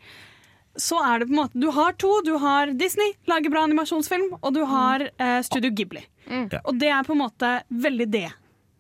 så 0.81 1.01
er 1.05 1.21
det 1.21 1.29
på 1.29 1.35
en 1.35 1.41
måte 1.43 1.61
Du 1.61 1.69
har 1.77 1.93
to. 2.01 2.11
Du 2.25 2.37
har 2.41 2.73
Disney, 2.79 3.13
lager 3.29 3.53
bra 3.53 3.65
animasjonsfilm, 3.69 4.31
og 4.41 4.55
du 4.57 4.63
har 4.69 5.05
eh, 5.11 5.41
Studio 5.45 5.71
Ghibli. 5.71 6.05
Mm. 6.31 6.47
Og 6.65 6.79
det 6.81 6.89
er 6.89 7.05
på 7.05 7.13
en 7.17 7.23
måte 7.25 7.51
veldig 7.69 8.09
det. 8.13 8.29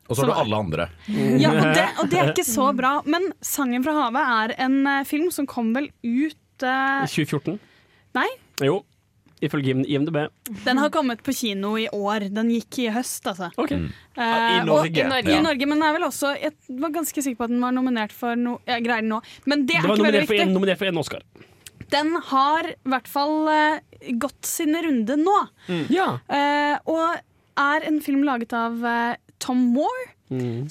Og 0.09 0.17
så 0.17 0.25
har 0.25 0.33
du 0.33 0.39
alle 0.43 0.57
andre. 0.65 0.87
Ja, 1.41 1.53
og 1.53 1.69
det, 1.77 1.85
og 2.01 2.09
det 2.11 2.19
er 2.21 2.31
ikke 2.33 2.45
så 2.47 2.71
bra. 2.77 2.95
Men 3.05 3.31
'Sangen 3.41 3.85
fra 3.85 3.95
havet' 3.97 4.33
er 4.45 4.55
en 4.67 4.87
eh, 4.87 5.05
film 5.09 5.31
som 5.31 5.47
kom 5.47 5.73
vel 5.77 5.91
ut 6.03 6.67
eh, 6.67 7.05
2014? 7.09 7.61
Nei, 8.19 8.29
Jo. 8.61 8.83
Ifølge 9.43 9.75
IMDb. 9.91 10.19
den 10.65 10.79
har 10.79 10.91
kommet 10.95 11.23
på 11.27 11.35
kino 11.35 11.75
i 11.79 11.89
år. 11.93 12.29
Den 12.33 12.51
gikk 12.53 12.79
i 12.85 12.89
høst, 12.95 13.27
altså. 13.27 13.51
Ok. 13.59 13.73
Uh, 13.73 13.91
I 14.17 14.61
og- 14.61 14.67
Norge. 14.67 15.01
i 15.03 15.09
Norge. 15.09 15.35
I 15.35 15.43
Norge, 15.43 15.67
men 15.67 15.81
den 15.81 15.89
er 15.89 15.97
vel 15.97 16.07
også 16.07 16.35
Jeg 16.39 16.53
var 16.69 16.91
ganske 16.95 17.23
sikker 17.23 17.37
på 17.41 17.45
at 17.49 17.51
den 17.51 17.61
var 17.61 17.73
nominert 17.73 18.13
for 18.13 18.37
noe 18.37 18.61
ja, 18.69 18.79
greier 18.79 19.03
nå. 19.03 19.21
Men 19.47 19.67
det 19.67 19.77
er 19.77 19.83
Det 19.83 19.97
ikke 19.97 20.07
veldig 20.07 20.23
viktig. 20.23 20.39
Den 20.39 20.53
var 20.53 20.61
nominert 20.61 20.79
for 20.79 20.87
en 20.93 21.03
Oscar. 21.03 21.23
Den 21.93 22.15
har 22.31 22.71
i 22.71 22.77
hvert 22.89 23.09
fall 23.09 23.49
uh, 23.49 23.79
gått 24.19 24.47
sin 24.47 24.75
runde 24.75 25.17
nå. 25.21 25.39
Ja. 25.91 26.19
Uh, 26.31 26.79
og 26.87 27.21
er 27.59 27.89
en 27.89 28.01
film 28.01 28.23
laget 28.25 28.53
av 28.57 28.79
Tom 29.39 29.73
Moore, 29.75 30.07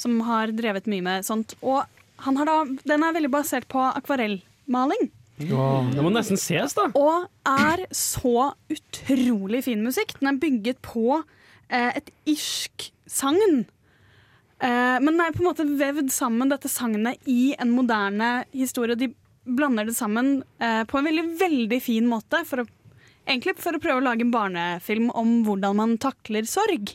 som 0.02 0.16
har 0.26 0.48
drevet 0.58 0.88
mye 0.90 1.04
med 1.06 1.26
sånt. 1.28 1.54
Og 1.62 1.84
han 2.26 2.38
har 2.38 2.46
da, 2.50 2.56
den 2.88 3.04
er 3.04 3.14
veldig 3.14 3.30
basert 3.30 3.68
på 3.70 3.84
akvarellmaling. 3.94 5.12
Åh, 5.50 5.92
det 5.94 6.04
må 6.06 6.12
nesten 6.14 6.40
ses, 6.40 6.76
da. 6.78 6.88
Og 6.98 7.28
er 7.48 7.86
så 7.96 8.52
utrolig 8.72 9.64
fin 9.68 9.84
musikk. 9.86 10.16
Den 10.20 10.34
er 10.34 10.42
bygget 10.42 10.82
på 10.86 11.22
eh, 11.22 11.92
et 11.98 12.12
irsk 12.30 12.92
sagn. 13.10 13.64
Eh, 14.62 14.98
men 15.02 15.10
den 15.14 15.24
er 15.24 15.34
på 15.34 15.44
en 15.44 15.50
måte 15.50 15.66
vevd 15.66 16.12
sammen 16.14 16.52
dette 16.52 16.70
sagnet 16.72 17.20
i 17.30 17.56
en 17.58 17.74
moderne 17.74 18.44
historie. 18.54 19.00
De 19.00 19.12
blander 19.46 19.90
det 19.90 19.98
sammen 19.98 20.42
eh, 20.62 20.84
på 20.86 21.00
en 21.00 21.10
veldig, 21.10 21.26
veldig 21.42 21.82
fin 21.84 22.08
måte. 22.10 22.44
For 22.48 22.64
å, 22.64 22.68
egentlig 23.26 23.58
for 23.62 23.78
å 23.78 23.82
prøve 23.82 24.04
å 24.04 24.08
lage 24.12 24.26
en 24.28 24.34
barnefilm 24.34 25.10
om 25.18 25.42
hvordan 25.48 25.80
man 25.82 25.98
takler 26.02 26.48
sorg. 26.50 26.94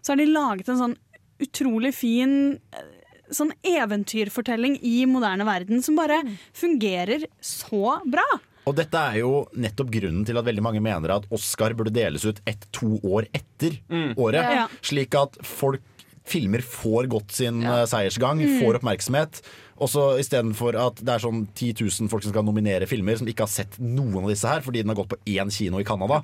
Så 0.00 0.12
har 0.12 0.20
de 0.20 0.30
laget 0.30 0.70
en 0.72 0.80
sånn 0.80 0.98
utrolig 1.44 1.92
fin 1.96 2.34
eh, 2.72 2.92
sånn 3.32 3.52
eventyrfortelling 3.64 4.78
i 4.84 5.04
moderne 5.08 5.46
verden 5.48 5.84
som 5.84 5.96
bare 5.98 6.20
fungerer 6.56 7.28
så 7.40 7.98
bra. 8.04 8.26
Og 8.64 8.76
dette 8.78 8.96
er 8.96 9.20
jo 9.20 9.44
nettopp 9.60 9.90
grunnen 9.92 10.24
til 10.24 10.40
at 10.40 10.46
veldig 10.46 10.64
mange 10.64 10.80
mener 10.84 11.18
at 11.18 11.26
Oscar 11.34 11.74
burde 11.76 11.92
deles 11.92 12.24
ut 12.24 12.40
ett-to 12.48 12.96
år 13.04 13.28
etter 13.36 13.76
året. 14.16 14.40
Ja. 14.40 14.68
Slik 14.84 15.16
at 15.20 15.36
folk, 15.44 15.84
filmer 16.24 16.64
får 16.64 17.10
gått 17.12 17.34
sin 17.36 17.60
ja. 17.64 17.82
seiersgang, 17.88 18.40
får 18.62 18.80
oppmerksomhet. 18.80 19.42
Og 19.82 19.88
så 19.90 20.04
istedenfor 20.22 20.76
at 20.78 21.00
det 21.02 21.16
er 21.16 21.24
sånn 21.24 21.46
10 21.54 21.72
000 21.82 22.10
folk 22.12 22.22
som 22.22 22.30
skal 22.34 22.44
nominere 22.46 22.86
filmer 22.86 23.16
som 23.18 23.26
ikke 23.30 23.46
har 23.46 23.50
sett 23.50 23.78
noen 23.82 24.22
av 24.22 24.30
disse 24.30 24.46
her 24.46 24.62
fordi 24.62 24.84
den 24.84 24.92
har 24.92 25.00
gått 25.00 25.10
på 25.16 25.18
én 25.34 25.50
kino 25.50 25.80
i 25.82 25.84
Canada, 25.88 26.22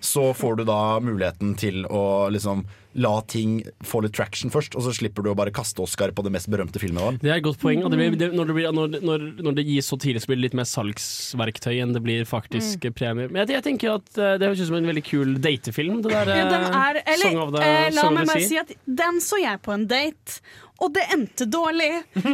så 0.00 0.28
får 0.38 0.60
du 0.60 0.64
da 0.68 0.78
muligheten 1.02 1.56
til 1.58 1.82
å 1.90 2.28
liksom 2.30 2.62
la 3.00 3.22
ting 3.24 3.62
få 3.88 4.02
litt 4.04 4.12
traction 4.12 4.50
først, 4.52 4.74
og 4.76 4.84
så 4.84 4.92
slipper 4.92 5.24
du 5.24 5.30
å 5.32 5.34
bare 5.38 5.48
kaste 5.54 5.80
Oscar 5.80 6.10
på 6.12 6.20
det 6.26 6.32
mest 6.34 6.50
berømte 6.52 6.76
filmet. 6.78 7.16
Det 7.22 7.30
er 7.32 7.38
et 7.40 7.46
godt 7.46 7.56
poeng. 7.62 7.80
Og 7.86 7.90
det 7.90 7.96
blir, 7.96 8.16
det, 8.20 8.28
når, 8.36 8.50
det 8.50 8.56
blir, 8.58 8.66
når, 8.76 8.98
når, 9.00 9.24
når 9.46 9.54
det 9.56 9.64
gis 9.64 9.88
så 9.88 9.96
tidlig, 9.96 10.20
så 10.20 10.28
blir 10.28 10.36
det 10.42 10.44
litt 10.50 10.56
mer 10.60 10.68
salgsverktøy 10.68 11.78
enn 11.80 11.94
det 11.96 12.02
blir 12.04 12.26
faktisk 12.28 12.84
premier. 12.98 13.30
Men 13.32 13.42
jeg, 13.46 13.56
jeg 13.56 13.64
tenker 13.70 13.94
at 13.96 14.18
eh, 14.20 14.34
det 14.40 14.50
høres 14.50 14.60
ut 14.60 14.68
som 14.68 14.76
en 14.80 14.90
veldig 14.92 15.04
kul 15.08 15.32
datefilm. 15.44 16.02
Det 16.04 16.12
der, 16.12 16.32
Ja, 16.36 16.48
den 16.52 16.66
er, 16.68 17.00
eh, 17.00 17.14
eller, 17.14 17.40
the- 17.56 17.64
eh, 17.70 17.88
la 17.96 18.04
meg 18.12 18.28
bare 18.34 18.44
si 18.52 18.60
at 18.60 18.74
den 18.86 19.22
så 19.24 19.40
jeg 19.42 19.62
på 19.64 19.72
en 19.74 19.86
date, 19.88 20.40
og 20.82 20.90
det 20.96 21.04
endte 21.14 21.46
dårlig. 21.46 21.90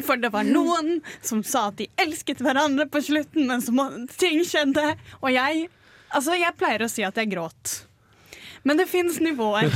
For 0.06 0.20
det 0.20 0.32
var 0.32 0.46
noen 0.48 0.98
som 1.20 1.42
sa 1.44 1.68
at 1.70 1.78
de 1.80 1.88
elsket 2.00 2.40
hverandre 2.44 2.88
på 2.90 3.02
slutten, 3.04 3.48
men 3.50 3.60
så 3.64 3.72
ting 4.16 4.40
skjedde. 4.46 4.86
Og 5.20 5.30
jeg, 5.34 5.68
altså 6.16 6.38
jeg 6.38 6.56
pleier 6.58 6.86
å 6.86 6.90
si 6.92 7.04
at 7.06 7.20
jeg 7.20 7.32
gråt. 7.34 7.82
Men 8.66 8.76
det 8.76 8.86
fins 8.90 9.20
nivåer. 9.20 9.62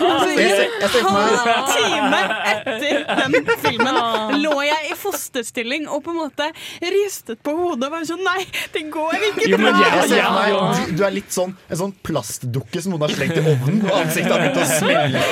altså, 0.00 0.30
jeg 0.30 0.88
ser 0.90 1.04
halv 1.06 1.68
time 1.68 2.20
etter 2.52 3.04
den 3.20 3.32
filmen 3.62 3.94
lå 4.42 4.54
jeg 4.66 4.81
fosterstilling 5.02 5.88
og 5.90 6.02
på 6.06 6.12
en 6.14 6.20
måte 6.22 6.48
ristet 6.94 7.42
på 7.44 7.54
hodet 7.58 7.88
og 7.88 7.94
var 7.96 8.06
sånn 8.08 8.22
Nei, 8.22 8.44
det 8.74 8.84
går 8.94 9.16
ikke 9.30 9.48
Jo, 9.50 9.58
men 9.58 9.74
bra! 9.74 9.82
jeg 9.98 10.08
ser 10.12 10.26
for 10.28 10.82
du, 10.86 10.92
du 10.98 11.04
er 11.06 11.14
litt 11.16 11.32
sånn 11.34 11.54
en 11.68 11.80
sånn 11.82 11.94
plastdukke 12.06 12.82
som 12.84 12.94
noen 12.94 13.04
har 13.06 13.14
slengt 13.16 13.38
i 13.40 13.42
ovnen, 13.42 13.80
og 13.88 13.96
ansiktet 13.98 14.32
har 14.32 14.44
begynt 14.44 14.60
å 14.62 14.68
smelte. 14.70 15.22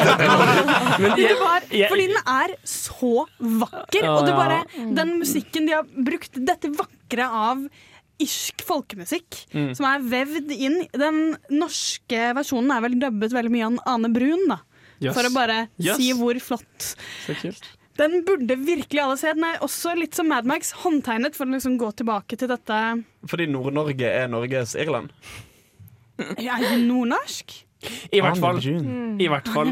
Men 1.02 1.14
var, 1.40 1.66
fordi 1.90 2.06
den 2.10 2.20
er 2.34 2.54
så 2.68 3.12
vakker. 3.38 4.08
Og 4.10 4.26
det 4.26 4.34
bare, 4.36 4.58
den 4.96 5.14
musikken 5.20 5.68
de 5.68 5.76
har 5.78 5.86
brukt, 6.06 6.36
dette 6.46 6.70
vakre 6.76 7.28
av 7.28 7.62
irsk 8.20 8.64
folkemusikk, 8.68 9.44
Mm. 9.54 9.70
som 9.74 9.86
er 9.88 10.02
vevd 10.04 10.50
inn 10.52 10.74
Den 10.92 11.36
norske 11.50 12.26
versjonen 12.36 12.70
er 12.74 12.82
vel 12.84 12.98
dubbet 13.00 13.32
veldig 13.34 13.50
mye 13.54 13.66
av 13.70 13.78
Ane 13.94 14.10
Brun, 14.12 14.44
da. 14.50 14.58
Yes. 15.00 15.14
For 15.16 15.24
å 15.24 15.32
bare 15.32 15.68
Yes. 15.80 15.96
si 15.96 16.10
hvor 16.12 16.36
flott. 16.44 16.90
Så 17.26 17.34
kult. 17.40 17.64
Den 18.00 18.22
burde 18.24 18.56
virkelig 18.56 19.02
alle 19.02 19.16
se. 19.20 19.32
Den 19.36 19.44
er 19.44 19.60
også 19.64 19.92
litt 19.98 20.16
som 20.16 20.30
Mad 20.32 20.48
Max, 20.48 20.72
håndtegnet 20.84 21.36
for 21.36 21.44
å 21.44 21.52
liksom 21.52 21.76
gå 21.80 21.90
tilbake 22.00 22.38
til 22.40 22.48
dette 22.48 22.78
Fordi 23.28 23.48
Nord-Norge 23.50 24.08
er 24.08 24.30
Norges 24.32 24.72
Irland. 24.78 25.12
Er 26.20 26.64
det 26.64 26.78
nordnorsk? 26.84 27.60
I 28.12 28.20
hvert 28.20 28.36
fall. 28.40 28.58
I 28.60 29.28
hvert 29.30 29.48
fall. 29.48 29.70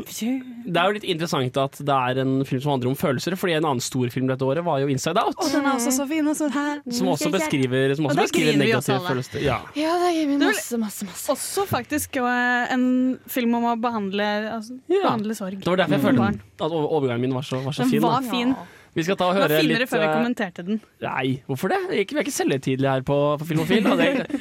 Det 0.68 0.76
er 0.80 0.88
jo 0.90 0.94
litt 0.96 1.06
interessant 1.08 1.56
at 1.60 1.78
det 1.88 1.96
er 1.96 2.20
en 2.22 2.32
film 2.48 2.60
som 2.64 2.72
handler 2.74 2.90
om 2.92 2.96
følelser, 2.98 3.36
fordi 3.40 3.56
en 3.56 3.66
annen 3.68 3.82
stor 3.84 4.08
film 4.12 4.28
dette 4.30 4.44
året 4.44 4.64
var 4.64 4.80
jo 4.82 4.88
Inside 4.92 5.20
Out. 5.20 5.36
Og 5.40 5.52
den 5.52 5.64
er 5.66 5.76
også 5.76 5.92
så 5.96 6.06
fin. 6.08 6.26
Og 6.28 6.36
sånn 6.38 6.52
her. 6.54 6.80
Som 6.92 7.10
også 7.12 7.32
beskriver, 7.32 7.94
som 7.98 8.08
også 8.08 8.18
og 8.18 8.24
beskriver 8.24 8.58
negative 8.60 8.98
følelser. 9.06 9.44
Ja. 9.44 9.60
Ja, 9.78 9.94
det 10.04 10.14
gir 10.16 10.28
vi 10.32 10.40
masse, 10.42 10.80
masse, 10.80 11.08
masse. 11.08 11.28
Også 11.32 11.66
faktisk 11.68 12.16
eh, 12.20 12.72
en 12.74 12.88
film 13.28 13.56
om 13.60 13.70
å 13.72 13.76
behandle, 13.80 14.26
altså, 14.56 14.76
behandle 14.90 15.36
sorg. 15.38 15.60
Det 15.62 15.72
var 15.72 15.84
derfor 15.84 15.98
jeg 15.98 16.06
følte 16.08 16.66
at 16.68 16.76
overgangen 16.80 17.28
min 17.28 17.36
var 17.36 17.46
så, 17.46 17.60
var 17.64 17.76
så 17.76 17.86
Den 17.86 17.96
fin. 17.96 18.04
var 18.04 18.20
da. 18.24 18.66
Vi 18.98 19.04
skal 19.06 19.18
ta 19.18 19.28
og 19.30 19.36
høre 19.38 19.60
litt 19.62 19.84
før 19.86 20.02
vi 20.02 20.06
eh, 20.08 20.14
kommenterte 20.16 20.64
den. 20.66 20.80
Nei, 21.04 21.26
hvorfor 21.46 21.70
det? 21.70 21.78
Vi 21.86 22.00
er 22.00 22.02
ikke, 22.02 22.34
selvhøytidelige 22.34 22.94
her 22.96 23.04
på, 23.06 23.18
på 23.38 23.46
Filmofil. 23.52 23.86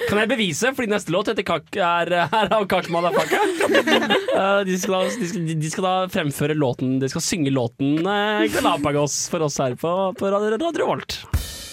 kan 0.07 0.21
jeg 0.23 0.31
bevise, 0.31 0.71
fordi 0.73 0.89
neste 0.95 1.13
låt 1.13 1.29
heter 1.29 1.45
Kak, 1.45 1.69
er, 1.77 2.13
er 2.25 2.51
av 2.57 2.65
Kak 2.71 2.89
Madafaka. 2.93 3.43
Eh, 4.37 4.59
de, 4.67 4.75
skal 4.77 4.93
da- 4.93 5.17
de, 5.17 5.27
skal, 5.29 5.45
de 5.57 5.69
skal 5.71 5.85
da 5.87 5.93
fremføre 6.13 6.53
låten 6.57 6.97
De 7.01 7.09
skal 7.09 7.23
synge 7.25 7.49
låten 7.53 8.05
uh, 8.05 8.43
Galapagos 8.53 9.15
for 9.33 9.47
oss 9.47 9.57
her 9.63 9.73
på, 9.79 9.93
på 10.19 10.33
Radio, 10.33 10.53
Radio 10.61 11.66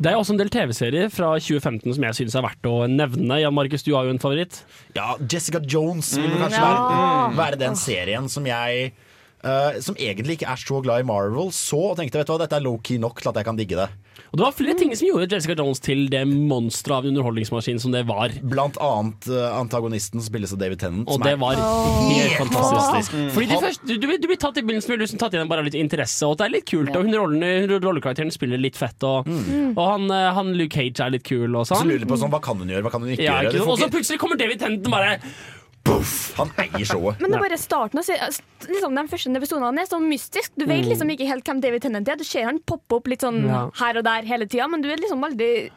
Det 0.00 0.08
er 0.08 0.16
også 0.16 0.32
en 0.32 0.38
del 0.40 0.48
TV-serier 0.48 1.10
fra 1.12 1.34
2015 1.36 1.92
som 1.92 2.04
jeg 2.06 2.16
synes 2.16 2.36
er 2.38 2.44
verdt 2.46 2.68
å 2.70 2.76
nevne. 2.88 3.36
Jan 3.42 3.52
Markus, 3.52 3.82
du 3.84 3.90
har 3.92 4.06
jo 4.08 4.14
en 4.14 4.22
favoritt. 4.22 4.62
Ja, 4.96 5.12
Jessica 5.20 5.60
Jones 5.60 6.14
vil 6.16 6.30
vel 6.30 6.40
kanskje 6.40 6.62
være, 6.64 7.34
være 7.36 7.58
den 7.60 7.76
serien 7.76 8.30
som 8.32 8.48
jeg 8.48 8.94
eh, 9.44 9.80
som 9.80 9.96
egentlig 9.96 10.38
ikke 10.38 10.50
er 10.52 10.60
så 10.60 10.80
glad 10.84 11.00
i 11.02 11.06
Marvel, 11.08 11.50
så 11.54 11.80
og 11.92 11.96
tenkte 11.98 12.20
vet 12.20 12.28
du 12.28 12.32
hva, 12.34 12.40
dette 12.44 12.56
er 12.58 12.64
low-key 12.66 12.98
nok 13.02 13.20
til 13.22 13.30
at 13.32 13.40
jeg 13.40 13.48
kan 13.48 13.56
digge 13.58 13.76
det. 13.78 13.88
Og 14.30 14.36
det 14.38 14.44
var 14.44 14.52
flere 14.54 14.74
ting 14.78 14.90
som 14.94 15.06
gjorde 15.08 15.26
Jessica 15.32 15.54
Jones 15.58 15.80
til 15.82 16.04
det 16.12 16.20
monsteret 16.28 16.98
av 17.00 17.06
en 17.06 17.10
underholdningsmaskin 17.14 17.80
som 17.82 17.90
det 17.94 18.02
var. 18.06 18.34
Blant 18.46 18.76
annet 18.84 19.26
uh, 19.32 19.56
antagonisten 19.58 20.22
spilles 20.22 20.52
av 20.54 20.60
David 20.60 20.78
Tennant. 20.82 21.08
Og 21.08 21.16
som 21.16 21.24
det 21.24 21.32
var 21.40 21.56
helt 21.58 22.36
fantastisk. 22.38 23.14
Mm. 23.16 23.30
Fordi 23.34 23.48
du, 23.48 23.54
Han- 23.56 23.80
du, 23.88 23.94
du, 23.96 24.28
blir- 24.28 24.40
tatt 24.40 24.60
i 24.60 24.62
begynnelsen 24.62 24.92
med 24.94 25.02
liksom 25.02 25.18
tatt 25.20 25.34
igjen 25.34 25.48
bare 25.50 25.64
av 25.64 25.70
litt 25.70 25.78
interesse, 25.80 26.28
og 26.28 26.36
det 26.38 26.46
er 26.46 26.54
litt 26.58 26.68
kult. 26.70 26.92
Og 26.96 27.08
hun 27.08 27.16
rollekarakteren 27.82 28.30
spiller 28.34 28.60
litt 28.60 28.78
fett, 28.78 29.02
og, 29.08 29.26
og 29.74 29.80
han, 29.84 30.06
eh, 30.14 30.28
han 30.36 30.52
Luke 30.56 30.76
Cage 30.78 31.00
er 31.04 31.16
litt 31.16 31.24
kul 31.26 31.48
og 31.56 31.66
Så 31.66 31.80
sånn. 31.80 31.90
lurer 31.90 32.04
du 32.04 32.12
på 32.12 32.20
sånn, 32.20 32.30
hva 32.32 32.40
kan 32.44 32.60
hun 32.60 32.70
gjøre, 32.70 32.84
hva 32.86 32.92
kan 32.94 33.02
hun 33.04 33.14
ikke 33.16 33.24
Ja, 33.26 33.40
gjøre? 33.42 33.56
ikke 33.56 33.72
Og 33.72 33.80
så 33.82 33.90
plutselig 33.92 34.20
kommer 34.22 34.38
David 34.40 34.60
Tennant 34.62 34.86
og 34.86 34.94
bare 35.84 36.04
Han 36.36 36.50
eier 36.58 36.84
showet. 36.86 37.20
Men 37.20 37.30
det 37.32 37.38
er 37.40 37.44
bare 37.48 37.58
starten 37.60 37.98
av. 37.98 38.04
Liksom, 38.68 38.94
de 38.96 39.04
første 39.08 39.36
episodene 39.40 39.80
er 39.84 39.86
så 39.90 39.98
mystisk. 40.02 40.52
Du 40.56 40.66
vet 40.66 40.84
Mm. 40.84 40.90
liksom 40.92 41.10
ikke 41.16 41.26
helt 41.26 41.44
hvem 41.44 41.60
David 41.60 41.82
Tennant 41.82 42.08
er. 42.08 42.16
Du 42.16 42.24
ser 42.24 42.44
han 42.44 42.58
poppe 42.60 42.96
opp 42.96 43.06
litt 43.08 43.20
sånn 43.20 43.46
Ja. 43.46 43.70
her 43.74 43.98
og 43.98 44.04
der 44.04 44.22
hele 44.22 44.46
tida, 44.46 44.68
men 44.68 44.80
du 44.82 44.88
er 44.90 44.96
liksom 44.96 45.22
aldri 45.24 45.70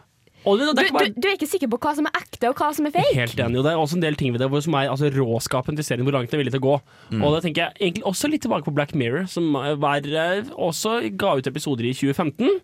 du, 0.44 0.58
du, 0.60 0.74
du 0.76 1.28
er 1.30 1.38
ikke 1.38 1.48
sikker 1.48 1.70
på 1.72 1.78
hva 1.80 1.96
som 1.96 2.06
er 2.06 2.12
ekte 2.20 2.50
og 2.50 2.56
hva 2.60 2.74
som 2.76 2.86
er 2.86 2.92
fake. 2.92 3.14
Helt 3.16 3.38
enig, 3.40 3.60
og 3.60 3.64
det 3.64 3.72
er 3.72 3.78
også 3.80 3.94
en 3.96 4.02
del 4.02 4.16
ting 4.16 4.34
ved 4.34 4.40
det 4.42 4.50
hvor- 4.52 4.62
som 4.62 4.74
er 4.76 4.90
altså, 4.92 5.10
råskapen 5.10 5.78
til 5.78 5.86
serien, 5.86 6.04
hvor 6.04 6.12
langt 6.12 6.30
den 6.32 6.38
er 6.38 6.44
villig 6.44 6.52
til 6.52 6.60
å 6.60 6.68
gå. 6.68 6.82
Mm. 7.12 7.24
Og 7.24 7.32
da 7.32 7.40
tenker 7.48 7.56
jeg 7.80 7.94
egentlig 7.94 8.04
også 8.04 8.30
litt 8.30 8.42
tilbake 8.42 8.66
på 8.66 8.74
Black 8.76 8.94
Mirror, 8.94 9.26
som 9.30 9.56
eh, 9.56 9.76
var, 9.76 10.00
eh, 10.04 10.42
også 10.52 11.16
ga 11.16 11.38
ut 11.38 11.48
episoder 11.48 11.86
i 11.88 11.94
2015. 11.94 12.60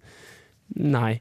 Nei. 0.76 1.20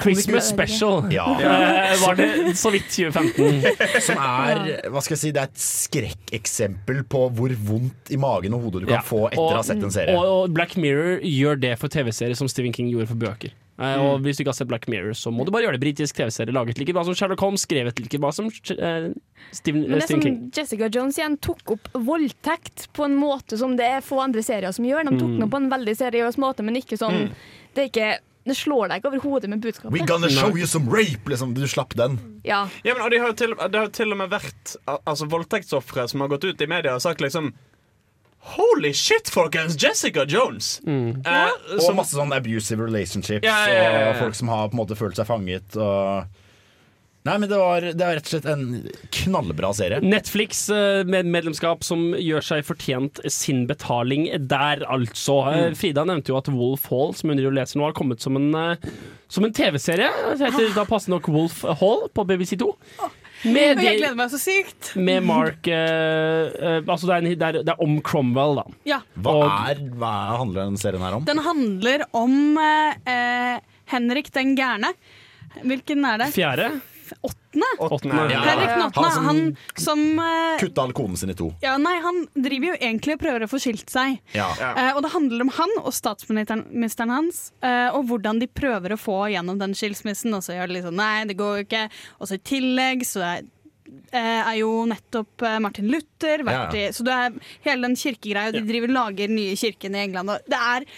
Christmas 0.00 0.48
Special 0.48 1.04
Ja. 1.12 1.26
Eh, 1.86 1.96
var 2.02 2.14
det 2.18 2.56
så 2.56 2.70
vidt 2.70 2.86
2015. 2.90 3.62
Som 4.02 4.16
er 4.22 4.88
hva 4.90 5.02
skal 5.02 5.14
jeg 5.16 5.20
si, 5.24 5.30
det 5.34 5.42
er 5.42 5.50
et 5.50 5.60
skrekkeksempel 5.62 7.02
på 7.10 7.26
hvor 7.36 7.52
vondt 7.68 8.10
i 8.14 8.18
magen 8.20 8.54
og 8.56 8.66
hodet 8.66 8.82
du 8.84 8.86
kan 8.90 8.98
Ja. 9.00 9.04
få 9.06 9.26
etter 9.30 9.42
å 9.42 9.58
ha 9.58 9.62
sett 9.66 9.82
en 9.82 9.90
serie. 9.94 10.14
Og, 10.16 10.24
og 10.46 10.54
Black 10.56 10.76
Mirror 10.80 11.20
gjør 11.26 11.60
det 11.62 11.74
for 11.80 11.88
TV-serier 11.92 12.36
som 12.38 12.48
Stephen 12.50 12.72
King 12.76 12.88
gjorde 12.92 13.08
for 13.12 13.20
bøker. 13.20 13.54
Eh, 13.78 13.98
og 14.00 14.22
Hvis 14.24 14.38
du 14.38 14.42
ikke 14.44 14.54
har 14.54 14.56
sett 14.56 14.68
Black 14.70 14.86
Mirror, 14.88 15.12
så 15.18 15.28
må 15.34 15.44
du 15.44 15.50
bare 15.52 15.66
gjøre 15.66 15.76
det. 15.76 15.82
Britisk 15.84 16.16
TV-serie 16.16 16.54
laget 16.56 16.78
like 16.80 16.94
bra 16.96 17.02
som 17.04 17.14
Sherlock 17.18 17.42
Holmes, 17.44 17.66
skrevet 17.66 17.98
like 18.00 18.20
bra 18.22 18.30
som 18.32 18.46
uh, 18.48 19.10
Stephen, 19.52 19.82
Men 19.84 19.98
det 20.00 20.06
Stephen 20.08 20.22
som 20.24 20.38
Jessica 20.56 20.88
Jones 20.88 21.18
igjen 21.20 21.36
tok 21.44 21.74
opp 21.76 21.90
voldtekt 21.92 22.86
på 22.96 23.04
en 23.04 23.18
måte 23.20 23.58
som 23.60 23.76
det 23.76 23.84
er 23.98 24.00
få 24.06 24.22
andre 24.24 24.42
serier 24.46 24.72
som 24.72 24.86
gjør. 24.88 25.04
De 25.10 25.18
tok 25.18 25.28
Mm. 25.28 25.34
den 25.36 25.44
opp 25.48 25.52
på 25.52 25.60
en 25.60 25.68
veldig 25.74 25.96
seriøs 26.00 26.38
måte, 26.40 26.64
men 26.64 26.76
ikke 26.80 26.96
sånn 27.00 27.26
Mm. 27.26 27.30
Det 27.76 27.82
er 27.84 27.88
ikke 27.90 28.18
det 28.46 28.54
slår 28.56 28.88
deg 28.92 29.00
ikke 29.02 29.10
over 29.10 29.22
hodet 29.24 29.50
med 29.50 29.60
budskapet. 29.64 29.92
We 29.92 30.06
gonna 30.06 30.28
show 30.30 30.56
you 30.56 30.66
some 30.70 30.86
rape! 30.92 31.26
Liksom, 31.28 31.54
du 31.56 31.64
slapp 31.68 31.94
den. 31.98 32.18
Ja. 32.46 32.68
Ja, 32.86 32.94
men, 32.94 33.02
og 33.02 33.10
de 33.10 33.18
har 33.18 33.32
til, 33.38 33.54
det 33.58 33.74
har 33.74 33.88
jo 33.88 33.94
til 33.98 34.12
og 34.14 34.20
med 34.22 34.30
vært 34.30 34.76
altså, 34.86 35.26
voldtektsofre 35.32 36.06
som 36.08 36.22
har 36.22 36.28
gått 36.32 36.44
ut 36.46 36.62
i 36.62 36.66
media 36.70 36.94
og 36.94 37.02
sagt 37.02 37.20
liksom 37.24 37.52
Holy 38.56 38.92
shit, 38.94 39.26
folkens! 39.34 39.74
Jessica 39.82 40.22
Jones! 40.30 40.80
Eh, 40.86 41.48
Og 41.74 41.80
som- 41.82 41.96
masse 41.98 42.14
sånn 42.14 42.30
abusive 42.32 42.84
relationships 42.86 43.42
Ja, 43.42 43.66
ja, 43.66 43.74
ja, 43.74 44.00
ja. 44.00 44.10
og 44.12 44.20
folk 44.20 44.34
som 44.38 44.48
har 44.48 44.68
på 44.68 44.76
en 44.78 44.78
måte 44.84 44.94
følt 44.96 45.16
seg 45.18 45.26
fanget. 45.26 45.74
Og 45.74 46.28
Nei, 47.26 47.36
men 47.42 47.50
det, 47.50 47.58
var, 47.58 47.84
det 47.90 48.00
var, 48.06 48.16
rett 48.18 48.28
og 48.28 48.32
slett 48.36 48.46
en 48.52 48.64
knallbra 49.16 49.72
serie. 49.76 49.98
Netflix 50.04 50.64
eh, 50.72 51.02
med 51.08 51.26
medlemskap 51.34 51.82
som 51.86 52.12
gjør 52.14 52.44
seg 52.46 52.64
fortjent 52.68 53.20
sin 53.32 53.64
betaling 53.70 54.28
der, 54.50 54.86
altså. 54.86 55.40
Eh, 55.50 55.62
Mm. 55.66 55.74
Frida 55.78 56.04
nevnte 56.06 56.30
jo 56.30 56.36
at 56.38 56.48
Wolf 56.52 56.84
Hall, 56.92 57.14
som 57.16 57.30
hun 57.32 57.40
leser 57.40 57.80
nå, 57.80 57.86
har 57.88 57.94
kommet 57.96 58.22
som 58.22 58.36
en, 58.38 58.48
eh, 58.54 58.90
som 59.32 59.44
en 59.46 59.54
TV-serie. 59.56 60.08
Det 60.36 60.46
heter 60.52 60.74
da 60.76 60.84
passende 60.86 61.16
nok 61.16 61.28
Wolf 61.32 61.62
Hall 61.80 62.06
på 62.14 62.24
BBC2. 62.28 62.68
Med, 63.46 63.76
Og 63.78 63.84
jeg 63.84 63.98
gleder 64.00 64.14
meg 64.16 64.30
så 64.32 64.38
sykt. 64.40 64.94
med 64.96 65.22
Mark 65.28 65.66
eh, 65.68 66.80
Altså, 66.88 67.04
det 67.06 67.12
er, 67.12 67.18
en, 67.18 67.26
det, 67.28 67.48
er, 67.50 67.58
det 67.66 67.74
er 67.74 67.82
om 67.84 67.98
Cromwell, 68.06 68.56
da. 68.62 68.64
Ja. 68.88 69.00
Hva, 69.22 69.34
er, 69.70 69.82
hva 70.00 70.12
handler 70.40 70.70
den 70.70 70.80
serien 70.80 71.04
her 71.04 71.18
om? 71.18 71.26
Den 71.28 71.42
handler 71.44 72.06
om 72.16 72.56
eh, 72.62 73.58
Henrik 73.92 74.32
den 74.34 74.54
gærne. 74.58 74.94
Hvilken 75.62 76.04
er 76.08 76.24
det? 76.24 76.30
Fjerde? 76.36 76.70
Åttende? 77.22 77.68
Åttende. 77.78 78.26
Ja. 78.32 78.40
Henrik 78.46 78.68
den 78.68 78.82
åttende. 78.86 79.08
Han 79.08 79.12
som 79.12 79.26
Han 79.26 79.56
som 79.76 80.18
eh, 80.18 80.58
Kutta 80.60 80.82
all 80.82 80.92
konen 80.92 81.16
sin 81.16 81.30
i 81.30 81.34
to. 81.38 81.50
ja, 81.62 81.76
nei, 81.78 81.94
han 82.04 82.22
driver 82.34 82.72
jo 82.72 82.76
egentlig 82.80 83.14
og 83.16 83.20
prøver 83.24 83.44
å 83.46 83.50
få 83.50 83.60
skilt 83.62 83.90
seg. 83.92 84.18
Ja. 84.36 84.48
Eh, 84.60 84.92
og 84.96 85.02
det 85.06 85.12
handler 85.14 85.46
om 85.46 85.52
han 85.56 85.74
og 85.82 85.92
statsministeren 85.96 87.10
hans, 87.14 87.52
eh, 87.62 87.88
og 87.94 88.06
hvordan 88.10 88.40
de 88.42 88.46
prøver 88.48 88.94
å 88.96 89.00
få 89.00 89.18
gjennom 89.32 89.58
den 89.60 89.74
skilsmissen. 89.76 90.34
Og 90.36 90.42
så 90.46 90.56
gjør 90.56 90.66
det 90.70 90.78
litt 90.78 90.88
sånn 90.88 90.98
nei, 91.00 91.24
det 91.28 91.36
går 91.38 91.60
jo 91.60 91.66
ikke. 91.68 91.84
Og 92.20 92.28
så 92.30 92.38
i 92.38 92.44
tillegg 92.52 93.04
så 93.06 93.22
er, 93.26 93.44
eh, 94.12 94.40
er 94.52 94.56
jo 94.60 94.70
nettopp 94.90 95.42
eh, 95.46 95.58
Martin 95.62 95.88
Luther 95.92 96.42
vært 96.46 96.74
Ja. 96.74 96.88
i 96.88 96.92
Så 96.96 97.04
det 97.06 97.12
er 97.12 97.36
hele 97.68 97.86
den 97.88 97.96
kirkegreia, 97.96 98.48
og 98.48 98.58
de 98.58 98.64
driver 98.66 98.88
lager 98.92 99.28
nye 99.28 99.54
kirken 99.56 99.94
i 99.94 100.04
England. 100.06 100.30
Og 100.30 100.38
det 100.50 100.58
er 100.58 100.88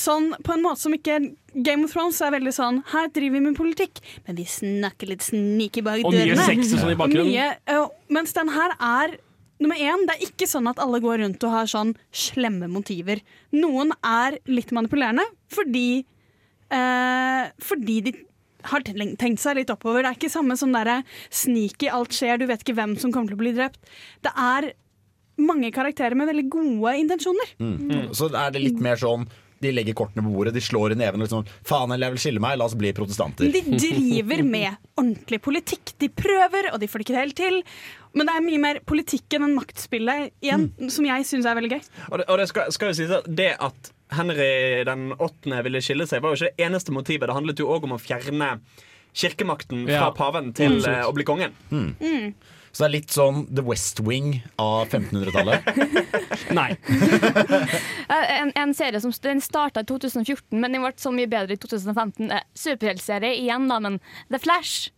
sånn 0.00 0.30
på 0.44 0.54
en 0.54 0.64
måte 0.64 0.82
som 0.84 0.94
ikke 0.96 1.18
Game 1.56 1.84
of 1.86 1.92
Thrones 1.94 2.18
er 2.20 2.34
veldig 2.34 2.52
sånn 2.52 2.82
Her 2.92 3.08
driver 3.08 3.38
vi 3.38 3.44
med 3.46 3.56
politikk, 3.58 4.00
men 4.26 4.36
vi 4.36 4.44
snakker 4.50 5.08
litt 5.08 5.24
sneaky 5.24 5.84
bak 5.86 6.04
Og 6.04 6.12
mye 6.12 6.26
dørene. 6.32 6.48
sex 6.48 6.74
og 6.74 6.82
sånn 6.84 6.92
i 6.92 6.98
bakgrunnen. 7.00 7.30
mye, 7.32 7.48
eh, 7.66 7.86
mens 8.12 8.32
den 8.36 8.52
her 8.56 8.76
er 8.78 9.16
Nummer 9.58 9.76
én, 9.80 10.02
det 10.04 10.18
er 10.18 10.26
ikke 10.26 10.44
sånn 10.44 10.68
at 10.68 10.78
alle 10.84 11.00
går 11.00 11.22
rundt 11.22 11.44
og 11.48 11.50
har 11.50 11.64
sånn 11.64 11.94
slemme 12.12 12.68
motiver. 12.68 13.22
Noen 13.56 13.94
er 14.04 14.36
litt 14.44 14.68
manipulerende 14.68 15.24
fordi 15.48 16.04
eh, 16.70 17.44
Fordi 17.56 18.00
de 18.04 18.12
har 18.66 18.82
tenkt 18.82 19.40
seg 19.40 19.56
litt 19.56 19.70
oppover. 19.70 20.02
Det 20.02 20.10
er 20.10 20.18
ikke 20.18 20.32
samme 20.32 20.56
som 20.58 20.72
derre 20.74 20.98
sneaky, 21.30 21.88
alt 21.88 22.10
skjer, 22.16 22.40
du 22.40 22.46
vet 22.50 22.64
ikke 22.64 22.74
hvem 22.76 22.96
som 22.98 23.12
kommer 23.14 23.30
til 23.30 23.38
å 23.38 23.44
bli 23.44 23.54
drept. 23.56 23.78
Det 24.26 24.32
er 24.34 24.72
mange 25.38 25.70
karakterer 25.74 26.16
med 26.18 26.30
veldig 26.30 26.46
gode 26.50 26.94
intensjoner. 26.98 27.52
Mm. 27.60 28.12
Så 28.16 28.28
er 28.32 28.50
det 28.54 28.62
litt 28.64 28.80
mer 28.82 28.98
sånn 29.00 29.28
de 29.60 29.70
legger 29.72 29.94
kortene 29.96 30.22
på 30.26 30.32
bordet, 30.34 30.52
de 30.54 30.60
slår 30.60 30.92
i 30.92 30.98
neven 31.00 31.22
liksom 31.24 31.46
Faen, 31.64 31.90
eller 31.92 32.06
jeg 32.10 32.12
vil 32.16 32.22
skille 32.26 32.40
meg, 32.44 32.58
la 32.60 32.66
oss 32.68 32.74
bli 32.76 32.92
protestanter. 32.92 33.48
De 33.52 33.62
driver 33.72 34.42
med 34.44 34.76
ordentlig 35.00 35.40
politikk. 35.42 35.94
De 35.98 36.08
prøver, 36.12 36.68
og 36.74 36.80
de 36.82 36.86
får 36.88 36.98
det 37.02 37.06
ikke 37.08 37.18
helt 37.20 37.36
til. 37.38 37.62
Men 38.16 38.26
det 38.28 38.34
er 38.36 38.44
mye 38.46 38.60
mer 38.60 38.80
politikken 38.84 39.42
enn 39.46 39.54
maktspillet 39.56 40.30
igjen, 40.44 40.68
som 40.92 41.04
jeg 41.08 41.24
syns 41.28 41.46
er 41.48 41.56
veldig 41.58 41.70
gøy. 41.72 41.80
Og 42.10 42.18
det, 42.20 42.28
og 42.28 42.38
det 42.40 42.48
skal, 42.52 42.72
skal 42.72 42.92
jo 42.92 42.98
sies 43.00 43.10
at 43.16 43.26
det 43.36 43.52
at 43.60 43.92
Henry 44.16 44.84
den 44.86 45.08
åttende 45.18 45.62
ville 45.66 45.80
skille 45.82 46.06
seg, 46.06 46.22
var 46.22 46.30
jo 46.36 46.38
ikke 46.44 46.52
det 46.56 46.64
eneste 46.68 46.92
motivet. 46.94 47.26
Det 47.26 47.34
handlet 47.36 47.58
jo 47.64 47.66
òg 47.74 47.88
om 47.88 47.96
å 47.96 48.00
fjerne 48.00 48.58
kirkemakten 49.16 49.86
fra 49.88 49.92
Ja. 50.06 50.10
paven 50.12 50.52
til 50.54 50.76
Mm. 50.82 50.84
eh, 50.92 51.02
å 51.08 51.12
bli 51.16 51.24
kongen. 51.24 51.52
Så 52.76 52.82
det 52.84 52.88
er 52.90 52.92
litt 52.92 53.14
sånn 53.14 53.38
The 53.56 53.62
West 53.64 54.02
Wing 54.04 54.42
av 54.60 54.90
1500-tallet. 54.92 55.64
Nei. 56.58 56.74
Eh, 58.06 58.40
En, 58.40 58.52
en 58.54 58.72
serie 58.76 59.00
som 59.02 59.10
den 59.24 59.40
starta 59.42 59.82
i 59.82 59.86
2014, 59.88 60.60
men 60.60 60.72
den 60.76 60.82
ble 60.84 60.92
så 61.00 61.10
mye 61.14 61.26
bedre 61.30 61.56
i 61.56 61.58
2015. 61.58 62.28
Eh, 62.30 62.44
Superheltserie 62.56 63.32
igjen, 63.40 63.64
da, 63.70 63.80
men 63.82 63.96
The 64.30 64.38
Flash. 64.44 64.90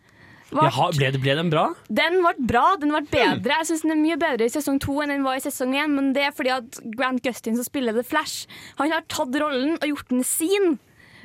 Jaha, 0.53 0.91
ble, 0.97 1.09
ble 1.21 1.35
den 1.39 1.49
bra? 1.53 1.63
Den 1.89 2.19
ble 2.25 2.35
bra, 2.51 2.65
den 2.83 2.93
ble 2.93 3.01
bedre. 3.09 3.57
Jeg 3.63 3.69
synes 3.71 3.85
den 3.87 3.95
er 3.95 4.01
mye 4.03 4.19
bedre 4.21 4.49
i 4.49 4.53
sesong 4.53 4.79
to 4.85 4.99
enn 5.05 5.13
den 5.15 5.25
var 5.27 5.39
i 5.41 5.45
sesong 5.45 5.73
én, 5.79 5.95
men 5.97 6.13
det 6.17 6.27
er 6.29 6.35
fordi 6.37 6.53
at 6.59 6.79
Grant 6.99 7.23
Gustin 7.25 7.57
som 7.59 7.65
spiller 7.69 7.97
The 7.97 8.05
Flash, 8.07 8.45
han 8.81 8.93
har 8.93 9.07
tatt 9.13 9.37
rollen 9.41 9.77
og 9.79 9.87
gjort 9.93 10.13
den 10.13 10.25
sin. 10.27 10.75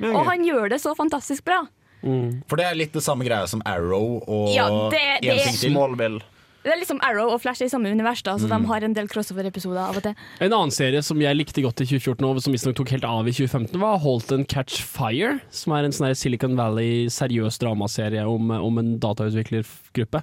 Og 0.00 0.22
han 0.30 0.44
gjør 0.46 0.72
det 0.74 0.80
så 0.82 0.94
fantastisk 0.98 1.44
bra. 1.50 1.62
For 2.04 2.60
det 2.60 2.66
er 2.70 2.76
litt 2.76 2.96
det 2.96 3.04
samme 3.04 3.24
greia 3.28 3.46
som 3.48 3.62
Arrow 3.68 4.18
og 4.24 4.48
Ja, 4.56 4.66
det- 4.92 5.20
det 5.24 5.30
en 5.30 5.38
er- 5.38 5.44
ting 5.50 5.56
til. 5.60 5.72
Smallville. 5.72 6.20
Det 6.64 6.72
er 6.72 6.78
liksom 6.80 6.98
Arrow 7.04 7.30
og 7.34 7.40
Flash 7.42 7.60
er 7.62 7.66
i 7.66 7.72
samme 7.72 7.90
univers, 7.92 8.22
da, 8.24 8.34
så 8.40 8.48
Mm. 8.48 8.62
de 8.62 8.66
har 8.70 8.84
en 8.84 8.94
del 8.96 9.06
crossover-episoder 9.08 9.78
av 9.84 9.96
og 9.96 10.02
til. 10.02 10.14
En 10.40 10.50
annen 10.52 10.70
serie 10.72 11.02
som 11.02 11.20
jeg 11.20 11.36
likte 11.36 11.60
godt 11.62 11.80
i 11.82 11.84
2014, 11.86 12.24
og 12.24 12.40
som 12.42 12.52
visstnok 12.54 12.74
tok 12.76 12.88
helt 12.90 13.04
av 13.04 13.28
i 13.28 13.32
2015, 13.32 13.78
var 13.80 13.98
Halt 14.00 14.32
and 14.32 14.48
Catch 14.48 14.80
Fire. 14.82 15.40
Som 15.50 15.74
er 15.76 15.84
en 15.84 15.92
sånn 15.92 16.14
Silicon 16.16 16.56
Valley 16.56 17.06
seriøs 17.12 17.58
dramaserie 17.60 18.24
om, 18.26 18.50
om 18.50 18.78
en 18.78 18.98
datautviklergruppe. 18.98 20.22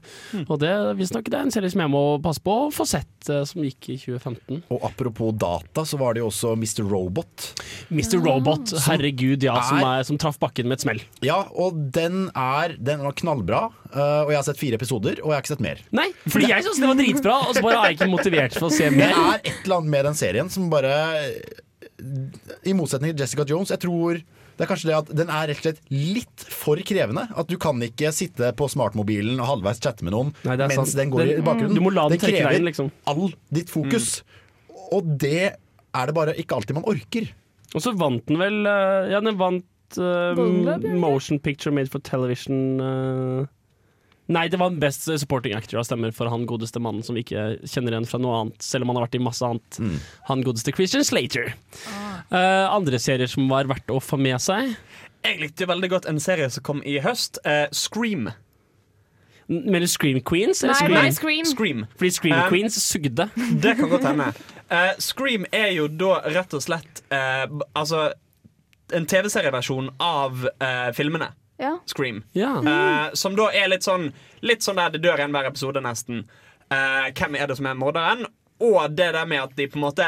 Og 0.49 0.59
det 0.61 0.71
visstnok 0.99 1.29
det 1.29 1.37
er 1.37 1.45
en 1.45 1.51
serie 1.53 1.69
som 1.71 1.81
jeg 1.83 1.91
må 1.93 2.01
passe 2.23 2.41
på 2.43 2.55
å 2.67 2.71
få 2.73 2.85
sett, 2.89 3.29
eh, 3.29 3.43
som 3.47 3.61
gikk 3.61 3.89
i 3.93 3.97
2015. 4.01 4.63
Og 4.71 4.81
apropos 4.87 5.31
data, 5.37 5.85
så 5.85 5.99
var 6.01 6.15
det 6.15 6.21
jo 6.23 6.29
også 6.31 6.55
Mr. 6.57 6.83
Robot. 6.89 7.51
Mr. 7.91 8.17
Robot, 8.23 8.73
herregud, 8.87 9.43
ja, 9.45 9.59
som, 9.67 9.77
er- 9.77 9.99
er, 10.01 10.03
som 10.09 10.17
traff 10.17 10.39
bakken 10.41 10.65
med 10.65 10.79
et 10.79 10.85
smell. 10.87 11.01
Ja, 11.21 11.43
og 11.55 11.91
den 11.93 12.29
er 12.35 12.75
Den 12.81 13.01
er 13.05 13.11
knallbra. 13.13 13.71
eh, 13.93 14.23
og 14.23 14.29
jeg 14.31 14.37
har 14.37 14.43
sett 14.43 14.57
fire 14.57 14.75
episoder, 14.79 15.19
og 15.21 15.29
jeg 15.31 15.35
har 15.35 15.41
ikke 15.43 15.51
sett 15.55 15.59
mer. 15.63 15.77
Nei, 15.91 16.09
fordi 16.33 16.49
jeg 16.51 16.63
syns 16.65 16.79
det 16.81 16.89
var 16.89 16.99
dritbra, 16.99 17.35
og 17.47 17.55
så 17.57 17.61
bare 17.65 17.79
er 17.81 17.89
jeg 17.91 17.99
ikke 17.99 18.11
motivert 18.11 18.55
for 18.57 18.67
å 18.69 18.73
se 18.73 18.89
mer. 18.93 19.11
Det 19.11 19.23
er 19.23 19.41
et 19.51 19.65
eller 19.65 19.77
annet 19.81 19.93
med 19.95 20.05
den 20.09 20.17
serien 20.19 20.49
som 20.53 20.69
bare 20.71 20.93
I 22.65 22.73
motsetning 22.77 23.13
til 23.13 23.23
Jessica 23.25 23.45
Jones, 23.47 23.69
jeg 23.73 23.81
tror 23.83 24.21
det 24.59 24.65
er 24.65 24.69
kanskje 24.69 24.89
det 24.91 24.95
at 24.97 25.07
den 25.17 25.29
er 25.33 25.47
rett 25.49 25.57
og 25.61 25.63
slett 25.63 25.79
litt 25.89 26.43
for 26.53 26.77
krevende. 26.85 27.23
At 27.39 27.47
du 27.49 27.55
kan 27.61 27.79
ikke 27.81 28.11
sitte 28.13 28.51
på 28.59 28.67
smartmobilen 28.69 29.39
og 29.41 29.47
halvveis 29.47 29.79
chatte 29.81 30.05
med 30.05 30.13
noen 30.13 30.33
Nei, 30.45 30.53
er 30.53 30.67
mens 30.69 30.91
sant. 30.91 30.97
den 30.99 31.09
går 31.13 31.23
Den- 31.23 31.39
i 31.41 31.45
bakgrunnen. 31.47 31.73
du 31.77 31.81
må 31.81 31.93
la 31.93 32.03
den 32.09 32.19
den 32.19 32.29
krever 32.29 32.49
veien, 32.51 32.65
liksom. 32.67 32.91
all 33.09 33.31
ditt 33.49 33.71
fokus. 33.73 34.21
Og 34.91 35.07
det 35.17 35.55
er 35.55 36.05
det 36.05 36.13
bare 36.13 36.35
ikke 36.37 36.55
alltid 36.59 36.75
man 36.77 36.85
orker. 36.85 37.31
Og 37.73 37.81
så 37.81 37.95
vant 37.97 38.25
den 38.27 38.37
vel 38.37 38.65
eh, 38.67 39.09
Ja, 39.15 39.21
den 39.23 39.37
vant 39.39 39.65
den 39.95 40.99
Motion 40.99 41.39
Picture 41.39 41.73
Made 41.73 41.89
for 41.89 41.99
Television 41.99 42.79
eh. 42.79 43.47
Nei, 44.31 44.45
det 44.47 44.59
var 44.61 44.69
Best 44.79 45.07
Supporting 45.09 45.55
Actor 45.57 45.79
av 45.81 45.87
stemmer 45.87 46.13
for 46.15 46.29
han 46.31 46.45
godeste 46.47 46.79
mannen 46.79 47.03
som 47.03 47.17
vi 47.17 47.23
ikke 47.25 47.57
kjenner 47.67 47.95
igjen 47.97 48.05
fra 48.07 48.19
noe 48.21 48.35
annet, 48.43 48.61
selv 48.63 48.85
om 48.85 48.91
han 48.93 48.99
har 49.01 49.07
vært 49.07 49.17
i 49.17 49.23
masse 49.25 49.43
annet. 49.43 49.79
Mm. 49.81 49.97
Han 50.29 50.43
godeste 50.45 50.71
Christian 50.77 51.03
Slater. 51.03 51.49
Eh, 52.31 52.65
andre 52.71 52.99
serier 53.01 53.27
som 53.27 53.49
var 53.51 53.67
verdt 53.67 53.91
å 53.91 53.99
få 53.99 54.19
med 54.21 54.37
seg. 54.39 54.75
Jeg 55.25 55.41
likte 55.41 55.67
veldig 55.67 55.89
godt 55.91 56.07
en 56.09 56.21
serie 56.23 56.47
som 56.53 56.63
kom 56.63 56.79
i 56.87 56.95
høst. 57.03 57.41
uh, 57.45 57.65
Scream. 57.75 58.29
Mener 59.51 59.83
du 59.83 59.87
Scream 59.91 60.21
Queens? 60.23 60.63
Nei, 60.63 60.73
Scream? 60.79 60.93
nei, 60.95 61.11
Scream. 61.11 61.45
Scream. 61.45 61.83
Fordi 61.99 62.11
Scream 62.15 62.37
Um, 62.39 62.47
Queens 62.49 62.77
sugde. 62.81 63.27
Det 63.65 63.75
kan 63.77 63.89
godt 63.91 64.07
hende. 64.07 64.29
Uh, 64.71 64.93
Scream 65.03 65.45
er 65.51 65.73
jo 65.75 65.89
da 65.91 66.21
rett 66.31 66.53
og 66.55 66.63
slett 66.63 67.01
eh, 67.11 67.43
Altså 67.75 68.13
en 68.95 69.05
TV-serieversjon 69.07 69.89
av 70.03 70.45
eh, 70.59 70.89
filmene. 70.95 71.29
Ja. 71.61 71.75
Scream. 71.85 72.23
Ja. 72.33 72.55
Uh, 72.65 73.13
som 73.13 73.37
da 73.37 73.51
er 73.53 73.69
litt 73.69 73.85
sånn 73.85 74.09
Litt 74.41 74.65
sånn 74.65 74.79
der 74.81 74.95
det 74.95 75.03
dør 75.03 75.21
en 75.21 75.35
hver 75.35 75.45
episode, 75.51 75.83
nesten. 75.85 76.25
Uh, 76.73 77.11
hvem 77.13 77.37
er 77.37 77.51
det 77.51 77.59
som 77.59 77.69
er 77.69 77.77
morderen? 77.77 78.25
Og 78.61 78.81
det 78.97 79.11
der 79.13 79.29
med 79.29 79.43
at 79.43 79.55
de 79.57 79.67
på 79.69 79.77
en 79.77 79.85
måte 79.85 80.07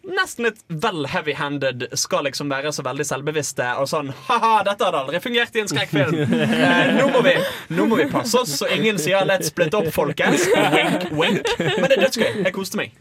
Nesten 0.00 0.46
litt 0.46 0.62
vel 0.80 1.04
heavy-handed 1.12 1.82
skal 2.00 2.24
liksom 2.24 2.48
være 2.48 2.70
så 2.72 2.80
veldig 2.86 3.04
selvbevisste 3.04 3.66
og 3.82 3.88
sånn 3.90 4.08
Ha-ha, 4.30 4.62
dette 4.64 4.86
hadde 4.86 5.02
aldri 5.02 5.20
fungert 5.20 5.58
i 5.58 5.60
en 5.60 5.68
skrekkfilm. 5.68 6.22
Eh, 6.40 6.94
nå, 6.96 7.06
må 7.12 7.20
vi, 7.24 7.34
nå 7.76 7.84
må 7.88 7.98
vi 8.00 8.06
passe 8.08 8.40
oss 8.40 8.54
så 8.62 8.68
ingen 8.72 8.98
sier 9.00 9.26
'let's 9.28 9.52
split 9.52 9.76
up', 9.76 9.92
folkens. 9.92 10.48
Wink, 10.48 11.10
wink. 11.12 11.52
Men 11.58 11.84
det 11.84 11.98
er 11.98 12.04
dødsgøy. 12.06 12.42
Jeg 12.44 12.56
koste 12.56 12.80
meg. 12.80 12.96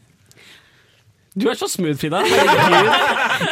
Du 1.38 1.46
er 1.50 1.58
så 1.60 1.68
smooth, 1.70 1.98
Frida. 2.02 2.24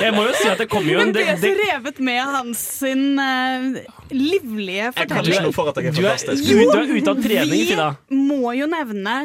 Jeg 0.01 0.13
må 0.15 0.23
jo 0.25 0.33
si 0.39 0.47
at 0.49 0.57
det 0.63 0.65
kommer 0.71 0.89
jo 0.91 0.99
en 0.99 1.11
Men 1.11 1.13
ble 1.15 1.25
det, 1.29 1.37
så 1.41 1.51
revet 1.61 1.99
med 2.03 2.21
hans 2.33 2.63
sin 2.81 3.03
eh, 3.21 3.67
livlige 4.11 4.87
Jeg 4.87 4.93
kan 4.97 5.11
fortelling. 5.11 5.33
ikke 5.35 5.43
noe 5.45 5.55
for 5.55 5.69
at 5.71 5.77
jeg 5.81 5.91
er 5.91 5.95
du, 5.95 6.01
er, 6.01 6.17
fantastisk. 6.17 6.43
du, 6.49 6.63
du 6.65 6.79
er 6.79 6.95
ute 6.97 7.13
av 7.13 7.21
trening, 7.23 7.65
Frida. 7.69 7.89
Vi 8.09 8.21
må 8.31 8.53
jo 8.57 8.69
nevne 8.71 9.17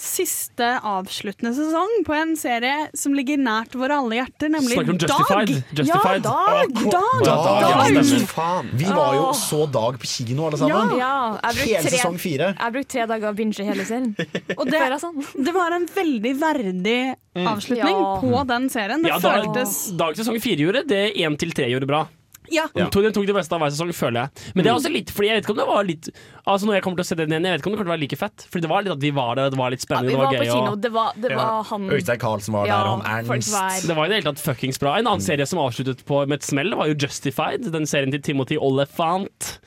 siste 0.00 0.66
avsluttende 0.86 1.52
sesong 1.54 1.92
på 2.06 2.14
en 2.16 2.32
serie 2.40 2.88
som 2.96 3.12
ligger 3.16 3.36
nært 3.40 3.74
våre 3.78 3.98
alle 4.00 4.16
hjerter, 4.20 4.48
nemlig 4.52 4.72
Snakker 4.78 4.94
om 4.94 4.98
Dag. 4.98 5.10
Justified. 5.10 5.76
Justified. 5.76 6.24
Ja, 6.24 6.30
Dag! 6.30 6.74
Dag! 6.74 7.24
Dag, 7.24 7.24
Dag! 7.24 7.64
ja, 7.68 7.84
stemmer. 7.84 8.26
Faen. 8.32 8.70
Vi 8.80 8.88
var 8.88 9.14
jo 9.18 9.26
så 9.36 9.60
Dag 9.70 9.98
på 10.00 10.08
kino, 10.08 10.46
alle 10.48 10.60
sammen. 10.60 10.94
Ja, 10.96 11.10
Ja. 11.42 11.52
Hele 11.60 11.82
tre, 11.84 11.90
sesong 11.98 12.18
fire. 12.20 12.52
jeg 12.58 12.72
brukte 12.76 12.92
tre 12.96 13.06
dager 13.12 13.32
å 13.32 13.36
binge 13.36 13.66
hele 13.66 13.84
serien. 13.84 14.14
Og 14.58 14.64
det, 14.70 14.80
sånn. 15.02 15.20
det 15.46 15.52
var 15.56 15.76
en 15.76 15.86
veldig 15.94 16.34
verdig 16.40 17.00
avslutning 17.46 18.00
Ja. 18.00 18.14
på 18.24 18.46
den 18.54 18.70
serien. 18.72 19.02
Det 19.04 19.12
Ja, 19.12 19.18
føltes 19.20 19.76
Dag 20.00 20.16
sesong 20.16 20.40
fire 20.40 20.64
gjorde 20.64 20.86
det 20.88 21.04
én 21.20 21.36
til 21.38 21.52
tre 21.52 21.68
gjorde 21.70 21.86
bra. 21.90 22.06
Ja. 22.50 22.66
Ja. 22.74 22.88
Tok, 22.90 23.04
det 23.14 23.34
beste 23.36 23.54
av 23.54 23.60
hver 23.62 23.70
sesong, 23.70 23.92
føler 23.94 24.24
jeg. 24.26 24.52
Men 24.54 24.64
det 24.64 24.70
er 24.72 24.76
også 24.78 24.90
litt 24.92 25.10
fordi 25.14 25.28
jeg 25.30 25.36
vet 25.40 25.44
ikke 25.46 25.54
om 25.54 25.60
det 25.62 25.66
var 25.70 25.84
litt 25.86 26.08
Altså 26.50 26.66
Når 26.66 26.74
jeg 26.74 26.82
kommer 26.82 26.96
til 26.98 27.04
å 27.04 27.08
se 27.10 27.14
den 27.20 27.30
igjen, 27.30 27.44
jeg 27.46 27.52
vet 27.54 27.60
ikke 27.60 27.68
om 27.70 27.72
det 27.74 27.78
kommer 27.78 27.90
til 27.90 27.92
å 27.92 27.96
være 27.96 28.04
like 28.06 28.18
fett. 28.18 28.46
Fordi 28.50 28.62
det 28.64 28.70
var 28.72 28.82
litt 28.82 28.92
at 28.96 29.02
vi 29.04 29.10
var 29.14 29.34
der, 29.38 29.50
det 29.54 29.58
var 29.60 29.70
litt 29.70 29.84
Ja, 29.84 29.86
spennende, 29.86 30.08
vi 30.08 30.14
det 30.14 30.18
var 30.18 30.26
var 30.26 30.34
gøy. 30.40 30.50
kino, 30.50 30.72
Og 30.72 30.80
det 30.80 30.90
var, 30.94 31.12
det 31.20 31.30
var 31.36 31.62
han 31.70 31.86
Øystein 31.90 32.18
Carlsen 32.24 32.52
var 32.56 32.66
Ja, 32.66 32.78
der, 32.80 32.90
han 32.90 33.26
Ernst. 33.30 33.52
var- 33.54 33.86
det 33.86 33.96
var 33.96 34.04
i 34.04 34.08
det 34.08 34.16
hele 34.22 34.32
tatt 34.34 34.42
fuckings 34.42 34.78
bra. 34.82 34.96
En 34.98 35.06
annen 35.06 35.20
serie 35.22 35.46
som 35.46 35.58
avsluttet 35.62 36.04
på 36.04 36.26
med 36.26 36.40
et 36.40 36.42
smell, 36.48 36.74
var 36.74 36.86
jo 36.90 36.94
Justified. 37.06 37.70
Den 37.70 37.86
serien 37.86 38.10
til 38.10 38.20
Timothy 38.22 38.56
Olyphant. 38.58 39.58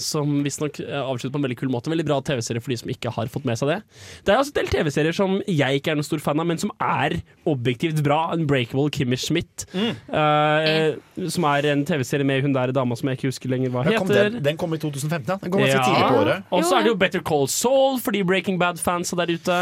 Som 0.00 0.40
visstnok 0.46 0.78
avslutter 0.80 1.02
avsluttet 1.10 1.32
på 1.34 1.38
en 1.40 1.44
veldig 1.46 1.58
kul 1.60 1.70
måte. 1.72 1.90
Veldig 1.92 2.06
bra 2.08 2.20
TV-serie 2.24 2.62
for 2.64 2.72
de 2.72 2.76
som 2.80 2.88
ikke 2.92 3.12
har 3.12 3.26
fått 3.32 3.44
med 3.48 3.58
seg 3.60 3.68
det. 3.68 3.78
Det 4.24 4.32
er 4.34 4.38
også 4.40 4.54
en 4.54 4.58
del 4.60 4.70
TV-serier 4.72 5.16
som 5.16 5.36
jeg 5.46 5.80
ikke 5.80 5.92
er 5.92 5.98
noen 6.00 6.06
stor 6.08 6.22
fan 6.24 6.40
av, 6.40 6.46
men 6.48 6.58
som 6.62 6.72
er 6.80 7.18
objektivt 7.50 8.00
bra. 8.06 8.20
Unbreakable 8.36 8.88
Kimmy 8.94 9.18
Schmidt. 9.20 9.66
eh, 9.74 10.94
som 11.28 11.44
er 11.50 11.68
en 11.72 11.84
TV-serie 11.88 12.24
med 12.26 12.42
hun 12.46 12.52
der 12.56 12.72
dama 12.76 12.96
som 12.98 13.08
jeg 13.10 13.18
ikke 13.20 13.30
husker 13.30 13.52
lenger 13.52 13.70
hva 13.74 13.84
heter. 13.86 13.98
kom 14.00 14.08
den, 14.12 14.40
den 14.42 14.56
kom 14.60 14.74
i 14.74 14.80
2015, 14.82 15.26
ja. 15.28 15.36
Den 15.42 15.50
kom 15.52 15.60
ganske 15.60 15.76
Ja. 15.76 15.84
tidlig 15.84 16.08
på 16.08 16.20
året. 16.24 16.44
Og 16.50 16.64
så 16.64 16.76
er 16.78 16.82
det 16.86 16.92
jo 16.92 16.96
Better 16.96 17.20
Call 17.20 17.46
Saul 17.48 17.98
for 17.98 18.10
de 18.16 18.22
Breaking 18.24 18.58
Bad-fansa 18.60 19.16
der 19.16 19.34
ute. 19.36 19.58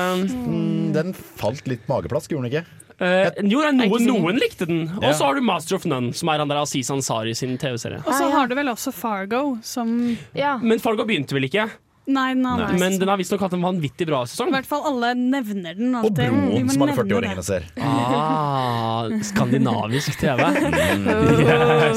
Mm, 0.47 0.93
Den 0.93 1.13
falt 1.15 1.67
litt 1.69 1.87
mageplask, 1.89 2.31
gjorde 2.31 2.49
den 2.51 2.63
ikke? 2.63 2.67
Eh, 2.99 3.29
jo, 3.47 3.61
noen, 3.63 4.07
noen 4.09 4.39
likte 4.43 4.67
den. 4.67 4.89
Og 4.99 5.13
så 5.15 5.29
har 5.29 5.37
du 5.39 5.41
Master 5.47 5.77
of 5.79 5.85
None, 5.87 6.11
som 6.19 6.29
er 6.33 6.41
han 6.43 6.51
der 6.51 6.59
Aziz 6.65 6.89
Ansari 6.91 7.35
sin 7.39 7.55
TV-serie. 7.59 8.01
Og 8.05 8.11
så 8.13 8.25
Ah, 8.27 8.33
har 8.41 8.49
du 8.51 8.57
vel 8.59 8.67
også 8.73 8.93
Fargo, 8.93 9.59
som 9.63 10.17
Ja. 10.35 10.57
Men 10.59 10.79
Fargo 10.83 11.05
begynte 11.07 11.33
vel 11.39 11.47
ikke? 11.47 11.69
Nei, 12.09 12.33
den 12.33 12.43
har 12.47 12.73
Men 12.73 12.99
den 12.99 13.07
har 13.11 13.19
visstnok 13.21 13.43
hatt 13.45 13.53
en 13.53 13.61
vanvittig 13.61 14.07
bra 14.09 14.23
sesong. 14.25 14.49
I 14.49 14.53
hvert 14.57 14.67
fall 14.67 14.81
alle 14.89 15.11
nevner 15.15 15.77
den. 15.77 15.95
Og 15.95 16.07
alltid. 16.09 16.25
Og 16.25 16.33
Broen, 16.33 16.71
som 16.73 16.83
alle 16.83 16.95
nevne 16.95 17.05
40-åringene 17.05 17.45
ser. 17.45 17.67
Ah, 17.85 19.05
skandinavisk 19.29 20.17
TV. 20.19 20.41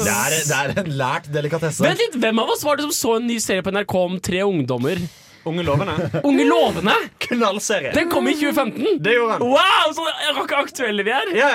Det 0.02 0.12
er, 0.12 0.36
det 0.36 0.56
er 0.58 0.72
en 0.84 0.92
lært 0.98 1.30
delikatesse. 1.32 1.82
Vent 1.84 1.98
litt, 1.98 2.14
Hvem 2.20 2.38
av 2.42 2.50
oss 2.52 2.62
var 2.66 2.76
det 2.76 2.84
som 2.90 2.92
så 2.92 3.16
en 3.18 3.26
ny 3.26 3.38
serie 3.42 3.64
på 3.64 3.72
NRK 3.72 3.94
om 4.04 4.20
tre 4.20 4.42
ungdommer? 4.44 5.00
Unge 5.44 5.62
lovende. 5.66 5.94
Unge 6.22 6.44
lovende! 6.46 6.94
Knallserie. 7.18 7.92
Den 7.94 8.10
kom 8.10 8.28
i 8.30 8.34
2015! 8.34 9.02
Det 9.02 9.14
gjorde 9.16 9.32
han. 9.32 9.42
Wow, 9.42 9.94
så 9.96 10.44
aktuelle 10.58 11.02
vi 11.06 11.14
er! 11.14 11.32
Ja, 11.34 11.50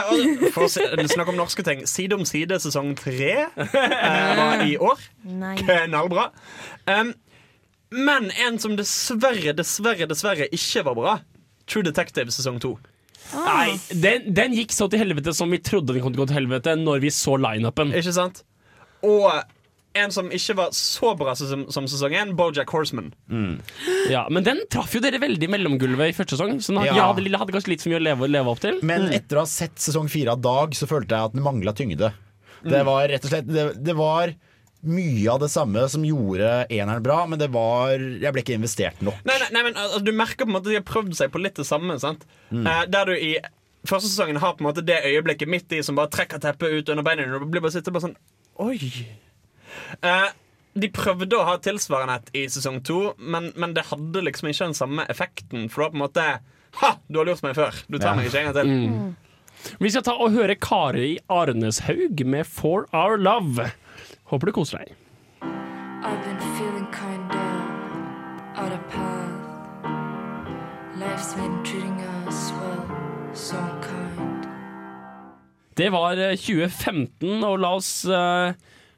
for 0.56 0.68
å 0.68 0.72
snakke 0.72 1.32
om 1.32 1.40
norske 1.40 1.64
ting. 1.64 1.86
Side 1.88 2.18
om 2.18 2.26
side 2.28 2.60
sesong 2.64 2.92
tre 3.00 3.32
eh, 3.48 4.34
var 4.42 4.66
i 4.66 4.76
år. 4.76 5.08
Nei. 5.24 5.56
Knallbra. 5.62 6.30
Um, 6.90 7.14
men 7.96 8.30
en 8.44 8.60
som 8.60 8.76
dessverre, 8.76 9.56
dessverre, 9.56 10.10
dessverre 10.10 10.50
ikke 10.52 10.84
var 10.90 11.00
bra. 11.00 11.18
True 11.68 11.88
Detective 11.88 12.34
sesong 12.36 12.60
to. 12.64 12.76
Nei, 13.36 13.76
den, 13.92 14.30
den 14.36 14.56
gikk 14.56 14.76
så 14.76 14.88
til 14.92 15.02
helvete 15.04 15.34
som 15.36 15.52
vi 15.52 15.60
trodde 15.64 15.96
den 15.96 16.04
kom 16.04 16.14
til 16.16 16.22
å 16.22 16.26
gå 16.26 16.30
til 16.32 16.42
helvete 16.42 16.76
når 16.80 17.04
vi 17.04 17.12
så 17.12 17.36
lineupen. 17.40 17.92
Ikke 17.96 18.16
sant? 18.16 18.44
Og 19.06 19.28
en 20.04 20.14
som 20.16 20.30
ikke 20.34 20.56
var 20.60 20.72
så 20.78 21.14
bra 21.20 21.34
som, 21.40 21.66
som 21.74 21.88
sesong 21.90 22.16
én, 22.18 22.34
Bojack 22.38 22.70
Horseman. 22.74 23.12
Ja, 24.12 24.26
men 24.34 24.46
den 24.48 24.64
traff 24.72 24.94
jo 24.96 25.02
dere 25.04 25.20
veldig 25.22 25.48
i 25.48 25.52
mellomgulvet 25.52 26.12
i 26.12 26.16
første 26.18 26.38
sesong. 26.38 26.58
Så 26.62 26.74
den 26.74 26.82
hadde, 26.82 26.94
Ja. 26.94 27.00
jeg 27.02 27.08
hadde, 27.26 27.38
hadde 27.44 27.56
kanskje 27.58 27.74
litt 27.76 27.86
for 27.86 27.94
mye 27.94 28.00
å 28.02 28.06
leve, 28.08 28.30
leve 28.32 28.54
opp 28.54 28.62
til. 28.64 28.80
Men 28.86 29.10
etter 29.16 29.40
å 29.40 29.46
ha 29.46 29.50
sett 29.52 29.76
sesong 29.82 30.10
fire 30.12 30.36
av 30.38 30.42
Dag, 30.46 30.76
så 30.78 30.88
følte 30.90 31.16
jeg 31.18 31.32
at 31.32 31.34
den 31.38 31.44
mangla 31.46 31.74
tyngde. 31.78 32.14
Det 32.68 32.84
var 32.88 33.08
rett 33.12 33.26
og 33.26 33.32
slett 33.32 33.48
det, 33.48 33.68
det 33.86 33.96
var 33.96 34.34
mye 34.88 35.28
av 35.34 35.40
det 35.42 35.50
samme 35.50 35.84
som 35.90 36.04
gjorde 36.06 36.68
eneren 36.74 37.04
bra, 37.04 37.20
men 37.28 37.40
det 37.42 37.48
var 37.52 37.98
Jeg 37.98 38.32
ble 38.34 38.44
ikke 38.44 38.56
investert 38.58 39.00
nok. 39.02 39.18
Nei, 39.26 39.36
nei, 39.42 39.48
nei 39.56 39.64
men 39.68 39.74
altså, 39.82 40.00
Du 40.06 40.12
merker 40.14 40.46
på 40.46 40.52
en 40.52 40.56
måte 40.58 40.70
at 40.70 40.76
de 40.76 40.80
har 40.80 40.86
prøvd 40.88 41.16
seg 41.18 41.32
på 41.34 41.42
litt 41.42 41.58
det 41.58 41.66
samme. 41.68 41.98
Sant? 42.00 42.26
Eh, 42.54 42.84
der 42.88 43.10
du 43.10 43.14
i 43.18 43.38
første 43.88 44.10
sesongen 44.10 44.38
har 44.42 44.54
på 44.58 44.64
en 44.64 44.70
måte 44.70 44.84
det 44.86 45.00
øyeblikket 45.08 45.50
midt 45.50 45.72
i 45.78 45.82
som 45.86 45.98
bare 45.98 46.12
trekker 46.14 46.42
teppet 46.44 46.74
ut 46.82 46.90
under 46.94 47.04
beina 47.08 47.24
dine. 47.26 47.40
Og 47.42 47.50
blir 47.52 47.64
bare 47.64 47.74
sitter 47.76 47.96
bare 47.96 48.10
sånn 48.10 48.18
Oi. 48.60 48.78
Eh, 50.02 50.28
de 50.78 50.90
prøvde 50.94 51.34
å 51.40 51.46
ha 51.48 51.56
tilsvarende 51.58 52.16
et 52.20 52.28
i 52.38 52.44
sesong 52.54 52.84
to, 52.86 53.14
men, 53.18 53.52
men 53.58 53.74
det 53.74 53.88
hadde 53.90 54.22
liksom 54.28 54.50
ikke 54.52 54.68
den 54.70 54.78
samme 54.78 55.06
effekten. 55.10 55.70
For 55.74 55.82
det 55.82 55.88
var 55.88 55.90
på 55.94 55.98
en 55.98 56.06
måte 56.06 56.28
Ha! 56.78 56.92
Du 57.10 57.18
har 57.18 57.26
lurt 57.26 57.42
meg 57.42 57.56
før. 57.58 57.74
Du 57.90 57.98
tar 57.98 58.12
Ja. 58.12 58.16
meg 58.20 58.28
ikke 58.28 58.40
en 58.44 58.52
gang 58.52 58.54
til. 58.54 58.68
Mm. 58.68 59.16
Vi 59.82 59.90
skal 59.90 60.04
ta 60.06 60.14
og 60.22 60.32
høre 60.36 60.54
Kari 60.62 61.18
Arneshaug 61.34 62.22
med 62.30 62.46
For 62.46 62.86
Our 62.94 63.18
Love. 63.18 63.72
Håper 64.30 64.46
du 64.46 64.52
koser 64.54 64.84
deg. 64.84 64.94
I've 65.42 66.22
been 66.24 66.38
feeling 66.60 66.86
kinda 66.94 67.42
out 68.62 68.72
of 68.72 68.84
path. 68.92 69.34
Life's 71.00 71.34
been 71.34 71.58
treating 71.64 71.98
us 72.28 72.52
well, 72.60 72.86
so 73.34 73.58
kind. 73.82 74.46
Det 75.78 75.90
var 75.94 76.18
eh, 76.18 76.36
2015, 76.38 77.44
og 77.46 77.60
la 77.62 77.74
oss, 77.78 77.92
eh, 78.06 78.54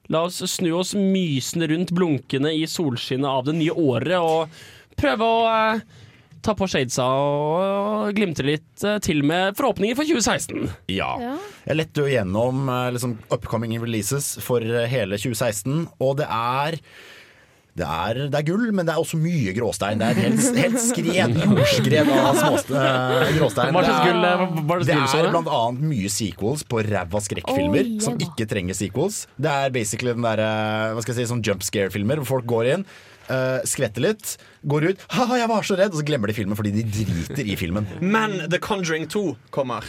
la 0.10 0.26
oss 0.28 0.42
snu 0.52 0.74
oss 0.80 0.96
mysende 0.98 1.70
rundt 1.70 1.94
blunkende 1.96 2.54
i 2.56 2.66
solskinnet 2.70 3.30
av 3.30 3.48
det 3.50 3.58
nye 3.60 3.74
året 3.78 4.18
og 4.18 4.62
prøve 5.00 5.26
å 5.26 5.42
eh, 5.50 5.84
ta 6.46 6.56
på 6.58 6.68
shadesa 6.72 7.06
og 7.06 8.16
glimte 8.18 8.46
litt 8.48 8.84
eh, 8.86 9.00
til 9.04 9.24
med 9.28 9.58
forhåpninger 9.60 9.98
for 9.98 10.08
2016. 10.08 10.70
Ja. 10.94 11.12
Jeg 11.66 11.80
lette 11.80 12.04
jo 12.04 12.10
gjennom 12.10 12.68
eh, 12.72 12.90
liksom, 12.96 13.18
upcoming 13.34 13.76
releases 13.82 14.38
for 14.44 14.64
eh, 14.64 14.88
hele 14.92 15.20
2016, 15.20 15.88
og 16.00 16.20
det 16.22 16.30
er 16.30 16.80
det 17.80 17.88
er, 17.88 18.20
det 18.30 18.40
er 18.40 18.46
gull, 18.48 18.66
men 18.76 18.88
det 18.88 18.94
er 18.94 19.02
også 19.02 19.18
mye 19.20 19.54
gråstein. 19.56 20.02
Det 20.02 20.10
er 20.10 20.20
helt, 20.26 20.42
helt 20.60 20.80
skred, 20.84 21.36
jordskred 21.46 22.12
av 22.14 22.40
småst, 22.40 22.72
eh, 22.76 23.32
gråstein. 23.38 23.72
Hva 23.76 23.84
slags 23.86 24.06
Det 24.06 24.16
er- 24.30 24.44
eh, 24.44 25.14
Det 25.14 25.26
er 25.26 25.32
blant 25.34 25.48
annet 25.60 25.86
mye 25.94 26.10
sequels 26.12 26.64
på 26.68 26.84
ræva 26.86 27.22
skrekkfilmer 27.24 27.86
Oi, 27.86 28.00
som 28.04 28.18
ikke 28.20 28.48
trenger 28.50 28.76
sequels. 28.78 29.26
Det 29.40 29.50
er 29.52 29.70
basically 29.72 30.14
den 30.14 30.24
derre 30.28 30.50
Hva 30.96 31.02
skal 31.02 31.16
jeg 31.16 31.28
si, 31.28 31.34
sånn 31.34 31.44
jump 31.46 31.62
scare-filmer 31.64 32.20
hvor 32.22 32.28
folk 32.40 32.46
går 32.46 32.74
inn. 32.76 32.86
Uh, 33.30 33.62
skvetter 33.62 34.02
litt, 34.02 34.38
går 34.66 34.88
ut 34.90 35.02
Haha, 35.14 35.36
jeg 35.38 35.48
var 35.52 35.62
så 35.62 35.76
redd! 35.78 35.94
Og 35.94 36.02
så 36.02 36.06
glemmer 36.08 36.32
de 36.32 36.34
filmen 36.34 36.58
fordi 36.58 36.72
de 36.74 36.82
driter 36.84 37.46
i 37.46 37.56
filmen. 37.56 37.86
Men 38.02 38.50
The 38.50 38.58
Conjuring 38.58 39.06
2 39.08 39.36
kommer. 39.54 39.86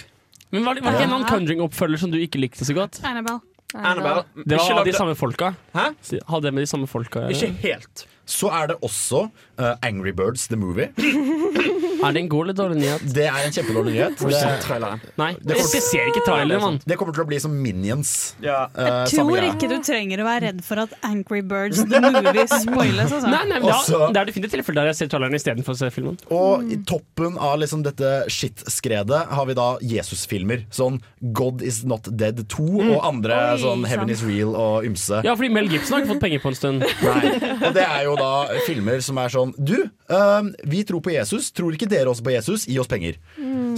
Men 0.53 0.65
Var 0.67 0.75
det, 0.75 0.83
var 0.85 0.93
det 0.99 1.03
en 1.07 1.13
annen 1.15 1.29
Conjuring-oppfølger 1.31 1.99
som 2.03 2.11
du 2.13 2.19
ikke 2.19 2.41
likte 2.43 2.67
så 2.67 2.75
godt? 2.77 2.99
Annabelle. 3.07 3.41
Annabelle. 3.75 4.25
Det 4.47 4.59
var 4.59 4.85
de 4.85 4.93
samme 4.97 5.15
folka. 5.19 5.53
Hæ? 5.75 5.91
Hadde 6.29 6.47
det 6.49 6.55
med 6.55 6.63
de 6.63 6.71
samme 6.71 6.89
folka? 6.91 7.27
Ikke 7.31 7.53
helt. 7.63 8.07
Så 8.31 8.51
er 8.55 8.71
det 8.71 8.77
også 8.83 9.29
eh, 9.61 9.77
Angry 9.87 10.13
Birds 10.17 10.49
The 10.49 10.57
Movie. 10.57 10.91
Er 12.01 12.15
det 12.17 12.21
en 12.23 12.29
god 12.33 12.47
eller 12.47 12.57
dårlig 12.57 12.79
nyhet? 12.81 13.03
Det 13.13 13.27
er 13.29 13.43
en 13.45 13.53
kjempedårlig 13.53 13.93
nyhet. 13.93 14.21
Det. 14.25 15.09
Nei, 15.21 15.35
Det 15.37 15.57
kommer- 15.57 15.75
jeg 15.75 15.83
ser 15.85 16.07
ikke 16.09 16.23
traileren, 16.25 16.61
mann. 16.63 16.79
det 16.87 16.97
kommer 16.97 17.13
til 17.13 17.25
å 17.25 17.29
bli 17.29 17.39
som 17.39 17.53
Minions. 17.63 18.35
Ja. 18.41 18.69
Uh, 18.73 19.05
Jeg 19.05 19.21
tror 19.21 19.45
ikke 19.45 19.69
du 19.69 19.77
trenger 19.85 20.23
å 20.23 20.25
være 20.25 20.41
redd 20.47 20.63
for 20.65 20.81
at 20.81 20.95
Angry 21.05 21.43
Birds 21.43 21.83
The 21.85 22.01
Movie 22.01 22.47
spoiles. 22.49 23.13
Altså. 23.13 23.29
Nei, 23.29 23.45
nei, 23.51 23.59
det, 23.61 23.69
Også- 23.69 24.01
er, 24.09 24.13
det 24.15 24.23
er 24.23 24.31
definitivt 24.31 24.53
tilfeller 24.57 24.81
der 24.81 24.87
jeg 24.95 24.97
ser 25.03 25.11
traileren 25.13 25.35
istedenfor 25.37 25.77
å 25.77 25.77
se 25.83 25.91
filmen. 25.93 26.17
Og 26.31 26.65
i 26.73 26.79
toppen 26.89 27.37
av 27.37 27.59
liksom 27.61 27.83
dette 27.85 28.25
shit-skredet 28.33 29.27
har 29.29 29.45
vi 29.47 29.55
da 29.55 29.69
Jesus-filmer. 29.85 30.65
Sånn 30.73 31.03
God 31.37 31.61
Is 31.61 31.85
Not 31.85 32.09
Dead 32.17 32.49
2 32.49 32.95
og 32.97 33.05
andre 33.05 33.37
Oi, 33.53 33.61
sånn 33.61 33.85
Heaven 33.85 34.09
sant. 34.09 34.17
Is 34.17 34.25
Real 34.25 34.57
og 34.57 34.85
ymse. 34.89 35.21
Ja, 35.27 35.35
fordi 35.37 35.53
Mel 35.53 35.69
Gibson 35.69 35.99
har 35.99 36.07
ikke 36.07 36.15
fått 36.15 36.25
penger 36.25 36.41
på 36.41 36.49
en 36.49 36.59
stund. 36.59 36.81
Nei. 36.81 37.35
Og 37.69 37.75
det 37.77 37.85
er 37.85 38.05
jo 38.09 38.17
da 38.17 38.33
filmer 38.67 39.01
som 39.05 39.19
er 39.21 39.29
sånn 39.29 39.50
Du, 39.59 39.77
uh, 40.11 40.43
vi 40.65 40.83
tror 40.85 41.01
på 41.03 41.13
Jesus. 41.15 41.51
Tror 41.57 41.73
ikke 41.77 41.89
dere 41.89 42.07
også 42.13 42.23
på 42.27 42.33
Jesus? 42.35 42.67
Gi 42.67 42.79
oss 42.79 42.87
penger. 42.91 43.17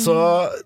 Så 0.03 0.15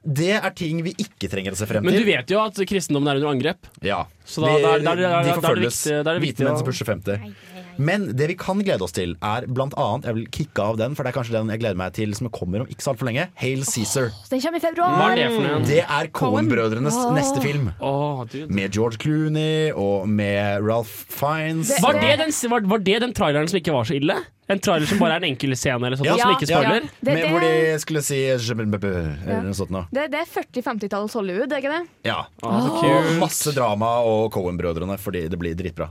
det 0.07 0.33
er 0.39 0.51
ting 0.55 0.83
vi 0.87 0.93
ikke 1.03 1.29
trenger 1.29 1.53
å 1.53 1.59
se 1.59 1.67
frem 1.67 1.83
Men 1.85 1.95
du 1.99 2.05
vet 2.07 2.31
jo 2.31 2.39
at 2.41 2.55
kristendommen 2.69 3.11
er 3.11 3.19
under 3.21 3.33
angrep. 3.35 3.67
Ja. 3.83 4.05
Så 4.25 4.41
da- 4.43 4.55
de, 4.57 4.63
der, 4.63 4.69
er- 4.69 4.83
da 4.83 4.93
er 4.93 4.97
det- 4.97 5.03
da 5.03 5.19
er 5.19 5.23
det 5.23 5.35
de 5.35 5.41
forfølges. 5.41 5.81
viktig- 5.83 6.05
da 6.05 6.11
er 6.11 6.15
det 6.19 6.23
viktig 6.23 6.37
Hvite 6.37 6.49
menn 6.49 6.59
som 6.59 6.67
pusher 6.67 6.87
50. 6.87 7.35
Men 7.79 8.09
det 8.17 8.29
vi 8.33 8.37
kan 8.39 8.61
glede 8.65 8.85
oss 8.87 8.95
til, 8.97 9.17
er 9.25 9.47
blant 9.51 9.75
annet 9.81 10.07
Jeg 10.09 10.17
vil 10.19 10.29
kicke 10.33 10.65
av 10.65 10.79
den, 10.81 10.97
for 10.97 11.07
det 11.07 11.13
er 11.13 11.19
kanskje 11.19 11.37
den 11.37 11.53
jeg 11.53 11.63
gleder 11.63 11.81
meg 11.81 11.97
til 11.97 12.15
som 12.17 12.31
kommer 12.35 12.65
om 12.65 12.71
ikke 12.71 12.85
så 12.85 12.95
altfor 12.95 13.11
lenge. 13.11 13.29
Hail 13.41 13.65
Caesar. 13.67 14.11
Oh, 14.11 14.23
den 14.31 14.45
kommer 14.45 14.61
i 14.61 14.63
Hva 14.63 14.71
februar. 14.71 15.03
er 15.11 15.21
det 15.21 15.27
for 15.33 15.47
noe? 15.47 15.65
Det 15.67 15.83
er 15.83 16.13
Cohen-brødrenes 16.21 17.01
oh. 17.01 17.11
neste 17.17 17.43
film. 17.45 17.73
Oh. 17.81 18.23
Med 18.49 18.73
George 18.77 19.01
Clooney 19.03 19.73
og 19.73 20.09
med 20.09 20.65
Ralph 20.67 21.05
Fiennes. 21.13 21.75
Det- 21.75 21.83
Var 21.85 22.01
det, 22.01 22.17
den, 22.23 22.33
var, 22.51 22.67
var 22.73 22.79
det 22.79 23.01
den 23.05 23.15
traileren 23.17 23.49
som 23.49 23.61
ikke 23.61 23.75
var 23.77 23.89
så 23.89 23.99
ille? 23.99 24.17
En 24.47 24.61
trailer 24.63 24.87
som 24.87 25.01
bare 25.03 25.17
er 25.17 25.25
en 25.25 25.33
enkel 25.33 25.57
scene, 25.59 25.81
eller 25.89 25.99
sånt, 25.99 26.07
som 26.21 26.37
ikke 26.37 26.47
spoiler? 26.47 26.85
Det, 27.01 27.09
med, 27.09 27.17
det, 27.19 27.31
hvor 27.33 27.43
de 27.43 27.79
skulle 27.83 28.03
si 28.07 28.21
Eller 28.31 29.43
noe 29.43 29.57
sånt 29.59 29.73
noe. 29.75 29.89
det, 29.91 30.07
det 30.13 30.21
er 30.23 30.29
40-50-tallets 30.31 31.17
Hollywood, 31.19 31.51
er 31.51 31.65
ikke 31.65 31.73
det? 31.75 31.83
Ja. 32.07 32.21
Så 32.39 32.93
masse 33.19 33.55
drama 33.57 33.97
og 34.07 34.31
Cohen-brødrene, 34.37 35.01
fordi 35.03 35.27
det 35.33 35.41
blir 35.41 35.59
dritbra. 35.59 35.91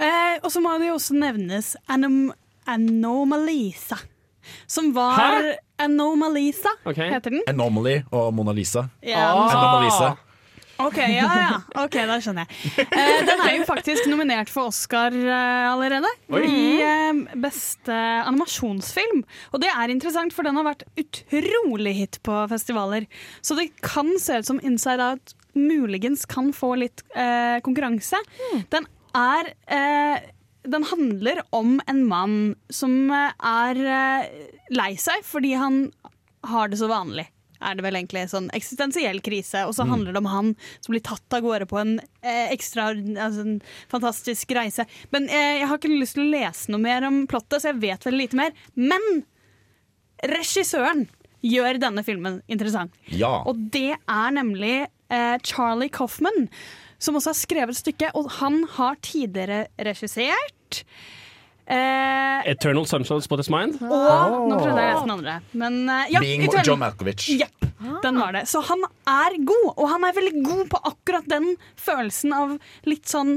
Eh, 0.00 0.38
og 0.42 0.48
så 0.52 0.62
må 0.64 0.72
det 0.80 0.88
jo 0.90 0.96
også 0.96 1.16
nevnes 1.20 1.74
Anom 1.92 2.30
Anomalisa. 2.70 3.98
Som 4.66 4.92
var 4.96 5.18
Hæ? 5.20 5.54
Anomalisa, 5.84 6.72
okay. 6.84 7.10
heter 7.12 7.30
den. 7.36 7.42
Anomaly 7.48 8.00
og 8.12 8.32
Mona 8.34 8.52
Lisa. 8.56 8.86
Yeah, 9.04 9.30
Ah. 9.36 9.52
Anomalisa. 9.54 10.16
Ok, 10.80 10.96
ja, 10.96 11.26
ja. 11.28 11.56
Ok, 11.82 11.92
da 12.08 12.14
skjønner 12.24 12.46
jeg. 12.48 12.86
Eh, 12.88 13.18
den 13.28 13.42
er 13.44 13.50
jo 13.58 13.64
faktisk 13.68 14.06
nominert 14.08 14.48
for 14.48 14.70
Oscar 14.70 15.12
eh, 15.12 15.66
allerede. 15.68 16.08
I 16.40 16.62
eh, 16.80 17.20
beste 17.36 17.92
animasjonsfilm. 18.24 19.20
Og 19.52 19.60
det 19.60 19.68
er 19.74 19.92
interessant, 19.92 20.32
for 20.32 20.48
den 20.48 20.56
har 20.56 20.64
vært 20.70 20.86
utrolig 21.00 21.92
hit 21.98 22.18
på 22.24 22.38
festivaler. 22.48 23.04
Så 23.44 23.58
det 23.60 23.68
kan 23.84 24.08
se 24.22 24.40
ut 24.40 24.48
som 24.48 24.62
Inside 24.64 25.04
Out 25.10 25.34
muligens 25.52 26.24
kan 26.30 26.48
få 26.56 26.72
litt 26.80 27.04
eh, 27.12 27.60
konkurranse. 27.66 28.16
Den 28.72 28.88
er 29.16 29.52
eh, 29.66 30.30
Den 30.68 30.84
handler 30.90 31.42
om 31.56 31.78
en 31.86 32.04
mann 32.08 32.38
som 32.68 33.10
eh, 33.10 33.32
er 33.40 33.82
eh, 33.96 34.48
lei 34.74 34.94
seg 35.00 35.24
fordi 35.26 35.54
han 35.58 35.86
har 36.46 36.72
det 36.72 36.80
så 36.80 36.88
vanlig. 36.90 37.26
Er 37.60 37.76
det 37.76 37.84
vel 37.84 37.98
egentlig 37.98 38.22
sånn 38.32 38.48
eksistensiell 38.56 39.18
krise. 39.24 39.66
Og 39.68 39.74
så 39.76 39.84
handler 39.84 40.14
det 40.14 40.22
om 40.22 40.30
han 40.32 40.54
som 40.80 40.94
blir 40.94 41.04
tatt 41.04 41.36
av 41.36 41.44
gårde 41.44 41.68
på 41.68 41.76
en 41.80 41.98
eh, 42.22 42.48
ekstra 42.54 42.90
altså 42.94 43.44
en 43.44 43.58
fantastisk 43.92 44.54
reise. 44.56 44.86
Men 45.12 45.28
eh, 45.28 45.60
jeg 45.60 45.68
har 45.68 45.80
ikke 45.80 45.92
lyst 45.92 46.16
til 46.16 46.24
å 46.24 46.32
lese 46.32 46.72
noe 46.72 46.80
mer 46.80 47.04
om 47.08 47.26
plottet, 47.28 47.60
så 47.60 47.74
jeg 47.74 47.82
vet 47.84 48.08
veldig 48.08 48.22
lite 48.22 48.40
mer. 48.40 48.56
Men 48.80 49.06
regissøren 50.24 51.06
gjør 51.44 51.80
denne 51.80 52.04
filmen 52.04 52.40
interessant. 52.52 52.96
Ja. 53.12 53.40
Og 53.48 53.60
det 53.72 53.94
er 53.96 54.36
nemlig 54.36 54.74
eh, 55.12 55.36
Charlie 55.44 55.92
Coffman, 55.92 56.48
som 57.00 57.16
også 57.18 57.34
har 57.34 57.40
skrevet 57.40 57.80
stykket. 57.80 58.14
Og 58.18 58.30
han 58.40 58.62
har 58.76 59.00
tidligere 59.04 59.66
regissert. 59.90 60.94
Eh, 61.70 62.50
Eternal 62.50 62.86
Sunshine 62.86 63.22
Spot 63.22 63.46
Mind'. 63.46 63.76
Og 63.86 63.92
oh. 63.94 64.46
nå 64.50 64.56
prøvde 64.58 64.82
jeg 64.82 64.90
å 64.90 64.96
lese 64.96 65.04
den 65.04 65.12
andre. 65.14 65.34
Men 65.54 65.76
eh, 65.86 66.08
ja, 66.16 66.22
Being 66.24 66.42
Eternal- 66.48 66.66
John 66.66 66.80
Malkovich. 66.82 67.28
Yep, 67.30 67.68
den 68.02 68.18
var 68.18 68.34
det. 68.34 68.42
Så 68.50 68.62
han 68.66 68.82
er 69.06 69.36
god, 69.46 69.68
og 69.76 69.84
han 69.92 70.06
er 70.08 70.16
veldig 70.16 70.42
god 70.48 70.64
på 70.72 70.80
akkurat 70.90 71.30
den 71.30 71.52
følelsen 71.78 72.34
av 72.34 72.56
litt 72.90 73.06
sånn 73.10 73.36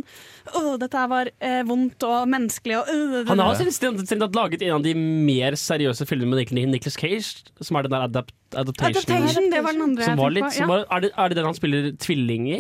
Åh, 0.58 0.74
dette 0.82 1.06
var 1.12 1.30
eh, 1.38 1.62
vondt 1.68 2.04
og 2.04 2.26
menneskelig 2.34 2.80
og 2.82 2.90
øh, 2.92 3.20
Han 3.30 3.40
har 3.40 3.56
sin 3.60 3.70
strengt 3.72 4.10
tatt 4.10 4.36
laget 4.36 4.66
en 4.66 4.80
av 4.80 4.84
de 4.84 4.96
mer 4.98 5.56
seriøse 5.60 6.08
filmene 6.10 6.42
med 6.42 6.74
Nicholas 6.74 6.98
Cage, 7.00 7.46
som 7.62 7.78
er 7.78 7.86
den 7.86 7.94
der 7.96 8.08
adapt 8.10 8.34
Adaptation. 8.54 9.14
Adaptation, 9.14 9.50
det 9.50 9.62
var 9.66 9.78
den 9.78 9.86
andre 9.86 10.06
Som 10.06 10.18
jeg 10.18 10.20
var 10.20 10.34
litt, 10.34 10.50
på. 10.50 10.58
Ja. 10.60 10.68
var, 10.70 10.88
er, 10.90 11.06
det, 11.06 11.14
er 11.18 11.30
det 11.32 11.38
den 11.40 11.48
han 11.48 11.58
spiller 11.58 11.94
tvilling 12.02 12.50
i? 12.50 12.60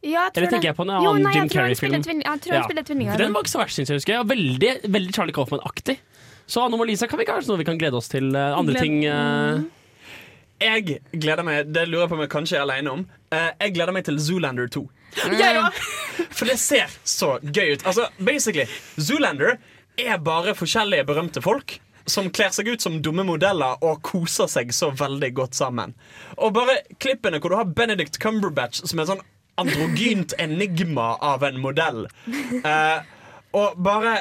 Ja, 0.00 0.22
jeg 0.26 0.32
tror 0.32 0.40
Eller 0.40 0.50
tenker 0.50 0.62
det. 0.64 0.70
jeg 0.70 0.76
på 0.78 0.84
en 0.86 0.92
Jo, 0.94 1.10
annen 1.10 1.26
nei, 1.26 1.32
Jim 1.36 1.48
Carrey-film? 1.52 1.92
Jeg 1.92 2.40
tror 2.44 2.54
han 2.56 2.64
spiller 2.64 2.86
tvillinger. 2.88 3.18
Den 3.20 3.34
var 3.36 3.44
ikke 3.44 3.52
så 3.52 3.60
verst, 3.60 3.76
syns 3.76 3.90
jeg. 3.92 3.98
husker 4.00 4.14
jeg. 4.16 4.28
Veldig, 4.30 4.70
veldig 4.94 5.12
Charlie 5.16 5.36
Coffman-aktig. 5.36 5.98
Så 6.50 6.62
Anomalisa 6.64 7.06
kan 7.06 7.20
vi 7.20 7.26
kanskje 7.28 7.52
noe 7.52 7.60
vi 7.60 7.66
kan 7.68 7.78
glede 7.78 7.98
oss 8.00 8.08
til. 8.08 8.30
Uh, 8.34 8.56
andre 8.58 8.74
Gled- 8.74 8.82
ting 8.82 9.04
uh... 9.06 9.60
Jeg 10.60 10.98
gleder 11.12 11.44
meg 11.46 11.70
Det 11.72 11.86
lurer 11.88 12.02
jeg 12.04 12.10
på 12.10 12.16
om 12.18 12.22
jeg 12.24 12.32
kanskje 12.32 12.56
er 12.58 12.64
alene 12.64 12.94
om. 12.96 13.04
Uh, 13.32 13.50
jeg 13.60 13.74
gleder 13.76 13.92
meg 13.96 14.04
til 14.08 14.18
Zoolander 14.20 14.68
2. 14.72 14.82
For 16.36 16.46
det 16.48 16.56
ser 16.62 16.90
så 17.04 17.36
gøy 17.42 17.76
ut. 17.76 17.84
Altså, 17.86 18.08
basically, 18.18 18.66
Zoolander 18.96 19.58
er 20.00 20.20
bare 20.24 20.54
forskjellige 20.56 21.04
berømte 21.08 21.42
folk 21.44 21.76
som 22.10 22.30
kler 22.34 22.50
seg 22.54 22.68
ut 22.72 22.82
som 22.82 22.96
dumme 23.04 23.22
modeller 23.28 23.76
og 23.86 24.00
koser 24.06 24.48
seg 24.50 24.72
så 24.74 24.88
veldig 24.96 25.30
godt 25.36 25.54
sammen. 25.58 25.92
Og 26.40 26.54
bare 26.56 26.80
klippene 27.02 27.38
hvor 27.38 27.52
du 27.52 27.58
har 27.60 27.68
Benedict 27.68 28.18
Cumberbatch 28.22 28.80
som 28.88 28.98
er 29.02 29.10
sånn 29.12 29.20
androgynt 29.60 30.34
enigma 30.38 31.14
av 31.20 31.44
en 31.46 31.60
modell. 31.62 32.06
Uh, 32.64 33.00
og 33.56 33.80
bare 33.82 34.20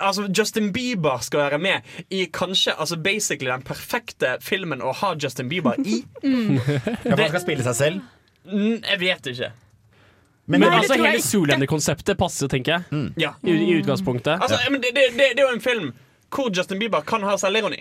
Altså, 0.00 0.26
Justin 0.36 0.72
Bieber 0.72 1.20
skal 1.24 1.40
være 1.40 1.58
med 1.60 1.86
i 2.12 2.26
kanskje 2.32 2.72
altså 2.76 2.98
basically 3.00 3.48
den 3.48 3.62
perfekte 3.64 4.34
filmen 4.44 4.82
å 4.84 4.92
ha 4.96 5.14
Justin 5.16 5.48
Bieber 5.48 5.76
i. 5.80 6.02
Ja, 6.24 7.16
man 7.16 7.20
han 7.20 7.32
skal 7.32 7.42
spille 7.44 7.64
seg 7.64 7.76
selv. 7.78 8.06
Mm, 8.44 8.80
jeg 8.84 9.00
vet 9.00 9.30
ikke. 9.32 9.50
Men, 10.50 10.64
det 10.64 10.70
altså 10.82 10.98
hele 10.98 11.22
Zoolander-konseptet 11.22 12.18
passer, 12.18 12.48
tenker 12.50 12.78
jeg. 12.78 13.08
Ja. 13.20 13.34
I, 13.44 13.54
I 13.54 13.74
utgangspunktet. 13.78 14.40
Altså, 14.40 14.58
men 14.70 14.82
det, 14.82 14.92
det, 14.96 15.10
det, 15.16 15.32
det 15.36 15.44
er 15.44 15.48
jo 15.48 15.56
en 15.56 15.64
film 15.64 15.92
hvor 16.30 16.50
Justin 16.56 16.78
Bieber 16.78 17.04
kan 17.06 17.24
ha 17.26 17.36
selvironi. 17.38 17.80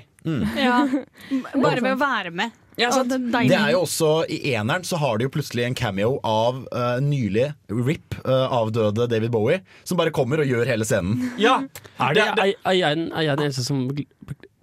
Ja. 0.57 0.81
Bare 1.63 1.81
ved 1.81 1.93
å 1.93 1.99
være 1.99 2.33
med. 2.35 2.55
Ja, 2.79 2.89
det 3.03 3.17
er 3.19 3.25
det, 3.49 3.57
er 3.59 3.71
jo 3.75 3.81
også 3.83 4.09
I 4.31 4.37
eneren 4.55 4.85
så 4.87 4.97
har 5.01 5.17
de 5.19 5.25
jo 5.27 5.31
plutselig 5.33 5.65
en 5.67 5.75
cameo 5.75 6.13
av 6.23 6.61
uh, 6.71 6.99
nylig 7.03 7.49
RIP, 7.69 8.15
uh, 8.23 8.47
avdøde 8.61 9.07
David 9.11 9.31
Bowie, 9.35 9.59
som 9.83 9.99
bare 9.99 10.13
kommer 10.15 10.39
og 10.43 10.47
gjør 10.47 10.65
hele 10.71 10.87
scenen. 10.87 11.19
Ja, 11.45 11.57
Er, 11.99 12.13
det, 12.15 12.23
er, 12.23 12.53
er, 12.63 12.77
jeg, 12.79 12.95
den- 13.01 13.11
er 13.11 13.27
jeg 13.27 13.37
den 13.41 13.49
eneste 13.49 13.65
som 13.67 13.83
be- 13.91 14.07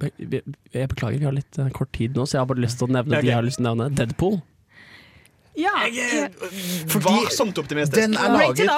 be- 0.00 0.12
be- 0.32 0.42
Jeg 0.74 0.88
beklager, 0.94 1.18
vi 1.20 1.28
har 1.28 1.36
litt 1.36 1.60
uh, 1.60 1.68
kort 1.76 1.92
tid 1.96 2.16
nå, 2.16 2.24
så 2.26 2.38
jeg 2.38 2.44
har 2.46 2.50
bare 2.54 2.64
lyst 2.64 2.80
til 2.80 2.88
å 2.88 2.94
nevne 2.96 3.12
okay. 3.12 3.18
er 3.18 3.26
de 3.28 3.32
jeg 3.34 3.38
har 3.42 3.46
lyst 3.50 3.60
til 3.60 3.68
å 3.68 3.74
nevne. 3.74 3.90
Deadpool. 4.00 4.38
Ja, 5.56 5.72
Varsomt 7.00 7.56
optimistisk. 7.58 7.96
Den 8.00 8.16
er 8.20 8.32
laget. 8.34 8.68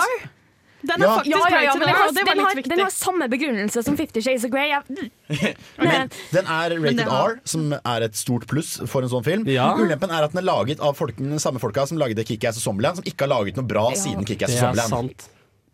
Den 0.82 1.02
er 1.02 1.06
Ja. 1.08 1.14
faktisk 1.16 1.30
Ja, 1.34 1.38
ja, 1.50 1.60
ja, 1.64 1.72
men 1.74 1.86
den 1.88 1.96
har, 1.96 2.12
det 2.14 2.22
var 2.26 2.34
den, 2.34 2.44
har, 2.44 2.62
den 2.70 2.78
har 2.84 2.90
samme 2.94 3.26
begrunnelse 3.28 3.82
som 3.82 3.96
Fifty 3.98 4.20
Shades 4.22 4.44
of 4.46 4.50
Grey. 4.52 4.68
Jeg, 4.70 5.08
Men 5.78 6.10
den 6.30 6.46
er 6.46 6.74
rated 6.78 7.00
har- 7.10 7.32
R, 7.32 7.40
som 7.44 7.72
er 7.74 8.04
et 8.06 8.14
stort 8.16 8.46
pluss 8.46 8.76
for 8.86 9.02
en 9.02 9.08
sånn 9.10 9.24
film. 9.26 9.46
Ja. 9.50 9.72
Ulempen 9.74 10.10
er 10.14 10.22
at 10.28 10.32
den 10.36 10.38
er 10.44 10.46
laget 10.46 10.78
av 10.80 10.94
folken, 10.96 11.34
samme 11.42 11.58
folka 11.58 11.86
som 11.90 11.98
lagde 11.98 12.22
Kickass 12.24 12.60
og 12.60 12.62
Sommerland, 12.68 12.96
som 13.02 13.04
ikke 13.10 13.26
har 13.26 13.32
laget 13.34 13.56
noe 13.58 13.66
bra 13.66 13.88
siden 13.98 14.24
Kickass 14.28 14.54
og 14.62 14.78
er 14.78 14.86
sant. 14.92 15.26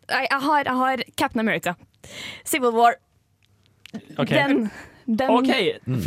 jeg, 0.09 0.26
jeg, 0.31 0.40
har, 0.40 0.64
jeg 0.64 0.74
har 0.81 1.05
Captain 1.20 1.40
America. 1.44 1.76
Civil 2.44 2.72
War. 2.72 2.97
Okay. 4.18 4.35
Den, 4.40 4.70
den 5.06 5.31
OK, 5.31 5.52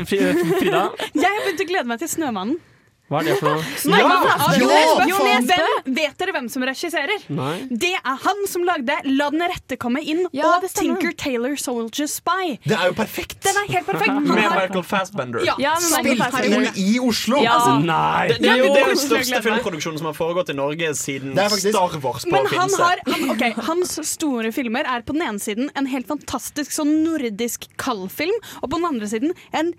Frida. 0.09 0.89
Jeg 1.13 1.43
begynte 1.45 1.63
å 1.63 1.69
glede 1.69 1.85
meg 1.87 1.99
til 2.01 2.09
Snømannen. 2.11 2.57
Hva 3.07 3.21
er 3.21 3.27
det 3.29 3.35
for 3.39 3.53
noe? 3.55 3.63
Nei, 3.91 3.99
Ja! 4.03 4.15
Ja, 5.07 5.17
hvem- 5.23 5.93
vet 5.95 6.17
dere 6.19 6.33
hvem 6.35 6.49
som 6.51 6.63
regisserer? 6.67 7.21
Nei. 7.31 7.53
Det 7.71 7.93
er 7.95 8.17
han 8.23 8.41
som 8.51 8.65
lagde 8.67 8.97
La 9.15 9.29
den 9.31 9.43
rette 9.47 9.77
komme 9.79 10.01
inn 10.03 10.25
Ja, 10.35 10.57
og. 10.57 10.65
Tinker 10.75 11.13
Taylor 11.15 11.55
Soldier 11.59 12.09
Spy. 12.11 12.57
Det 12.67 12.75
er 12.75 12.89
jo 12.91 12.95
perfekt! 12.97 13.39
Den 13.45 13.55
er 13.61 13.69
helt 13.77 13.87
perfekt. 13.87 14.11
Han 14.17 14.27
Med 14.27 14.43
har, 14.43 14.57
Michael 14.67 14.83
Fassbender. 14.83 15.45
ja, 15.47 15.55
Ja, 15.61 15.75
Spilt 15.79 16.37
inn 16.43 16.67
i 16.83 16.87
Oslo! 16.99 17.39
Ja. 17.43 17.55
Altså, 17.55 17.77
Nei! 17.87 18.27
Det, 18.33 18.39
det, 18.43 18.51
er 18.51 18.61
jo- 18.63 18.73
det 18.75 18.83
er 18.83 18.91
den 18.91 19.01
største 19.01 19.41
filmproduksjonen 19.47 20.01
som 20.03 20.09
har 20.11 20.17
foregått 20.17 20.51
i 20.51 20.57
Norge 20.57 20.91
siden 20.99 21.31
faktisk- 21.37 21.71
Star 21.71 21.97
Wars 22.03 22.27
på 22.27 22.35
men 22.35 22.45
han 22.51 22.67
Finse. 22.67 22.83
har, 22.83 23.01
han, 23.07 23.25
okay, 23.37 23.53
hans 23.69 23.95
store 24.11 24.51
filmer 24.55 24.83
er 24.97 25.01
på 25.07 25.15
den 25.15 25.23
ene 25.29 25.39
siden 25.41 25.71
en 25.79 25.87
helt 25.91 26.07
fantastisk 26.11 26.75
sånn 26.75 26.91
nordisk 27.05 27.69
kaldfilm, 27.79 28.35
og 28.61 28.67
på 28.69 28.75
den 28.81 28.85
andre 28.91 29.07
siden 29.11 29.31
en 29.55 29.71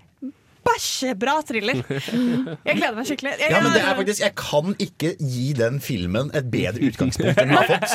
bæsjebra 0.67 1.35
thriller. 1.47 1.79
Jeg 1.89 2.75
gleder 2.77 2.95
meg 2.97 3.07
skikkelig. 3.07 3.33
Jeg, 3.39 3.51
Ja, 3.51 3.61
men 3.63 3.73
det 3.73 3.81
er 3.81 3.95
faktisk, 3.97 4.21
Jeg 4.23 4.33
kan 4.37 4.75
ikke 4.79 5.13
gi 5.19 5.53
den 5.57 5.79
filmen 5.83 6.31
et 6.37 6.49
bedre 6.51 6.83
utgangspunkt 6.89 7.39
enn 7.39 7.49
den 7.49 7.57
har 7.57 7.69
fått. 7.69 7.93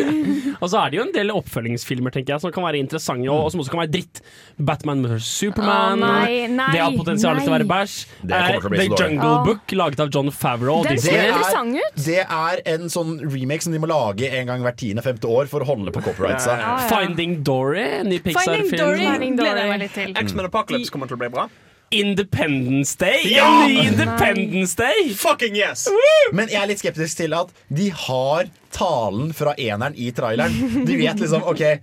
Og 0.62 0.68
så 0.72 0.80
er 0.82 0.90
det 0.92 0.98
jo 0.98 1.04
en 1.06 1.12
del 1.14 1.32
oppfølgingsfilmer 1.32 2.12
tenker 2.14 2.34
jeg 2.34 2.42
som 2.44 2.52
kan 2.52 2.66
være 2.66 2.80
interessante, 2.82 3.28
og, 3.30 3.46
og 3.46 3.52
som 3.54 3.62
også 3.62 3.72
kan 3.72 3.82
være 3.84 3.92
dritt. 3.94 4.20
Batman 4.60 5.04
vs. 5.06 5.24
Superman. 5.40 6.02
Oh, 6.02 6.10
nei, 6.20 6.48
nei, 6.52 6.66
det 6.74 6.82
har 6.82 6.96
potensial 6.98 7.40
til 7.40 7.48
å 7.48 7.54
være 7.54 7.68
bæsj. 7.70 7.96
Det 8.20 8.34
kommer 8.36 8.60
til 8.60 8.70
å 8.70 8.74
bli 8.74 8.80
Eh, 8.80 8.88
The. 8.90 8.98
Jungle 9.04 9.30
oh. 9.30 9.44
Book, 9.46 9.72
laget 9.76 10.00
av 10.04 10.10
John 10.12 10.30
Favreau 10.34 10.82
Den 10.84 10.98
ser 11.00 11.16
er- 11.16 11.30
interessant 11.30 11.76
ut. 11.78 12.04
Det 12.04 12.20
er 12.24 12.62
en 12.74 12.88
sånn 12.92 13.16
remake 13.24 13.62
som 13.64 13.72
de 13.72 13.80
må 13.82 13.88
lage 13.90 14.28
en 14.28 14.46
gang 14.50 14.64
hvert 14.64 14.78
tiende-femte 14.80 15.30
år 15.30 15.48
for 15.52 15.64
å 15.64 15.68
holde 15.70 15.94
på 15.94 16.02
copyrightsa. 16.04 16.58
Ja, 16.58 16.76
ja. 16.80 16.90
Finding 16.90 17.40
Dory, 17.46 17.86
ny 18.08 18.20
Pixar-film. 18.24 18.70
Finding 18.74 19.36
gleder 19.40 19.64
jeg 19.64 19.72
meg 19.74 19.84
litt 19.86 19.96
til. 19.96 20.14
X-Men 20.20 20.50
Apocalypse 20.50 20.92
kommer 20.92 21.10
til 21.10 21.16
å 21.18 21.22
bli 21.24 21.32
bra. 21.32 21.48
Independence 21.90 22.96
Day! 22.96 23.32
Ja! 23.34 23.64
En 23.64 23.68
ny 23.68 23.88
Independence 23.88 24.76
Day! 24.76 25.14
Fucking 25.14 25.56
yes! 25.58 25.88
Men 26.32 26.46
jeg 26.46 26.62
er 26.62 26.68
litt 26.70 26.78
skeptisk 26.78 27.18
til 27.18 27.34
at 27.34 27.50
de 27.66 27.88
har 27.90 28.46
talen 28.72 29.32
fra 29.36 29.54
eneren 29.58 29.94
i 29.96 30.10
traileren. 30.14 30.84
De 30.86 30.96
vet 30.98 31.20
liksom 31.20 31.44
OK, 31.50 31.58
det, 31.60 31.80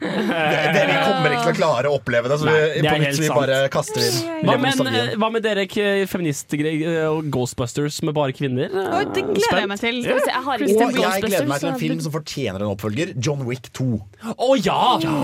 det, 0.00 0.84
vi 0.88 0.96
kommer 1.04 1.34
ikke 1.34 1.44
til 1.44 1.52
å 1.52 1.58
klare 1.58 1.90
å 1.90 1.98
oppleve 1.98 2.30
det, 2.32 2.38
så 2.40 2.48
vi, 2.48 2.82
Nei, 2.84 2.94
det 3.04 3.12
vi 3.20 3.28
bare 3.32 3.58
kaster 3.72 4.00
inn 4.04 4.46
Hva 4.48 4.56
med, 4.60 5.14
hva 5.20 5.30
med 5.34 5.44
dere 5.44 5.66
feministgreier 6.10 7.10
og 7.10 7.28
Ghostbusters 7.32 8.00
med 8.06 8.16
bare 8.16 8.34
kvinner? 8.36 8.72
Oh, 8.72 9.02
det 9.04 9.24
gleder 9.28 9.62
jeg 9.64 9.70
meg 9.70 9.82
til. 9.82 10.00
Jeg 10.06 10.44
har 10.46 10.64
ikke 10.64 10.88
Og 10.88 10.98
jeg 11.00 11.24
gleder 11.26 11.50
meg 11.50 11.62
til 11.62 11.72
en 11.72 11.80
film 11.80 12.02
som 12.04 12.14
fortjener 12.14 12.64
en 12.64 12.72
oppfølger. 12.72 13.14
John 13.20 13.44
Wick 13.48 13.70
2. 13.76 13.88
Å 14.30 14.50
ja! 14.60 14.80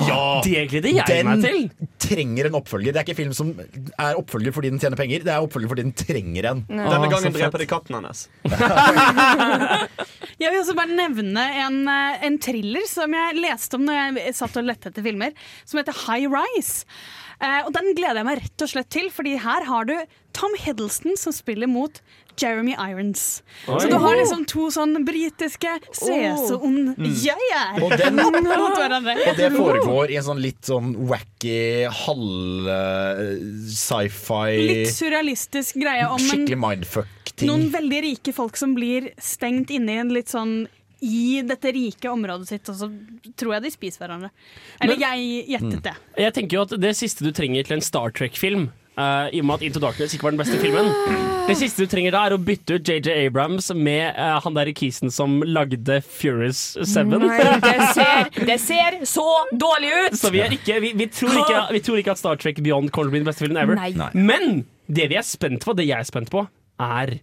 Ja. 0.06 0.22
Det 0.44 0.66
gleder 0.72 0.92
jeg 0.92 1.26
meg 1.26 1.44
til. 1.44 1.66
Den 1.72 1.92
trenger 2.06 2.50
en 2.50 2.58
oppfølger. 2.60 2.94
Det 2.94 3.02
er 3.02 3.08
ikke 3.08 3.18
film 3.18 3.34
som 3.36 3.52
er 3.56 4.18
oppfølger 4.20 4.54
fordi 4.54 4.72
den 4.74 4.82
tjener 4.82 4.98
penger, 5.00 5.24
det 5.26 5.32
er 5.32 5.44
oppfølger 5.44 5.72
fordi 5.72 5.86
den 5.88 5.96
trenger 5.96 6.50
en. 6.52 6.64
Denne 6.68 7.10
gangen 7.12 7.34
dreper 7.34 7.62
de 7.62 7.68
katten 7.70 7.98
hennes. 7.98 8.26
Jeg 10.36 10.52
vil 10.52 10.60
også 10.60 10.74
bare 10.76 10.92
nevne 11.06 11.44
en, 11.66 11.88
eh, 11.88 12.24
en 12.26 12.38
thriller 12.38 12.86
som 12.88 13.12
jeg 13.12 13.36
leste 13.40 13.74
om 13.78 13.84
når 13.86 13.94
jeg 14.16 14.34
satt 14.34 14.56
og 14.56 14.64
lette 14.64 14.90
etter 14.90 15.02
filmer, 15.06 15.32
som 15.64 15.78
heter 15.80 15.92
High 16.06 16.26
Rise. 16.32 16.84
Eh, 17.40 17.62
og 17.66 17.72
Den 17.76 17.94
gleder 17.94 18.16
jeg 18.22 18.24
meg 18.24 18.38
rett 18.40 18.62
og 18.64 18.68
slett 18.72 18.88
til, 18.88 19.10
Fordi 19.12 19.36
her 19.38 19.64
har 19.68 19.84
du 19.84 19.92
Tom 20.32 20.54
Hiddleston 20.58 21.16
som 21.20 21.32
spiller 21.32 21.66
mot 21.68 22.00
Jeremy 22.40 22.74
Irons. 22.76 23.42
Oi. 23.68 23.78
Så 23.80 23.88
du 23.88 23.96
har 23.96 24.14
liksom 24.16 24.46
to 24.48 24.66
sånn 24.72 25.04
britiske 25.06 25.70
ses 25.92 26.50
og 26.52 26.64
ond 26.64 26.90
er 26.98 27.80
Og 27.82 27.90
den- 27.96 28.20
Og 28.20 29.36
det 29.36 29.52
foregår 29.52 30.10
i 30.10 30.16
en 30.16 30.22
sånn 30.24 30.40
litt 30.40 30.60
sånn 30.68 30.94
wacky, 31.08 31.86
halv-sci-fi 33.26 34.56
Litt 34.68 34.92
surrealistisk 34.92 35.78
greie 35.80 36.06
om 36.08 36.20
en, 36.20 36.26
Skikkelig 36.28 36.58
mindfuck-ting. 36.60 37.48
noen 37.50 37.70
veldig 37.72 38.02
rike 38.10 38.32
folk 38.36 38.56
som 38.56 38.74
blir 38.76 39.10
stengt 39.20 39.70
inne 39.70 39.96
i 39.96 39.98
en 40.04 40.12
litt 40.12 40.28
sånn 40.32 40.66
i 41.06 41.42
dette 41.46 41.72
rike 41.76 42.10
området 42.10 42.50
sitt, 42.50 42.72
og 42.72 42.80
så 42.80 42.90
tror 43.38 43.56
jeg 43.56 43.66
de 43.66 43.74
spiser 43.74 44.04
hverandre. 44.04 44.32
Eller 44.82 45.00
jeg 45.06 45.44
gjettet 45.54 45.84
det. 45.90 45.94
Jeg 46.26 46.36
tenker 46.36 46.58
jo 46.58 46.66
at 46.66 46.74
Det 46.86 46.92
siste 46.98 47.24
du 47.24 47.32
trenger 47.34 47.66
til 47.66 47.78
en 47.78 47.84
Star 47.84 48.12
Trek-film 48.16 48.68
Uh, 48.96 49.28
I 49.28 49.42
og 49.42 49.44
med 49.44 49.58
at 49.58 49.62
Into 49.66 49.80
Darkness 49.82 50.14
ikke 50.16 50.24
var 50.24 50.32
den 50.32 50.38
beste 50.40 50.56
filmen 50.56 50.86
Det 51.50 51.56
siste 51.60 51.84
du 51.84 51.90
trenger 51.92 52.14
da 52.14 52.22
er 52.24 52.32
å 52.32 52.38
bytte 52.40 52.78
ut 52.78 52.88
JJ 52.88 53.10
Abrams 53.26 53.68
med 53.76 54.16
uh, 54.16 54.38
han 54.40 54.56
der 54.56 54.70
i 54.70 54.72
kisen 54.72 55.12
som 55.12 55.42
lagde 55.44 55.98
Furious 56.00 56.62
7. 56.80 57.02
Nei, 57.12 57.36
det 57.60 57.90
ser, 57.92 58.30
det 58.48 58.56
ser 58.64 58.96
så 59.04 59.26
dårlig 59.52 59.90
ut! 59.92 60.16
Så 60.16 60.32
vi, 60.32 60.40
er 60.40 60.56
ikke, 60.56 60.78
vi, 60.80 60.94
vi, 60.96 61.10
tror 61.12 61.36
ikke, 61.42 61.60
vi 61.76 61.82
tror 61.84 62.00
ikke 62.00 62.16
at 62.16 62.22
Star 62.22 62.40
Trek 62.40 62.62
Beyond 62.64 62.88
kommer 62.88 63.10
til 63.10 63.12
å 63.12 63.16
bli 63.18 63.20
den 63.26 63.28
beste 63.28 63.44
filmen 63.44 63.60
ever. 63.60 63.76
Nei. 63.76 64.08
Men 64.16 64.64
det 64.88 65.10
vi 65.12 65.20
er 65.20 65.28
spent 65.28 65.68
på, 65.68 65.76
det 65.76 65.90
jeg 65.90 66.00
er 66.00 66.08
spent 66.08 66.32
på, 66.32 66.46
er 66.80 67.18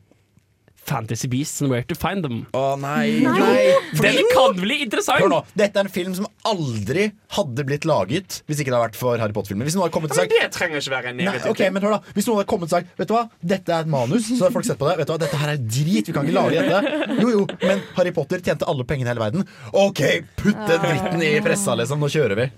Fantasy 0.89 1.29
Beasts 1.31 1.61
and 1.63 1.71
Where 1.71 1.85
to 1.87 1.95
Find 1.95 2.25
Them. 2.25 2.41
Å 2.57 2.75
nei, 2.79 3.21
nei. 3.23 3.73
Den 3.97 4.19
kan 4.33 4.55
bli 4.57 4.81
interessant! 4.85 5.21
Hør 5.23 5.31
nå, 5.31 5.39
Dette 5.57 5.79
er 5.79 5.87
en 5.87 5.93
film 5.93 6.15
som 6.17 6.27
aldri 6.49 7.05
hadde 7.37 7.65
blitt 7.67 7.87
laget 7.87 8.41
hvis 8.49 8.59
ikke 8.61 8.71
det 8.71 8.77
hadde 8.77 8.87
vært 8.89 8.99
for 8.99 9.21
Harry 9.21 9.35
Potter-filmen. 9.35 9.67
Hvis 9.67 9.77
noen 9.77 9.85
hadde 9.87 9.95
kommet 9.95 10.11
og 10.11 10.17
Men 10.17 10.25
sagt 10.25 10.35
det 10.35 10.49
trenger 10.57 10.81
ikke 10.81 10.93
være 10.95 11.13
en 11.13 11.19
Nei, 11.21 11.27
negativ 11.29 11.53
ok, 11.53 11.63
men 11.75 11.87
hør 11.87 11.95
da 11.95 12.01
Hvis 12.17 12.27
noen 12.29 12.41
hadde 12.41 12.49
kommet 12.53 12.69
og 12.69 12.75
sagt 12.75 12.99
Vet 12.99 13.11
du 13.11 13.15
hva, 13.15 13.23
dette 13.53 13.75
er 13.77 13.85
et 13.87 13.93
manus, 13.95 14.27
så 14.27 14.47
har 14.47 14.55
folk 14.55 14.67
sett 14.67 14.79
på 14.81 14.89
det. 14.89 14.97
Vet 15.01 15.09
du 15.09 15.15
hva, 15.15 15.19
Dette 15.23 15.39
her 15.43 15.53
er 15.55 15.63
drit, 15.63 16.09
vi 16.09 16.15
kan 16.15 16.27
ikke 16.27 16.35
lage 16.35 16.65
dette. 16.67 17.15
Jo 17.23 17.31
jo, 17.33 17.45
men 17.63 17.81
Harry 17.97 18.13
Potter 18.15 18.43
tjente 18.43 18.67
alle 18.69 18.85
pengene 18.89 19.09
i 19.09 19.13
hele 19.13 19.23
verden. 19.23 19.47
OK, 19.79 20.03
putt 20.39 20.59
den 20.67 20.83
dritten 20.83 21.23
i 21.23 21.31
pressa, 21.45 21.77
liksom. 21.79 22.01
Nå 22.03 22.09
kjører 22.11 22.39
vi. 22.39 22.49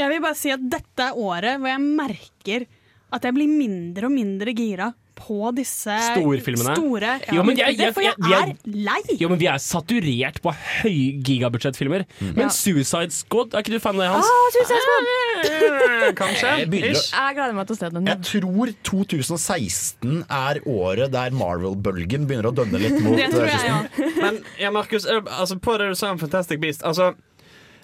Jeg 0.00 0.10
vil 0.10 0.22
bare 0.24 0.36
si 0.38 0.50
at 0.50 0.62
dette 0.70 1.08
er 1.08 1.18
året 1.22 1.60
hvor 1.62 1.70
jeg 1.70 1.82
merker 1.84 2.66
at 3.14 3.26
jeg 3.28 3.36
blir 3.36 3.50
mindre 3.50 4.08
og 4.08 4.14
mindre 4.14 4.54
gira 4.56 4.88
på 5.14 5.52
disse 5.54 5.94
Storfilmene. 6.10 6.74
store 6.74 7.20
Jo, 7.32 7.42
men 7.46 7.56
jeg- 7.56 7.76
jeg- 7.78 7.94
For 7.94 8.02
jeg 8.02 8.14
jeg- 8.18 8.48
er- 8.50 8.56
lei. 8.66 9.00
Jo, 9.20 9.28
men 9.28 9.38
Vi 9.38 9.46
er 9.46 9.58
saturert 9.62 10.40
på 10.42 10.50
høygigabudsjettfilmer. 10.82 12.04
Mm. 12.20 12.34
Men 12.34 12.44
Ja. 12.44 12.48
Suicide 12.48 13.10
Squad, 13.12 13.54
er 13.54 13.58
ikke 13.62 13.70
du 13.72 13.78
fan 13.78 13.94
av 13.94 14.00
det, 14.02 14.10
Hans? 14.10 14.26
Ah, 14.26 14.50
Suicide 14.52 14.80
Squad! 14.84 16.14
Kanskje. 16.20 16.50
Jeg 16.58 17.34
gleder 17.36 17.54
meg 17.54 17.66
til 17.66 17.76
å 17.76 17.78
se 17.78 17.88
den. 17.90 18.06
Jeg 18.06 18.20
tror 18.22 18.74
2016 18.82 20.24
er 20.30 20.60
året 20.66 21.10
der 21.12 21.30
Marvel-bølgen 21.30 22.26
begynner 22.26 22.50
å 22.50 22.54
dønne 22.54 22.80
litt 22.80 22.98
mot 23.02 23.16
Det 23.20 23.30
tror 23.30 23.46
eh, 23.46 23.54
kysten. 23.54 24.20
Men 24.20 24.42
ja, 24.60 24.70
Markus, 24.74 25.06
altså, 25.06 25.58
på 25.60 25.78
det 25.78 25.88
du 25.88 25.94
sa 25.94 26.10
om 26.10 26.18
Fantastic 26.18 26.60
Beast 26.60 26.82
Altså, 26.82 27.14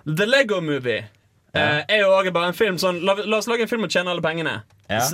The 0.06 0.26
Lego 0.26 0.60
Movie 0.60 1.04
eh, 1.54 1.82
er 1.88 2.00
jo 2.04 2.10
også 2.14 2.32
bare 2.32 2.48
en 2.52 2.54
film 2.58 2.76
sånn 2.80 3.02
La, 3.04 3.14
la 3.14 3.36
oss 3.38 3.48
lage 3.50 3.62
en 3.66 3.68
film 3.70 3.84
og 3.84 3.90
tjene 3.90 4.08
alle 4.12 4.22
pengene. 4.24 4.60
Ja. 4.90 5.04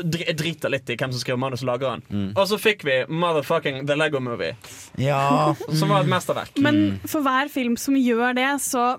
Driter 0.40 0.72
litt 0.72 0.88
i 0.88 0.96
hvem 0.96 1.12
som 1.12 1.20
skriver 1.20 1.40
manus 1.42 1.62
og 1.64 1.70
lager 1.70 1.98
den. 2.00 2.30
Og 2.32 2.46
så 2.48 2.58
fikk 2.60 2.86
vi 2.88 3.02
motherfucking 3.12 3.82
The 3.88 3.98
Lego 3.98 4.22
Movie, 4.24 4.54
Ja, 5.00 5.52
som 5.78 5.92
var 5.92 6.06
et 6.06 6.10
mesterverk. 6.10 6.56
Men 6.64 6.98
for 7.04 7.20
hver 7.26 7.52
film 7.52 7.76
som 7.80 7.98
gjør 8.00 8.36
det, 8.38 8.48
så 8.64 8.94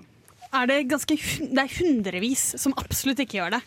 er 0.48 0.70
det 0.70 0.78
ganske 0.88 1.18
Det 1.18 1.60
er 1.60 1.74
hundrevis 1.80 2.54
som 2.62 2.72
absolutt 2.78 3.20
ikke 3.26 3.40
gjør 3.42 3.58
det. 3.58 3.62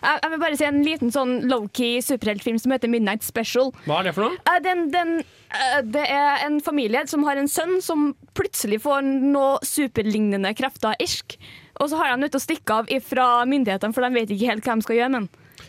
Jeg, 0.00 0.30
vil 0.32 0.40
bare 0.40 0.56
si 0.56 0.64
en 0.64 0.80
liten 0.80 1.10
sånn 1.12 1.32
low-key 1.50 2.00
superheltfilm 2.04 2.56
som 2.62 2.72
heter 2.72 2.88
Midnight 2.88 3.24
Special. 3.26 3.68
Hva 3.84 3.98
er 4.00 4.08
det 4.08 4.14
for 4.16 4.24
noe? 4.30 4.38
Eh, 4.48 4.60
Den, 4.64 4.86
den, 4.94 5.10
eh, 5.52 5.80
det 5.84 6.06
er 6.08 6.46
en 6.46 6.56
familie 6.64 7.02
som 7.10 7.26
har 7.28 7.36
en 7.36 7.50
sønn 7.52 7.82
som 7.84 8.14
plutselig 8.38 8.80
får 8.86 9.04
noe 9.04 9.58
superlignende 9.66 10.54
krefter. 10.56 10.96
Irsk. 11.04 11.36
Og 11.80 11.92
så 11.92 12.00
har 12.00 12.14
han 12.14 12.24
til 12.24 12.40
å 12.40 12.42
stikke 12.42 12.80
av 12.80 12.88
fra 13.04 13.28
myndighetene, 13.48 13.92
for 13.96 14.04
de 14.04 14.16
vet 14.16 14.32
ikke 14.32 14.48
helt 14.54 14.64
hva 14.64 14.78
de 14.80 14.86
skal 14.88 14.98
gjøre. 15.02 15.14
Men 15.18 15.28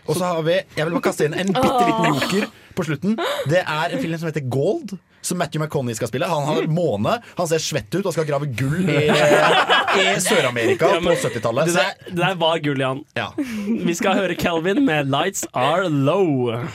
Og 0.09 0.17
så 0.17 0.25
har 0.25 0.41
vi 0.47 0.57
Jeg 0.77 0.85
vil 0.87 0.93
bare 0.97 1.05
kaste 1.05 1.27
inn 1.27 1.35
en 1.37 1.51
bitte 1.53 1.85
liten 1.87 2.15
joker 2.15 2.47
på 2.75 2.85
slutten. 2.87 3.17
Det 3.51 3.61
er 3.61 3.93
en 3.95 4.01
film 4.01 4.17
som 4.17 4.29
heter 4.31 4.45
Gold. 4.49 4.95
Som 5.21 5.37
Matthew 5.37 5.61
McConney 5.61 5.93
skal 5.93 6.09
spille. 6.09 6.25
Han 6.25 6.47
har 6.47 6.63
måne, 6.73 7.19
han 7.37 7.47
ser 7.47 7.61
svett 7.61 7.93
ut 7.93 8.07
og 8.09 8.13
skal 8.15 8.25
grave 8.25 8.47
gull 8.57 8.87
i, 8.89 9.03
i 9.05 10.05
Sør-Amerika 10.23 10.89
Ja, 10.95 11.01
på 11.03 11.13
70-tallet. 11.13 11.69
Det 11.69 11.83
det 12.09 12.15
der 12.23 12.39
var 12.41 12.57
gull, 12.65 12.81
Jan. 12.81 13.03
ja. 13.15 13.27
Vi 13.37 13.93
skal 13.93 14.17
høre 14.17 14.33
Calvin 14.35 14.81
med 14.85 15.11
'Lights 15.13 15.45
Are 15.53 15.85
Low'. 15.93 16.65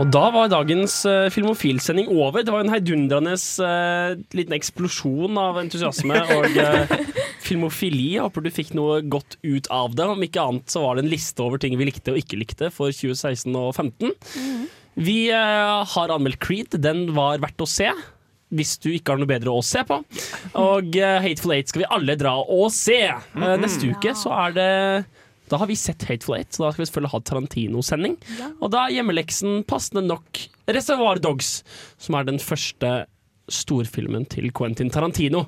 Og 0.00 0.08
da 0.08 0.22
var 0.32 0.48
dagens 0.48 0.94
uh, 1.04 1.28
Filmofil-sending 1.32 2.08
over. 2.14 2.40
Det 2.44 2.52
var 2.54 2.64
en 2.64 2.72
heidundrende 2.72 3.34
uh, 3.36 4.14
liten 4.32 4.56
eksplosjon 4.56 5.36
av 5.40 5.58
entusiasme 5.60 6.16
og 6.38 6.56
uh, 6.56 6.94
filmofili. 7.44 8.14
Jeg 8.14 8.24
håper 8.24 8.46
du 8.46 8.52
fikk 8.54 8.72
noe 8.78 9.02
godt 9.04 9.36
ut 9.44 9.68
av 9.74 9.96
det. 9.98 10.08
Om 10.14 10.24
ikke 10.24 10.46
annet 10.48 10.72
så 10.72 10.86
var 10.86 10.96
det 10.96 11.04
en 11.04 11.12
liste 11.12 11.44
over 11.44 11.60
ting 11.60 11.76
vi 11.80 11.90
likte 11.90 12.14
og 12.14 12.22
ikke 12.22 12.40
likte 12.40 12.72
for 12.72 12.94
2016 12.94 13.52
og 13.52 13.76
2015. 13.76 14.64
Vi 15.02 15.18
uh, 15.28 15.84
har 15.92 16.16
anmeldt 16.16 16.40
Creed. 16.40 16.80
Den 16.80 17.10
var 17.16 17.42
verdt 17.44 17.60
å 17.64 17.68
se. 17.68 17.92
Hvis 18.52 18.78
du 18.80 18.90
ikke 18.92 19.12
har 19.12 19.20
noe 19.20 19.28
bedre 19.28 19.52
å 19.52 19.60
se 19.64 19.80
på. 19.88 19.96
Og 20.60 20.96
Hateful 21.24 21.54
Eight 21.54 21.70
skal 21.72 21.86
vi 21.86 21.92
alle 21.96 22.18
dra 22.20 22.34
og 22.36 22.66
se. 22.76 22.98
Eh, 23.08 23.54
neste 23.56 23.88
uke 23.88 24.12
så 24.12 24.34
er 24.42 24.52
det 24.58 24.66
da 25.50 25.58
har 25.60 25.68
vi 25.68 25.76
sett 25.76 26.04
Hateful 26.08 26.36
Eight, 26.38 26.52
så 26.54 26.64
da 26.64 26.72
skal 26.72 26.82
vi 26.84 26.88
selvfølgelig 26.88 27.12
ha 27.12 27.22
Tarantino-sending. 27.28 28.18
Og 28.60 28.70
da 28.72 28.86
er 28.86 28.98
hjemmeleksen 28.98 29.64
passende 29.68 30.04
nok 30.06 30.44
Reservoir 30.70 31.20
Dogs, 31.22 31.60
som 32.00 32.16
er 32.16 32.28
den 32.28 32.40
første 32.42 32.92
storfilmen 33.50 34.24
til 34.30 34.50
Quentin 34.54 34.90
Tarantino. 34.92 35.44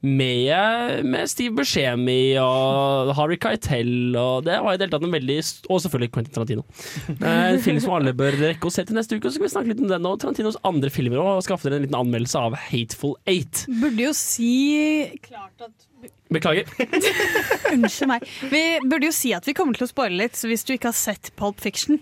Med, 0.00 1.04
med 1.06 1.30
Steve 1.30 1.54
Buscemi 1.58 2.36
og 2.40 3.12
Harry 3.18 3.38
Keitel, 3.42 4.14
og 4.16 4.46
det 4.46 4.58
var 4.62 4.76
i 4.76 4.78
det 4.78 4.86
hele 4.86 4.94
tatt 4.94 5.06
en 5.08 5.16
veldig 5.16 5.38
Og 5.72 5.82
selvfølgelig 5.82 6.12
Quentin 6.14 6.36
Tarantino. 6.36 6.66
En 7.36 7.60
film 7.62 7.80
som 7.82 7.96
alle 7.96 8.14
bør 8.16 8.38
rekke 8.40 8.68
å 8.68 8.72
se 8.72 8.84
til 8.86 8.96
neste 8.98 9.18
uke, 9.18 9.26
og 9.26 9.32
så 9.32 9.38
skal 9.38 9.48
vi 9.48 9.52
snakke 9.54 9.72
litt 9.72 9.82
om 9.84 9.90
den 9.90 10.08
og 10.08 10.20
Tarantinos 10.22 10.60
andre 10.66 10.92
filmer, 10.92 11.20
og 11.22 11.44
skaffe 11.46 11.68
dere 11.68 11.80
en 11.80 11.86
liten 11.88 11.98
anmeldelse 11.98 12.40
av 12.40 12.56
Hateful 12.68 13.16
Eight. 13.28 13.66
Burde 13.82 14.08
jo 14.08 14.14
si 14.16 14.54
klart 15.24 15.66
at 15.66 15.86
Beklager. 16.30 16.66
Unnskyld 17.72 18.10
meg. 18.10 18.26
Vi 18.50 18.62
burde 18.84 19.08
jo 19.08 19.14
si 19.14 19.32
at 19.36 19.46
vi 19.46 19.54
kommer 19.56 19.78
til 19.78 19.86
å 19.86 19.90
spoile 19.90 20.18
litt, 20.20 20.36
så 20.38 20.50
hvis 20.50 20.66
du 20.66 20.74
ikke 20.74 20.90
har 20.90 20.98
sett 20.98 21.30
Pulp 21.38 21.62
Fiction, 21.62 22.00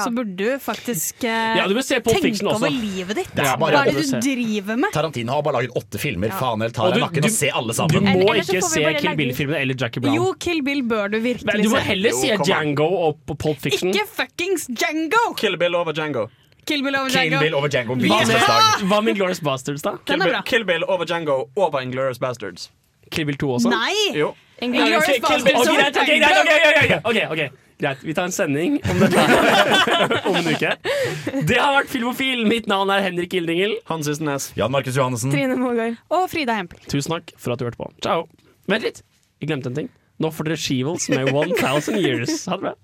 så 0.00 0.10
burde 0.14 0.36
du 0.36 0.58
faktisk 0.58 1.24
eh, 1.24 1.56
Ja, 1.58 1.66
du 1.68 1.74
bør 1.76 1.84
se 1.84 1.98
Pulp 2.00 2.16
tenke 2.16 2.22
Fiction 2.30 2.48
også. 2.48 2.56
over 2.62 2.70
livet 2.72 3.16
ditt. 3.20 3.28
Det 3.36 3.44
er 3.44 3.56
bare 3.60 3.72
Hva 3.76 3.82
er 3.86 3.90
å 3.92 3.96
det 3.98 4.04
se. 4.08 4.20
du 4.20 4.28
driver 4.28 4.76
med? 4.80 4.92
Tarantino 4.92 5.32
har 5.36 5.42
bare 5.42 5.54
laget 5.60 5.76
åtte 5.76 5.98
filmer. 6.00 6.28
Faen 6.32 6.60
heller, 6.62 6.70
tar 6.72 6.86
Og 6.86 6.92
deg 6.92 7.00
du- 7.00 7.04
nakken 7.06 7.22
du- 7.22 7.28
og 7.28 7.34
se 7.36 7.50
alle 7.50 7.72
Du 7.72 7.74
sammen. 7.74 8.02
må 8.02 8.30
Eller 8.30 8.42
så 8.42 8.52
ikke 8.52 8.62
får 8.62 8.68
vi 8.72 8.74
se 8.74 8.82
bare 8.82 8.94
Kill 8.94 9.10
legge- 9.10 9.16
Bill-filmene 9.22 9.60
eller 9.60 9.74
Jackie 9.74 10.00
Brown. 10.00 10.14
Jo, 10.16 10.32
Kill 10.38 10.62
Bill 10.62 10.82
bør 10.82 11.10
du 11.10 11.18
Men 11.20 11.24
virkelig 11.36 11.62
du 11.62 11.68
må 11.68 11.76
se. 11.76 11.82
heller 11.90 12.10
Jo, 12.10 12.20
se 12.22 12.28
kom 12.28 12.40
an. 12.40 12.46
Django 12.46 12.88
og 13.08 13.26
Pulp 13.38 13.58
Fiction. 13.60 13.90
Ikke 13.92 14.06
fuckings 14.08 14.66
Django! 14.72 15.34
Kill 15.36 15.56
Bill 15.56 15.74
over 15.74 15.92
Django. 15.92 16.28
Kill 16.64 16.82
Bill 16.82 16.94
over 16.96 17.10
Kill 17.10 17.28
Django. 17.30 17.40
Bill 17.40 17.54
over 17.54 17.68
Django. 17.68 17.94
Hva 17.96 18.22
Hvilket 18.22 18.28
med, 18.28 18.88
hva 18.88 19.02
med 19.04 19.16
Glorious 19.16 19.40
Bastards, 19.40 19.82
da? 19.82 19.96
Kill 20.06 20.14
er 20.14 20.24
Bill, 20.24 20.32
bra. 20.32 20.42
Kill 20.42 20.64
Bill 20.64 20.84
over 20.88 21.04
Django 21.04 21.48
over 21.56 21.80
Inglourious 21.80 22.18
Bastards. 22.18 22.70
Kill 23.10 23.24
Bill 23.26 23.36
2 23.36 23.48
også? 23.58 23.68
Nei! 23.68 24.14
Jo. 24.14 24.34
Inglourious 24.62 25.04
Kill- 25.04 25.20
Kill 25.26 25.42
Bill- 25.42 25.56
Ok, 25.56 25.66
over 25.68 25.82
greit, 25.82 25.96
ok, 25.96 26.06
greit, 26.06 26.22
Django. 26.22 27.02
ok, 27.02 27.10
ok, 27.10 27.32
ok, 27.32 27.32
ok. 27.32 27.52
Greit, 27.82 28.02
vi 28.06 28.14
tar 28.14 28.28
en 28.28 28.34
sending 28.34 28.76
om 28.90 29.00
dette 29.02 29.22
om 30.30 30.36
en 30.38 30.48
uke. 30.52 30.70
Det 31.48 31.56
har 31.58 31.72
vært 31.80 31.90
Filmofil. 31.90 32.44
Mitt 32.46 32.68
navn 32.70 32.92
er 32.94 33.02
Henrik 33.02 33.34
Ildingel. 33.34 33.74
Hans 33.90 34.06
Ysternes. 34.12 34.52
Jan 34.58 34.70
Markus 34.70 34.94
Johannessen. 34.98 35.34
Trine 35.34 35.56
Mågaard. 35.58 35.98
Og 36.14 36.28
Frida 36.30 36.54
Hempel. 36.60 36.78
Tusen 36.86 37.16
takk 37.16 37.34
for 37.42 37.56
at 37.56 37.58
du 37.62 37.66
hørte 37.66 37.80
på. 37.82 37.90
Ciao. 38.06 38.28
Vent 38.70 38.86
litt, 38.86 39.02
jeg 39.42 39.50
glemte 39.50 39.72
en 39.72 39.80
ting. 39.82 39.90
Nå 40.22 40.30
får 40.30 40.52
dere 40.52 40.60
Shevels 40.62 41.08
med 41.10 41.32
1000 41.34 41.98
Years. 41.98 42.44
Ha 42.46 42.60
det 42.60 42.68
bra. 42.68 42.76